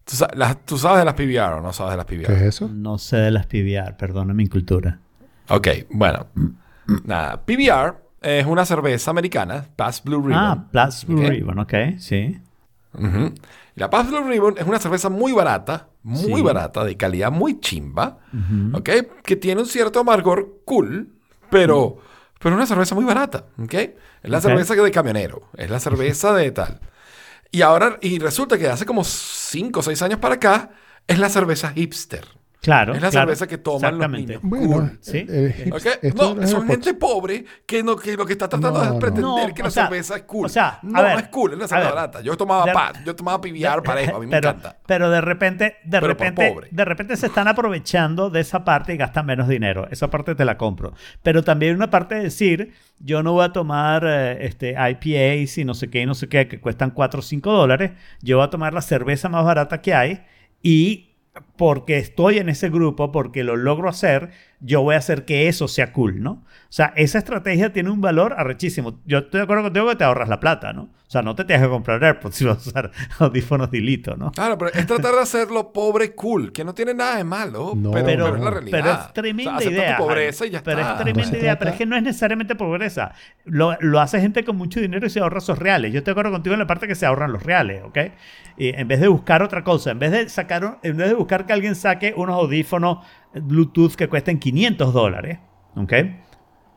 ¿Tú, 0.05 0.17
sa- 0.17 0.31
las- 0.35 0.65
tú 0.65 0.77
sabes 0.79 0.99
de 1.01 1.05
las 1.05 1.15
PBR 1.15 1.55
o 1.55 1.61
no 1.61 1.73
sabes 1.73 1.93
de 1.93 1.97
las 1.99 2.07
PBR? 2.07 2.27
¿Qué 2.27 2.33
es 2.35 2.43
eso? 2.43 2.69
No 2.69 2.99
sé 2.99 3.17
de 3.19 3.31
las 3.31 3.47
PBR, 3.47 3.95
perdona 3.97 4.35
mi 4.35 4.49
cultura. 4.49 4.99
Ok, 5.49 5.69
bueno. 5.91 6.27
Nada, 7.05 7.45
PBR 7.45 7.95
es 8.23 8.47
una 8.47 8.65
cerveza 8.65 9.11
americana, 9.11 9.67
Pabst 9.77 10.05
Blue 10.05 10.21
Ribbon. 10.21 10.35
Ah, 10.35 10.67
Plus 10.73 11.05
Blue 11.07 11.23
Ok. 11.23 11.29
Ribbon, 11.31 11.59
ok, 11.61 11.75
sí. 11.99 12.39
La 13.75 13.91
Pabst 13.91 14.11
Blue 14.11 14.25
Ribbon 14.29 14.55
es 14.59 14.67
una 14.67 14.79
cerveza 14.79 15.09
muy 15.09 15.33
barata, 15.33 15.89
muy 16.03 16.37
Sí. 16.37 16.43
barata, 16.43 16.85
de 16.85 16.97
calidad 16.97 17.31
muy 17.31 17.61
chimba, 17.61 18.19
¿ok? 18.75 18.91
Que 19.23 19.37
tiene 19.37 19.61
un 19.61 19.67
cierto 19.67 20.01
amargor 20.01 20.61
cool, 20.65 21.09
pero, 21.51 21.99
pero 22.41 22.55
una 22.57 22.67
cerveza 22.67 22.95
muy 22.95 23.05
barata, 23.05 23.47
¿ok? 23.63 23.75
Es 23.75 23.95
la 24.31 24.41
cerveza 24.41 24.75
de 24.75 24.91
camionero, 24.91 25.43
es 25.57 25.71
la 25.71 25.79
cerveza 25.81 26.33
de 26.35 26.51
tal. 26.51 26.81
Y 27.51 27.63
ahora, 27.63 27.99
y 28.01 28.19
resulta 28.19 28.59
que 28.59 28.69
hace 28.69 28.85
como 28.85 29.05
5 29.05 29.81
o 29.81 29.83
6 29.83 30.03
años 30.03 30.19
para 30.19 30.35
acá, 30.35 30.71
es 31.07 31.19
la 31.19 31.29
cerveza 31.29 31.71
hipster. 31.73 32.27
Claro. 32.61 32.93
Es 32.93 33.01
la 33.01 33.11
claro, 33.11 33.27
cerveza 33.29 33.47
que 33.47 33.57
toman 33.59 33.99
los 33.99 34.11
niños. 34.11 34.41
Bueno, 34.43 34.67
Cool. 34.67 34.99
Sí. 35.01 35.19
el- 35.19 35.29
el 35.31 35.55
hips- 35.55 35.73
¿Ok? 35.77 35.99
esto 36.03 36.35
No, 36.35 36.47
son 36.49 36.67
gente 36.67 36.93
pobre 36.95 37.45
que, 37.65 37.83
no, 37.85 37.95
que 37.95 38.17
lo 38.17 38.27
que 38.27 38.33
está 38.33 38.49
tratando 38.49 38.83
No, 38.85 38.95
es 38.95 39.01
pretender 39.01 39.49
No, 39.49 39.55
que 39.55 39.63
la 39.63 39.71
sea, 39.71 39.85
cerveza 39.85 40.17
es 40.17 40.23
cool. 40.23 40.47
o 40.47 40.49
sea, 40.49 40.81
no, 40.83 41.01
ver, 41.03 41.13
no 41.13 41.19
es 41.21 41.29
cool, 41.29 41.51
es 41.53 41.57
una 41.57 41.65
a 41.67 41.69
cerveza 41.69 41.91
barata. 41.95 42.21
Yo 42.21 42.37
tomaba 42.37 42.67
De- 42.67 42.73
paz, 42.73 42.93
yo 43.05 43.15
tomaba 43.15 43.41
PBR 43.41 43.83
parejo, 43.85 44.17
a 44.17 44.21
mí 44.21 44.27
me 44.27 44.33
pero, 44.33 44.49
encanta. 44.51 44.77
Pero 44.87 45.09
de 45.09 45.21
repente, 45.21 45.65
de 45.85 46.01
Pero 46.01 46.07
repente, 46.09 46.57
de 46.69 46.85
repente 46.85 47.17
se 47.17 47.27
están 47.27 47.47
aprovechando 47.47 48.29
de 48.29 48.41
esa 48.41 48.65
parte 48.65 48.93
y 48.93 48.97
gastan 48.97 49.27
menos 49.27 49.47
dinero. 49.47 49.87
Esa 49.93 50.11
parte 50.11 50.35
te 50.35 50.45
la 50.45 50.59
compro. 50.59 50.95
Pero 51.23 51.45
también 51.45 51.77
una 51.77 51.91
parte 51.91 52.17
de 52.17 52.23
decir, 52.25 52.75
yo 52.99 53.23
no 53.23 53.33
voy 53.35 53.45
a 53.45 53.53
tomar 53.53 54.03
eh, 54.05 54.45
este, 54.47 54.71
IPAs 54.73 55.59
y 55.59 55.65
no 55.65 55.75
sé 55.75 55.89
qué 55.91 56.01
y 56.03 56.07
no 56.07 56.15
sé 56.15 56.29
qué 56.29 56.49
que 56.49 56.61
cuestan 56.61 56.91
4 56.91 57.21
o 57.21 57.23
5 57.23 57.53
dólares. 57.53 57.93
Yo 58.21 58.39
voy 58.39 58.47
a 58.47 58.51
tomar 58.51 58.75
la 58.75 58.83
cerveza 58.83 59.29
más 59.29 59.45
barata 59.45 59.81
que 59.81 59.95
hay 59.95 60.23
y 60.61 61.08
porque 61.57 61.99
estoy 61.99 62.39
en 62.39 62.49
ese 62.49 62.71
grupo, 62.71 63.13
porque 63.13 63.45
lo 63.45 63.57
logro 63.57 63.89
hacer, 63.89 64.31
yo 64.61 64.83
voy 64.83 64.95
a 64.95 64.99
hacer 64.99 65.25
que 65.25 65.49
eso 65.49 65.69
sea 65.69 65.93
cool, 65.93 66.23
¿no? 66.23 66.31
O 66.33 66.71
sea, 66.73 66.93
esa 66.97 67.19
estrategia 67.19 67.73
tiene 67.73 67.89
un 67.91 68.01
valor 68.03 68.35
arrechísimo. 68.37 69.01
Yo 69.07 69.19
estoy 69.19 69.39
de 69.39 69.45
acuerdo 69.45 69.63
contigo 69.63 69.89
que 69.89 69.97
te 69.97 70.05
ahorras 70.05 70.29
la 70.29 70.39
plata, 70.41 70.73
¿no? 70.75 70.83
O 70.83 71.11
sea, 71.11 71.23
no 71.23 71.35
te 71.35 71.45
tienes 71.47 71.65
que 71.65 71.71
comprar 71.71 72.05
AirPods 72.05 72.35
si 72.37 72.45
vas 72.45 72.67
a 72.67 72.69
usar 72.69 72.91
audífonos 73.21 73.71
de 73.71 73.79
hilito, 73.79 74.17
¿no? 74.17 74.31
Claro, 74.33 74.59
pero 74.59 74.73
es 74.75 74.87
tratar 74.87 75.15
de 75.15 75.21
hacerlo 75.23 75.73
pobre 75.73 76.15
cool, 76.15 76.53
que 76.53 76.65
no 76.65 76.75
tiene 76.75 76.93
nada 76.93 77.17
de 77.17 77.25
malo, 77.25 77.73
No, 77.77 77.93
pero, 77.93 78.05
Pero, 78.05 78.25
pero 78.27 78.37
es 78.37 78.43
la 78.43 78.51
realidad. 78.51 78.79
pero 78.83 78.93
es 78.93 79.13
tremenda 79.15 79.57
O 79.57 79.61
sea, 79.61 79.69
acepta 79.69 79.83
idea. 79.87 79.97
tu 79.97 80.03
pobreza 80.03 80.39
Jaime. 80.45 80.49
y 80.49 80.53
ya 80.59 80.63
pero 80.63 80.81
está. 80.81 80.93
es 80.93 80.99
tremenda 81.01 81.23
No 81.31 81.39
idea. 81.39 81.41
trata- 81.53 81.59
Pero 81.61 81.71
es 81.71 81.77
que 81.79 81.87
no 81.87 81.97
es 81.97 82.03
necesariamente 82.03 82.55
pobreza. 82.57 83.13
Lo, 83.47 83.77
lo 83.81 84.01
hace 84.01 84.21
gente 84.21 84.45
con 84.45 84.57
mucho 84.57 84.81
dinero 84.81 85.07
y 85.07 85.11
se 85.11 85.21
ahorra 85.21 85.39
esos 85.39 85.59
reales. 85.59 85.93
Yo 85.93 85.99
estoy 85.99 86.11
de 86.11 86.21
acuerdo 86.21 86.33
contigo 86.33 86.53
en 86.53 86.61
la 86.61 86.67
parte 86.67 86.87
que 86.87 86.95
se 86.95 87.07
ahorran 87.07 87.33
los 87.33 87.43
reales, 87.43 87.83
¿ok? 87.85 87.99
Y 88.59 88.69
en 88.79 88.87
vez 88.89 89.01
de 89.01 89.09
buscar 89.09 89.43
otra 89.43 89.65
cosa, 89.65 89.93
en 89.93 89.99
vez 90.01 90.11
de 90.11 90.29
sacar, 90.29 90.63
un- 90.65 90.77
en 90.83 90.97
vez 90.99 91.09
de 91.09 91.15
buscar 91.15 91.47
que 91.47 91.55
alguien 91.55 91.75
saque 91.75 92.13
unos 92.15 92.35
audífonos 92.37 92.99
Bluetooth 93.43 93.95
que 93.95 94.09
cuesten 94.09 94.39
500 94.39 94.93
dólares, 94.93 95.39
¿ok? 95.77 95.93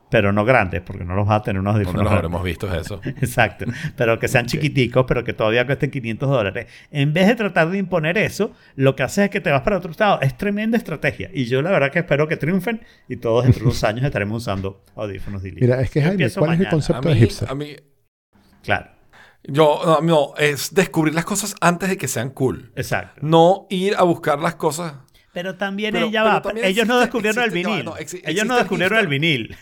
Pero 0.10 0.34
no 0.34 0.44
grandes, 0.44 0.82
porque 0.82 1.06
no 1.06 1.16
los 1.16 1.26
vas 1.26 1.40
a 1.40 1.42
tener 1.44 1.62
unos 1.62 1.72
No 1.74 1.78
audífonos 1.78 2.04
los 2.04 2.12
grandes. 2.12 2.26
habremos 2.26 2.44
visto 2.44 2.76
eso. 2.76 3.00
Exacto. 3.06 3.64
Pero 3.96 4.20
que 4.20 4.28
sean 4.28 4.46
chiquiticos, 4.46 5.06
pero 5.08 5.24
que 5.24 5.32
todavía 5.32 5.66
cuesten 5.66 5.90
500 5.90 6.30
dólares. 6.30 6.68
En 6.92 7.14
vez 7.14 7.28
de 7.28 7.36
tratar 7.36 7.70
de 7.70 7.78
imponer 7.78 8.18
eso, 8.18 8.52
lo 8.76 8.94
que 8.98 9.04
hace 9.04 9.24
es 9.24 9.30
que 9.30 9.40
te 9.40 9.50
vas 9.52 9.62
para 9.62 9.78
otro 9.78 9.90
estado. 9.92 10.20
Es 10.20 10.36
tremenda 10.38 10.78
estrategia. 10.78 11.30
Y 11.34 11.46
yo 11.46 11.62
la 11.62 11.72
verdad 11.72 11.92
que 11.94 12.00
espero 12.00 12.28
que 12.28 12.36
triunfen 12.36 12.82
y 13.08 13.16
todos 13.18 13.44
dentro 13.46 13.62
de 13.62 13.66
unos 13.68 13.82
años 13.86 14.04
estaremos 14.04 14.42
usando 14.44 14.84
audífonos 14.98 15.44
de 15.44 15.54
Mira, 15.54 15.80
es 15.80 15.90
que 15.90 16.02
Jaime, 16.02 16.30
¿cuál 16.32 16.54
es 16.56 16.60
el 16.60 16.68
concepto 16.68 17.08
de 17.08 17.16
hipster? 17.16 17.50
a 17.50 17.56
mí, 17.56 17.76
Claro. 18.64 18.88
yo, 19.44 19.82
no, 19.86 20.02
no, 20.02 20.34
es 20.38 20.74
descubrir 20.74 21.16
las 21.16 21.24
cosas 21.24 21.56
antes 21.62 21.88
de 21.88 21.96
que 21.98 22.10
sean 22.10 22.32
cool. 22.32 22.74
Exacto. 22.76 23.22
No 23.24 23.66
ir 23.70 23.96
a 23.96 24.04
buscar 24.04 24.40
las 24.40 24.56
cosas. 24.56 24.96
Pero 25.34 25.56
también 25.56 25.94
Pero- 25.94 26.08
ella 26.08 26.24
pero 26.24 26.34
va. 26.36 26.42
también 26.42 26.66
Ellos 26.68 26.88
no 26.88 27.00
descubrieron 27.00 27.44
el 27.44 27.50
existe- 27.52 27.70
vinil. 27.70 27.86
no, 27.86 27.96
Ellos 28.30 28.46
no 28.46 28.56
descubrieron 28.58 29.00
el 29.00 29.08
vinil. 29.08 29.56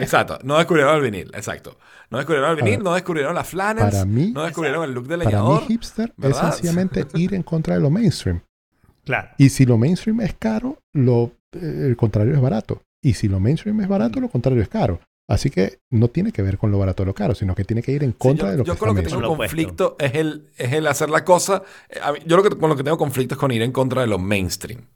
Exacto, 0.00 0.38
no 0.44 0.58
descubrieron 0.58 0.96
el 0.96 1.02
vinil, 1.02 1.30
exacto. 1.34 1.78
No 2.10 2.18
descubrieron 2.18 2.50
el 2.50 2.56
vinil, 2.56 2.74
ver, 2.76 2.84
no 2.84 2.92
descubrieron 2.94 3.34
las 3.34 3.48
flannels, 3.48 3.90
para 3.90 4.04
mí- 4.04 4.30
no 4.32 4.42
descubrieron 4.44 4.84
el 4.84 4.92
look 4.92 5.06
de 5.06 5.16
Para 5.16 5.30
mí, 5.30 5.32
leñador. 5.36 5.66
hipster 5.66 6.12
es 6.22 6.36
sencillamente 6.36 7.06
ir 7.14 7.32
en 7.34 7.42
contra 7.42 7.74
de 7.74 7.80
lo 7.80 7.88
mainstream. 7.88 8.42
Claro. 9.04 9.30
Y 9.38 9.48
si 9.48 9.64
lo 9.64 9.78
mainstream 9.78 10.20
es 10.20 10.34
caro, 10.34 10.78
lo, 10.92 11.32
eh, 11.52 11.86
el 11.88 11.96
contrario 11.96 12.34
es 12.34 12.40
barato. 12.40 12.82
Y 13.00 13.14
si 13.14 13.28
lo 13.28 13.40
mainstream 13.40 13.80
es 13.80 13.88
barato, 13.88 14.20
lo 14.20 14.28
contrario 14.28 14.62
es 14.62 14.68
caro. 14.68 15.00
Así 15.28 15.50
que 15.50 15.80
no 15.90 16.08
tiene 16.08 16.32
que 16.32 16.42
ver 16.42 16.58
con 16.58 16.70
lo 16.70 16.78
barato 16.78 17.04
o 17.04 17.06
lo 17.06 17.14
caro, 17.14 17.34
sino 17.34 17.54
que 17.54 17.64
tiene 17.64 17.82
que 17.82 17.92
ir 17.92 18.04
en 18.04 18.12
Sí, 18.12 18.18
contra 18.18 18.48
yo, 18.48 18.52
de 18.52 18.58
lo 18.58 18.64
yo 18.64 18.72
que 18.74 18.78
con 18.78 18.88
lo 18.88 18.94
está 18.94 19.02
que 19.02 19.08
tengo 19.08 19.26
conflicto 19.36 19.96
es 19.98 20.14
el, 20.14 20.50
es 20.56 20.72
el 20.72 20.86
hacer 20.86 21.10
la 21.10 21.24
cosa. 21.24 21.62
eh, 21.88 22.00
mí- 22.12 22.18
yo 22.26 22.36
lo 22.36 22.42
que, 22.42 22.50
con 22.58 22.68
lo 22.70 22.76
que 22.76 22.84
tengo 22.84 22.98
conflicto 22.98 23.34
es 23.34 23.38
con 23.38 23.50
ir 23.50 23.62
en 23.62 23.72
contra 23.72 24.02
de 24.02 24.06
lo 24.08 24.18
mainstream. 24.18 24.86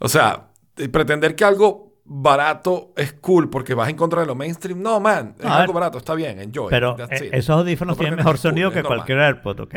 O 0.00 0.08
sea, 0.08 0.50
eh, 0.76 0.88
pretender 0.88 1.36
que 1.36 1.44
algo 1.44 1.87
barato 2.10 2.92
es 2.96 3.12
cool 3.12 3.50
porque 3.50 3.74
vas 3.74 3.88
en 3.90 3.96
contra 3.96 4.22
de 4.22 4.26
lo 4.26 4.34
mainstream. 4.34 4.80
No, 4.82 4.98
man, 4.98 5.34
es 5.38 5.44
No, 5.44 5.52
algo 5.52 5.72
barato, 5.74 5.98
está 5.98 6.14
bien, 6.14 6.40
enjoy. 6.40 6.70
Pero 6.70 6.96
eh, 7.10 7.30
esos 7.32 7.50
audífonos 7.50 7.96
No, 7.96 8.00
tienen 8.00 8.16
mejor 8.16 8.38
sonido 8.38 8.72
que 8.72 8.82
cualquier 8.82 9.20
AirPod, 9.20 9.60
¿ok? 9.60 9.74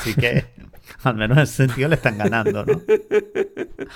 Así 0.00 0.14
que 0.14 0.46
al 1.02 1.16
menos 1.16 1.36
en 1.36 1.42
ese 1.42 1.66
sentido 1.66 1.88
le 1.88 1.96
están 1.96 2.16
ganando, 2.16 2.64
¿no? 2.64 2.80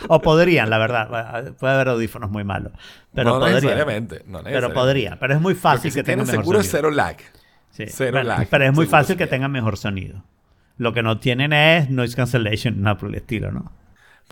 O 0.08 0.20
podrían, 0.20 0.68
la 0.68 0.78
verdad. 0.78 1.54
Puede 1.58 1.74
haber 1.74 1.88
audífonos 1.88 2.30
muy 2.30 2.44
malos. 2.44 2.72
Pero 3.14 3.30
no 3.30 3.38
podrían. 3.38 3.54
necesariamente. 3.56 4.24
Pero 4.44 4.72
podrían. 4.74 5.18
Pero 5.18 5.34
es 5.34 5.40
muy 5.40 5.54
fácil 5.54 5.92
que 5.92 6.02
tengan 6.02 6.26
mejor 6.26 6.42
seguro 6.42 6.60
es 6.60 6.66
sonido. 6.66 6.78
cero 6.78 6.90
lag. 6.94 7.16
Sí, 7.70 7.84
cero 7.88 8.12
bueno, 8.12 8.28
lag, 8.28 8.46
Pero 8.50 8.64
es 8.64 8.72
muy 8.74 8.84
seguro 8.84 8.98
fácil 8.98 9.16
que 9.16 9.26
tengan 9.26 9.50
mejor 9.50 9.78
sonido. 9.78 10.22
Lo 10.76 10.92
que 10.92 11.02
no 11.02 11.18
tienen 11.20 11.52
es 11.54 11.88
noise 11.90 12.14
cancellation, 12.16 12.82
nada 12.82 12.98
por 12.98 13.08
el 13.08 13.14
estilo, 13.14 13.50
¿no? 13.50 13.72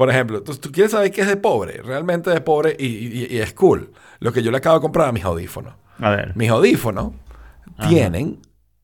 Por 0.01 0.09
ejemplo, 0.09 0.43
tú, 0.43 0.55
tú 0.57 0.73
quieres 0.73 0.93
saber 0.93 1.11
qué 1.11 1.21
es 1.21 1.27
de 1.29 1.37
pobre, 1.37 1.83
realmente 1.83 2.31
de 2.31 2.41
pobre 2.41 2.75
y, 2.79 2.87
y- 2.87 3.27
y 3.35 3.39
es 3.39 3.53
cool. 3.53 3.93
Lo 4.19 4.33
que 4.33 4.43
yo 4.43 4.51
le 4.51 4.57
acabo 4.57 4.77
de 4.77 4.81
comprar 4.81 5.07
a 5.11 5.13
mis 5.13 5.23
audífonos. 5.27 5.75
A 5.99 6.09
ver. 6.09 6.35
Mis 6.37 6.49
audífonos 6.49 7.13
Ajá. 7.77 7.87
tienen 7.91 8.39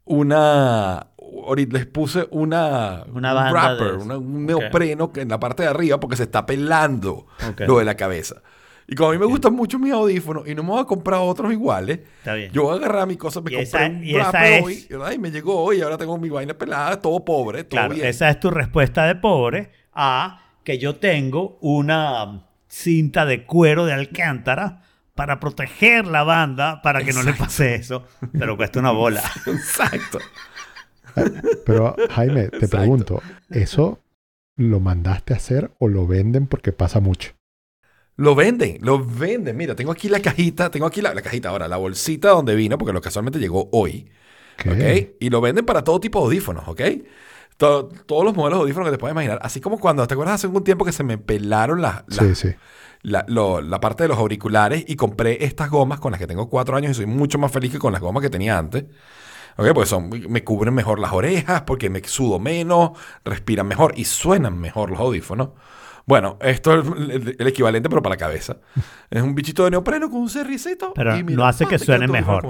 una. 0.05 1.07
Ahorita 1.47 1.79
les 1.79 1.87
puse 1.87 2.27
una. 2.31 3.05
Una 3.11 3.33
un 3.47 3.53
wrapper, 3.53 3.93
de- 3.93 4.05
una- 4.05 4.19
un 4.19 4.43
ok. 4.45 4.61
neopreno 4.61 5.11
en 5.17 5.29
la 5.31 5.41
parte 5.41 5.63
de 5.63 5.71
arriba 5.71 5.99
porque 5.99 6.17
se 6.17 6.25
está 6.25 6.45
pelando 6.45 7.27
Ok. 7.49 7.61
lo 7.67 7.79
de 7.79 7.87
la 7.87 7.95
cabeza. 7.97 8.43
Y 8.87 8.95
como 8.95 9.09
a 9.09 9.13
mí 9.15 9.19
me 9.19 9.25
gustan 9.25 9.55
mucho 9.55 9.79
mis 9.79 9.95
audífonos 9.95 10.47
y 10.47 10.55
no 10.55 10.63
me 10.65 10.69
voy 10.73 10.83
a 10.83 10.85
comprar 10.85 11.21
otros 11.23 11.51
iguales, 11.51 12.01
Está 12.19 12.35
bien. 12.35 12.53
yo 12.53 12.65
voy 12.65 12.75
a 12.75 12.77
agarrar 12.77 13.07
mi 13.09 13.17
cosa, 13.17 13.41
me 13.41 13.51
Y 13.53 13.55
compré 13.55 13.63
esa- 13.63 13.87
un 13.87 14.05
y 14.05 14.11
esa 14.15 14.31
wrapper 14.31 14.53
es- 14.53 14.65
hoy, 14.65 14.87
¿verdad? 14.91 15.13
y 15.13 15.19
me 15.19 15.31
llegó 15.31 15.57
hoy 15.65 15.79
y 15.79 15.81
ahora 15.81 15.97
tengo 15.97 16.19
mi 16.19 16.29
vaina 16.29 16.53
pelada, 16.53 17.01
todo 17.01 17.25
pobre, 17.25 17.65
todo 17.65 17.81
Claro, 17.81 17.95
bien. 17.95 18.07
esa 18.07 18.29
es 18.29 18.39
tu 18.39 18.51
respuesta 18.51 19.05
de 19.07 19.15
pobre 19.17 19.73
a 19.95 20.43
que 20.67 20.79
yo 20.79 20.97
tengo 20.97 21.59
una 21.61 22.49
cinta 22.67 23.25
de 23.25 23.45
cuero 23.47 23.87
de 23.87 23.93
alcántara 23.93 24.83
para 25.15 25.39
proteger 25.39 26.09
la 26.09 26.25
banda 26.25 26.83
para 26.83 27.05
que 27.05 27.13
no 27.13 27.23
le 27.23 27.35
pase 27.35 27.77
eso, 27.77 28.05
pero 28.33 28.57
cuesta 28.57 28.81
una 28.81 28.91
bola. 28.91 29.23
Exacto. 29.47 30.19
Pero 31.65 31.95
Jaime, 32.11 32.49
te 32.49 32.57
Exacto. 32.57 32.77
pregunto, 32.77 33.23
¿eso 33.49 34.01
lo 34.57 34.81
mandaste 34.81 35.35
a 35.35 35.37
hacer 35.37 35.71
o 35.79 35.87
lo 35.87 36.09
venden 36.09 36.49
porque 36.49 36.73
pasa 36.73 36.99
mucho? 36.99 37.31
Lo 38.17 38.35
venden, 38.35 38.79
lo 38.81 38.99
venden. 38.99 39.57
Mira, 39.57 39.77
tengo 39.77 39.93
aquí 39.93 40.09
la 40.09 40.21
cajita, 40.21 40.69
tengo 40.73 40.87
aquí 40.87 41.01
la, 41.01 41.15
la 41.15 41.23
cajita 41.23 41.51
ahora, 41.51 41.69
la 41.69 41.77
bolsita 41.77 42.31
donde 42.31 42.57
vino, 42.57 42.77
porque 42.77 42.93
lo 42.93 43.01
casualmente 43.01 43.39
llegó 43.39 43.69
hoy. 43.71 44.11
¿Qué? 44.57 44.71
¿Ok? 44.71 45.17
Y 45.21 45.31
lo 45.31 45.41
venden 45.41 45.65
para 45.65 45.85
todo 45.85 46.01
tipo 46.01 46.19
de 46.19 46.25
audífonos, 46.25 46.67
¿ok? 46.67 46.81
To- 47.57 47.89
todos 48.07 48.25
los 48.25 48.35
modelos 48.35 48.59
de 48.59 48.63
audífonos 48.65 48.89
que 48.89 48.93
te 48.93 48.99
puedes 48.99 49.13
imaginar. 49.15 49.39
Así 49.43 49.61
como 49.61 49.79
cuando, 49.79 50.07
¿te 50.07 50.15
acuerdas 50.15 50.35
hace 50.37 50.47
algún 50.47 50.63
tiempo 50.65 50.85
que 50.85 50.93
se 50.93 51.05
me 51.05 51.17
pelaron 51.19 51.81
las, 51.81 52.05
las- 52.07 52.19
Sí, 52.19 52.35
sí. 52.35 52.55
la, 53.03 53.25
lo- 53.29 53.61
la 53.63 53.81
parte 53.81 54.05
de 54.05 54.09
los 54.09 54.19
auriculares 54.19 54.85
y 54.87 54.97
compré 54.97 55.45
estas 55.45 55.71
gomas 55.71 55.99
con 56.01 56.11
las 56.13 56.21
que 56.21 56.27
tengo 56.27 56.49
cuatro 56.51 56.77
años 56.77 56.91
y 56.93 56.95
soy 56.95 57.07
mucho 57.07 57.39
más 57.39 57.51
feliz 57.53 57.73
que 57.73 57.79
con 57.79 57.93
las 57.93 58.01
gomas 58.03 58.23
que 58.23 58.31
tenía 58.31 58.59
antes. 58.59 58.85
¿Ok? 59.59 59.69
Pues 59.73 59.89
son, 59.89 60.11
me 60.29 60.45
cubren 60.45 60.75
mejor 60.75 60.99
las 60.99 61.13
orejas 61.13 61.63
porque 61.63 61.89
me 61.89 62.03
sudo 62.05 62.39
menos, 62.39 62.91
respiran 63.25 63.67
mejor 63.67 63.95
y 63.97 64.05
suenan 64.05 64.59
mejor 64.59 64.91
los 64.91 65.01
audífonos. 65.01 65.49
Bueno, 66.05 66.37
esto 66.43 66.75
es 66.79 66.87
el, 66.87 67.37
el 67.39 67.47
equivalente 67.47 67.89
pero 67.89 68.03
para 68.03 68.17
la 68.17 68.19
cabeza. 68.19 68.59
Es 69.11 69.23
un 69.23 69.35
bichito 69.35 69.65
de 69.65 69.71
neopreno 69.71 70.11
con 70.11 70.21
un 70.21 70.29
cerricito. 70.29 70.93
Pero 70.95 71.17
y 71.17 71.25
mira, 71.25 71.37
no 71.39 71.47
hace 71.47 71.65
¡pam! 71.65 71.71
que 71.71 71.79
suene 71.79 72.07
mejor. 72.07 72.43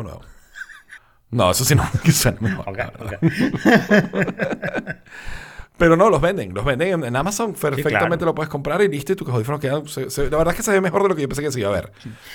No, 1.30 1.50
eso 1.50 1.64
sí 1.64 1.74
no 1.74 1.82
que 2.04 2.12
suene 2.12 2.38
mejor. 2.40 2.66
Pero 5.78 5.96
no, 5.96 6.08
los 6.08 6.20
venden. 6.20 6.54
Los 6.54 6.64
venden 6.64 7.04
en, 7.04 7.16
Amazon. 7.16 7.52
Perfectamente 7.52 8.18
claro. 8.18 8.26
lo 8.26 8.34
puedes 8.34 8.48
comprar 8.48 8.80
y 8.82 8.88
listo. 8.88 9.12
Y 9.12 9.16
tus 9.16 9.28
audífonos 9.28 9.60
quedan... 9.60 9.86
se- 9.86 10.08
se- 10.08 10.30
la 10.30 10.38
verdad 10.38 10.52
es 10.54 10.56
que 10.56 10.62
se 10.62 10.70
ve 10.72 10.80
mejor 10.80 11.02
de 11.02 11.08
lo 11.10 11.16
que 11.16 11.22
yo 11.22 11.28
pensé 11.28 11.42
que 11.42 11.52
se 11.52 11.60
iba 11.60 11.68
a 11.68 11.72
ver. 11.72 11.92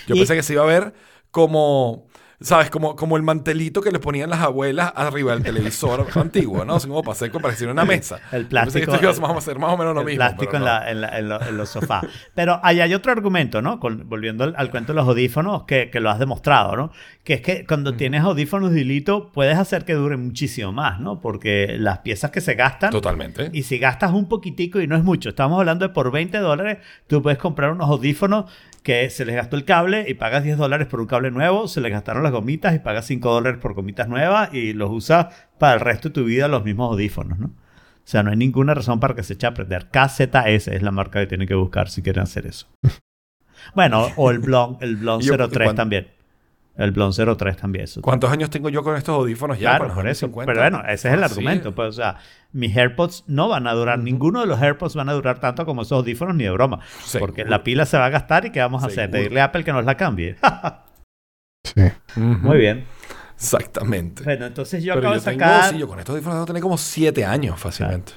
Yo 0.07 0.15
Y- 0.15 0.19
pensé 0.19 0.35
que 0.35 0.43
se 0.43 0.53
iba 0.53 0.63
a 0.63 0.67
ver 0.67 0.93
como... 1.31 2.07
¿Sabes? 2.41 2.69
Como, 2.71 2.95
como 2.95 3.17
el 3.17 3.23
mantelito 3.23 3.81
que 3.81 3.91
le 3.91 3.99
ponían 3.99 4.29
las 4.29 4.39
abuelas 4.41 4.91
arriba 4.95 5.33
del 5.33 5.43
televisor 5.43 6.07
antiguo, 6.15 6.65
¿no? 6.65 6.75
Así 6.75 6.87
como 6.87 7.03
para 7.03 7.13
hacer 7.13 7.31
para 7.31 7.71
una 7.71 7.85
mesa. 7.85 8.19
El 8.31 8.47
plástico- 8.47 8.91
esto 8.91 8.95
iba 9.01 9.11
a 9.11 9.41
ser 9.41 9.59
más 9.59 9.71
o 9.73 9.77
menos 9.77 9.93
lo 9.93 10.01
el 10.01 10.05
mismo. 10.07 10.17
plástico 10.17 10.55
en, 10.55 10.59
no. 10.61 10.65
la- 10.65 10.89
en 10.91 11.01
la- 11.01 11.19
en 11.19 11.29
lo- 11.29 11.41
en 11.41 11.57
los 11.57 11.69
sofás. 11.69 12.03
Pero 12.33 12.59
ahí 12.63 12.81
hay 12.81 12.93
otro 12.93 13.11
argumento, 13.11 13.61
¿no? 13.61 13.79
Con- 13.79 14.09
volviendo 14.09 14.43
al, 14.43 14.55
al 14.57 14.71
cuento 14.71 14.91
de 14.93 14.97
los 14.97 15.07
audífonos, 15.07 15.63
que, 15.63 15.89
que 15.91 15.99
lo 15.99 16.09
has 16.09 16.19
demostrado, 16.19 16.75
¿no? 16.75 16.91
Que 17.23 17.35
es 17.35 17.41
que 17.41 17.65
cuando 17.65 17.93
tienes 17.93 18.21
audífonos 18.23 18.71
de 18.71 18.81
hilito, 18.81 19.31
puedes 19.31 19.57
hacer 19.57 19.85
que 19.85 19.93
duren 19.93 20.25
muchísimo 20.25 20.71
más, 20.71 20.99
¿no? 20.99 21.21
Porque 21.21 21.75
las 21.77 21.99
piezas 21.99 22.31
que 22.31 22.41
se 22.41 22.55
gastan... 22.55 22.89
Totalmente. 22.91 23.49
Y 23.53 23.63
si 23.63 23.77
gastas 23.77 24.11
un 24.13 24.27
poquitico 24.27 24.81
y 24.81 24.87
no 24.87 24.95
es 24.95 25.03
mucho, 25.03 25.29
estamos 25.29 25.59
hablando 25.59 25.87
de 25.87 25.93
por 25.93 26.11
20 26.11 26.37
dólares, 26.39 26.79
tú 27.07 27.21
puedes 27.21 27.37
comprar 27.37 27.71
unos 27.71 27.87
audífonos 27.89 28.45
que 28.83 29.09
se 29.11 29.25
les 29.25 29.35
gastó 29.35 29.55
el 29.57 29.65
cable 29.65 30.05
y 30.07 30.15
pagas 30.15 30.43
10 30.43 30.57
dólares 30.57 30.87
por 30.87 30.99
un 31.01 31.07
cable 31.07 31.29
nuevo, 31.31 31.67
se 31.67 31.81
les 31.81 31.91
gastaron 31.91 32.23
las 32.23 32.31
gomitas 32.31 32.73
y 32.75 32.79
pagas 32.79 33.05
5 33.05 33.31
dólares 33.31 33.59
por 33.61 33.73
gomitas 33.73 34.07
nuevas 34.07 34.53
y 34.53 34.73
los 34.73 34.89
usas 34.89 35.27
para 35.59 35.73
el 35.75 35.79
resto 35.79 36.09
de 36.09 36.13
tu 36.15 36.23
vida 36.25 36.47
los 36.47 36.63
mismos 36.63 36.91
audífonos, 36.91 37.37
¿no? 37.39 37.47
O 37.47 38.03
sea, 38.11 38.23
no 38.23 38.31
hay 38.31 38.37
ninguna 38.37 38.73
razón 38.73 38.99
para 38.99 39.13
que 39.13 39.21
se 39.23 39.33
eche 39.33 39.45
a 39.45 39.49
aprender. 39.51 39.89
KZS 39.91 40.67
es 40.69 40.81
la 40.81 40.89
marca 40.91 41.19
que 41.19 41.27
tienen 41.27 41.47
que 41.47 41.53
buscar 41.53 41.89
si 41.89 42.01
quieren 42.01 42.23
hacer 42.23 42.45
eso. 42.47 42.67
Bueno, 43.75 44.07
o 44.15 44.31
el 44.31 44.39
Blon, 44.39 44.77
el 44.81 44.95
Blon 44.95 45.21
Y 45.21 45.25
yo- 45.25 45.37
03 45.37 45.49
cuando- 45.51 45.75
también. 45.75 46.07
El 46.75 46.91
Blon 46.91 47.11
03 47.13 47.57
también. 47.57 47.83
eso 47.83 48.01
¿Cuántos 48.01 48.31
años 48.31 48.49
tengo 48.49 48.69
yo 48.69 48.81
con 48.83 48.95
estos 48.95 49.13
audífonos 49.15 49.59
ya? 49.59 49.71
Claro, 49.71 49.87
Con 49.87 49.95
por 49.95 50.07
eso. 50.07 50.27
50. 50.27 50.51
Pero 50.51 50.61
bueno, 50.61 50.83
ese 50.87 51.09
es 51.09 51.13
el 51.13 51.23
argumento. 51.23 51.75
Pues, 51.75 51.89
o 51.89 51.91
sea, 51.91 52.17
mis 52.53 52.75
AirPods 52.75 53.25
no 53.27 53.49
van 53.49 53.67
a 53.67 53.73
durar, 53.73 53.99
ninguno 53.99 54.39
de 54.39 54.47
los 54.47 54.61
AirPods 54.61 54.95
van 54.95 55.09
a 55.09 55.13
durar 55.13 55.39
tanto 55.39 55.65
como 55.65 55.81
esos 55.81 55.93
audífonos 55.99 56.35
ni 56.35 56.45
de 56.45 56.51
broma. 56.51 56.79
Seguro. 57.03 57.33
Porque 57.33 57.45
la 57.49 57.63
pila 57.63 57.85
se 57.85 57.97
va 57.97 58.05
a 58.05 58.09
gastar 58.09 58.45
y 58.45 58.51
¿qué 58.51 58.59
vamos 58.61 58.83
a 58.83 58.87
hacer? 58.87 59.11
Pedirle 59.11 59.41
a 59.41 59.45
Apple 59.45 59.63
que 59.63 59.73
nos 59.73 59.85
la 59.85 59.95
cambie. 59.95 60.37
Sí. 61.63 61.81
Muy 62.15 62.57
bien. 62.57 62.85
Exactamente. 63.35 64.23
Bueno, 64.23 64.45
entonces 64.47 64.83
yo 64.83 64.93
Pero 64.95 65.09
acabo 65.09 65.15
yo 65.15 65.21
de 65.21 65.31
tengo, 65.31 65.45
sacar. 65.45 65.69
sí, 65.71 65.77
yo 65.77 65.87
con 65.87 65.99
estos 65.99 66.13
audífonos 66.13 66.35
debo 66.37 66.45
tener 66.45 66.61
como 66.61 66.77
siete 66.77 67.23
años 67.23 67.59
fácilmente. 67.59 68.13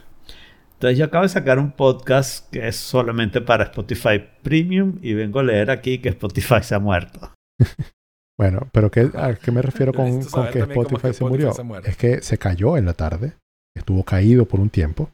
Entonces 0.74 0.98
yo 0.98 1.04
acabo 1.04 1.22
de 1.22 1.28
sacar 1.28 1.58
un 1.58 1.72
podcast 1.72 2.50
que 2.50 2.66
es 2.66 2.76
solamente 2.76 3.40
para 3.40 3.64
Spotify 3.64 4.22
Premium 4.42 4.98
y 5.02 5.14
vengo 5.14 5.40
a 5.40 5.42
leer 5.42 5.70
aquí 5.70 5.98
que 5.98 6.08
Spotify 6.08 6.62
se 6.62 6.74
ha 6.74 6.78
muerto. 6.78 7.32
Bueno, 8.38 8.68
pero 8.72 8.90
¿qué, 8.90 9.10
¿a 9.14 9.34
qué 9.34 9.50
me 9.52 9.62
refiero 9.62 9.92
con, 9.94 10.06
que 10.06 10.18
es 10.18 10.26
Spotify 10.26 10.52
que 10.52 10.58
se 10.58 11.10
Spotify 11.10 11.24
murió? 11.24 11.52
se 11.52 11.62
muere. 11.62 11.88
Es 11.90 11.96
que 11.96 12.22
se 12.22 12.38
cayó 12.38 12.76
en 12.76 12.84
la 12.86 12.94
tarde, 12.94 13.34
estuvo 13.76 14.02
caído 14.04 14.44
por 14.46 14.60
un 14.60 14.70
tiempo 14.70 15.10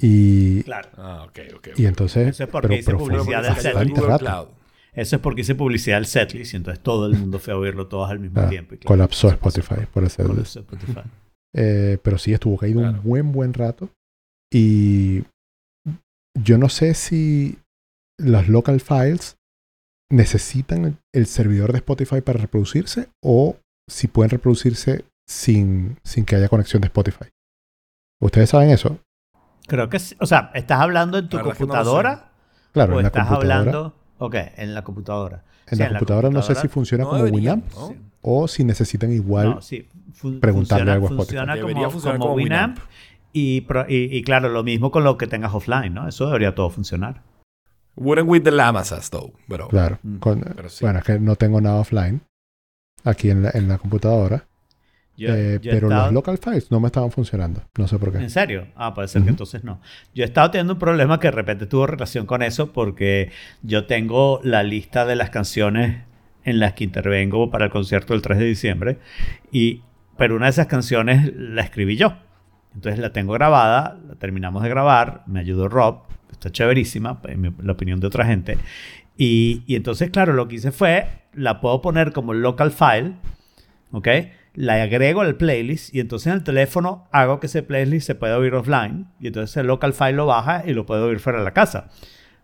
y, 0.00 0.62
Claro. 0.62 0.88
Ah, 0.96 1.24
ok, 1.28 1.38
ok. 1.56 1.68
y 1.76 1.86
entonces... 1.86 2.28
Eso 2.28 2.44
es 2.44 2.50
porque 2.50 2.68
pero, 2.68 2.78
hice 2.80 2.86
pero 2.86 2.98
publicidad 2.98 3.42
del 3.42 3.56
setlist. 3.56 3.98
rato. 3.98 4.24
Cloud. 4.24 4.48
Eso 4.92 5.16
es 5.16 5.22
porque 5.22 5.42
hice 5.42 5.54
publicidad 5.54 5.96
del 5.98 6.06
setlist 6.06 6.54
y 6.54 6.56
entonces 6.56 6.82
todo 6.82 7.06
el 7.06 7.16
mundo 7.16 7.38
fue 7.38 7.52
a 7.52 7.56
oírlo 7.56 7.86
todos 7.86 8.10
al 8.10 8.18
mismo 8.18 8.40
Ah, 8.40 8.48
tiempo. 8.48 8.74
y 8.74 8.78
claro, 8.78 8.88
colapsó 8.88 9.28
Spotify 9.28 9.86
por- 9.92 10.04
hacer 10.04 10.26
colapsó 10.26 10.60
Spotify. 10.60 11.00
Eh, 11.52 11.98
pero 12.04 12.16
sí 12.16 12.32
estuvo 12.32 12.56
caído 12.56 12.78
Claro. 12.80 12.98
un 12.98 13.02
buen, 13.02 13.32
buen 13.32 13.52
rato. 13.54 13.90
Y 14.54 15.24
yo 16.40 16.58
no 16.58 16.68
sé 16.68 16.94
si 16.94 17.58
los 18.18 18.46
local 18.48 18.80
files 18.80 19.36
necesitan 20.10 20.98
el 21.14 21.26
servidor 21.26 21.72
de 21.72 21.78
Spotify 21.78 22.20
para 22.20 22.38
reproducirse 22.40 23.08
o 23.22 23.56
si 23.88 24.08
pueden 24.08 24.30
reproducirse 24.30 25.04
sin, 25.28 25.98
sin 26.04 26.24
que 26.24 26.36
haya 26.36 26.48
conexión 26.48 26.80
de 26.82 26.86
Spotify. 26.86 27.26
¿Ustedes 28.20 28.50
saben 28.50 28.70
eso? 28.70 28.98
Creo 29.66 29.88
que 29.88 29.98
sí. 29.98 30.16
O 30.20 30.26
sea, 30.26 30.50
¿estás 30.54 30.80
hablando 30.80 31.18
en 31.18 31.28
tu 31.28 31.38
no 31.38 31.44
computadora? 31.44 32.32
Claro, 32.72 32.96
o 32.96 32.98
en 32.98 33.04
la 33.04 33.08
estás 33.08 33.26
computadora. 33.26 33.58
hablando. 33.60 33.94
Ok, 34.18 34.34
en 34.56 34.74
la 34.74 34.82
computadora. 34.82 35.44
En 35.68 35.78
la 35.78 35.88
computadora 35.90 36.30
no 36.30 36.42
sé 36.42 36.54
si 36.56 36.66
funciona 36.68 37.04
No 37.04 37.10
como 37.10 37.24
deberían, 37.24 37.64
Winamp 37.76 37.96
o 38.22 38.48
si 38.48 38.64
necesitan 38.64 39.12
igual. 39.12 39.50
No, 39.50 39.62
sí. 39.62 39.88
Fu- 40.12 40.40
preguntarle 40.40 40.84
funciona, 40.84 40.92
algo 40.92 41.06
a 41.06 41.10
Spotify. 41.10 41.36
funciona 41.38 41.54
como, 41.54 41.68
Debería 41.68 41.90
funcionar 41.90 42.18
como 42.18 42.24
como 42.30 42.36
Winamp. 42.36 42.76
Winamp. 42.78 42.90
Y, 43.32 43.60
pro- 43.62 43.86
y, 43.88 43.94
y 44.16 44.22
claro, 44.22 44.48
lo 44.48 44.64
mismo 44.64 44.90
con 44.90 45.04
lo 45.04 45.16
que 45.16 45.28
tengas 45.28 45.54
offline, 45.54 45.94
¿no? 45.94 46.08
Eso 46.08 46.26
debería 46.26 46.54
todo 46.54 46.68
funcionar. 46.68 47.22
Wouldn't 47.96 48.28
with 48.28 48.42
the 48.42 48.50
llamas 48.50 49.10
though, 49.10 49.32
pero 49.48 49.68
Claro. 49.68 49.98
Mm. 50.02 50.16
con- 50.18 50.40
Pero 50.40 50.68
sí. 50.68 50.84
Bueno, 50.84 51.00
es 51.00 51.04
que 51.04 51.18
no 51.18 51.36
tengo 51.36 51.60
nada 51.60 51.76
offline 51.76 52.20
aquí 53.04 53.30
en 53.30 53.42
la, 53.42 53.50
en 53.54 53.68
la 53.68 53.78
computadora. 53.78 54.46
Yo- 55.16 55.34
eh, 55.34 55.58
yo 55.60 55.70
pero 55.72 55.88
estado- 55.88 56.04
los 56.06 56.14
local 56.14 56.38
files 56.38 56.70
no 56.70 56.80
me 56.80 56.86
estaban 56.86 57.10
funcionando. 57.10 57.62
No 57.76 57.86
sé 57.86 57.98
por 57.98 58.10
qué. 58.12 58.18
¿En 58.18 58.30
serio? 58.30 58.68
Ah, 58.74 58.94
puede 58.94 59.08
ser 59.08 59.20
que 59.20 59.24
Ujú. 59.24 59.30
entonces 59.32 59.64
no. 59.64 59.80
Yo 60.14 60.24
he 60.24 60.26
estado 60.26 60.50
teniendo 60.50 60.74
un 60.74 60.78
problema 60.78 61.20
que 61.20 61.26
de 61.26 61.32
repente 61.32 61.66
tuvo 61.66 61.86
relación 61.86 62.24
con 62.24 62.42
eso 62.42 62.72
porque 62.72 63.30
yo 63.62 63.84
tengo 63.86 64.40
la 64.44 64.62
lista 64.62 65.04
de 65.04 65.16
las 65.16 65.28
canciones 65.28 66.04
en 66.44 66.58
las 66.58 66.72
que 66.72 66.84
intervengo 66.84 67.50
para 67.50 67.66
el 67.66 67.70
concierto 67.70 68.14
del 68.14 68.22
3 68.22 68.38
de 68.38 68.46
diciembre 68.46 68.98
y 69.52 69.82
pero 70.16 70.36
una 70.36 70.46
de 70.46 70.50
esas 70.50 70.66
canciones 70.68 71.32
la 71.36 71.62
escribí 71.62 71.96
yo. 71.96 72.14
Entonces 72.74 72.98
la 72.98 73.12
tengo 73.12 73.32
grabada, 73.34 73.98
la 74.08 74.14
terminamos 74.14 74.62
de 74.62 74.68
grabar, 74.70 75.22
me 75.26 75.40
ayudó 75.40 75.68
Rob, 75.68 76.02
está 76.40 76.50
chéverísima, 76.50 77.20
en 77.24 77.54
la 77.62 77.72
opinión 77.72 78.00
de 78.00 78.06
otra 78.06 78.24
gente. 78.24 78.58
Y, 79.16 79.62
y 79.66 79.76
entonces, 79.76 80.10
claro, 80.10 80.32
lo 80.32 80.48
que 80.48 80.56
hice 80.56 80.72
fue, 80.72 81.06
la 81.34 81.60
puedo 81.60 81.82
poner 81.82 82.12
como 82.12 82.32
local 82.32 82.72
file, 82.72 83.14
¿ok? 83.92 84.08
La 84.54 84.82
agrego 84.82 85.20
al 85.20 85.36
playlist 85.36 85.94
y 85.94 86.00
entonces 86.00 86.28
en 86.28 86.32
el 86.34 86.42
teléfono 86.42 87.06
hago 87.12 87.38
que 87.38 87.46
ese 87.46 87.62
playlist 87.62 88.06
se 88.06 88.14
pueda 88.14 88.36
oír 88.36 88.54
offline 88.54 89.06
y 89.20 89.28
entonces 89.28 89.56
el 89.58 89.66
local 89.66 89.92
file 89.92 90.14
lo 90.14 90.26
baja 90.26 90.64
y 90.66 90.72
lo 90.72 90.86
puedo 90.86 91.06
oír 91.06 91.20
fuera 91.20 91.38
de 91.38 91.44
la 91.44 91.52
casa. 91.52 91.88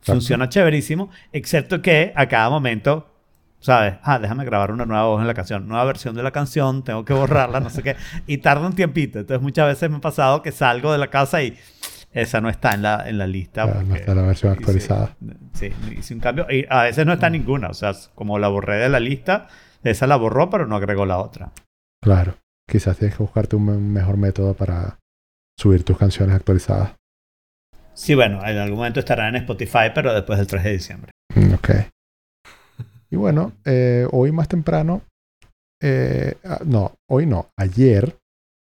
Funciona 0.02 0.48
chéverísimo, 0.48 1.10
excepto 1.32 1.82
que 1.82 2.12
a 2.14 2.28
cada 2.28 2.48
momento, 2.48 3.12
¿sabes? 3.58 3.94
Ah, 4.04 4.20
déjame 4.20 4.44
grabar 4.44 4.70
una 4.70 4.86
nueva 4.86 5.06
voz 5.06 5.20
en 5.20 5.26
la 5.26 5.34
canción, 5.34 5.66
nueva 5.66 5.84
versión 5.84 6.14
de 6.14 6.22
la 6.22 6.30
canción, 6.30 6.84
tengo 6.84 7.04
que 7.04 7.12
borrarla, 7.12 7.58
no 7.58 7.70
sé 7.70 7.82
qué. 7.82 7.96
Y 8.28 8.38
tarda 8.38 8.68
un 8.68 8.74
tiempito. 8.74 9.18
Entonces 9.18 9.42
muchas 9.42 9.66
veces 9.66 9.90
me 9.90 9.96
ha 9.96 10.00
pasado 10.00 10.42
que 10.42 10.52
salgo 10.52 10.92
de 10.92 10.98
la 10.98 11.08
casa 11.08 11.42
y 11.42 11.58
esa 12.16 12.40
no 12.40 12.48
está 12.48 12.72
en 12.72 12.82
la, 12.82 13.08
en 13.08 13.18
la 13.18 13.26
lista. 13.26 13.66
No 13.66 13.94
está 13.94 14.14
la 14.14 14.22
versión 14.22 14.52
hice- 14.52 14.58
actualizada. 14.60 15.16
Sí, 15.52 15.70
hice 15.96 16.14
un 16.14 16.20
cambio. 16.20 16.46
Y 16.50 16.66
a 16.68 16.82
veces 16.84 17.04
no 17.06 17.12
está 17.12 17.28
ninguna. 17.30 17.68
O 17.68 17.74
sea, 17.74 17.92
como 18.14 18.38
la 18.38 18.48
borré 18.48 18.76
de 18.78 18.88
la 18.88 19.00
lista, 19.00 19.48
esa 19.82 20.06
la 20.06 20.16
borró, 20.16 20.48
pero 20.50 20.66
no 20.66 20.76
agregó 20.76 21.04
la 21.06 21.18
otra. 21.18 21.52
Claro. 22.02 22.36
Quizás 22.68 22.96
tienes 22.98 23.16
que 23.16 23.22
buscarte 23.22 23.54
un 23.56 23.66
me- 23.66 23.78
mejor 24.00 24.16
método 24.16 24.54
para 24.54 24.98
subir 25.58 25.84
tus 25.84 25.96
canciones 25.98 26.34
actualizadas. 26.34 26.94
Sí, 27.94 28.14
bueno, 28.14 28.44
en 28.46 28.58
algún 28.58 28.78
momento 28.78 29.00
estará 29.00 29.28
en 29.28 29.36
Spotify, 29.36 29.90
pero 29.94 30.12
después 30.12 30.38
del 30.38 30.46
3 30.48 30.64
de 30.64 30.72
diciembre. 30.72 31.10
Mm, 31.34 31.54
Ok. 31.54 31.70
Y 33.10 33.16
bueno, 33.16 33.52
eh, 33.64 34.06
hoy 34.10 34.32
más 34.32 34.48
temprano, 34.48 35.02
eh, 35.80 36.34
ah, 36.44 36.58
no, 36.64 36.92
hoy 37.08 37.24
no, 37.26 37.48
ayer 37.56 38.16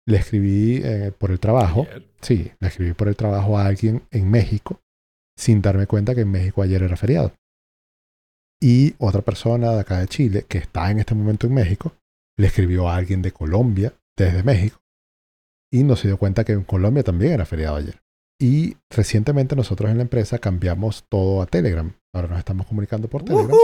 le 0.07 0.17
escribí 0.17 0.81
eh, 0.83 1.11
por 1.17 1.31
el 1.31 1.39
trabajo, 1.39 1.81
Ayer. 1.89 2.07
sí, 2.21 2.51
le 2.59 2.67
escribí 2.67 2.93
por 2.93 3.07
el 3.07 3.15
trabajo 3.15 3.57
a 3.57 3.65
alguien 3.65 4.03
en 4.11 4.29
México, 4.29 4.79
sin 5.37 5.61
darme 5.61 5.87
cuenta 5.87 6.15
que 6.15 6.21
en 6.21 6.31
México 6.31 6.61
ayer 6.61 6.83
era 6.83 6.95
feriado. 6.97 7.33
Y 8.61 8.93
otra 8.99 9.21
persona 9.21 9.71
de 9.71 9.79
acá 9.81 9.99
de 9.99 10.07
Chile, 10.07 10.45
que 10.47 10.59
está 10.59 10.91
en 10.91 10.99
este 10.99 11.15
momento 11.15 11.47
en 11.47 11.53
México, 11.53 11.93
le 12.37 12.47
escribió 12.47 12.89
a 12.89 12.95
alguien 12.95 13.21
de 13.21 13.31
Colombia, 13.31 13.93
desde 14.17 14.43
México, 14.43 14.79
y 15.71 15.83
no 15.83 15.95
se 15.95 16.07
dio 16.07 16.17
cuenta 16.17 16.43
que 16.43 16.51
en 16.53 16.63
Colombia 16.63 17.03
también 17.03 17.33
era 17.33 17.45
feriado 17.45 17.77
ayer. 17.77 18.01
Y 18.39 18.75
recientemente 18.89 19.55
nosotros 19.55 19.89
en 19.91 19.97
la 19.97 20.03
empresa 20.03 20.39
cambiamos 20.39 21.05
todo 21.09 21.41
a 21.41 21.45
Telegram. 21.45 21.91
Ahora 22.13 22.27
nos 22.27 22.39
estamos 22.39 22.65
comunicando 22.67 23.07
por 23.07 23.23
Telegram. 23.23 23.55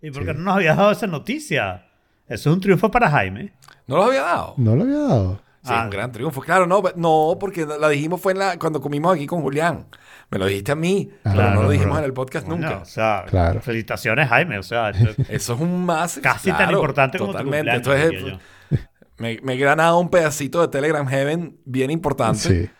¿Y 0.00 0.10
por 0.10 0.24
qué 0.24 0.32
Sí. 0.32 0.36
no 0.38 0.44
nos 0.44 0.56
habías 0.56 0.76
dado 0.76 0.92
esa 0.92 1.06
noticia? 1.06 1.86
Eso 2.26 2.50
es 2.50 2.54
un 2.54 2.60
triunfo 2.60 2.90
para 2.90 3.10
Jaime. 3.10 3.52
¿No 3.86 3.96
los 3.96 4.06
había 4.08 4.22
dado? 4.22 4.54
No 4.58 4.76
lo 4.76 4.82
había 4.84 4.98
dado. 4.98 5.42
Sí, 5.64 5.70
Ah. 5.72 5.84
un 5.84 5.90
gran 5.90 6.10
triunfo. 6.10 6.40
Claro, 6.40 6.66
no, 6.66 6.82
no, 6.96 7.36
porque 7.38 7.64
la 7.64 7.88
dijimos 7.88 8.20
fue 8.20 8.32
en 8.32 8.38
la, 8.40 8.58
cuando 8.58 8.80
comimos 8.80 9.14
aquí 9.14 9.26
con 9.26 9.42
Julián. 9.42 9.86
Me 10.30 10.38
lo 10.38 10.46
dijiste 10.46 10.72
a 10.72 10.74
mí, 10.74 11.08
pero 11.22 11.34
Claro, 11.36 11.54
no 11.54 11.62
lo 11.62 11.70
dijimos 11.70 11.92
pero- 11.94 11.98
en 12.00 12.04
el 12.06 12.12
podcast 12.12 12.46
Bueno, 12.46 12.66
nunca. 12.68 12.82
o 12.82 12.84
sea, 12.84 13.24
Claro. 13.28 13.60
felicitaciones, 13.60 14.28
Jaime. 14.28 14.58
O 14.58 14.62
sea, 14.64 14.90
esto- 14.90 15.22
Eso 15.28 15.54
es 15.54 15.60
un 15.60 15.86
más. 15.86 16.18
casi 16.22 16.50
tan 16.50 16.70
importante 16.72 17.18
como 17.18 17.30
tu 17.32 17.38
Totalmente. 17.38 17.70
cumpleaños, 17.76 18.08
Entonces, 18.08 18.10
diría 18.22 18.40
yo. 18.70 18.78
me, 19.18 19.38
me 19.44 19.52
he 19.54 19.58
ganado 19.58 19.98
un 20.00 20.10
pedacito 20.10 20.60
de 20.62 20.68
Telegram 20.68 21.06
Heaven 21.06 21.58
bien 21.64 21.90
importante. 21.92 22.38
Sí. 22.40 22.70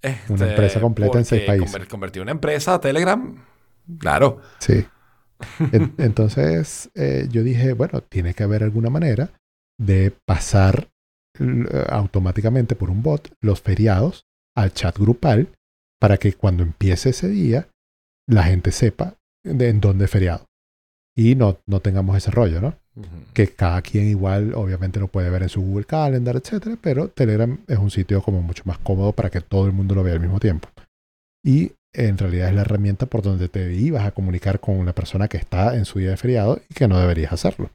Este, 0.00 0.32
Una 0.32 0.46
empresa 0.48 0.80
completa 0.80 1.18
en 1.18 1.24
seis 1.26 1.42
países. 1.42 1.70
conver- 1.74 1.88
Convertí 1.88 2.20
una 2.20 2.30
empresa 2.30 2.74
a 2.74 2.80
Telegram. 2.80 3.36
Claro. 3.98 4.40
Sí. 4.60 4.86
En- 5.72 5.94
entonces 5.98 6.90
eh, 6.94 7.26
yo 7.30 7.42
dije, 7.42 7.74
bueno, 7.74 8.00
tiene 8.02 8.32
que 8.32 8.44
haber 8.44 8.62
alguna 8.62 8.88
manera 8.88 9.30
de 9.78 10.10
pasar 10.24 10.88
automáticamente 11.88 12.76
por 12.76 12.90
un 12.90 13.02
bot 13.02 13.32
los 13.40 13.60
feriados 13.60 14.26
al 14.56 14.72
chat 14.72 14.98
grupal 14.98 15.48
para 16.00 16.16
que 16.16 16.32
cuando 16.32 16.62
empiece 16.62 17.10
ese 17.10 17.28
día 17.28 17.68
la 18.28 18.44
gente 18.44 18.72
sepa 18.72 19.16
de 19.44 19.68
en 19.68 19.80
dónde 19.80 20.04
es 20.04 20.10
feriado. 20.10 20.46
Y 21.16 21.34
no, 21.34 21.58
no 21.66 21.80
tengamos 21.80 22.16
ese 22.16 22.30
rollo, 22.30 22.60
¿no? 22.60 22.74
Que 23.34 23.48
cada 23.48 23.82
quien 23.82 24.06
igual 24.06 24.54
obviamente 24.54 25.00
lo 25.00 25.08
puede 25.08 25.30
ver 25.30 25.42
en 25.42 25.48
su 25.48 25.60
Google 25.60 25.84
Calendar, 25.84 26.36
etcétera, 26.36 26.76
pero 26.80 27.08
Telegram 27.08 27.58
es 27.66 27.78
un 27.78 27.90
sitio 27.90 28.22
como 28.22 28.42
mucho 28.42 28.62
más 28.66 28.78
cómodo 28.78 29.12
para 29.12 29.30
que 29.30 29.40
todo 29.40 29.66
el 29.66 29.72
mundo 29.72 29.94
lo 29.94 30.02
vea 30.02 30.14
al 30.14 30.20
mismo 30.20 30.38
tiempo. 30.40 30.68
Y 31.44 31.72
en 31.92 32.18
realidad 32.18 32.48
es 32.48 32.54
la 32.54 32.60
herramienta 32.62 33.06
por 33.06 33.22
donde 33.22 33.48
te 33.48 33.74
ibas 33.74 34.04
a 34.04 34.12
comunicar 34.12 34.60
con 34.60 34.84
la 34.86 34.94
persona 34.94 35.28
que 35.28 35.38
está 35.38 35.76
en 35.76 35.84
su 35.84 35.98
día 35.98 36.10
de 36.10 36.16
feriado 36.16 36.60
y 36.68 36.74
que 36.74 36.86
no 36.86 36.98
deberías 36.98 37.32
hacerlo. 37.32 37.70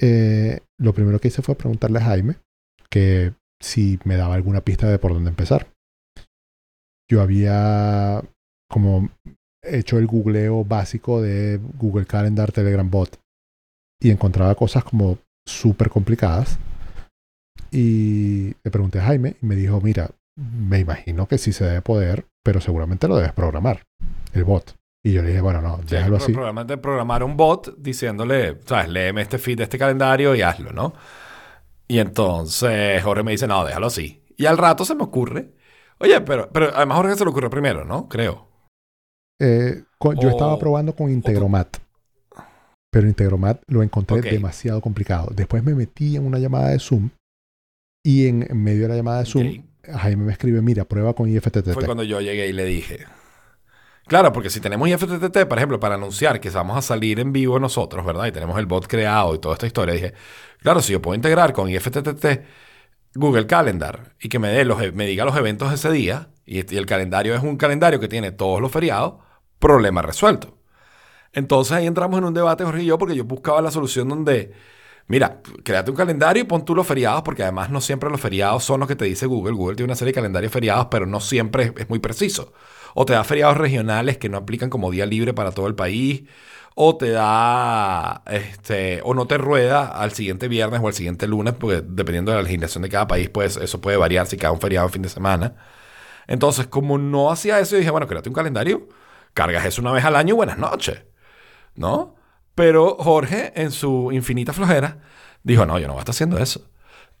Eh, 0.00 0.60
lo 0.82 0.92
primero 0.92 1.20
que 1.20 1.28
hice 1.28 1.42
fue 1.42 1.54
preguntarle 1.54 1.98
a 1.98 2.04
Jaime 2.04 2.36
que 2.90 3.32
si 3.60 3.98
me 4.04 4.16
daba 4.16 4.34
alguna 4.34 4.60
pista 4.60 4.88
de 4.88 4.98
por 4.98 5.14
dónde 5.14 5.30
empezar. 5.30 5.68
Yo 7.10 7.22
había 7.22 8.22
como 8.68 9.10
hecho 9.62 9.98
el 9.98 10.06
googleo 10.06 10.64
básico 10.64 11.22
de 11.22 11.60
Google 11.78 12.06
Calendar 12.06 12.50
Telegram 12.50 12.90
Bot 12.90 13.20
y 14.02 14.10
encontraba 14.10 14.54
cosas 14.54 14.82
como 14.82 15.18
súper 15.46 15.88
complicadas. 15.88 16.58
Y 17.70 18.54
le 18.64 18.70
pregunté 18.70 18.98
a 18.98 19.04
Jaime 19.04 19.36
y 19.40 19.46
me 19.46 19.54
dijo, 19.54 19.80
mira, 19.80 20.10
me 20.36 20.80
imagino 20.80 21.28
que 21.28 21.38
sí 21.38 21.52
se 21.52 21.64
debe 21.64 21.82
poder, 21.82 22.26
pero 22.42 22.60
seguramente 22.60 23.08
lo 23.08 23.16
debes 23.16 23.32
programar, 23.32 23.84
el 24.32 24.44
bot. 24.44 24.74
Y 25.04 25.12
yo 25.12 25.22
le 25.22 25.28
dije, 25.28 25.40
bueno, 25.40 25.60
no, 25.60 25.78
Sí, 25.78 25.96
déjalo 25.96 26.16
así. 26.16 26.32
Programar, 26.32 26.80
programar 26.80 27.24
un 27.24 27.36
bot 27.36 27.76
diciéndole, 27.76 28.58
sabes, 28.64 28.88
léeme 28.88 29.22
este 29.22 29.38
feed 29.38 29.58
de 29.58 29.64
este 29.64 29.78
calendario 29.78 30.34
y 30.34 30.42
hazlo, 30.42 30.72
¿no? 30.72 30.92
Y 31.88 31.98
entonces 31.98 33.02
Jorge 33.02 33.22
me 33.24 33.32
dice, 33.32 33.46
no, 33.48 33.64
déjalo 33.64 33.86
así. 33.88 34.22
Y 34.36 34.46
al 34.46 34.56
rato 34.58 34.84
se 34.84 34.94
me 34.94 35.02
ocurre, 35.02 35.52
oye, 35.98 36.20
pero, 36.20 36.48
pero 36.52 36.70
además 36.74 36.96
Jorge 36.98 37.16
se 37.16 37.24
le 37.24 37.30
ocurrió 37.30 37.50
primero, 37.50 37.84
¿no? 37.84 38.08
Creo. 38.08 38.46
Eh, 39.40 39.82
con- 39.98 40.16
yo 40.20 40.28
O- 40.28 40.30
estaba 40.30 40.58
probando 40.58 40.94
con 40.94 41.10
Integromat. 41.10 41.78
Pero 42.92 43.08
Integromat 43.08 43.60
lo 43.66 43.82
encontré 43.82 44.20
demasiado 44.34 44.80
complicado. 44.80 45.30
Después 45.34 45.64
me 45.64 45.74
metí 45.74 46.14
en 46.16 46.26
una 46.26 46.38
llamada 46.38 46.68
de 46.68 46.78
Zoom 46.78 47.10
y 48.04 48.28
en, 48.28 48.46
en 48.48 48.62
medio 48.62 48.82
de 48.82 48.88
la 48.88 48.96
llamada 48.96 49.20
de 49.20 49.26
Zoom. 49.26 49.64
Jaime 49.82 50.24
me 50.26 50.32
escribe, 50.32 50.60
mira, 50.62 50.84
prueba 50.84 51.12
con 51.14 51.28
IFTTT. 51.28 51.72
Fue 51.72 51.86
cuando 51.86 52.04
yo 52.04 52.20
llegué 52.20 52.46
y 52.46 52.52
le 52.52 52.64
dije. 52.64 53.04
Claro, 54.12 54.30
porque 54.30 54.50
si 54.50 54.60
tenemos 54.60 54.86
IFTTT, 54.90 55.46
por 55.48 55.56
ejemplo, 55.56 55.80
para 55.80 55.94
anunciar 55.94 56.38
que 56.38 56.50
vamos 56.50 56.76
a 56.76 56.82
salir 56.82 57.18
en 57.18 57.32
vivo 57.32 57.58
nosotros, 57.58 58.04
¿verdad? 58.04 58.26
Y 58.26 58.32
tenemos 58.32 58.58
el 58.58 58.66
bot 58.66 58.86
creado 58.86 59.34
y 59.34 59.38
toda 59.38 59.54
esta 59.54 59.66
historia, 59.66 59.94
dije, 59.94 60.12
claro, 60.58 60.82
si 60.82 60.92
yo 60.92 61.00
puedo 61.00 61.14
integrar 61.14 61.54
con 61.54 61.70
IFTTT 61.70 62.26
Google 63.14 63.46
Calendar 63.46 64.14
y 64.20 64.28
que 64.28 64.38
me, 64.38 64.48
dé 64.48 64.66
los, 64.66 64.82
e- 64.82 64.92
me 64.92 65.06
diga 65.06 65.24
los 65.24 65.34
eventos 65.34 65.72
ese 65.72 65.90
día, 65.90 66.28
y, 66.44 66.58
el 66.58 66.84
calendario 66.84 67.34
es 67.34 67.42
un 67.42 67.56
calendario 67.56 68.00
que 68.00 68.08
tiene 68.08 68.32
todos 68.32 68.60
los 68.60 68.70
feriados, 68.70 69.14
problema 69.58 70.02
resuelto. 70.02 70.58
Entonces 71.32 71.72
ahí 71.72 71.86
entramos 71.86 72.18
en 72.18 72.24
un 72.24 72.34
debate, 72.34 72.64
Jorge 72.64 72.82
y 72.82 72.86
yo, 72.86 72.98
porque 72.98 73.16
yo 73.16 73.24
buscaba 73.24 73.62
la 73.62 73.70
solución 73.70 74.10
donde, 74.10 74.52
mira, 75.06 75.40
créate 75.64 75.90
un 75.90 75.96
calendario 75.96 76.42
y 76.42 76.46
pon 76.46 76.66
tú 76.66 76.74
los 76.74 76.86
feriados, 76.86 77.22
porque 77.22 77.44
además 77.44 77.70
no 77.70 77.80
siempre 77.80 78.10
los 78.10 78.20
feriados 78.20 78.62
son 78.62 78.80
los 78.80 78.88
que 78.88 78.96
te 78.96 79.06
dice 79.06 79.24
Google. 79.26 79.54
Google 79.54 79.76
tiene 79.76 79.90
una 79.90 79.96
serie 79.96 80.12
de 80.12 80.16
calendarios 80.16 80.52
feriados, 80.52 80.88
pero 80.90 81.06
no 81.06 81.18
siempre 81.20 81.72
es 81.78 81.88
muy 81.88 81.98
preciso. 81.98 82.52
O 82.94 83.04
te 83.04 83.12
da 83.14 83.24
feriados 83.24 83.56
regionales 83.56 84.18
que 84.18 84.28
no 84.28 84.38
aplican 84.38 84.70
como 84.70 84.90
día 84.90 85.06
libre 85.06 85.34
para 85.34 85.52
todo 85.52 85.66
el 85.66 85.74
país, 85.74 86.24
o 86.74 86.96
te 86.96 87.10
da, 87.10 88.22
este, 88.26 89.00
o 89.04 89.14
no 89.14 89.26
te 89.26 89.38
rueda 89.38 89.86
al 89.86 90.12
siguiente 90.12 90.48
viernes 90.48 90.80
o 90.82 90.86
al 90.88 90.94
siguiente 90.94 91.26
lunes, 91.26 91.54
porque 91.54 91.82
dependiendo 91.86 92.32
de 92.32 92.38
la 92.38 92.42
legislación 92.42 92.82
de 92.82 92.88
cada 92.88 93.06
país, 93.06 93.28
pues 93.28 93.56
eso 93.56 93.80
puede 93.80 93.96
variar 93.98 94.26
si 94.26 94.36
cada 94.36 94.52
un 94.52 94.60
feriado 94.60 94.86
en 94.86 94.92
fin 94.92 95.02
de 95.02 95.08
semana. 95.08 95.56
Entonces, 96.26 96.66
como 96.68 96.98
no 96.98 97.30
hacía 97.30 97.60
eso, 97.60 97.72
yo 97.72 97.78
dije, 97.78 97.90
bueno, 97.90 98.06
créate 98.08 98.28
un 98.28 98.34
calendario, 98.34 98.88
cargas 99.34 99.66
eso 99.66 99.82
una 99.82 99.92
vez 99.92 100.04
al 100.04 100.16
año 100.16 100.34
y 100.34 100.36
buenas 100.36 100.58
noches. 100.58 101.02
¿no? 101.74 102.16
Pero 102.54 102.96
Jorge, 102.98 103.52
en 103.60 103.70
su 103.70 104.10
infinita 104.12 104.52
flojera, 104.52 105.00
dijo, 105.42 105.66
no, 105.66 105.78
yo 105.78 105.86
no 105.86 105.94
voy 105.94 106.00
a 106.00 106.02
estar 106.02 106.14
haciendo 106.14 106.38
eso. 106.38 106.68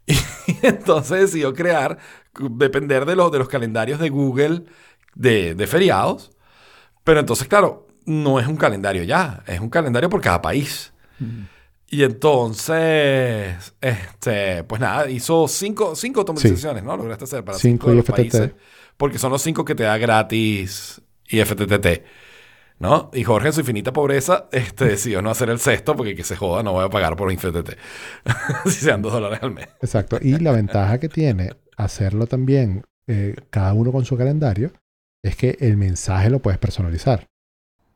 Y 0.46 0.66
entonces 0.66 1.20
decidió 1.20 1.54
crear, 1.54 1.98
depender 2.34 3.06
de, 3.06 3.12
de 3.14 3.38
los 3.38 3.48
calendarios 3.48 4.00
de 4.00 4.10
Google 4.10 4.64
de, 5.14 5.54
de 5.54 5.66
feriados. 5.66 6.32
Pero 7.04 7.20
entonces, 7.20 7.48
claro, 7.48 7.86
no 8.04 8.40
es 8.40 8.46
un 8.46 8.56
calendario 8.56 9.02
ya, 9.02 9.42
es 9.46 9.60
un 9.60 9.70
calendario 9.70 10.08
por 10.08 10.20
cada 10.20 10.40
país. 10.42 10.92
Y 11.88 12.02
entonces, 12.02 13.74
este, 13.80 14.64
pues 14.64 14.80
nada, 14.80 15.08
hizo 15.10 15.46
cinco, 15.46 15.94
cinco 15.94 16.20
automatizaciones, 16.20 16.82
¿no? 16.82 16.96
Lograste 16.96 17.24
hacer 17.24 17.44
para 17.44 17.58
Cinco 17.58 17.86
cinco, 17.86 17.90
de 17.90 17.96
los 17.96 18.04
países. 18.06 18.50
Porque 18.96 19.18
son 19.18 19.30
los 19.30 19.42
cinco 19.42 19.64
que 19.64 19.74
te 19.74 19.84
da 19.84 19.98
gratis 19.98 21.00
IFTTT. 21.28 22.02
¿No? 22.78 23.10
Y 23.12 23.22
Jorge, 23.22 23.48
en 23.48 23.52
su 23.52 23.60
infinita 23.60 23.92
pobreza, 23.92 24.48
este, 24.50 24.86
decidió 24.86 25.22
no 25.22 25.30
hacer 25.30 25.50
el 25.50 25.60
sexto 25.60 25.94
porque 25.94 26.16
que 26.16 26.24
se 26.24 26.34
joda, 26.34 26.64
no 26.64 26.72
voy 26.72 26.84
a 26.84 26.88
pagar 26.88 27.14
por 27.14 27.30
IFTTT. 27.30 27.76
si 28.64 28.80
sean 28.80 29.02
dos 29.02 29.12
dólares 29.12 29.38
al 29.42 29.52
mes. 29.52 29.68
Exacto. 29.80 30.18
Y 30.20 30.36
la 30.38 30.50
ventaja 30.50 30.98
que 30.98 31.08
tiene 31.08 31.50
hacerlo 31.76 32.26
también 32.26 32.82
eh, 33.06 33.36
cada 33.50 33.72
uno 33.74 33.92
con 33.92 34.04
su 34.04 34.16
calendario 34.16 34.72
es 35.22 35.36
que 35.36 35.56
el 35.60 35.76
mensaje 35.76 36.30
lo 36.30 36.40
puedes 36.40 36.58
personalizar. 36.58 37.26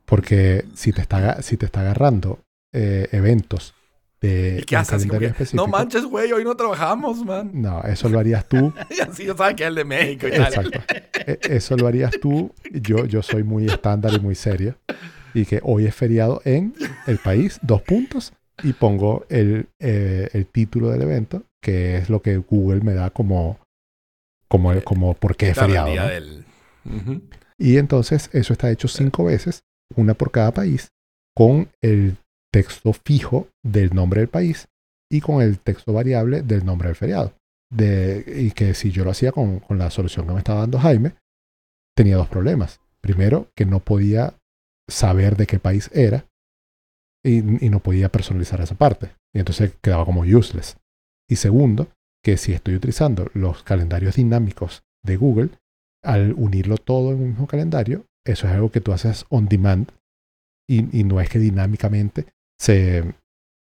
Porque 0.05 0.65
si 0.73 0.93
te 0.93 1.01
está, 1.01 1.41
si 1.41 1.57
te 1.57 1.65
está 1.65 1.81
agarrando 1.81 2.39
eh, 2.73 3.09
eventos 3.11 3.73
de 4.21 4.59
¿Y 4.61 4.63
qué 4.63 4.77
haces? 4.77 4.91
Calendario 4.91 5.27
específico, 5.29 5.63
no 5.63 5.69
manches, 5.69 6.03
güey, 6.05 6.31
hoy 6.31 6.43
no 6.43 6.55
trabajamos, 6.55 7.23
man. 7.25 7.51
no, 7.53 7.83
eso 7.83 8.07
lo 8.09 8.17
harías 8.19 8.47
tú. 8.47 8.73
Y 8.89 9.01
así 9.01 9.25
yo 9.25 9.35
sabes 9.35 9.55
que 9.55 9.63
es 9.63 9.69
el 9.69 9.75
de 9.75 9.83
México 9.85 10.27
y. 10.27 10.31
Exacto. 10.31 10.79
E- 11.25 11.39
Eso 11.49 11.75
lo 11.75 11.87
harías 11.87 12.13
tú. 12.21 12.51
Yo, 12.71 13.05
yo 13.05 13.21
soy 13.21 13.43
muy 13.43 13.65
estándar 13.67 14.13
y 14.13 14.19
muy 14.19 14.33
serio. 14.35 14.75
Y 15.33 15.45
que 15.45 15.59
hoy 15.61 15.85
es 15.85 15.93
feriado 15.93 16.41
en 16.45 16.73
el 17.05 17.17
país, 17.19 17.59
dos 17.61 17.81
puntos, 17.83 18.33
y 18.63 18.73
pongo 18.73 19.25
el, 19.29 19.67
eh, 19.79 20.29
el 20.33 20.47
título 20.47 20.89
del 20.89 21.01
evento, 21.03 21.43
que 21.61 21.97
es 21.97 22.09
lo 22.09 22.21
que 22.23 22.37
Google 22.37 22.79
me 22.81 22.93
da 22.95 23.09
como, 23.11 23.59
como, 24.47 24.81
como 24.83 25.13
por 25.13 25.35
qué 25.35 25.49
es 25.49 25.57
el 25.57 25.65
feriado. 25.65 25.91
día 25.91 26.01
¿no? 26.03 26.07
del... 26.09 26.45
Y 27.57 27.77
entonces 27.77 28.29
eso 28.33 28.53
está 28.53 28.71
hecho 28.71 28.87
cinco 28.87 29.25
veces, 29.25 29.63
una 29.95 30.13
por 30.13 30.31
cada 30.31 30.51
país, 30.51 30.89
con 31.35 31.69
el 31.81 32.17
texto 32.51 32.93
fijo 32.93 33.47
del 33.63 33.93
nombre 33.93 34.21
del 34.21 34.29
país 34.29 34.67
y 35.11 35.21
con 35.21 35.41
el 35.41 35.59
texto 35.59 35.93
variable 35.93 36.41
del 36.41 36.65
nombre 36.65 36.89
del 36.89 36.95
feriado. 36.95 37.33
De, 37.69 38.23
y 38.27 38.51
que 38.51 38.73
si 38.73 38.91
yo 38.91 39.03
lo 39.03 39.11
hacía 39.11 39.31
con, 39.31 39.59
con 39.59 39.77
la 39.77 39.89
solución 39.89 40.25
que 40.25 40.33
me 40.33 40.39
estaba 40.39 40.61
dando 40.61 40.79
Jaime, 40.79 41.15
tenía 41.95 42.15
dos 42.15 42.29
problemas. 42.29 42.79
Primero, 43.01 43.49
que 43.55 43.65
no 43.65 43.79
podía 43.79 44.35
saber 44.89 45.35
de 45.35 45.47
qué 45.47 45.59
país 45.59 45.89
era 45.93 46.25
y, 47.23 47.65
y 47.65 47.69
no 47.69 47.79
podía 47.79 48.09
personalizar 48.09 48.61
esa 48.61 48.75
parte. 48.75 49.11
Y 49.33 49.39
entonces 49.39 49.73
quedaba 49.81 50.05
como 50.05 50.21
useless. 50.21 50.77
Y 51.29 51.35
segundo, 51.35 51.89
que 52.23 52.37
si 52.37 52.53
estoy 52.53 52.75
utilizando 52.75 53.29
los 53.33 53.63
calendarios 53.63 54.15
dinámicos 54.15 54.83
de 55.03 55.17
Google, 55.17 55.49
al 56.07 56.33
unirlo 56.37 56.77
todo 56.77 57.11
en 57.11 57.21
un 57.21 57.29
mismo 57.29 57.47
calendario, 57.47 58.05
eso 58.25 58.47
es 58.47 58.53
algo 58.53 58.71
que 58.71 58.81
tú 58.81 58.93
haces 58.93 59.25
on 59.29 59.47
demand 59.47 59.89
y, 60.69 60.99
y 60.99 61.03
no 61.03 61.19
es 61.21 61.29
que 61.29 61.39
dinámicamente 61.39 62.25
se, 62.59 63.13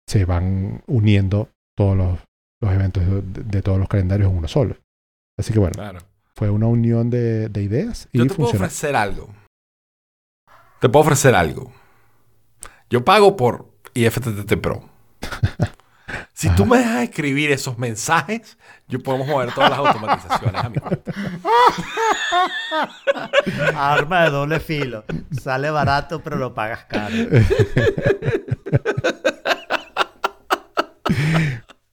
se 0.08 0.26
van 0.26 0.82
uniendo 0.88 1.50
todos 1.76 1.96
los, 1.98 2.20
los 2.62 2.72
eventos 2.74 3.04
de, 3.06 3.22
de 3.44 3.62
todos 3.62 3.78
los 3.80 3.88
calendarios 3.90 4.32
en 4.32 4.38
uno 4.38 4.48
solo. 4.48 4.78
Así 5.38 5.54
que 5.54 5.60
bueno, 5.60 5.74
Claro. 5.74 6.00
fue 6.36 6.50
una 6.50 6.68
unión 6.68 7.10
de, 7.10 7.50
de 7.50 7.62
ideas 7.64 8.08
y 8.12 8.18
Yo 8.20 8.28
te 8.28 8.34
puedo 8.34 8.50
ofrecer 8.50 8.96
algo. 8.96 9.30
Te 10.80 10.90
puedo 10.90 11.04
ofrecer 11.06 11.36
algo. 11.36 11.72
Yo 12.90 13.04
pago 13.04 13.36
por 13.36 13.70
IFTTT 13.94 14.56
Pro. 14.62 14.88
Si 16.40 16.50
tú 16.52 16.68
me 16.68 16.78
dejas 16.78 17.02
escribir 17.02 17.50
esos 17.52 17.80
mensajes, 17.80 18.60
yo 18.88 19.02
podemos 19.02 19.28
mover 19.28 19.52
todas 19.56 19.72
las 19.72 19.80
automatizaciones 19.80 20.64
a 20.64 20.70
mi 20.70 20.78
cuenta. 20.78 21.12
Arma 23.76 24.26
de 24.26 24.30
doble 24.30 24.60
filo. 24.60 25.04
Sale 25.42 25.72
barato, 25.72 26.22
pero 26.22 26.36
lo 26.36 26.54
pagas 26.54 26.86
caro. 26.86 27.16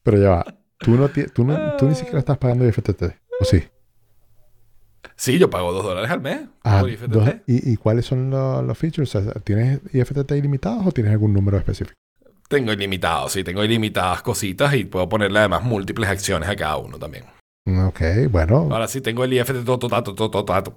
Pero 0.03 0.19
ya 0.19 0.29
va. 0.31 0.45
Tú, 0.79 0.91
no, 0.91 1.09
tú, 1.09 1.45
no- 1.45 1.77
tú 1.79 1.89
ni 1.89 1.95
siquiera 1.95 2.19
estás 2.19 2.37
pagando 2.37 2.67
IFTT. 2.69 3.03
¿O 3.41 3.45
sí? 3.45 3.63
Sí, 5.17 5.39
yo 5.39 5.49
pago 5.49 5.73
dos 5.73 5.85
dólares 5.85 6.11
al 6.11 6.21
mes 6.21 6.43
Ah, 6.65 6.81
por 6.81 6.91
IFTT. 6.91 7.09
dos- 7.09 7.29
¿y, 7.47 7.73
y 7.73 7.77
cuáles 7.77 8.05
son 8.05 8.29
lo- 8.31 8.61
los 8.63 8.77
features? 8.77 9.15
O 9.15 9.23
sea, 9.23 9.33
¿Tienes 9.41 9.81
IFTT 9.93 10.33
ilimitados 10.33 10.87
o 10.87 10.93
tienes 10.93 11.13
algún 11.13 11.33
número 11.33 11.57
específico? 11.57 11.95
Tengo 12.49 12.73
ilimitado, 12.73 13.29
sí, 13.29 13.43
tengo 13.43 13.65
ilimitadas 13.65 14.23
cositas 14.23 14.75
y 14.75 14.85
puedo 14.85 15.09
ponerle 15.09 15.39
además 15.41 15.63
múltiples 15.63 16.09
acciones 16.11 16.49
a 16.49 16.57
cada 16.57 16.77
uno 16.77 16.99
también. 16.99 17.25
Mm, 17.67 17.87
Ok, 17.89 18.01
bueno. 18.31 18.69
Ahora 18.71 18.87
sí 18.89 19.01
tengo 19.01 19.25
el 19.25 19.33
IFTT 19.33 19.65
todo, 19.65 19.79
todo, 19.79 20.03
todo, 20.03 20.31
todo, 20.31 20.45
todo. 20.45 20.75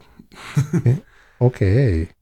Ok. 1.40 1.58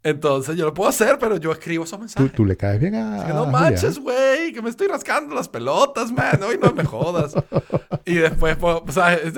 Entonces 0.03 0.57
yo 0.57 0.65
lo 0.65 0.73
puedo 0.73 0.89
hacer, 0.89 1.17
pero 1.19 1.37
yo 1.37 1.51
escribo 1.51 1.85
esos 1.85 1.97
Tú, 1.97 2.01
mensajes. 2.01 2.31
tú 2.33 2.45
le 2.45 2.57
caes 2.57 2.81
bien 2.81 2.95
a. 2.95 3.25
Que 3.25 3.31
no 3.33 3.45
manches, 3.45 3.97
güey, 3.99 4.51
que 4.51 4.61
me 4.61 4.69
estoy 4.69 4.87
rascando 4.87 5.33
las 5.35 5.47
pelotas, 5.47 6.11
man. 6.11 6.41
Hoy 6.43 6.59
no 6.61 6.73
me 6.73 6.83
jodas. 6.83 7.33
y 8.05 8.15
después 8.15 8.57
puedo, 8.57 8.83
¿sabes? 8.89 9.31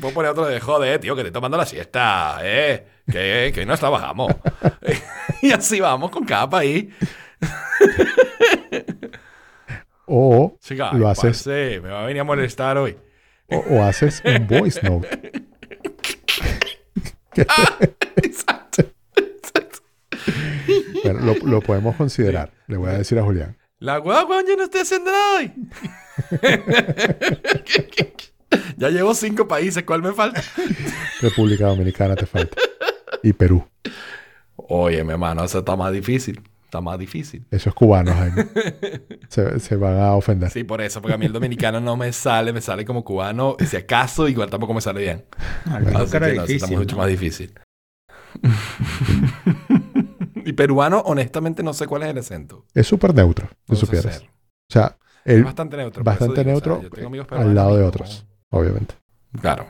Puedo 0.00 0.12
poner 0.12 0.32
otro 0.32 0.44
de 0.46 0.60
joder, 0.60 1.00
tío, 1.00 1.14
que 1.14 1.22
estoy 1.22 1.32
tomando 1.32 1.56
la 1.56 1.64
siesta, 1.64 2.40
eh. 2.42 2.86
Que, 3.10 3.52
que 3.54 3.60
hoy 3.60 3.66
nos 3.66 3.80
trabajamos. 3.80 4.32
y 5.42 5.50
así 5.52 5.80
vamos 5.80 6.10
con 6.10 6.24
cada 6.24 6.50
país. 6.50 6.92
O, 10.06 10.56
Lo 10.94 11.08
haces- 11.08 11.44
parce, 11.44 11.80
me 11.80 11.90
va 11.90 12.02
a 12.02 12.06
venir 12.06 12.20
a 12.20 12.24
molestar 12.24 12.76
hoy. 12.78 12.96
o, 13.48 13.56
o 13.58 13.82
haces 13.82 14.22
un 14.24 14.46
voice 14.46 14.80
note. 14.82 15.08
Exacto. 18.16 18.82
Exacto. 19.16 19.78
Bueno, 21.04 21.20
lo, 21.20 21.34
lo 21.46 21.60
podemos 21.60 21.96
considerar. 21.96 22.52
Le 22.66 22.76
voy 22.76 22.90
a 22.90 22.98
decir 22.98 23.18
a 23.18 23.22
Julián. 23.22 23.56
La 23.78 23.98
guagua 23.98 24.42
yo 24.46 24.56
no 24.56 24.64
estoy 24.64 24.82
haciendo 24.82 25.10
nada 25.10 25.38
hoy. 25.38 25.52
ya 28.76 28.90
llevo 28.90 29.14
cinco 29.14 29.48
países, 29.48 29.82
¿cuál 29.84 30.02
me 30.02 30.12
falta? 30.12 30.42
República 31.20 31.66
Dominicana 31.66 32.14
te 32.14 32.26
falta. 32.26 32.56
Y 33.22 33.32
Perú. 33.32 33.66
Oye, 34.56 35.02
mi 35.04 35.12
hermano, 35.12 35.44
eso 35.44 35.60
está 35.60 35.74
más 35.74 35.92
difícil. 35.92 36.40
Está 36.72 36.80
más 36.80 36.98
difícil. 36.98 37.44
Eso 37.50 37.68
es 37.68 37.74
cubano, 37.74 38.14
Jaime. 38.14 38.46
Se, 39.28 39.60
se 39.60 39.76
van 39.76 39.98
a 40.00 40.14
ofender. 40.14 40.48
Sí, 40.48 40.64
por 40.64 40.80
eso, 40.80 41.02
porque 41.02 41.16
a 41.16 41.18
mí 41.18 41.26
el 41.26 41.32
dominicano 41.34 41.82
no 41.82 41.98
me 41.98 42.10
sale, 42.14 42.50
me 42.50 42.62
sale 42.62 42.86
como 42.86 43.04
cubano. 43.04 43.56
Y 43.60 43.66
si 43.66 43.76
acaso, 43.76 44.26
igual 44.26 44.48
tampoco 44.48 44.72
me 44.72 44.80
sale 44.80 45.02
bien. 45.02 45.26
Así 45.66 46.10
que 46.10 46.16
era 46.16 46.28
que 46.30 46.34
no, 46.36 46.44
eso 46.44 46.46
está 46.46 46.46
difícil, 46.46 46.78
mucho 46.78 46.96
¿no? 46.96 47.02
más 47.02 47.10
difícil. 47.10 47.52
y 50.46 50.54
peruano, 50.54 51.00
honestamente, 51.00 51.62
no 51.62 51.74
sé 51.74 51.86
cuál 51.86 52.04
es 52.04 52.08
el 52.08 52.16
acento. 52.16 52.64
Es 52.72 52.86
súper 52.86 53.14
neutro, 53.14 53.48
si 53.66 53.72
No 53.72 53.76
supieras. 53.76 54.16
hacer. 54.16 54.28
O 54.30 54.72
sea, 54.72 54.96
Es 55.26 55.44
bastante 55.44 55.76
neutro. 55.76 56.02
bastante 56.02 56.42
digo, 56.42 56.56
o 56.56 56.60
sea, 56.60 56.68
neutro 56.72 56.82
yo 56.84 56.88
tengo 56.88 57.08
amigos 57.08 57.26
al 57.32 57.54
lado 57.54 57.76
de 57.76 57.84
otros, 57.84 58.26
obviamente. 58.48 58.94
Claro. 59.42 59.66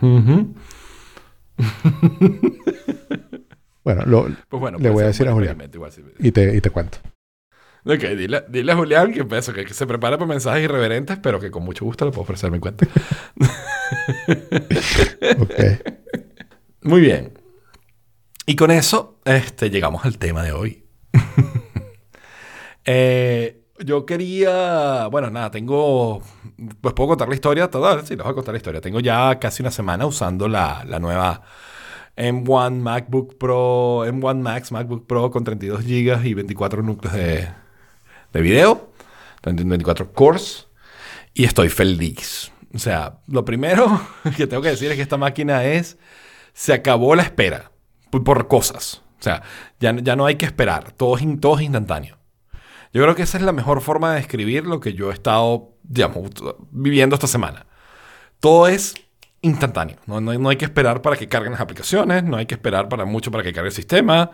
Bueno, 3.88 4.02
lo- 4.04 4.28
Pues 4.50 4.60
bueno, 4.60 4.76
Le 4.78 4.90
voy 4.90 5.04
a 5.04 5.06
decir 5.06 5.26
a 5.28 5.32
Julián. 5.32 5.56
igual, 5.72 5.90
sí. 5.90 6.04
y, 6.18 6.30
te, 6.30 6.54
y 6.54 6.60
te 6.60 6.68
cuento. 6.68 6.98
Ok, 7.86 8.00
dile, 8.18 8.44
dile 8.46 8.72
a 8.72 8.76
Julián 8.76 9.14
que, 9.14 9.26
eso, 9.38 9.54
que, 9.54 9.64
que 9.64 9.72
se 9.72 9.86
prepare 9.86 10.18
para 10.18 10.28
mensajes 10.28 10.62
irreverentes, 10.62 11.16
pero 11.22 11.40
que 11.40 11.50
con 11.50 11.64
mucho 11.64 11.86
gusto 11.86 12.04
le 12.04 12.10
puedo 12.10 12.24
ofrecer 12.24 12.50
mi 12.50 12.58
cuenta. 12.58 12.86
Ok. 15.40 15.54
Muy 16.82 17.00
bien. 17.00 17.32
Y 18.44 18.56
con 18.56 18.70
eso 18.70 19.18
este, 19.24 19.70
llegamos 19.70 20.04
al 20.04 20.18
tema 20.18 20.42
de 20.42 20.52
hoy. 20.52 20.84
Eh, 22.90 23.64
yo 23.80 24.06
quería, 24.06 25.08
bueno, 25.08 25.28
nada, 25.30 25.50
tengo, 25.50 26.22
pues 26.80 26.94
puedo 26.94 27.08
contar 27.08 27.28
la 27.28 27.34
historia, 27.34 27.68
toda, 27.70 28.00
sí, 28.04 28.16
les 28.16 28.24
voy 28.24 28.32
a 28.32 28.34
contar 28.34 28.54
la 28.54 28.56
historia. 28.56 28.80
Tengo 28.80 29.00
ya 29.00 29.38
casi 29.38 29.62
una 29.62 29.70
semana 29.70 30.06
usando 30.06 30.48
la, 30.48 30.84
la 30.86 30.98
nueva 30.98 31.42
M1 32.18 32.80
MacBook 32.80 33.38
Pro, 33.38 34.04
M1 34.04 34.40
Max 34.40 34.72
MacBook 34.72 35.06
Pro 35.06 35.30
con 35.30 35.44
32 35.44 35.84
GB 35.84 36.26
y 36.26 36.34
24 36.34 36.82
núcleos 36.82 37.14
de, 37.14 37.48
de 38.32 38.40
video, 38.40 38.90
24 39.42 40.12
cores, 40.12 40.66
y 41.32 41.44
estoy 41.44 41.68
feliz. 41.68 42.50
O 42.74 42.78
sea, 42.78 43.20
lo 43.28 43.44
primero 43.44 44.00
que 44.36 44.46
tengo 44.46 44.62
que 44.62 44.70
decir 44.70 44.90
es 44.90 44.96
que 44.96 45.02
esta 45.02 45.16
máquina 45.16 45.64
es, 45.64 45.96
se 46.52 46.72
acabó 46.72 47.14
la 47.14 47.22
espera 47.22 47.70
por, 48.10 48.48
cosas. 48.48 49.02
O 49.18 49.22
sea, 49.22 49.42
ya, 49.78 49.94
ya 49.94 50.16
no 50.16 50.26
hay 50.26 50.36
que 50.36 50.46
esperar, 50.46 50.92
todo 50.92 51.16
es, 51.16 51.40
todo 51.40 51.60
instantáneo. 51.60 52.18
Yo 52.92 53.02
creo 53.02 53.14
que 53.14 53.22
esa 53.22 53.38
es 53.38 53.44
la 53.44 53.52
mejor 53.52 53.80
forma 53.80 54.10
de 54.10 54.16
describir 54.16 54.66
lo 54.66 54.80
que 54.80 54.94
yo 54.94 55.10
he 55.10 55.14
estado, 55.14 55.76
digamos, 55.82 56.30
viviendo 56.70 57.14
esta 57.14 57.26
semana. 57.26 57.66
Todo 58.40 58.66
es 58.66 58.94
instantáneo. 59.48 59.96
No, 60.06 60.20
no 60.20 60.30
hay- 60.32 60.38
no 60.38 60.48
hay 60.48 60.56
que 60.56 60.64
esperar 60.64 61.02
para 61.02 61.16
que 61.16 61.28
carguen 61.28 61.52
las 61.52 61.60
aplicaciones, 61.60 62.24
no 62.24 62.36
hay 62.36 62.46
que 62.46 62.54
esperar 62.54 62.88
para 62.88 63.04
mucho 63.04 63.30
para 63.30 63.42
que 63.42 63.52
cargue 63.52 63.68
el 63.68 63.74
sistema, 63.74 64.30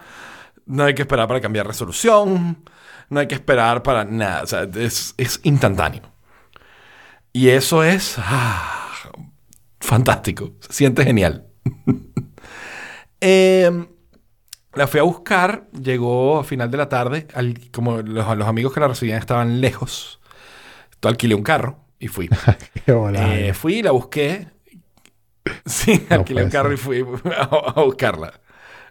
no 0.67 0.85
hay 0.85 0.95
que 0.95 1.03
esperar 1.03 1.27
para 1.29 1.41
cambiar 1.41 1.67
resolución, 1.67 2.65
no 3.11 3.21
hay 3.21 3.27
que 3.29 3.35
esperar 3.35 3.83
para 3.83 4.05
nada. 4.05 4.43
O 4.43 4.47
sea, 4.47 4.63
es, 4.77 5.15
es 5.19 5.41
instantáneo. 5.45 6.03
Y 7.33 7.49
eso 7.49 7.83
es 7.85 8.15
ah, 8.19 8.89
fantástico. 9.81 10.53
Se 10.61 10.73
siente 10.73 11.05
genial. 11.05 11.47
Em, 13.21 13.87
la 14.75 14.87
fui 14.87 15.01
a 15.01 15.03
buscar, 15.05 15.69
llegó 15.73 16.39
a 16.41 16.45
final 16.45 16.71
de 16.71 16.77
la 16.77 16.89
tarde, 16.89 17.27
al- 17.35 17.71
como 17.73 18.03
los, 18.03 18.37
los 18.37 18.47
amigos 18.49 18.73
que 18.75 18.81
la 18.81 18.89
recibían 18.89 19.19
estaban 19.19 19.61
lejos. 19.61 20.21
Entonces 20.95 21.15
alquilé 21.15 21.35
un 21.35 21.43
carro 21.43 21.79
y 21.99 22.09
fui. 22.09 22.29
Qué. 23.21 23.49
Eh, 23.49 23.55
fui, 23.55 23.83
la 23.83 23.93
busqué. 23.93 24.49
Sí, 25.67 26.07
No 26.09 26.17
alquilé 26.17 26.43
un 26.45 26.51
carro 26.51 26.73
y 26.73 26.77
fui 26.77 27.05
a, 27.37 27.43
a 27.77 27.83
buscarla. 27.85 28.41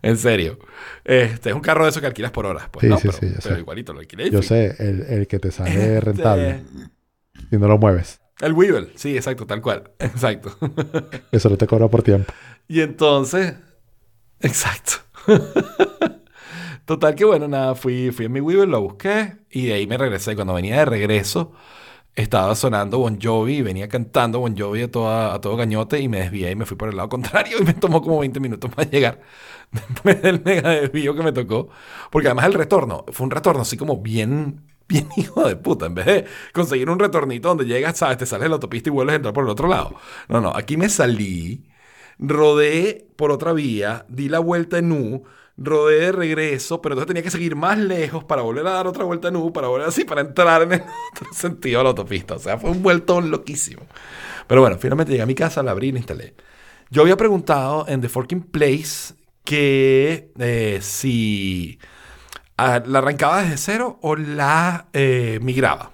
En 0.02 0.18
serio. 0.18 0.60
Este 1.04 1.50
es 1.50 1.56
un 1.56 1.62
carro 1.62 1.84
de 1.86 1.90
esos 1.92 2.02
que 2.02 2.08
alquilas 2.08 2.32
por 2.32 2.46
horas. 2.46 2.68
Pues 2.72 2.86
Sí, 2.86 2.88
no, 2.88 2.98
sí, 2.98 3.08
pero, 3.08 3.18
sí, 3.20 3.28
yo 3.34 3.40
pero 3.42 3.56
sé. 3.56 3.62
igualito 3.62 3.94
lo 3.94 4.00
alquilé. 4.02 4.30
Yo 4.30 4.42
sé, 4.42 4.76
el, 4.80 5.02
el 5.04 5.28
que 5.28 5.40
te 5.40 5.52
sale 5.52 6.00
rentable 6.02 6.50
Este, 6.50 7.56
y 7.56 7.58
no 7.58 7.68
lo 7.68 7.78
mueves. 7.78 8.22
el 8.42 8.54
Weevil, 8.54 8.92
sí, 8.96 9.16
exacto, 9.16 9.46
tal 9.48 9.62
cual. 9.62 9.92
Exacto. 10.00 10.58
Eso 11.32 11.50
no 11.50 11.58
te 11.58 11.68
cobra 11.68 11.88
por 11.88 12.04
tiempo. 12.04 12.34
Y 12.68 12.82
entonces, 12.82 13.56
exacto. 14.42 14.94
Total 16.86 17.16
que 17.16 17.24
bueno, 17.26 17.48
nada, 17.48 17.76
fui, 17.76 18.12
fui 18.12 18.26
en 18.26 18.32
mi 18.34 18.42
Weaver, 18.42 18.68
lo 18.68 18.82
busqué 18.82 19.38
y 19.50 19.68
de 19.68 19.74
ahí 19.74 19.88
me 19.88 19.98
regresé. 19.98 20.36
Cuando 20.36 20.54
venía 20.54 20.78
de 20.80 20.86
regreso, 20.86 21.54
estaba 22.16 22.56
sonando 22.56 23.00
Bon 23.00 23.20
Jovi 23.22 23.62
venía 23.62 23.88
cantando 23.88 24.40
Bon 24.40 24.56
Jovi 24.58 24.84
a, 24.84 25.34
a 25.34 25.42
todo 25.42 25.58
cañote 25.58 26.00
y 26.00 26.08
me 26.08 26.20
desvié 26.20 26.52
y 26.52 26.56
me 26.56 26.66
fui 26.66 26.78
por 26.78 26.90
el 26.90 26.96
lado 26.96 27.10
contrario 27.10 27.58
y 27.60 27.64
me 27.64 27.74
tomó 27.74 28.02
como 28.02 28.20
20 28.20 28.40
minutos 28.40 28.70
para 28.74 28.90
llegar 28.90 29.22
después 29.72 30.22
del 30.22 30.44
mega 30.44 30.70
desvío 30.70 31.16
que 31.16 31.24
me 31.24 31.32
tocó. 31.32 31.70
Porque 32.12 32.28
además 32.28 32.46
el 32.46 32.54
retorno 32.54 33.06
fue 33.12 33.26
un 33.26 33.32
retorno 33.32 33.62
así 33.62 33.78
como 33.78 33.98
bien, 33.98 34.62
bien 34.88 35.10
hijo 35.18 35.48
de 35.48 35.56
puta. 35.56 35.88
En 35.88 35.96
vez 35.96 36.06
de 36.06 36.26
conseguir 36.54 36.90
un 36.90 37.00
retornito 37.00 37.50
donde 37.50 37.66
llegas, 37.66 37.98
sabes, 37.98 38.18
te 38.18 38.26
sales 38.26 38.44
de 38.44 38.50
la 38.50 38.56
autopista 38.56 38.90
y 38.90 38.92
vuelves 38.92 39.14
a 39.14 39.16
entrar 39.18 39.34
por 39.34 39.44
el 39.44 39.50
otro 39.50 39.68
lado. 39.68 39.96
No, 40.30 40.42
no, 40.42 40.52
aquí 40.56 40.78
me 40.78 40.90
salí 40.90 41.66
rodé 42.20 43.08
por 43.16 43.32
otra 43.32 43.54
vía, 43.54 44.06
di 44.10 44.30
la 44.30 44.40
vuelta 44.40 44.78
en 44.78 44.92
U, 44.92 45.24
rodé 45.58 46.00
de 46.00 46.12
regreso, 46.12 46.82
pero 46.82 46.94
entonces 46.94 47.08
tenía 47.08 47.24
que 47.24 47.32
seguir 47.32 47.56
más 47.56 47.78
lejos 47.78 48.24
para 48.24 48.42
volver 48.42 48.66
a 48.68 48.72
dar 48.72 48.88
otra 48.88 49.04
vuelta 49.04 49.28
en 49.28 49.36
U, 49.36 49.54
para 49.54 49.68
volver 49.68 49.88
así, 49.88 50.04
para 50.04 50.22
entrar 50.22 50.64
en 50.64 50.74
el 50.74 50.84
sentido 51.34 51.80
de 51.80 51.84
la 51.84 51.90
autopista. 51.90 52.36
O 52.36 52.40
sea, 52.40 52.58
fue 52.58 52.72
un 52.72 52.82
vueltón 52.82 53.32
loquísimo. 53.32 53.84
Pero 54.48 54.62
bueno, 54.62 54.78
finalmente 54.80 55.12
llegué 55.12 55.24
a 55.24 55.28
mi 55.28 55.36
casa, 55.36 55.64
la 55.64 55.72
abrí 55.72 55.90
y 55.90 55.92
la 55.92 56.00
instalé. 56.00 56.36
Yo 56.90 57.02
había 57.02 57.18
preguntado 57.18 57.86
en 57.88 58.02
The 58.02 58.10
Forking 58.10 58.42
Place 58.42 59.16
que 59.44 60.32
eh, 60.40 60.80
si 60.82 61.80
ah, 62.58 62.82
la 62.86 63.00
arrancaba 63.00 63.42
desde 63.42 63.58
cero 63.58 64.00
o 64.02 64.16
la 64.16 64.88
eh, 64.94 65.40
migraba. 65.42 65.92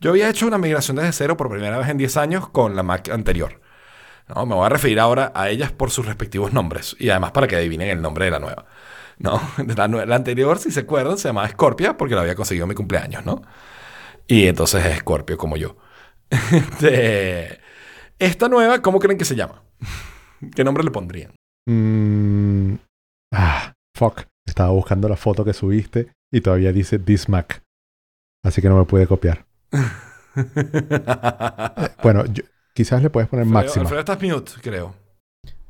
Yo 0.00 0.10
había 0.10 0.30
hecho 0.30 0.46
una 0.46 0.58
migración 0.58 0.96
desde 0.96 1.12
cero 1.12 1.36
por 1.36 1.50
primera 1.50 1.78
vez 1.78 1.88
en 1.88 1.98
10 1.98 2.16
años 2.16 2.48
con 2.48 2.74
la 2.74 2.82
Mac 2.82 3.10
anterior. 3.10 3.60
¿No? 4.34 4.46
Me 4.46 4.54
voy 4.54 4.66
a 4.66 4.68
referir 4.68 5.00
ahora 5.00 5.32
a 5.34 5.48
ellas 5.48 5.72
por 5.72 5.90
sus 5.90 6.06
respectivos 6.06 6.52
nombres 6.52 6.96
y 6.98 7.10
además 7.10 7.32
para 7.32 7.46
que 7.46 7.56
adivinen 7.56 7.88
el 7.88 8.02
nombre 8.02 8.24
de 8.26 8.30
la 8.30 8.38
nueva. 8.38 8.66
¿no? 9.18 9.40
La, 9.76 10.16
anterior, 10.16 10.58
si 10.58 10.70
se 10.70 10.80
acuerdan, 10.80 11.18
se 11.18 11.28
llamaba 11.28 11.48
Scorpia 11.48 11.96
porque 11.96 12.14
la 12.14 12.22
había 12.22 12.34
conseguido 12.34 12.64
en 12.64 12.70
mi 12.70 12.74
cumpleaños, 12.74 13.24
¿no? 13.24 13.42
Y 14.26 14.46
entonces 14.46 14.84
es 14.84 14.98
Scorpio 14.98 15.36
como 15.36 15.56
yo. 15.56 15.76
Este, 16.52 17.60
esta 18.18 18.48
nueva, 18.48 18.80
¿cómo 18.82 18.98
creen 18.98 19.18
que 19.18 19.24
se 19.24 19.34
llama? 19.36 19.62
¿Qué 20.54 20.64
nombre 20.64 20.84
le 20.84 20.90
pondrían? 20.90 21.34
Mm, 21.68 22.74
ah, 23.32 23.72
fuck. 23.94 24.22
Estaba 24.46 24.70
buscando 24.70 25.08
la 25.08 25.16
foto 25.16 25.44
que 25.44 25.52
subiste 25.52 26.12
y 26.32 26.40
todavía 26.40 26.72
dice 26.72 26.98
This 26.98 27.28
Mac. 27.28 27.62
Así 28.44 28.62
que 28.62 28.68
no 28.68 28.76
me 28.78 28.84
pude 28.84 29.06
copiar. 29.06 29.44
Bueno, 32.02 32.24
yo- 32.26 32.44
quizás 32.74 33.02
le 33.02 33.10
puedes 33.10 33.28
poner 33.28 33.44
Alfredo, 33.44 33.62
máxima. 33.64 33.82
Alfredo, 33.82 34.00
estás 34.00 34.22
mute, 34.22 34.52
creo. 34.62 34.94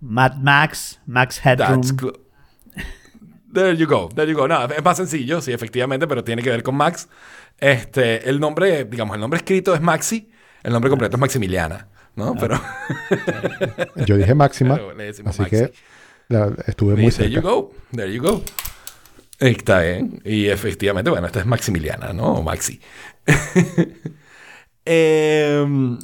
Mad 0.00 0.36
Max, 0.36 1.00
Max 1.06 1.40
Headroom. 1.44 1.82
There 3.52 3.76
you 3.76 3.86
go, 3.86 4.08
there 4.14 4.30
you 4.30 4.36
go. 4.38 4.46
No, 4.46 4.64
es 4.64 4.84
más 4.84 4.96
sencillo, 4.96 5.40
sí, 5.40 5.52
efectivamente, 5.52 6.06
pero 6.06 6.22
tiene 6.22 6.42
que 6.42 6.50
ver 6.50 6.62
con 6.62 6.76
Max. 6.76 7.08
Este, 7.58 8.28
el 8.30 8.38
nombre, 8.40 8.84
digamos, 8.84 9.14
el 9.16 9.20
nombre 9.20 9.38
escrito 9.38 9.74
es 9.74 9.80
Maxi, 9.80 10.30
el 10.62 10.72
nombre 10.72 10.88
completo 10.88 11.16
es 11.16 11.20
Maximiliana, 11.20 11.88
¿no? 12.14 12.34
Pero, 12.36 12.60
Yo 14.06 14.16
dije 14.16 14.34
máxima, 14.34 14.76
pero 14.76 14.94
le 14.94 15.04
decimos 15.04 15.30
así 15.38 15.42
Maxi. 15.42 15.56
que 15.56 15.72
la- 16.28 16.54
estuve 16.66 16.94
muy 16.94 17.10
there 17.10 17.28
you 17.28 17.34
cerca. 17.40 17.48
go, 17.48 17.74
there 17.90 18.12
you 18.14 18.22
go. 18.22 18.42
Está 19.40 19.80
bien. 19.80 20.22
Y 20.24 20.46
efectivamente, 20.46 21.10
bueno, 21.10 21.26
esta 21.26 21.40
es 21.40 21.46
Maximiliana, 21.46 22.12
¿no? 22.12 22.34
O 22.34 22.42
Maxi. 22.42 22.80
Em, 24.84 25.98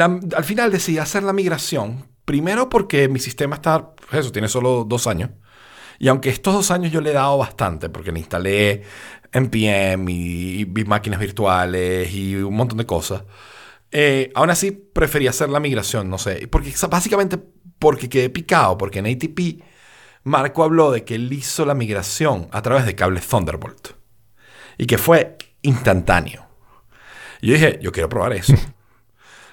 al 0.00 0.44
final 0.44 0.70
decidí 0.72 0.98
hacer 0.98 1.22
la 1.22 1.32
migración. 1.32 2.08
Primero 2.24 2.68
porque 2.68 3.08
mi 3.08 3.18
sistema 3.18 3.56
está, 3.56 3.94
pues 3.94 4.20
eso, 4.20 4.32
tiene 4.32 4.48
solo 4.48 4.84
dos 4.84 5.06
años. 5.06 5.30
Y 5.98 6.08
aunque 6.08 6.30
estos 6.30 6.54
dos 6.54 6.70
años 6.70 6.92
yo 6.92 7.00
le 7.00 7.10
he 7.10 7.14
dado 7.14 7.38
bastante, 7.38 7.88
porque 7.88 8.12
le 8.12 8.20
instalé 8.20 8.82
NPM 9.32 10.08
y, 10.08 10.66
máquinas 10.86 11.20
virtuales 11.20 12.12
y 12.12 12.36
un 12.36 12.54
montón 12.54 12.78
de 12.78 12.86
cosas, 12.86 13.24
eh, 13.90 14.32
aún 14.34 14.50
así 14.50 14.70
preferí 14.72 15.26
hacer 15.26 15.48
la 15.50 15.60
migración, 15.60 16.08
no 16.08 16.18
sé. 16.18 16.48
Porque, 16.48 16.72
básicamente 16.88 17.38
porque 17.78 18.08
quedé 18.08 18.30
picado, 18.30 18.78
porque 18.78 19.00
en 19.00 19.06
ATP 19.06 19.62
Marco 20.24 20.62
habló 20.62 20.92
de 20.92 21.04
que 21.04 21.16
él 21.16 21.32
hizo 21.32 21.64
la 21.64 21.74
migración 21.74 22.48
a 22.52 22.62
través 22.62 22.86
de 22.86 22.94
cables 22.94 23.26
Thunderbolt. 23.26 23.90
Y 24.78 24.86
que 24.86 24.98
fue 24.98 25.36
instantáneo. 25.62 26.46
Yo 27.40 27.54
dije, 27.54 27.78
yo 27.82 27.92
quiero 27.92 28.08
probar 28.08 28.32
eso. 28.32 28.54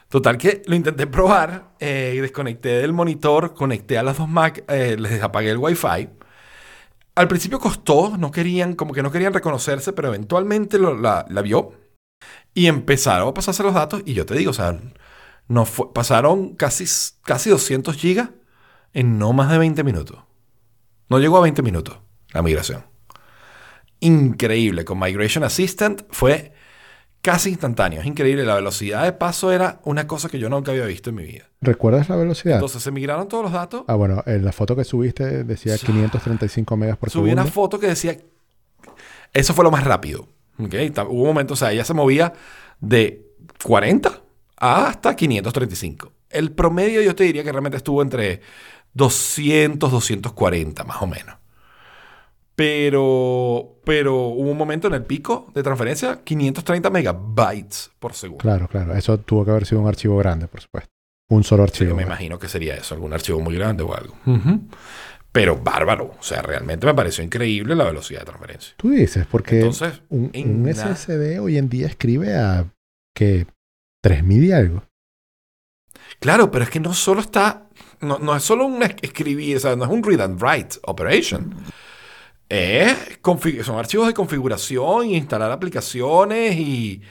Total 0.10 0.38
que 0.38 0.64
lo 0.66 0.76
intenté 0.76 1.06
probar, 1.08 1.76
eh, 1.80 2.18
desconecté 2.22 2.70
del 2.80 2.94
monitor, 2.94 3.54
conecté 3.54 3.98
a 3.98 4.04
las 4.04 4.18
dos 4.18 4.28
Mac, 4.28 4.64
eh, 4.68 4.96
les 4.98 5.22
apagué 5.22 5.52
el 5.52 5.58
Wi-Fi. 5.58 6.10
Al 7.16 7.28
principio 7.28 7.60
costó, 7.60 8.18
no 8.18 8.32
querían, 8.32 8.76
como 8.76 8.94
que 8.94 9.04
no 9.04 9.12
querían 9.12 9.34
reconocerse, 9.34 9.94
pero 9.94 10.08
eventualmente 10.08 10.80
la, 10.80 11.26
la 11.30 11.42
vio. 11.42 11.74
Y 12.54 12.68
empezaron 12.68 13.30
a 13.30 13.34
pasarse 13.34 13.64
los 13.64 13.74
datos. 13.74 14.02
Y 14.06 14.14
yo 14.14 14.26
te 14.26 14.36
digo, 14.36 14.52
o 14.52 14.54
sea, 14.54 14.80
no 15.48 15.66
fue- 15.66 15.94
pasaron 15.94 16.56
casi, 16.56 16.86
casi 17.24 17.50
200 17.50 17.96
gigas 17.96 18.30
en 18.94 19.20
no 19.20 19.34
más 19.34 19.52
de 19.52 19.58
20 19.60 19.84
minutos. 19.84 20.20
No 21.10 21.20
llegó 21.20 21.38
a 21.38 21.42
20 21.42 21.62
minutos 21.62 22.00
la 22.34 22.42
migración. 22.42 22.86
Increíble. 24.00 24.86
Con 24.86 25.00
Migration 25.00 25.44
Assistant 25.44 26.04
fue 26.10 26.54
casi 27.22 27.50
instantáneo. 27.50 28.02
Es 28.02 28.08
increíble. 28.08 28.44
La 28.46 28.56
velocidad 28.56 29.04
de 29.04 29.12
paso 29.14 29.52
era 29.52 29.80
una 29.84 30.08
cosa 30.08 30.30
que 30.30 30.40
yo 30.40 30.50
nunca 30.50 30.72
había 30.72 30.86
visto 30.86 31.10
en 31.10 31.16
mi 31.18 31.24
vida. 31.24 31.46
¿Recuerdas 31.62 32.10
la 32.10 32.16
velocidad? 32.16 32.56
Entonces 32.56 32.82
se 32.82 32.92
migraron 32.92 33.28
todos 33.28 33.44
los 33.44 33.54
datos. 33.54 33.84
Ah, 33.88 33.96
bueno, 33.96 34.24
en 34.26 34.46
la 34.46 34.52
foto 34.52 34.76
que 34.76 34.84
subiste 34.84 35.44
decía 35.44 35.78
535 35.78 36.78
megas 36.78 36.98
por 36.98 37.10
Subí 37.10 37.30
segundo. 37.30 37.42
una 37.44 37.52
foto 37.52 37.80
que 37.80 37.88
decía. 37.88 38.18
Eso 39.34 39.54
fue 39.54 39.64
lo 39.64 39.72
más 39.72 39.84
rápido. 39.84 40.28
¿ok? 40.58 40.76
Ta- 40.94 41.04
Hubo 41.04 41.26
momentos, 41.26 41.62
o 41.62 41.66
sea, 41.66 41.72
ella 41.72 41.86
se 41.86 41.94
movía 41.94 42.34
de 42.80 43.26
40 43.64 44.22
hasta 44.58 45.16
535. 45.16 46.12
El 46.30 46.52
promedio 46.52 47.02
yo 47.02 47.16
te 47.16 47.24
diría 47.24 47.44
que 47.44 47.52
realmente 47.52 47.78
estuvo 47.78 48.02
entre 48.02 48.42
200, 48.94 49.92
240 49.92 50.84
más 50.84 51.02
o 51.02 51.08
menos. 51.08 51.36
Pero, 52.60 53.80
pero 53.86 54.16
hubo 54.28 54.52
un 54.52 54.58
momento 54.58 54.88
en 54.90 54.94
el 54.96 55.06
pico 55.06 55.50
de 55.56 55.64
transferencia, 55.64 56.20
530 56.26 56.90
megabytes 56.90 57.90
por 58.00 58.14
segundo. 58.14 58.42
Claro, 58.42 58.68
claro. 58.68 58.94
Eso 58.96 59.18
tuvo 59.20 59.46
que 59.46 59.52
haber 59.52 59.66
sido 59.66 59.80
un 59.80 59.88
archivo 59.88 60.18
grande, 60.18 60.50
por 60.50 60.60
supuesto. 60.60 60.90
Un 61.30 61.46
solo 61.46 61.66
Sí, 61.68 61.72
archivo. 61.72 61.96
me 61.96 62.04
imagino 62.04 62.38
que 62.38 62.50
sería 62.50 62.76
eso, 62.76 62.96
algún 62.96 63.14
archivo 63.14 63.40
muy 63.40 63.56
grande 63.56 63.84
o 63.84 63.96
algo. 63.96 64.14
Pero 65.32 65.56
bárbaro. 65.58 66.16
O 66.20 66.22
sea, 66.24 66.42
realmente 66.42 66.86
me 66.86 66.94
pareció 66.94 67.24
increíble 67.24 67.76
la 67.76 67.86
velocidad 67.86 68.20
de 68.20 68.26
transferencia. 68.26 68.74
Tú 68.76 68.90
dices, 68.90 69.26
porque 69.32 69.60
Entonces, 69.60 70.02
un, 70.10 70.30
en 70.34 70.56
un 70.56 70.64
nada. 70.64 70.96
SSD 70.98 71.40
hoy 71.40 71.58
en 71.58 71.70
día 71.70 71.88
escribe 71.88 72.36
a 72.36 72.66
que 73.16 73.48
3000 74.04 74.44
y 74.44 74.52
algo. 74.52 74.84
Claro, 76.20 76.52
pero 76.52 76.66
es 76.66 76.70
que 76.70 76.80
no 76.82 76.94
solo 76.94 77.22
está. 77.22 77.70
No, 78.02 78.20
no 78.20 78.36
es 78.36 78.44
solo 78.44 78.66
un 78.66 78.84
es- 78.84 78.96
escribir, 79.02 79.56
o 79.56 79.60
sea, 79.62 79.76
no 79.78 79.86
es 79.86 79.90
un 79.92 80.04
read 80.04 80.20
and 80.20 80.42
write 80.42 80.76
operation. 80.84 81.56
Es 82.50 83.22
confi- 83.22 83.62
son 83.64 83.78
archivos 83.78 84.08
de 84.08 84.14
configuración 84.14 85.06
y 85.08 85.16
instalar 85.18 85.52
aplicaciones 85.52 86.56
y 86.58 87.02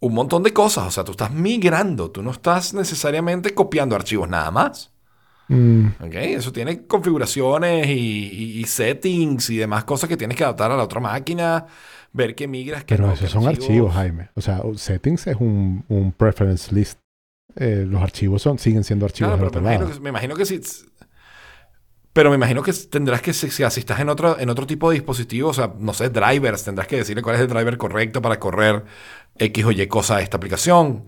un 0.00 0.14
montón 0.14 0.42
de 0.42 0.52
cosas. 0.52 0.86
O 0.86 0.90
sea, 0.90 1.04
tú 1.04 1.12
estás 1.12 1.30
migrando, 1.30 2.10
tú 2.10 2.22
no 2.22 2.30
estás 2.30 2.72
necesariamente 2.74 3.54
copiando 3.54 3.94
archivos 3.96 4.28
nada 4.28 4.50
más. 4.50 4.92
Mm, 5.48 5.86
¿ok? 6.00 6.14
Eso 6.14 6.52
tiene 6.52 6.86
configuraciones 6.86 7.86
y, 7.88 7.92
y- 7.92 8.60
y 8.60 8.64
settings 8.64 9.50
y 9.50 9.56
demás 9.56 9.84
cosas 9.84 10.08
que 10.08 10.16
tienes 10.16 10.36
que 10.36 10.44
adaptar 10.44 10.70
a 10.70 10.76
la 10.76 10.84
otra 10.84 11.00
máquina, 11.00 11.66
ver 12.12 12.34
qué 12.34 12.46
migras, 12.46 12.84
pero 12.86 13.06
no, 13.06 13.12
esos 13.12 13.30
son 13.30 13.46
archivos, 13.46 13.94
Jaime. 13.94 14.28
O 14.34 14.40
sea, 14.40 14.62
settings 14.76 15.26
es 15.26 15.36
un, 15.36 15.84
un 15.88 16.12
preference 16.12 16.74
list. 16.74 16.98
Eh, 17.56 17.84
los 17.88 18.00
archivos 18.02 18.42
son, 18.42 18.58
siguen 18.58 18.84
siendo 18.84 19.06
archivos 19.06 19.32
Claro, 19.32 19.50
del 19.50 19.60
pero 19.60 19.60
otro 19.60 19.62
me 19.62 19.74
imagino, 19.74 19.94
que, 19.94 20.00
me 20.00 20.08
imagino 20.10 20.36
que 20.36 20.46
si... 20.46 20.60
Pero 22.18 22.30
me 22.30 22.34
imagino 22.34 22.64
que 22.64 22.72
tendrás 22.72 23.22
que, 23.22 23.32
si, 23.32 23.48
si 23.48 23.62
estás 23.62 24.00
en 24.00 24.08
otro, 24.08 24.40
en 24.40 24.50
otro 24.50 24.66
tipo 24.66 24.90
de 24.90 24.94
dispositivo, 24.94 25.50
o 25.50 25.54
sea, 25.54 25.72
no 25.78 25.94
sé, 25.94 26.10
drivers, 26.10 26.64
tendrás 26.64 26.88
que 26.88 26.96
decirle 26.96 27.22
cuál 27.22 27.36
es 27.36 27.42
el 27.42 27.46
driver 27.46 27.78
correcto 27.78 28.20
para 28.20 28.40
correr 28.40 28.82
X 29.38 29.64
o 29.64 29.70
Y 29.70 29.86
cosa 29.86 30.16
de 30.16 30.24
esta 30.24 30.36
aplicación, 30.36 31.04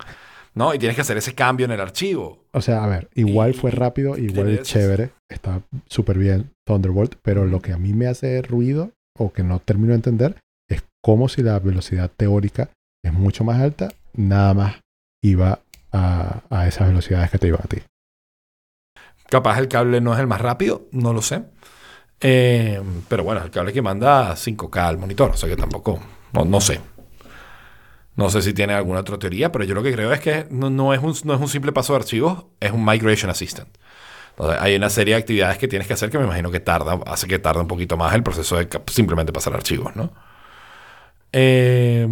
¿no? 0.54 0.72
Y 0.72 0.78
tienes 0.78 0.94
que 0.94 1.00
hacer 1.00 1.16
ese 1.16 1.34
cambio 1.34 1.64
en 1.66 1.72
el 1.72 1.80
archivo. 1.80 2.44
O 2.52 2.60
sea, 2.60 2.84
a 2.84 2.86
ver, 2.86 3.08
igual 3.16 3.50
Y- 3.50 3.54
fue 3.54 3.72
rápido, 3.72 4.16
igual 4.16 4.50
es 4.50 4.62
chévere, 4.62 5.10
está 5.28 5.62
súper 5.88 6.16
bien 6.16 6.52
Thunderbolt, 6.64 7.16
pero 7.22 7.44
lo 7.44 7.60
que 7.60 7.72
a 7.72 7.76
mí 7.76 7.92
me 7.92 8.06
hace 8.06 8.40
ruido 8.42 8.92
o 9.18 9.32
que 9.32 9.42
no 9.42 9.58
termino 9.58 9.88
de 9.88 9.96
entender 9.96 10.36
es 10.68 10.84
cómo 11.02 11.28
si 11.28 11.42
la 11.42 11.58
velocidad 11.58 12.08
teórica 12.16 12.70
es 13.04 13.12
mucho 13.12 13.42
más 13.42 13.60
alta, 13.60 13.88
nada 14.14 14.54
más 14.54 14.76
iba 15.24 15.58
a, 15.90 16.42
a 16.50 16.68
esas 16.68 16.86
velocidades 16.86 17.32
que 17.32 17.38
te 17.38 17.48
iban 17.48 17.62
a 17.64 17.66
ti. 17.66 17.78
Capaz 19.30 19.58
el 19.58 19.68
cable 19.68 20.00
no 20.00 20.12
es 20.12 20.18
el 20.18 20.26
más 20.26 20.40
rápido, 20.40 20.88
no 20.90 21.12
lo 21.12 21.22
sé. 21.22 21.44
Eh, 22.20 22.82
pero 23.08 23.24
bueno, 23.24 23.42
el 23.42 23.50
cable 23.50 23.72
que 23.72 23.80
manda 23.80 24.34
5K 24.34 24.76
al 24.76 24.98
monitor, 24.98 25.30
o 25.30 25.36
sea 25.36 25.48
que 25.48 25.56
tampoco, 25.56 26.00
no, 26.32 26.60
sé. 26.60 26.80
No 28.16 28.28
sé 28.28 28.42
si 28.42 28.52
tiene 28.52 28.74
alguna 28.74 29.00
otra 29.00 29.18
teoría, 29.18 29.52
pero 29.52 29.64
yo 29.64 29.74
lo 29.74 29.82
que 29.82 29.92
creo 29.92 30.12
es 30.12 30.20
que 30.20 30.46
no, 30.50 30.92
es, 30.92 31.00
un, 31.00 31.14
no 31.24 31.34
es 31.34 31.40
un 31.40 31.48
simple 31.48 31.72
paso 31.72 31.92
de 31.92 32.00
archivos, 32.00 32.44
es 32.58 32.72
un 32.72 32.84
migration 32.84 33.30
assistant. 33.30 33.68
Entonces, 34.30 34.60
hay 34.60 34.74
una 34.74 34.90
serie 34.90 35.14
de 35.14 35.20
actividades 35.20 35.58
que 35.58 35.68
tienes 35.68 35.86
que 35.86 35.94
hacer 35.94 36.10
que 36.10 36.18
me 36.18 36.24
imagino 36.24 36.50
que 36.50 36.60
tarda, 36.60 36.98
hace 37.06 37.26
que 37.26 37.38
tarde 37.38 37.60
un 37.60 37.68
poquito 37.68 37.96
más 37.96 38.14
el 38.14 38.22
proceso 38.22 38.56
de 38.56 38.68
simplemente 38.88 39.32
pasar 39.32 39.54
archivos, 39.54 39.94
¿no? 39.94 40.12
Eh, 41.32 42.06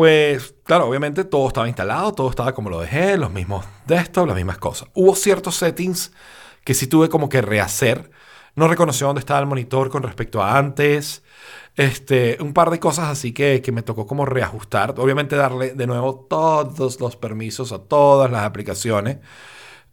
pues, 0.00 0.54
claro, 0.64 0.86
obviamente 0.88 1.24
todo 1.24 1.46
estaba 1.46 1.68
instalado, 1.68 2.14
todo 2.14 2.30
estaba 2.30 2.54
como 2.54 2.70
lo 2.70 2.80
dejé, 2.80 3.18
los 3.18 3.30
mismos 3.30 3.66
desktops, 3.86 4.28
las 4.28 4.34
mismas 4.34 4.56
cosas. 4.56 4.88
Hubo 4.94 5.14
ciertos 5.14 5.56
settings 5.56 6.10
que 6.64 6.72
sí 6.72 6.86
tuve 6.86 7.10
como 7.10 7.28
que 7.28 7.42
rehacer. 7.42 8.10
No 8.54 8.66
reconoció 8.66 9.08
dónde 9.08 9.20
estaba 9.20 9.40
el 9.40 9.46
monitor 9.46 9.90
con 9.90 10.02
respecto 10.02 10.42
a 10.42 10.56
antes. 10.56 11.22
Este, 11.76 12.38
un 12.40 12.54
par 12.54 12.70
de 12.70 12.80
cosas 12.80 13.10
así 13.10 13.34
que, 13.34 13.60
que 13.60 13.72
me 13.72 13.82
tocó 13.82 14.06
como 14.06 14.24
reajustar. 14.24 14.94
Obviamente 14.96 15.36
darle 15.36 15.74
de 15.74 15.86
nuevo 15.86 16.26
todos 16.30 16.98
los 16.98 17.16
permisos 17.16 17.70
a 17.70 17.80
todas 17.80 18.30
las 18.30 18.44
aplicaciones. 18.44 19.18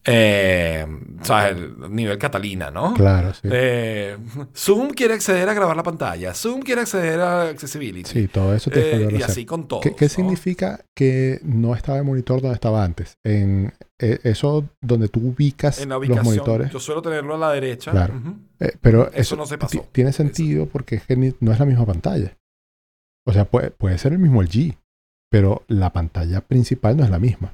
Eh, 0.09 0.85
¿Sabes? 1.21 1.57
El 1.57 1.93
nivel 1.93 2.17
Catalina, 2.17 2.71
¿no? 2.71 2.93
Claro, 2.93 3.33
sí. 3.33 3.41
Eh, 3.51 4.17
Zoom 4.55 4.89
quiere 4.91 5.15
acceder 5.15 5.49
a 5.49 5.53
grabar 5.53 5.75
la 5.75 5.83
pantalla. 5.83 6.33
Zoom 6.33 6.61
quiere 6.61 6.81
acceder 6.81 7.19
a 7.19 7.49
accessibility. 7.49 8.09
Sí, 8.09 8.27
todo 8.27 8.55
eso 8.55 8.71
que 8.71 8.79
Eh, 9.05 9.17
y 9.19 9.21
así 9.21 9.45
con 9.45 9.67
todo. 9.67 9.81
¿Qué, 9.81 9.93
qué 9.95 10.07
significa 10.07 10.79
que 10.95 11.39
no 11.43 11.75
estaba 11.75 11.97
el 11.97 12.05
monitor 12.05 12.41
donde 12.41 12.55
estaba 12.55 12.83
antes? 12.83 13.17
En 13.25 13.73
eh, 13.99 14.19
eso 14.23 14.63
donde 14.81 15.09
tú 15.09 15.19
ubicas 15.19 15.81
En 15.81 15.89
la 15.89 15.97
los 15.97 16.23
monitores. 16.23 16.71
yo 16.71 16.79
suelo 16.79 17.01
tenerlo 17.01 17.35
a 17.35 17.37
la 17.37 17.51
derecha. 17.51 17.91
Claro. 17.91 18.13
Pero 18.81 19.07
Eso 19.09 19.17
eso, 19.17 19.35
no 19.35 19.45
se 19.45 19.57
pasó. 19.57 19.85
tiene 19.91 20.13
sentido 20.13 20.67
porque 20.67 20.95
es 20.95 21.03
que 21.03 21.15
ni- 21.17 21.35
no 21.41 21.51
es 21.51 21.59
la 21.59 21.65
misma 21.65 21.85
pantalla. 21.85 22.37
O 23.25 23.33
sea, 23.33 23.43
puede, 23.45 23.71
puede 23.71 23.97
ser 23.97 24.13
el 24.13 24.19
mismo 24.19 24.41
el 24.41 24.47
G, 24.49 24.77
pero 25.29 25.63
la 25.67 25.91
pantalla 25.91 26.39
principal 26.41 26.95
no 26.95 27.03
es 27.03 27.09
la 27.09 27.19
misma. 27.19 27.53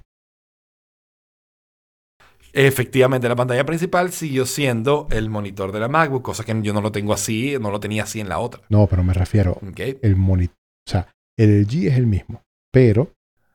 Efectivamente, 2.55 3.27
la 3.27 3.35
pantalla 3.35 3.65
principal 3.65 4.11
siguió 4.11 4.45
siendo 4.45 5.07
el 5.09 5.29
monitor 5.29 5.71
de 5.71 5.79
la 5.79 5.87
MacBook, 5.87 6.21
cosa 6.21 6.43
que 6.43 6.55
yo 6.61 6.71
no 6.71 6.81
lo 6.81 6.91
tengo 6.91 7.11
así, 7.13 7.57
no 7.59 7.71
lo 7.71 7.79
tenía 7.79 8.03
así 8.03 8.19
en 8.19 8.29
la 8.29 8.37
otra. 8.37 8.61
No, 8.69 8.85
pero 8.85 9.03
me 9.03 9.13
refiero, 9.13 9.53
¿ok? 9.53 9.79
el 10.01 10.15
monitor, 10.15 10.55
o 10.87 10.91
sea, 10.91 11.07
el 11.35 11.67
G 11.67 11.87
es 11.87 11.97
el 11.97 12.05
mismo, 12.05 12.43
pero 12.71 13.11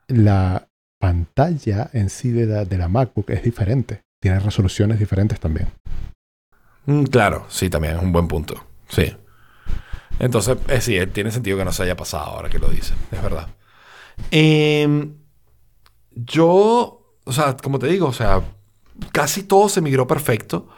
la 0.09 0.69
pantalla 1.01 1.91
en 1.93 2.11
sí 2.11 2.31
de 2.31 2.47
la, 2.47 2.65
de 2.65 2.77
la 2.77 2.89
MacBook 2.89 3.31
es 3.31 3.45
diferente. 3.45 4.03
Tiene 4.21 4.41
resoluciones 4.41 4.99
diferentes 4.99 5.39
también. 5.39 5.69
Mm, 6.87 7.05
Claro, 7.05 7.47
sí, 7.49 7.71
también 7.71 7.97
es 7.97 8.03
un 8.03 8.11
buen 8.13 8.27
punto. 8.27 8.65
Sí. 8.89 9.15
Entonces, 10.19 10.59
eh, 10.67 10.81
sí, 10.81 10.97
eh, 10.97 11.07
tiene 11.07 11.31
sentido 11.31 11.57
que 11.57 11.65
no 11.65 11.73
se 11.73 11.85
haya 11.85 11.97
pasado 11.97 12.25
ahora 12.25 12.49
que 12.49 12.59
lo 12.59 12.69
dice. 12.69 12.95
Es 13.13 13.23
verdad. 13.23 13.47
Em, 14.33 15.15
yo, 16.11 17.15
o 17.25 17.33
sea, 17.33 17.57
como 17.57 17.79
te 17.79 17.87
digo, 17.87 18.09
o 18.09 18.13
sea, 18.13 18.43
casi 19.13 19.43
todo 19.45 19.69
se 19.69 19.81
migró 19.81 20.07
perfecto. 20.07 20.69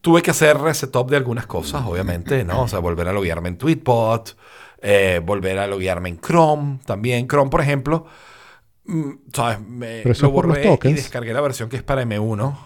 Tuve 0.00 0.22
que 0.22 0.30
hacer 0.30 0.56
resetup 0.58 1.10
de 1.10 1.16
algunas 1.16 1.46
cosas, 1.46 1.84
obviamente, 1.84 2.44
¿no? 2.44 2.62
O 2.62 2.68
sea, 2.68 2.78
volver 2.78 3.08
a 3.08 3.12
loguearme 3.12 3.48
en 3.48 3.58
Tweetbot, 3.58 4.36
eh, 4.80 5.20
volver 5.24 5.58
a 5.58 5.66
loguearme 5.66 6.08
en 6.10 6.20
Chrome 6.20 6.78
también. 6.84 7.26
Chrome, 7.26 7.50
por 7.50 7.60
ejemplo, 7.60 8.06
mm, 8.84 9.10
¿sabes? 9.32 9.60
Me, 9.60 10.02
Pero 10.02 10.14
lo 10.22 10.30
borré 10.30 10.62
y 10.90 10.94
descargué 10.94 11.32
la 11.32 11.40
versión 11.40 11.68
que 11.68 11.76
es 11.76 11.82
para 11.82 12.02
M1. 12.02 12.56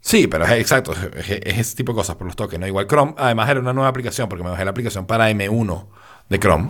Sí, 0.00 0.26
pero 0.28 0.44
es 0.44 0.52
exacto, 0.52 0.92
es, 0.92 1.30
es- 1.30 1.40
es 1.44 1.58
ese 1.58 1.76
tipo 1.76 1.92
de 1.92 1.96
cosas 1.96 2.16
por 2.16 2.26
los 2.26 2.36
tokens, 2.36 2.60
¿no? 2.60 2.66
Igual 2.66 2.86
Chrome, 2.86 3.14
además 3.18 3.48
era 3.48 3.60
una 3.60 3.72
nueva 3.72 3.88
aplicación 3.88 4.28
porque 4.28 4.44
me 4.44 4.50
bajé 4.50 4.64
la 4.64 4.70
aplicación 4.70 5.06
para 5.06 5.30
M1 5.30 5.88
de 6.28 6.38
Chrome. 6.38 6.68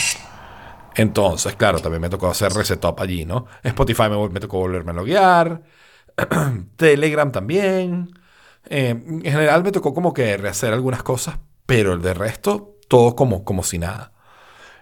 Entonces, 0.94 1.54
claro, 1.54 1.78
también 1.80 2.00
me 2.02 2.08
tocó 2.10 2.28
hacer 2.28 2.52
resetup 2.52 2.98
allí, 3.00 3.24
¿no? 3.24 3.46
Spotify 3.62 4.04
me, 4.10 4.28
me 4.30 4.40
tocó 4.40 4.58
volverme 4.58 4.90
a 4.90 4.94
loguear. 4.94 5.62
Telegram 6.76 7.30
también. 7.32 8.10
Eh, 8.66 8.90
en 8.90 9.22
general 9.22 9.64
me 9.64 9.72
tocó 9.72 9.94
como 9.94 10.12
que 10.12 10.36
rehacer 10.36 10.72
algunas 10.72 11.02
cosas, 11.02 11.38
pero 11.66 11.94
el 11.94 12.02
de 12.02 12.14
resto, 12.14 12.76
todo 12.88 13.16
como, 13.16 13.44
como 13.44 13.62
si 13.62 13.78
nada. 13.78 14.12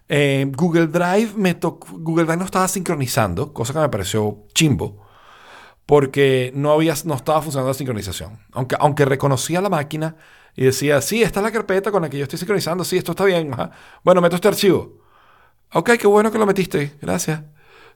Eh, 0.09 0.51
Google 0.57 0.89
Drive 0.89 1.33
me 1.37 1.55
tocó, 1.55 1.89
Google 1.99 2.25
Drive 2.25 2.39
no 2.39 2.45
estaba 2.45 2.69
sincronizando, 2.69 3.53
cosa 3.53 3.73
que 3.73 3.81
me 3.81 3.89
pareció 3.89 4.45
chimbo, 4.55 5.05
porque 5.85 6.53
no 6.55 6.73
había, 6.73 6.95
no 7.05 7.15
estaba 7.15 7.43
funcionando 7.43 7.71
la 7.71 7.75
sincronización. 7.75 8.41
Aunque, 8.53 8.77
aunque 8.79 9.05
reconocía 9.05 9.61
la 9.61 9.69
máquina 9.69 10.17
y 10.55 10.65
decía, 10.65 11.01
sí, 11.01 11.23
esta 11.23 11.41
es 11.41 11.45
la 11.45 11.53
carpeta 11.53 11.91
con 11.93 12.03
la 12.03 12.11
que 12.11 12.19
yo 12.19 12.25
estoy 12.25 12.39
sincronizando, 12.39 12.85
sí, 12.85 12.97
esto 12.99 13.13
está 13.13 13.25
bien. 13.25 13.51
Bueno, 14.05 14.21
meto 14.21 14.37
este 14.37 14.49
archivo. 14.49 14.99
Ok, 15.73 15.93
qué 15.99 16.07
bueno 16.07 16.31
que 16.33 16.39
lo 16.39 16.47
metiste, 16.47 16.95
gracias. 17.01 17.43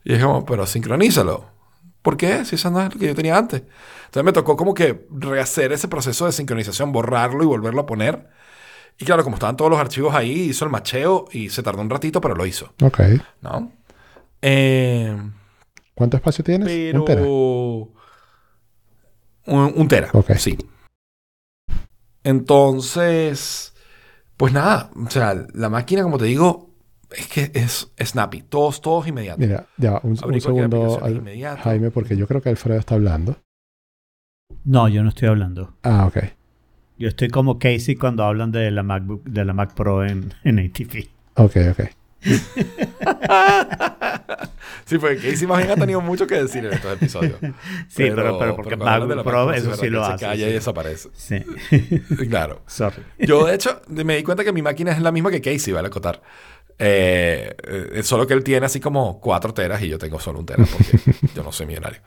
Y 0.04 0.14
es 0.14 0.24
pero 0.46 0.66
sincronízalo. 0.66 1.59
¿Por 2.02 2.16
qué? 2.16 2.44
Si 2.44 2.54
eso 2.54 2.70
no 2.70 2.80
es 2.80 2.94
lo 2.94 2.98
que 3.00 3.06
yo 3.08 3.14
tenía 3.14 3.36
antes. 3.36 3.62
Entonces 4.06 4.24
me 4.24 4.32
tocó 4.32 4.56
como 4.56 4.72
que 4.74 5.06
rehacer 5.10 5.72
ese 5.72 5.88
proceso 5.88 6.26
de 6.26 6.32
sincronización, 6.32 6.92
borrarlo 6.92 7.42
y 7.42 7.46
volverlo 7.46 7.82
a 7.82 7.86
poner. 7.86 8.28
Y 8.98 9.04
claro, 9.04 9.22
como 9.24 9.36
estaban 9.36 9.56
todos 9.56 9.70
los 9.70 9.80
archivos 9.80 10.14
ahí, 10.14 10.32
hizo 10.50 10.64
el 10.64 10.70
macheo 10.70 11.26
y 11.32 11.48
se 11.50 11.62
tardó 11.62 11.80
un 11.82 11.90
ratito, 11.90 12.20
pero 12.20 12.34
lo 12.34 12.44
hizo, 12.46 12.72
Ok. 12.82 13.00
¿no? 13.42 13.72
Eh, 14.42 15.16
¿Cuánto 15.94 16.16
espacio 16.16 16.42
tienes? 16.44 16.68
pero... 16.68 17.00
Un 17.00 17.04
tera. 17.04 17.22
Un, 19.46 19.72
un 19.76 19.88
tera, 19.88 20.10
Ok. 20.12 20.32
sí. 20.34 20.56
Entonces, 22.24 23.74
pues 24.36 24.52
nada, 24.52 24.90
o 24.94 25.10
sea, 25.10 25.46
la 25.54 25.68
máquina, 25.70 26.02
como 26.02 26.18
te 26.18 26.26
digo, 26.26 26.69
es 27.16 27.26
que 27.28 27.50
es 27.54 27.90
snappy, 28.02 28.42
todos, 28.42 28.80
todos 28.80 29.06
inmediatos. 29.06 29.40
Mira, 29.44 29.66
ya, 29.76 30.00
un, 30.02 30.16
segundo, 30.16 31.02
al- 31.02 31.16
inmediato. 31.16 31.62
Jaime, 31.62 31.90
porque 31.90 32.16
yo 32.16 32.26
creo 32.26 32.40
que 32.40 32.48
Alfredo 32.48 32.78
está 32.78 32.94
hablando. 32.94 33.36
No, 34.64 34.88
yo 34.88 35.02
no 35.02 35.08
estoy 35.08 35.28
hablando. 35.28 35.76
Ah, 35.82 36.06
ok. 36.06 36.18
Yo 36.98 37.08
estoy 37.08 37.28
como 37.28 37.58
Casey 37.58 37.96
cuando 37.96 38.24
hablan 38.24 38.52
de 38.52 38.70
la 38.70 38.82
MacBook, 38.82 39.24
de 39.24 39.44
la 39.44 39.54
Mac 39.54 39.74
Pro 39.74 40.04
en, 40.04 40.34
en 40.44 40.58
ATP. 40.58 41.08
Ok, 41.36 41.56
ok. 41.70 41.80
Sí, 44.84 44.98
porque 44.98 45.16
Casey 45.16 45.46
más 45.46 45.58
bien 45.58 45.70
ha 45.70 45.76
tenido 45.76 46.00
mucho 46.00 46.26
que 46.26 46.34
decir 46.34 46.64
en 46.64 46.72
estos 46.72 46.92
episodios. 46.94 47.38
Sí, 47.88 48.04
pero, 48.14 48.38
pero, 48.38 48.56
porque 48.56 48.76
MacBook 48.76 49.16
la 49.16 49.22
Pro, 49.22 49.46
Mac 49.46 49.56
eso 49.56 49.72
es 49.72 49.78
sí 49.78 49.88
lo 49.88 50.04
hace. 50.04 50.18
Se 50.18 50.24
calla 50.24 50.44
sí. 50.44 50.50
y 50.50 50.52
desaparece. 50.52 51.08
Sí. 51.14 51.44
Claro. 52.28 52.62
Sorry. 52.66 53.02
Yo, 53.18 53.46
de 53.46 53.54
hecho, 53.54 53.80
me 53.88 54.16
di 54.16 54.22
cuenta 54.22 54.44
que 54.44 54.52
mi 54.52 54.62
máquina 54.62 54.92
es 54.92 55.00
la 55.00 55.12
misma 55.12 55.30
que 55.30 55.40
Casey, 55.40 55.72
vale 55.72 55.88
acotar. 55.88 56.22
Eh, 56.82 57.54
eh, 57.92 58.02
solo 58.02 58.26
que 58.26 58.32
él 58.32 58.42
tiene 58.42 58.64
así 58.64 58.80
como 58.80 59.20
4 59.20 59.52
teras 59.52 59.82
y 59.82 59.88
yo 59.88 59.98
tengo 59.98 60.18
solo 60.18 60.38
un 60.38 60.46
tera 60.46 60.64
porque 60.64 60.98
yo 61.34 61.42
no 61.42 61.52
soy 61.52 61.66
millonario. 61.66 62.00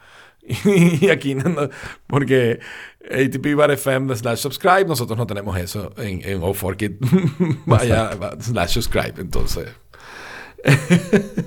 Y 0.65 1.09
aquí 1.09 1.35
no, 1.35 1.69
porque 2.07 2.59
ATP 3.09 3.55
bar 3.55 3.71
FM 3.71 4.13
slash 4.15 4.39
subscribe, 4.39 4.85
nosotros 4.85 5.17
no 5.17 5.25
tenemos 5.27 5.55
eso 5.57 5.93
en, 5.97 6.21
en 6.27 6.41
O4Kit. 6.41 6.97
Vaya, 7.65 8.15
va- 8.15 8.35
slash 8.39 8.71
subscribe, 8.73 9.13
entonces. 9.21 9.69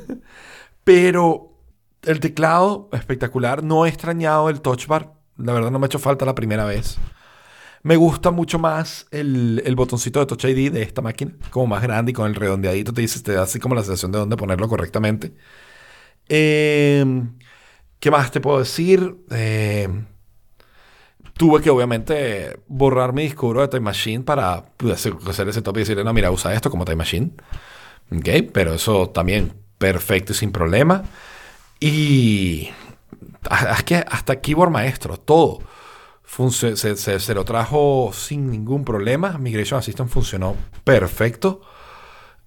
Pero 0.84 1.52
el 2.02 2.20
teclado 2.20 2.88
espectacular, 2.92 3.62
no 3.62 3.86
he 3.86 3.88
extrañado 3.88 4.48
el 4.48 4.60
touch 4.60 4.86
bar. 4.86 5.12
La 5.36 5.52
verdad 5.52 5.70
no 5.70 5.78
me 5.78 5.84
ha 5.84 5.88
hecho 5.88 5.98
falta 5.98 6.24
la 6.24 6.34
primera 6.34 6.64
vez. 6.64 6.96
Me 7.86 7.94
gusta 7.94 8.32
mucho 8.32 8.58
más 8.58 9.06
el, 9.12 9.62
el 9.64 9.76
botoncito 9.76 10.18
de 10.18 10.26
Touch 10.26 10.46
ID 10.46 10.72
de 10.72 10.82
esta 10.82 11.02
máquina, 11.02 11.34
como 11.50 11.68
más 11.68 11.82
grande 11.82 12.10
y 12.10 12.14
con 12.14 12.26
el 12.26 12.34
redondeadito 12.34 12.92
te 12.92 13.00
dice, 13.00 13.22
te 13.22 13.30
da 13.30 13.44
así 13.44 13.60
como 13.60 13.76
la 13.76 13.82
sensación 13.82 14.10
de 14.10 14.18
dónde 14.18 14.36
ponerlo 14.36 14.68
correctamente. 14.68 15.34
Eh, 16.28 17.04
¿Qué 18.00 18.10
más 18.10 18.32
te 18.32 18.40
puedo 18.40 18.58
decir? 18.58 19.18
Eh, 19.30 19.88
tuve 21.34 21.62
que 21.62 21.70
obviamente 21.70 22.58
borrar 22.66 23.12
mi 23.12 23.22
disco 23.22 23.46
duro 23.46 23.60
de 23.60 23.68
Time 23.68 23.82
Machine 23.82 24.24
para 24.24 24.64
pues, 24.76 25.06
hacer, 25.28 25.48
ese 25.48 25.62
top 25.62 25.76
y 25.76 25.80
decirle, 25.80 26.02
no, 26.02 26.12
mira, 26.12 26.32
usa 26.32 26.54
esto 26.54 26.72
como 26.72 26.84
Time 26.84 26.96
Machine. 26.96 27.34
¿Ok? 28.10 28.50
Pero 28.52 28.74
eso 28.74 29.10
también 29.10 29.52
perfecto 29.78 30.32
y 30.32 30.34
sin 30.34 30.50
problema. 30.50 31.04
Y 31.78 32.68
es 33.76 33.84
que 33.84 34.04
hasta 34.10 34.40
Keyboard 34.40 34.72
Maestro, 34.72 35.18
todo. 35.18 35.60
Se, 36.26 36.76
se- 36.96 37.20
se 37.20 37.34
lo 37.34 37.44
trajo 37.44 38.10
sin 38.12 38.50
ningún 38.50 38.84
problema. 38.84 39.38
Migration 39.38 39.78
Assistant 39.78 40.10
funcionó 40.10 40.56
perfecto. 40.84 41.60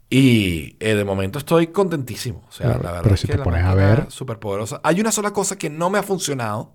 Y 0.10 0.76
eh, 0.80 0.96
de 0.96 1.06
momento 1.06 1.38
estoy 1.40 1.68
contentísimo. 1.68 2.44
O 2.48 2.52
sea, 2.52 2.68
Claro, 2.68 2.84
la 2.84 2.90
verdad 2.92 3.04
pero 3.04 3.16
es 3.16 3.22
si 3.22 3.28
que 3.28 3.34
te 3.34 3.38
la 3.40 3.44
pones 3.44 3.64
a 3.64 3.76
ver- 3.76 4.06
súper 4.12 4.40
poderosa. 4.40 4.82
Hay 4.84 5.00
una 5.00 5.12
sola 5.12 5.32
cosa 5.32 5.58
que 5.58 5.70
no 5.70 5.90
me 5.90 6.00
ha 6.00 6.04
funcionado, 6.04 6.74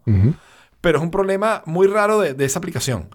pero 0.81 0.99
es 0.99 1.03
un 1.05 1.11
problema 1.11 1.63
muy 1.67 1.87
raro 1.89 2.21
de, 2.21 2.35
de 2.35 2.45
esa 2.45 2.59
aplicación. 2.61 3.09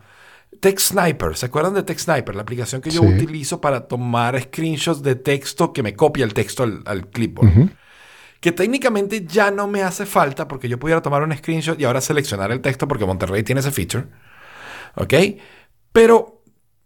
Text 0.60 0.92
Sniper, 0.94 1.38
¿se 1.38 1.46
acuerdan 1.46 1.74
de 1.74 1.84
Text 1.84 2.06
Sniper? 2.06 2.36
La 2.36 2.42
aplicación 2.42 2.82
que 2.82 2.90
yo 2.90 3.02
Sí. 3.02 3.08
utilizo 3.08 3.62
para 3.62 3.88
tomar 3.88 4.40
screenshots 4.42 5.04
de 5.04 5.16
texto 5.16 5.72
que 5.72 5.84
me 5.84 5.96
copia 5.96 6.26
el 6.26 6.34
texto 6.34 6.64
al, 6.64 6.82
al 6.86 7.08
clipboard. 7.08 7.70
Que 8.40 8.52
técnicamente 8.52 9.26
ya 9.26 9.52
no 9.52 9.68
me 9.68 9.84
hace 9.84 10.06
falta 10.06 10.48
porque 10.48 10.70
yo 10.70 10.80
pudiera 10.80 11.02
tomar 11.02 11.24
un 11.24 11.36
screenshot 11.36 11.80
y 11.80 11.86
ahora 11.86 12.02
seleccionar 12.02 12.52
el 12.52 12.62
texto 12.62 12.88
porque 12.88 13.06
Monterrey 13.06 13.44
tiene 13.44 13.60
ese 13.60 13.72
feature. 13.72 14.08
¿Ok? 14.96 15.14
Pero 15.92 16.44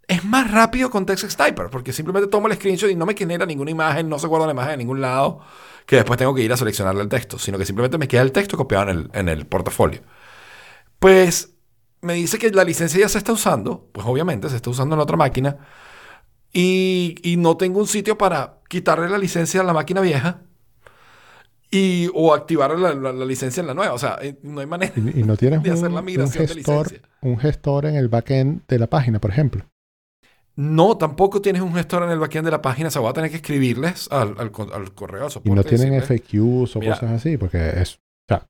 es 0.08 0.26
más 0.26 0.52
rápido 0.52 0.90
con 0.90 1.06
Text 1.06 1.30
Sniper 1.30 1.70
porque 1.70 1.94
simplemente 1.94 2.28
tomo 2.30 2.48
el 2.48 2.56
screenshot 2.56 2.90
y 2.90 2.96
no 2.96 3.06
me 3.06 3.16
genera 3.16 3.46
ninguna 3.46 3.72
imagen, 3.72 4.10
no 4.10 4.20
se 4.20 4.28
guarda 4.28 4.48
la 4.48 4.54
imagen 4.54 4.74
en 4.74 4.80
ningún 4.80 5.02
lado 5.02 5.42
que 5.86 5.98
después 5.98 6.18
tengo 6.18 6.34
que 6.34 6.42
ir 6.42 6.52
a 6.52 6.58
seleccionarle 6.58 7.02
el 7.02 7.10
texto, 7.10 7.38
sino 7.38 7.58
que 7.58 7.66
simplemente 7.66 7.98
me 7.98 8.08
queda 8.08 8.22
el 8.22 8.32
texto 8.32 8.58
copiado 8.58 8.90
en 8.90 8.98
el, 8.98 9.10
en 9.14 9.30
el 9.30 9.46
portafolio. 9.46 10.02
Pues 11.00 11.56
me 12.02 12.14
dice 12.14 12.40
que 12.40 12.50
la 12.52 12.64
licencia 12.64 13.00
ya 13.00 13.10
se 13.10 13.18
está 13.18 13.34
usando, 13.34 13.90
pues 13.92 14.08
obviamente 14.08 14.50
se 14.50 14.56
está 14.56 14.70
usando 14.70 14.96
en 14.96 15.02
otra 15.02 15.18
máquina 15.18 15.58
y, 16.52 17.16
y 17.24 17.38
no 17.38 17.58
tengo 17.58 17.80
un 17.80 17.88
sitio 17.88 18.18
para 18.18 18.62
quitarle 18.70 19.10
la 19.10 19.18
licencia 19.18 19.62
a 19.62 19.64
la 19.64 19.74
máquina 19.74 20.02
vieja 20.02 20.42
y, 21.74 22.10
o 22.14 22.34
activar 22.34 22.78
la, 22.78 22.94
la- 22.94 23.12
la 23.12 23.26
licencia 23.26 23.62
en 23.62 23.68
la 23.68 23.74
nueva. 23.74 23.94
O 23.94 23.98
sea, 23.98 24.18
eh, 24.22 24.38
no 24.44 24.60
hay 24.62 24.68
manera. 24.68 24.94
Y, 24.96 25.22
y 25.22 25.24
no 25.24 25.36
tienes 25.36 25.64
De 25.64 25.72
hacer 25.72 25.88
un, 25.88 25.94
la 25.96 26.00
un 26.02 26.06
migración 26.06 26.46
de 26.46 26.54
gestor, 26.54 26.86
licencia. 26.92 27.10
un 27.22 27.38
gestor 27.40 27.86
en 27.88 27.96
el 27.96 28.08
backend 28.10 28.62
de 28.68 28.80
la 28.80 28.88
página, 28.88 29.20
por 29.20 29.32
ejemplo. 29.32 29.66
No, 30.56 30.98
tampoco 30.98 31.42
tienes 31.42 31.64
un 31.64 31.74
gestor 31.74 32.04
en 32.04 32.12
el 32.12 32.20
backend 32.20 32.46
de 32.46 32.52
la 32.52 32.62
página. 32.62 32.90
O 32.90 32.92
sea, 32.92 33.02
voy 33.02 33.10
a 33.10 33.14
tener 33.14 33.32
que 33.32 33.38
escribirles 33.38 34.08
al, 34.12 34.36
al, 34.38 34.52
co- 34.52 34.72
al 34.72 34.94
correo, 34.94 35.26
al 35.26 35.32
Y 35.44 35.50
no 35.50 35.64
tienen 35.64 36.00
FAQs 36.02 36.76
o 36.76 36.80
mira. 36.80 36.94
cosas 36.94 37.12
así, 37.12 37.38
porque 37.38 37.70
es, 37.82 37.96
o 37.96 37.98
sea, 38.30 38.46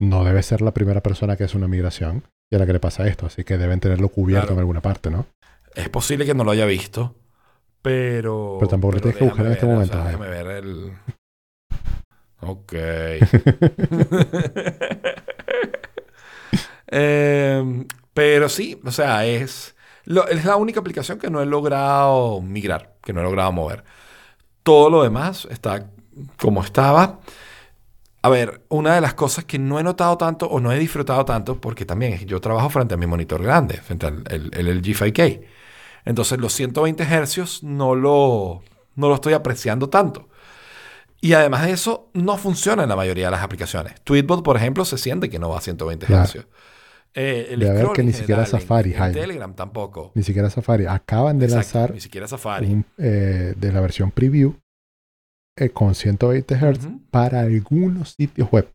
no 0.00 0.24
debe 0.24 0.42
ser 0.42 0.60
la 0.60 0.72
primera 0.74 1.02
persona 1.02 1.36
que 1.36 1.44
hace 1.44 1.56
una 1.56 1.68
migración 1.68 2.22
y 2.50 2.56
a 2.56 2.58
la 2.58 2.66
que 2.66 2.74
le 2.74 2.80
pasa 2.80 3.06
esto, 3.08 3.26
así 3.26 3.44
que 3.44 3.56
deben 3.58 3.80
tenerlo 3.80 4.08
cubierto 4.10 4.42
Claro. 4.48 4.54
en 4.54 4.58
alguna 4.60 4.80
parte, 4.82 5.10
¿no? 5.10 5.26
Es 5.74 5.88
posible 5.88 6.24
que 6.26 6.34
no 6.34 6.44
lo 6.44 6.50
haya 6.50 6.66
visto, 6.66 7.14
pero... 7.82 8.56
Pero 8.58 8.68
tampoco 8.68 8.94
lo 8.96 9.00
tienes 9.00 9.18
que 9.18 9.24
buscar 9.24 9.46
en 9.46 9.52
este 9.52 9.66
ver, 9.66 9.76
o 9.78 9.84
sea, 9.84 9.96
momento, 9.96 10.10
déjame 10.18 10.28
ver 10.44 10.46
el... 10.64 10.92
Ok. 12.40 12.72
Eh, 16.90 17.84
pero 18.14 18.48
sí, 18.48 18.80
o 18.84 18.90
sea, 18.90 19.26
es, 19.26 19.74
lo- 20.04 20.26
es 20.28 20.44
la 20.44 20.56
única 20.56 20.80
aplicación 20.80 21.18
que 21.18 21.30
no 21.30 21.40
he 21.42 21.46
logrado 21.46 22.40
migrar, 22.40 22.94
que 23.02 23.12
no 23.12 23.20
he 23.20 23.24
logrado 23.24 23.52
mover. 23.52 23.84
Todo 24.62 24.90
lo 24.90 25.02
demás 25.04 25.46
está 25.50 25.90
como 26.38 26.62
estaba. 26.62 27.20
A 28.22 28.28
ver, 28.30 28.62
una 28.68 28.94
de 28.94 29.00
las 29.00 29.14
cosas 29.14 29.44
que 29.44 29.58
no 29.58 29.78
he 29.78 29.82
notado 29.82 30.18
tanto 30.18 30.46
o 30.48 30.60
no 30.60 30.72
he 30.72 30.78
disfrutado 30.78 31.24
tanto, 31.24 31.60
porque 31.60 31.84
también 31.86 32.18
yo 32.26 32.40
trabajo 32.40 32.68
frente 32.70 32.94
a 32.94 32.96
mi 32.96 33.06
monitor 33.06 33.42
grande, 33.42 33.76
frente 33.78 34.06
al 34.06 34.24
el, 34.28 34.50
el 34.54 34.68
LG 34.68 34.94
5K. 34.96 35.40
Entonces 36.04 36.38
los 36.40 36.52
120 36.52 37.04
Hz 37.04 37.62
no 37.62 37.94
lo, 37.94 38.62
no 38.96 39.08
lo 39.08 39.14
estoy 39.14 39.34
apreciando 39.34 39.88
tanto. 39.88 40.28
Y 41.20 41.32
además 41.32 41.66
de 41.66 41.72
eso, 41.72 42.10
no 42.14 42.36
funciona 42.36 42.84
en 42.84 42.88
la 42.88 42.96
mayoría 42.96 43.24
de 43.26 43.30
las 43.32 43.42
aplicaciones. 43.42 44.00
Tweetbot, 44.02 44.44
por 44.44 44.56
ejemplo, 44.56 44.84
se 44.84 44.98
siente 44.98 45.28
que 45.28 45.38
no 45.38 45.48
va 45.50 45.58
a 45.58 45.60
120 45.60 46.06
Claro. 46.06 46.24
Hz. 46.28 46.46
Eh, 47.14 47.48
el 47.50 47.60
De 47.60 47.76
scroll 47.78 47.96
que 47.96 48.02
ni 48.04 48.12
siquiera 48.12 48.44
general, 48.44 48.60
Safari, 48.62 48.94
en. 48.94 49.12
Telegram 49.12 49.54
tampoco. 49.54 50.12
Ni 50.14 50.22
siquiera 50.22 50.48
Safari. 50.50 50.86
Acaban 50.86 51.38
de 51.38 51.46
Exacto, 51.46 51.78
lanzar 51.78 51.94
ni 51.94 52.00
siquiera 52.00 52.28
Safari. 52.28 52.66
un, 52.66 52.84
eh, 52.98 53.54
de 53.56 53.72
la 53.72 53.80
versión 53.80 54.10
preview 54.12 54.54
eh, 55.56 55.70
con 55.70 55.94
120 55.96 56.54
Hz 56.54 56.86
para 57.10 57.40
algunos 57.40 58.14
sitios 58.16 58.48
web. 58.52 58.70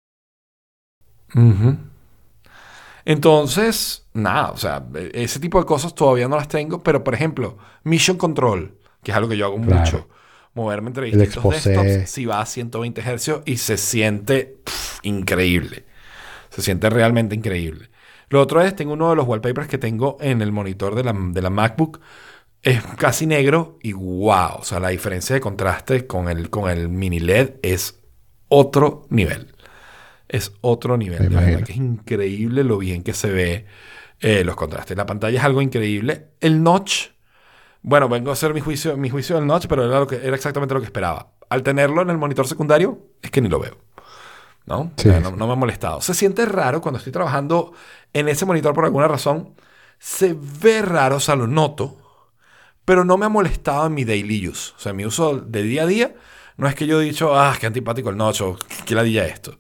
Entonces, 3.06 4.06
nada, 4.14 4.52
o 4.52 4.58
sea, 4.58 4.84
e- 4.96 5.12
ese 5.24 5.40
tipo 5.40 5.60
de 5.60 5.66
cosas 5.66 5.94
todavía 5.94 6.28
no 6.28 6.36
las 6.36 6.48
tengo, 6.48 6.82
pero 6.82 7.04
por 7.04 7.14
ejemplo, 7.14 7.58
Mission 7.84 8.18
Control, 8.18 8.78
que 9.04 9.12
es 9.12 9.18
algo 9.18 9.30
que 9.30 9.38
yo 9.38 9.46
hago 9.46 9.60
Claro. 9.62 9.80
mucho, 9.80 10.10
moverme 10.54 10.90
entre 10.90 11.06
distintos 11.08 11.44
desktops, 11.44 12.10
si 12.10 12.26
va 12.26 12.42
a 12.42 12.46
120 12.46 13.02
Hz 13.02 13.42
y 13.46 13.58
se 13.58 13.78
siente 13.78 14.58
increíble. 15.02 15.86
Se 16.50 16.62
siente 16.62 16.90
realmente 16.90 17.36
increíble. 17.36 17.90
Lo 18.30 18.42
otro 18.42 18.62
es, 18.62 18.76
tengo 18.76 18.94
uno 18.94 19.10
de 19.10 19.16
los 19.16 19.28
wallpapers 19.28 19.68
que 19.68 19.78
tengo 19.78 20.18
en 20.22 20.42
el 20.42 20.52
monitor 20.52 20.96
de 20.96 21.04
la, 21.04 21.14
de 21.14 21.42
la 21.42 21.50
MacBook. 21.50 22.00
Es 22.62 22.82
casi 22.98 23.26
negro 23.26 23.78
y 23.82 23.94
wow, 23.94 24.58
o 24.60 24.64
sea, 24.64 24.80
la 24.80 24.90
diferencia 24.90 25.36
de 25.36 25.42
contraste 25.42 26.08
con 26.08 26.30
el, 26.30 26.50
con 26.50 26.70
el 26.70 26.90
mini 26.90 27.20
LED 27.20 27.56
es 27.62 28.00
otro 28.48 29.06
nivel. 29.10 29.54
Es 30.30 30.54
otro 30.62 30.98
nivel. 30.98 31.30
De 31.30 31.36
verdad 31.36 31.64
que 31.64 31.74
es 31.74 31.78
increíble 31.78 32.64
lo 32.64 32.78
bien 32.78 33.04
que 33.04 33.14
se 33.14 33.30
ve 33.30 33.66
eh, 34.20 34.44
los 34.44 34.56
contrastes. 34.56 34.96
La 34.96 35.06
pantalla 35.06 35.38
es 35.38 35.44
algo 35.44 35.62
increíble. 35.62 36.30
El 36.40 36.64
notch, 36.64 37.10
bueno, 37.84 38.08
vengo 38.08 38.30
a 38.30 38.34
hacer 38.34 38.54
mi 38.54 38.62
juicio, 38.62 38.96
mi 38.96 39.10
juicio 39.10 39.36
del 39.36 39.46
notch, 39.46 39.68
pero 39.68 39.86
era, 39.86 40.00
lo 40.00 40.08
que, 40.08 40.16
era 40.16 40.36
exactamente 40.36 40.74
lo 40.74 40.80
que 40.80 40.86
esperaba. 40.86 41.34
Al 41.50 41.64
tenerlo 41.64 42.02
en 42.02 42.10
el 42.10 42.18
monitor 42.18 42.48
secundario, 42.48 42.98
es 43.22 43.30
que 43.30 43.42
ni 43.42 43.50
lo 43.50 43.60
veo. 43.60 43.78
¿No? 44.66 44.94
Sí, 44.96 45.10
no, 45.10 45.32
no 45.32 45.46
me 45.46 45.54
ha 45.54 45.58
molestado. 45.58 46.00
Se 46.00 46.14
siente 46.14 46.46
raro 46.46 46.80
cuando 46.80 46.98
estoy 46.98 47.12
trabajando 47.12 47.74
en 48.14 48.30
ese 48.30 48.46
monitor 48.46 48.74
por 48.74 48.86
alguna 48.86 49.10
razón. 49.10 49.54
Se 50.00 50.34
ve 50.62 50.82
raro, 50.82 51.18
o 51.18 51.20
sea, 51.20 51.36
lo 51.36 51.48
noto, 51.48 51.98
pero 52.86 53.04
no 53.04 53.18
me 53.18 53.26
ha 53.26 53.30
molestado 53.30 53.88
en 53.88 53.94
mi 53.94 54.06
daily 54.06 54.48
use. 54.48 54.72
O 54.78 54.80
sea, 54.80 54.92
en 54.92 54.96
mi 54.96 55.06
uso 55.06 55.38
de 55.38 55.64
día 55.64 55.84
a 55.84 55.86
día, 55.86 56.16
no 56.56 56.70
es 56.70 56.76
que 56.76 56.88
yo 56.88 57.02
he 57.02 57.04
dicho, 57.04 57.38
ah, 57.38 57.58
qué 57.60 57.68
antipático 57.68 58.10
el 58.10 58.18
notch 58.18 58.42
o 58.42 58.58
qué 58.86 58.96
ladilla 58.96 59.26
esto. 59.26 59.60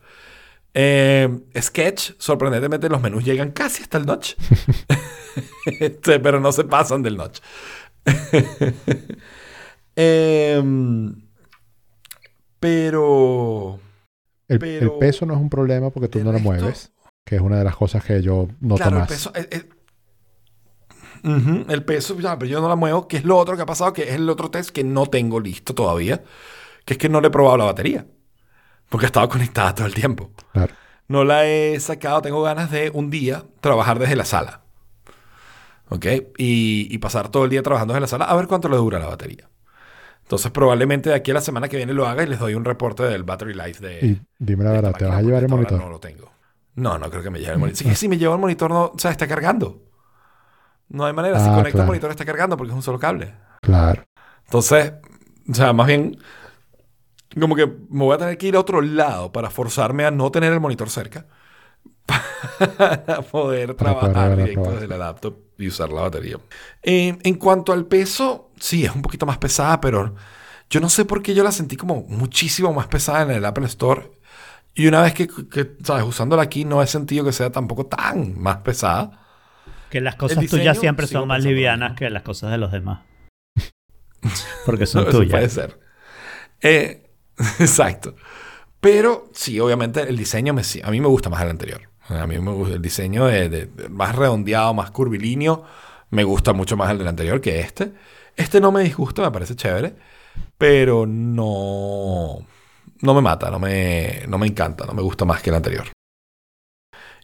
Eh, 0.74 1.30
Sketch, 1.60 2.14
sorprendentemente, 2.18 2.88
los 2.88 3.02
menús 3.02 3.26
llegan 3.26 3.52
casi 3.52 3.84
hasta 3.84 3.98
el 3.98 4.06
notch. 4.06 4.36
Este, 5.80 6.20
pero 6.20 6.40
no 6.40 6.52
se 6.52 6.64
pasan 6.64 7.02
del 7.02 7.18
notch. 7.18 7.40
Em, 9.96 11.16
pero. 12.60 13.80
El, 14.48 14.60
Pero 14.60 14.94
el 14.94 15.00
peso 15.00 15.26
no 15.26 15.34
es 15.34 15.40
un 15.40 15.50
problema 15.50 15.90
porque 15.90 16.08
tú 16.08 16.24
no 16.24 16.32
lo 16.32 16.40
mueves, 16.40 16.92
que 17.26 17.36
es 17.36 17.42
una 17.42 17.58
de 17.58 17.64
las 17.64 17.76
cosas 17.76 18.04
que 18.04 18.22
yo 18.22 18.48
noto 18.60 18.78
Claro, 18.82 18.98
el 18.98 19.02
más. 19.02 19.30
el 21.70 21.84
peso, 21.86 22.20
ya, 22.20 22.38
pero 22.38 22.52
yo 22.52 22.62
no 22.62 22.68
la 22.68 22.76
muevo, 22.76 23.08
que 23.08 23.18
es 23.18 23.24
lo 23.24 23.38
otro 23.38 23.56
que 23.56 23.62
ha 23.62 23.66
pasado, 23.66 23.94
que 23.94 24.04
es 24.04 24.16
el 24.16 24.30
otro 24.30 24.52
test 24.52 24.72
que 24.72 24.84
no 24.84 25.06
tengo 25.06 25.40
listo 25.40 25.74
todavía, 25.74 26.24
que 26.86 26.94
es 26.96 26.98
que 26.98 27.10
no 27.10 27.22
le 27.22 27.28
he 27.28 27.32
probado 27.32 27.58
la 27.58 27.66
batería, 27.66 28.06
porque 28.90 29.06
ha 29.06 29.08
estado 29.08 29.30
conectada 29.30 29.74
todo 29.76 29.88
el 29.88 29.94
tiempo. 29.94 30.32
Claro. 30.52 30.74
No 31.08 31.24
la 31.24 31.46
he 31.46 31.80
sacado, 31.80 32.22
tengo 32.22 32.42
ganas 32.42 32.70
de 32.72 32.90
un 32.90 33.10
día 33.10 33.44
trabajar 33.62 34.00
desde 34.00 34.16
la 34.16 34.26
sala. 34.26 34.63
¿Ok? 35.94 36.06
Y, 36.38 36.88
y 36.94 36.98
pasar 36.98 37.30
todo 37.30 37.44
el 37.46 37.50
día 37.50 37.62
trabajando 37.64 37.94
desde 37.94 38.02
la 38.02 38.08
sala 38.08 38.26
a 38.26 38.36
ver 38.36 38.48
cuánto 38.48 38.68
le 38.70 38.78
dura 38.78 39.00
la 39.00 39.08
batería. 39.08 39.50
Entonces 40.24 40.52
probablemente 40.52 41.10
de 41.10 41.16
aquí 41.16 41.32
a 41.32 41.36
la 41.36 41.42
semana 41.42 41.68
que 41.70 41.78
viene 41.78 41.94
lo 41.94 42.08
haga 42.08 42.24
y 42.24 42.28
les 42.28 42.40
doy 42.40 42.56
un 42.56 42.66
reporte 42.66 43.04
del 43.04 43.24
battery 43.24 43.54
life 43.54 43.86
de... 43.86 44.06
Y 44.06 44.22
dime 44.40 44.64
la 44.64 44.72
verdad, 44.72 44.94
¿te 44.98 45.06
vas 45.06 45.18
a 45.18 45.22
llevar 45.22 45.44
el 45.44 45.50
monitor? 45.50 45.80
No 45.80 45.90
lo 45.90 46.00
tengo. 46.00 46.32
No, 46.76 46.98
no 46.98 47.10
creo 47.10 47.22
que 47.22 47.30
me 47.30 47.40
lleve 47.40 47.54
el 47.54 47.60
monitor. 47.60 47.78
Si, 47.88 47.96
si 47.96 48.08
me 48.10 48.18
llevo 48.18 48.34
el 48.34 48.40
monitor, 48.42 48.72
no, 48.72 48.86
o 48.86 49.00
sea, 49.00 49.12
está 49.12 49.28
cargando. 49.28 49.82
No 50.90 51.06
hay 51.06 51.14
manera. 51.14 51.40
si 51.40 51.50
Ah, 51.50 51.56
conecto 51.56 51.68
el 51.70 51.72
claro. 51.74 51.88
monitor, 51.88 52.12
está 52.12 52.26
cargando 52.26 52.58
porque 52.58 52.72
es 52.72 52.76
un 52.76 52.84
solo 52.84 53.00
cable. 53.00 53.34
Claro. 53.62 54.04
Entonces, 54.46 54.94
o 55.50 55.54
sea, 55.54 55.74
más 55.74 55.88
bien, 55.88 56.18
como 57.40 57.56
que 57.56 57.66
me 57.68 58.04
voy 58.06 58.16
a 58.16 58.18
tener 58.18 58.38
que 58.38 58.48
ir 58.48 58.56
a 58.56 58.60
otro 58.60 58.82
lado 58.82 59.32
para 59.32 59.50
forzarme 59.50 60.06
a 60.06 60.12
no 60.12 60.32
tener 60.32 60.54
el 60.54 60.60
monitor 60.60 60.90
cerca. 60.90 61.26
Para 62.78 63.22
poder 63.22 63.76
Para 63.76 64.00
trabajar 64.00 64.38
directo 64.38 64.72
desde 64.72 64.88
la 64.88 64.98
laptop 64.98 65.36
y 65.58 65.68
usar 65.68 65.90
la 65.92 66.02
batería. 66.02 66.38
Eh, 66.82 67.18
en 67.22 67.36
cuanto 67.36 67.74
al 67.74 67.86
peso, 67.86 68.52
sí, 68.60 68.86
es 68.86 68.94
un 68.94 69.02
poquito 69.02 69.26
más 69.26 69.38
pesada, 69.38 69.80
pero 69.82 70.16
yo 70.70 70.80
no 70.80 70.90
sé 70.90 71.06
por 71.06 71.22
qué 71.22 71.34
yo 71.34 71.44
la 71.44 71.52
sentí 71.52 71.76
como 71.76 72.04
muchísimo 72.08 72.74
más 72.74 72.88
pesada 72.88 73.24
en 73.24 73.32
el 73.32 73.46
Apple 73.46 73.66
Store. 73.66 74.12
Y 74.76 74.88
una 74.88 75.02
vez 75.04 75.14
que, 75.14 75.28
que, 75.28 75.76
¿sabes? 75.84 76.04
Usándola 76.04 76.42
aquí, 76.44 76.66
no 76.66 76.82
he 76.82 76.88
sentido 76.88 77.24
que 77.24 77.32
sea 77.32 77.52
tampoco 77.52 77.86
tan 77.86 78.40
más 78.40 78.58
pesada. 78.58 79.20
Que 79.92 80.02
las 80.02 80.16
cosas 80.16 80.40
diseño, 80.40 80.62
tuyas 80.62 80.80
siempre 80.80 81.06
son 81.06 81.28
más 81.28 81.44
livianas 81.44 81.96
que 81.96 82.10
las 82.10 82.24
cosas 82.24 82.50
de 82.50 82.58
los 82.58 82.72
demás. 82.72 83.02
Porque 84.66 84.86
son 84.88 85.06
No, 85.06 85.12
tuyas. 85.12 85.32
puede 85.32 85.50
ser. 85.50 85.80
Eh, 86.62 87.10
exacto. 87.60 88.16
Pero 88.80 89.30
sí, 89.34 89.60
obviamente 89.60 90.02
el 90.02 90.18
diseño 90.18 90.54
me, 90.54 90.64
a 90.84 90.92
mí 90.92 91.00
me 91.00 91.08
gusta 91.08 91.30
más 91.30 91.42
el 91.44 91.50
anterior. 91.50 91.82
A 92.10 92.28
mí 92.28 92.38
me 92.40 92.52
gusta 92.52 92.76
el 92.76 92.82
diseño 92.82 93.26
de, 93.26 93.70
más 93.90 94.16
redondeado, 94.16 94.74
más 94.74 94.92
curvilíneo. 94.92 95.64
Me 96.10 96.24
gusta 96.24 96.54
mucho 96.54 96.78
más 96.78 96.92
el 96.92 97.00
del 97.00 97.08
anterior 97.08 97.42
que 97.42 97.60
este. 97.60 97.94
Este 98.36 98.60
no 98.60 98.72
me 98.72 98.84
disgusta, 98.84 99.22
me 99.22 99.32
parece 99.32 99.56
chévere. 99.56 99.96
Pero 100.58 101.06
no. 101.06 102.46
No 103.02 103.14
me 103.14 103.22
mata, 103.22 103.50
no 103.52 103.60
me, 103.60 104.24
no 104.28 104.38
me 104.38 104.48
encanta, 104.48 104.86
no 104.86 104.94
me 104.94 105.02
gusta 105.02 105.26
más 105.26 105.42
que 105.42 105.50
el 105.50 105.56
anterior. 105.56 105.86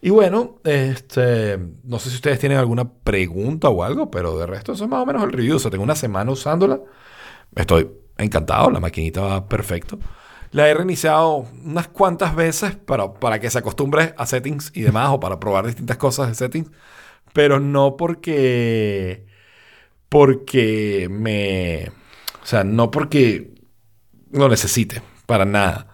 Y 0.02 0.12
bueno, 0.12 0.60
este, 0.64 1.58
no 1.84 2.00
sé 2.00 2.10
si 2.10 2.16
ustedes 2.16 2.40
tienen 2.40 2.58
alguna 2.58 2.90
pregunta 2.90 3.70
o 3.70 3.84
algo, 3.84 4.10
pero 4.10 4.38
de 4.38 4.46
resto 4.46 4.72
eso 4.74 4.86
es 4.86 4.90
más 4.90 5.04
o 5.04 5.06
menos 5.06 5.24
el 5.24 5.32
review. 5.32 5.60
Tengo 5.60 5.84
una 5.84 5.96
semana 5.96 6.32
usándola. 6.32 6.80
Estoy 7.56 7.90
encantado, 8.18 8.70
la 8.70 8.80
maquinita 8.80 9.22
va 9.22 9.48
perfecto. 9.50 10.00
La 10.52 10.68
he 10.68 10.74
reiniciado 10.74 11.48
unas 11.64 11.88
cuantas 11.88 12.36
veces 12.36 12.76
para, 12.76 13.14
para 13.14 13.40
que 13.40 13.50
se 13.50 13.60
acostumbre 13.60 14.14
a 14.18 14.26
settings 14.26 14.72
y 14.74 14.82
demás, 14.82 15.10
o 15.12 15.20
para 15.20 15.40
probar 15.40 15.68
distintas 15.68 15.98
cosas 15.98 16.30
de 16.30 16.36
settings, 16.36 16.72
pero 17.34 17.60
no 17.60 17.98
porque. 17.98 19.28
Porque 20.10 21.08
me. 21.12 21.92
O 22.42 22.46
sea, 22.46 22.64
no 22.64 22.90
porque 22.92 23.54
lo 24.32 24.50
necesite, 24.50 25.02
para 25.26 25.46
nada. 25.46 25.88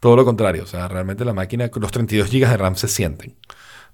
Todo 0.00 0.16
lo 0.16 0.24
contrario, 0.24 0.62
o 0.64 0.66
sea, 0.66 0.88
realmente 0.88 1.24
la 1.26 1.34
máquina, 1.34 1.70
los 1.74 1.90
32 1.90 2.30
GB 2.30 2.48
de 2.48 2.56
RAM 2.56 2.76
se 2.76 2.88
sienten 2.88 3.36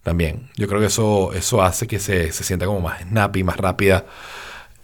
también. 0.05 0.51
Yo 0.57 0.69
creo 0.69 0.81
que 0.81 0.87
eso, 0.87 1.33
eso 1.33 1.63
hace 1.63 1.89
que 1.89 1.99
se, 1.99 2.31
se 2.31 2.45
sienta 2.45 2.67
como 2.67 2.81
más 2.81 3.03
snappy, 3.03 3.43
más 3.43 3.57
rápida 3.57 4.07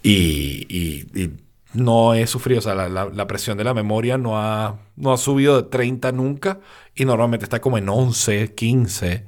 y 0.03 1.31
no 1.73 2.13
he 2.13 2.27
sufrido, 2.27 2.59
o 2.59 2.61
sea, 2.61 2.75
la, 2.75 2.87
la- 2.89 3.09
la 3.09 3.27
presión 3.27 3.57
de 3.57 3.63
la 3.63 3.73
memoria 3.73 4.17
no 4.17 4.37
ha, 4.39 4.79
no 4.95 5.13
ha 5.13 5.17
subido 5.17 5.61
de 5.61 5.69
30 5.69 6.11
nunca 6.11 6.59
y 6.95 7.05
normalmente 7.05 7.45
está 7.45 7.59
como 7.61 7.77
en 7.77 7.89
11, 7.89 8.53
15 8.53 9.25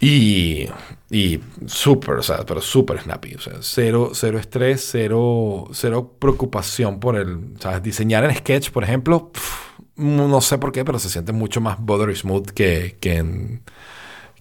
y, 0.00 0.68
y 1.10 1.40
súper, 1.66 2.14
o 2.16 2.22
sea, 2.22 2.44
pero 2.44 2.60
súper 2.60 3.00
snappy, 3.00 3.34
o 3.36 3.40
sea, 3.40 3.54
cero, 3.60 4.10
cero 4.14 4.38
estrés, 4.38 4.88
cero, 4.90 5.68
cero 5.72 6.16
preocupación 6.18 6.98
por 6.98 7.16
el, 7.16 7.36
o 7.56 7.60
sea, 7.60 7.78
diseñar 7.80 8.24
en 8.24 8.34
Sketch, 8.34 8.70
por 8.70 8.82
ejemplo, 8.82 9.30
pf, 9.32 9.72
no 9.96 10.40
sé 10.40 10.58
por 10.58 10.72
qué, 10.72 10.84
pero 10.84 10.98
se 10.98 11.08
siente 11.08 11.32
mucho 11.32 11.60
más 11.60 11.78
buttery 11.78 12.16
smooth 12.16 12.46
que, 12.50 12.96
que 13.00 13.16
en, 13.16 13.62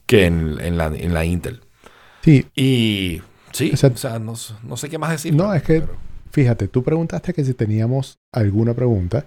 que 0.08 0.26
en, 0.26 0.58
en 0.62 0.78
la, 0.78 0.88
en 0.88 1.14
la 1.14 1.26
Intel. 1.26 1.62
Sí, 2.24 2.46
Y 2.56 3.22
sí, 3.52 3.72
O 3.74 3.78
sea, 3.78 3.90
o 3.90 3.98
sea, 3.98 4.20
no, 4.20 4.34
no 4.64 4.78
sé 4.78 4.90
qué 4.90 4.98
más 4.98 5.12
decir. 5.12 5.34
No, 5.36 5.44
pero- 5.46 5.56
es 5.56 5.64
que- 5.64 5.82
pero- 5.82 6.11
fíjate, 6.32 6.68
tú 6.68 6.84
preguntaste 6.84 7.34
que 7.34 7.44
si 7.44 7.54
teníamos 7.54 8.20
alguna 8.34 8.74
pregunta, 8.74 9.26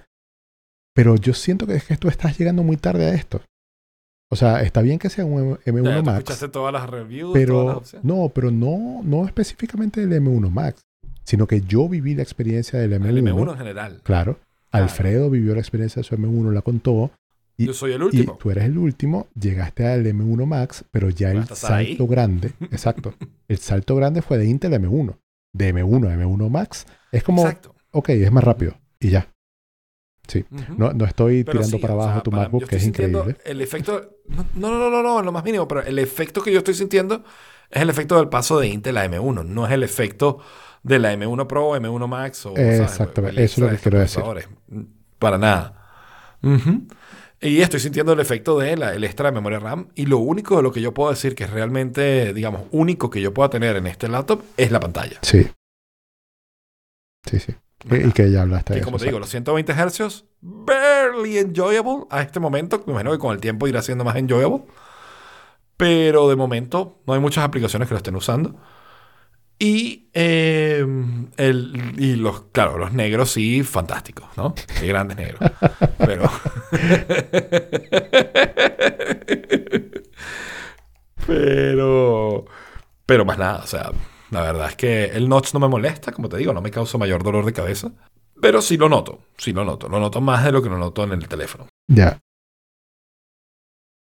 pero 0.95 1.17
yo 1.17 1.35
siento 1.35 1.67
que 1.67 1.75
es 1.75 1.85
que 1.85 1.97
tú 1.97 2.09
estás 2.09 2.39
llegando 2.39 2.63
muy 2.63 2.77
tarde 2.77 3.07
a 3.07 3.15
esto. 3.15 3.41
O 4.31 4.37
sea, 4.37 4.63
está 4.63 4.81
bien 4.83 4.99
que 4.99 5.11
sea 5.11 5.25
un 5.25 5.57
M1 5.59 5.85
Ya, 5.85 6.03
Max, 6.03 6.19
escuchaste 6.19 6.49
todas 6.49 6.73
las 6.73 6.89
reviews, 6.89 7.33
todas 7.33 7.35
las 7.35 7.47
pero 7.47 7.77
opciones. 7.79 8.05
no, 8.05 8.29
pero 8.35 8.51
no, 8.51 9.01
no 9.05 9.27
específicamente 9.27 10.05
del 10.05 10.21
M1 10.23 10.51
Max, 10.51 10.83
sino 11.25 11.47
que 11.47 11.61
yo 11.61 11.89
viví 11.89 12.15
la 12.15 12.23
experiencia 12.23 12.79
del 12.79 12.93
M1. 13.01 13.07
El 13.09 13.19
M1 13.25 13.51
en 13.53 13.59
general. 13.59 14.01
Claro. 14.03 14.39
Alfredo 14.73 15.31
vivió 15.31 15.55
la 15.55 15.61
experiencia 15.61 16.01
de 16.01 16.05
su 16.05 16.17
M1, 16.17 16.53
la 16.53 16.63
contó. 16.63 17.13
Y, 17.57 17.67
Yo 17.67 17.75
soy 17.75 17.93
el 17.93 18.01
y 18.01 18.05
último. 18.05 18.37
tú 18.41 18.51
eres 18.51 18.65
el 18.65 18.77
último, 18.79 19.29
llegaste 19.39 19.87
al 19.87 20.05
M1 20.05 20.45
Max, 20.47 20.85
pero 20.91 21.09
ya 21.11 21.31
el 21.31 21.39
ahí. 21.39 21.47
salto 21.53 22.09
grande, 22.09 22.53
exacto, 22.73 23.15
el 23.47 23.59
salto 23.59 23.95
grande 23.95 24.23
fue 24.23 24.39
de 24.39 24.47
Intel 24.47 24.75
a 24.75 24.79
M1. 24.81 25.17
De 25.55 25.73
M1 25.75 26.09
a 26.11 26.15
M1 26.17 26.51
Max 26.51 26.85
es 27.13 27.23
como, 27.23 27.43
Exacto. 27.43 27.75
ok, 27.93 28.11
es 28.11 28.31
más 28.31 28.45
rápido 28.45 28.77
y 29.01 29.09
ya. 29.11 29.31
Ujú. 30.51 30.75
No, 30.79 30.93
no 30.93 31.05
estoy 31.05 31.45
Pero 31.45 31.59
tirando 31.61 31.77
sí, 31.77 31.83
para 31.83 31.95
o 31.95 32.01
abajo 32.01 32.15
sea, 32.17 32.23
tu 32.23 32.31
para- 32.31 32.43
MacBook, 32.45 32.67
que 32.67 32.77
es 32.77 32.87
increíble. 32.87 33.37
El 33.45 33.61
efecto. 33.61 34.17
No, 34.29 34.71
no, 34.71 34.79
no, 34.79 34.91
no, 34.91 35.03
no, 35.03 35.19
en 35.21 35.25
lo 35.27 35.33
más 35.33 35.45
mínimo, 35.45 35.69
pero 35.69 35.83
el 35.83 35.99
efecto 35.99 36.43
que 36.43 36.51
yo 36.51 36.59
estoy 36.59 36.75
sintiendo 36.75 37.23
es 37.71 37.83
el 37.83 37.91
efecto 37.91 38.17
del 38.17 38.29
paso 38.29 38.59
de 38.59 38.69
Intel 38.69 38.97
a 38.97 39.05
M1. 39.05 39.45
No 39.45 39.67
es 39.67 39.73
el 39.73 39.83
efecto 39.83 40.39
de 40.83 40.99
la 40.99 41.13
M1 41.13 41.47
Pro, 41.47 41.77
M1 41.77 42.07
Max 42.09 42.47
o. 42.47 42.57
Exactamente, 42.57 43.39
el 43.39 43.45
eso 43.45 43.55
es 43.67 43.71
lo 43.71 43.77
que 43.77 43.83
quiero 43.83 43.99
decir. 43.99 44.23
procesadores. 44.23 44.49
Para 45.19 45.37
nada. 45.39 45.81
Ujú. 46.43 46.87
Y 47.45 47.61
estoy 47.61 47.79
sintiendo 47.79 48.15
el 48.15 48.21
efecto 48.21 48.59
de 48.59 48.75
la, 48.75 48.95
el 48.95 49.05
extra 49.05 49.29
de 49.29 49.35
memoria 49.35 49.59
RAM. 49.59 49.89
Y 49.95 50.07
lo 50.07 50.17
único 50.17 50.57
de 50.57 50.63
lo 50.63 50.73
que 50.73 50.81
yo 50.81 50.95
puedo 50.95 51.11
decir 51.11 51.35
que 51.35 51.45
es 51.45 51.51
realmente, 51.51 52.33
digamos, 52.33 52.63
único 52.71 53.11
que 53.11 53.21
yo 53.21 53.35
pueda 53.35 53.51
tener 53.51 53.77
en 53.77 53.87
este 53.87 54.09
laptop 54.09 54.43
es 54.57 54.71
la 54.71 54.81
pantalla. 54.81 55.19
Sí. 55.21 55.47
Sí, 57.31 57.39
sí. 57.39 57.55
Y, 57.91 58.09
y 58.09 58.13
que 58.13 58.31
ya 58.31 58.43
hablaste 58.43 58.73
de 58.73 58.79
eso. 58.81 58.87
como 58.87 58.99
te 58.99 59.05
digo, 59.05 59.19
los 59.19 59.29
120 59.29 59.75
Hz, 59.75 60.25
barely 60.41 61.37
enjoyable 61.37 62.07
a 62.09 62.23
este 62.23 62.41
momento. 62.41 62.83
Me 62.87 62.93
imagino 62.93 63.13
que 63.13 63.19
con 63.19 63.35
el 63.35 63.41
tiempo 63.43 63.69
irá 63.69 63.83
siendo 63.83 64.05
más 64.05 64.17
enjoyable. 64.17 64.65
Pero 65.77 66.31
de 66.31 66.37
momento 66.37 67.03
no 67.07 67.13
hay 67.13 67.21
muchas 67.21 67.45
aplicaciones 67.45 67.89
que 67.89 67.95
lo 67.95 67.99
estén 67.99 68.17
usando. 68.17 68.59
Y, 69.59 70.09
eh, 70.13 70.85
el, 71.37 71.95
y 71.97 72.17
los, 72.17 72.43
claro, 72.53 72.77
los 72.77 72.93
negros 72.93 73.31
sí, 73.31 73.63
fantásticos, 73.63 74.27
¿no? 74.37 74.55
Qué 74.55 74.89
grandes 74.89 75.17
negros. 75.17 75.51
Pero. 75.99 76.25
pero. 81.27 82.45
Pero 83.07 83.25
más 83.25 83.39
nada, 83.39 83.63
o 83.63 83.67
sea, 83.67 83.93
la 84.31 84.43
verdad 84.43 84.71
es 84.71 84.77
que 84.77 85.05
el 85.05 85.29
notch 85.29 85.55
no 85.55 85.61
me 85.61 85.69
molesta, 85.69 86.11
como 86.11 86.29
te 86.29 86.39
digo, 86.39 86.53
no 86.53 86.61
me 86.61 86.71
causa 86.71 86.99
mayor 86.99 87.23
dolor 87.23 87.45
de 87.45 87.53
cabeza. 87.53 87.93
Pero 88.41 88.61
sí 88.61 88.77
lo 88.77 88.89
noto, 88.89 89.21
sí 89.37 89.53
lo 89.53 89.65
noto. 89.65 89.89
Lo 89.89 90.01
noto 90.01 90.21
más 90.21 90.45
de 90.45 90.53
lo 90.53 90.63
que 90.63 90.69
lo 90.69 90.79
noto 90.79 91.05
en 91.05 91.13
el 91.13 91.29
teléfono. 91.29 91.69
Ya. 91.87 92.19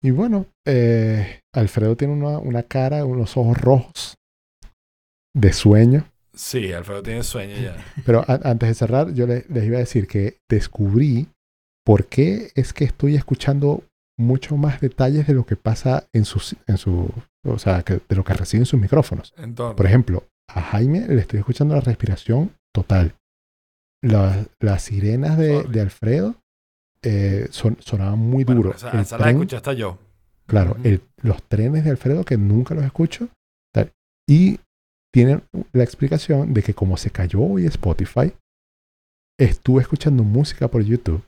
Y 0.02 0.10
bueno, 0.10 0.46
eh, 0.64 1.40
Alfredo 1.52 1.96
tiene 1.96 2.14
una, 2.14 2.38
una 2.38 2.62
cara, 2.64 3.04
unos 3.04 3.36
ojos 3.36 3.58
rojos 3.58 4.16
de 5.36 5.52
sueño. 5.52 6.06
Sí, 6.34 6.72
Alfredo 6.72 7.02
tiene 7.02 7.22
sueño 7.22 7.56
ya. 7.56 7.76
Pero 8.06 8.24
antes 8.26 8.68
de 8.68 8.74
cerrar, 8.74 9.12
yo 9.14 9.26
le- 9.26 9.44
les 9.48 9.64
iba 9.64 9.76
a 9.76 9.80
decir 9.80 10.06
que 10.06 10.38
descubrí 10.50 11.28
por 11.84 12.06
qué 12.06 12.50
es 12.54 12.72
que 12.72 12.84
estoy 12.84 13.14
escuchando 13.16 13.84
mucho 14.18 14.56
más 14.56 14.80
detalles 14.80 15.26
de 15.26 15.34
lo 15.34 15.44
que 15.46 15.56
pasa 15.56 16.06
en 16.12 16.24
sus, 16.24 16.56
en 16.66 16.78
su, 16.78 17.10
o 17.44 17.58
sea, 17.58 17.82
que- 17.82 18.00
de 18.08 18.16
lo 18.16 18.24
que 18.24 18.34
reciben 18.34 18.66
sus 18.66 18.80
micrófonos. 18.80 19.32
Entonces, 19.36 19.76
Por 19.76 19.86
ejemplo, 19.86 20.24
a 20.48 20.60
Jaime 20.62 21.06
le 21.06 21.20
estoy 21.20 21.38
escuchando 21.38 21.74
la 21.74 21.80
respiración 21.80 22.52
total. 22.74 23.14
La- 24.02 24.44
las 24.60 24.82
sirenas 24.82 25.36
de, 25.38 25.64
de 25.64 25.80
Alfredo 25.80 26.36
eh, 27.02 27.46
son, 27.50 27.76
sonaban 27.80 28.18
muy 28.18 28.44
bueno, 28.44 28.62
duro. 28.62 28.74
esa, 28.74 29.00
esa 29.00 29.18
la 29.18 29.26
tren- 29.26 29.30
escuché 29.32 29.56
hasta 29.56 29.72
yo. 29.74 29.98
Claro, 30.46 30.76
el- 30.84 31.02
los 31.22 31.42
trenes 31.44 31.84
de 31.84 31.90
Alfredo 31.90 32.24
que 32.24 32.36
nunca 32.36 32.74
los 32.74 32.84
escucho. 32.84 33.28
tal. 33.72 33.92
Y 34.28 34.58
tienen 35.16 35.42
la 35.72 35.82
explicación 35.82 36.52
de 36.52 36.62
que 36.62 36.74
como 36.74 36.98
se 36.98 37.08
cayó 37.10 37.40
hoy 37.40 37.64
Spotify, 37.64 38.34
estuve 39.40 39.80
escuchando 39.80 40.22
música 40.22 40.68
por 40.68 40.82
YouTube. 40.84 41.24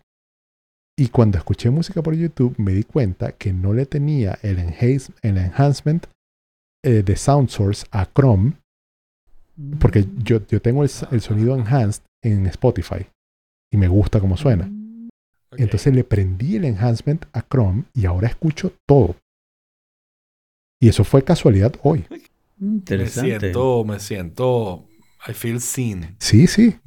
Y 0.94 1.09
cuando 1.09 1.39
escuché 1.39 1.70
música 1.70 2.02
por 2.02 2.15
YouTube 2.15 2.55
me 2.59 2.73
di 2.73 2.85
cuenta 2.85 3.32
que 3.32 3.55
no 3.55 3.73
le 3.73 3.86
tenía 3.86 4.39
el, 4.43 4.59
enhance- 4.59 5.15
el 5.23 5.39
enhancement 5.39 6.06
eh, 6.85 7.02
de 7.02 7.16
Sound 7.16 7.48
Source 7.48 7.86
a 7.90 8.05
Chrome, 8.05 8.59
porque 9.81 10.05
yo, 10.19 10.47
yo 10.47 10.60
tengo 10.60 10.85
el, 10.85 10.90
el 11.10 11.23
sonido 11.23 11.56
enhanced 11.56 12.02
en 12.23 12.44
Spotify 12.48 13.06
y 13.73 13.78
me 13.78 13.89
gusta 13.89 14.20
cómo 14.20 14.36
suena. 14.36 14.70
Entonces 15.52 15.94
le 15.94 16.05
prendí 16.05 16.56
el 16.56 16.66
enhancement 16.66 17.24
a 17.32 17.40
Chrome 17.40 17.85
y 17.94 18.05
ahora 18.05 18.28
escucho 18.28 18.74
todo. 18.86 19.16
Y 20.78 20.90
eso 20.90 21.05
fue 21.05 21.24
casualidad 21.24 21.73
hoy. 21.82 22.05
Me 22.59 23.06
siento, 23.06 23.85
me 23.85 24.01
siento, 24.01 24.89
I 25.26 25.32
feel 25.32 25.60
seen. 25.60 26.16
Sí, 26.18 26.47
sí. 26.47 26.78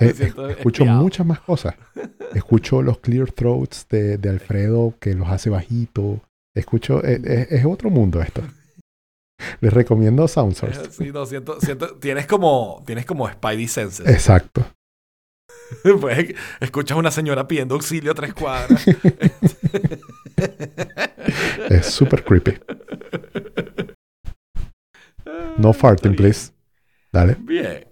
Eh, 0.00 0.14
siento 0.14 0.48
escucho 0.48 0.82
espiado. 0.82 1.02
muchas 1.02 1.26
más 1.26 1.40
cosas. 1.40 1.74
Escucho 2.34 2.80
los 2.80 2.98
clear 3.00 3.30
throats 3.30 3.86
de, 3.90 4.16
de 4.16 4.30
Alfredo 4.30 4.94
que 4.98 5.12
los 5.12 5.28
hace 5.28 5.50
bajito. 5.50 6.22
Escucho, 6.56 7.04
eh, 7.04 7.20
eh, 7.22 7.46
es 7.50 7.66
otro 7.66 7.90
mundo 7.90 8.22
esto. 8.22 8.42
Les 9.60 9.72
recomiendo 9.72 10.26
SoundSource. 10.26 10.90
Sí, 10.90 11.10
no, 11.12 11.26
siento, 11.26 11.60
siento, 11.60 11.96
tienes 11.96 12.26
como, 12.26 12.82
tienes 12.86 13.04
como 13.04 13.28
Spidey 13.28 13.68
Senses. 13.68 14.08
Exacto. 14.08 14.64
Pues, 16.00 16.34
escuchas 16.60 16.94
a 16.96 16.98
una 16.98 17.10
señora 17.10 17.48
pidiendo 17.48 17.74
auxilio 17.74 18.12
a 18.12 18.14
tres 18.14 18.32
cuadras. 18.34 18.84
Es 21.68 21.86
súper 21.86 22.22
creepy. 22.24 22.52
No 25.56 25.72
farting, 25.72 26.12
bien. 26.12 26.16
please. 26.16 26.52
Dale. 27.12 27.36
Bien. 27.38 27.86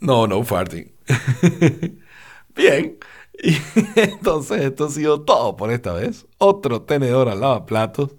No, 0.00 0.26
no 0.26 0.42
farting. 0.44 0.92
Bien. 2.56 2.98
Y 3.42 3.56
entonces 3.96 4.62
esto 4.62 4.86
ha 4.86 4.90
sido 4.90 5.22
todo 5.22 5.56
por 5.56 5.70
esta 5.72 5.92
vez. 5.92 6.26
Otro 6.38 6.82
tenedor 6.82 7.28
al 7.28 7.40
lavaplatos. 7.40 8.16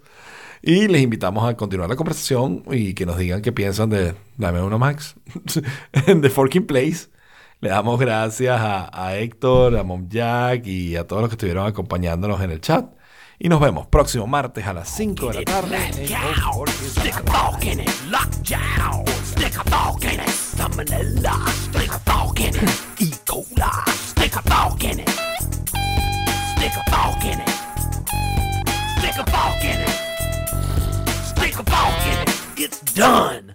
Y 0.62 0.88
les 0.88 1.02
invitamos 1.02 1.48
a 1.48 1.56
continuar 1.56 1.88
la 1.90 1.96
conversación 1.96 2.64
y 2.70 2.94
que 2.94 3.06
nos 3.06 3.18
digan 3.18 3.42
qué 3.42 3.52
piensan 3.52 3.90
de 3.90 4.16
la 4.38 4.52
M1 4.52 4.78
Max, 4.78 5.16
de 6.06 6.30
Forking 6.30 6.66
Place. 6.66 7.08
Le 7.60 7.70
damos 7.70 7.98
gracias 8.00 8.60
a, 8.60 8.90
a 8.92 9.16
Héctor, 9.18 9.76
a 9.76 9.84
Mom 9.84 10.08
Jack 10.08 10.66
y 10.66 10.96
a 10.96 11.06
todos 11.06 11.22
los 11.22 11.30
que 11.30 11.34
estuvieron 11.34 11.66
acompañándonos 11.66 12.40
en 12.42 12.50
el 12.52 12.60
chat. 12.60 12.92
Y 13.40 13.48
nos 13.48 13.60
vemos 13.60 13.86
próximo 13.86 14.26
martes 14.26 14.66
a 14.66 14.72
las 14.72 14.88
5 14.88 15.28
de 15.28 15.34
la 15.34 15.44
tarde. 15.44 15.78
It's 32.60 32.82
done. 32.96 33.47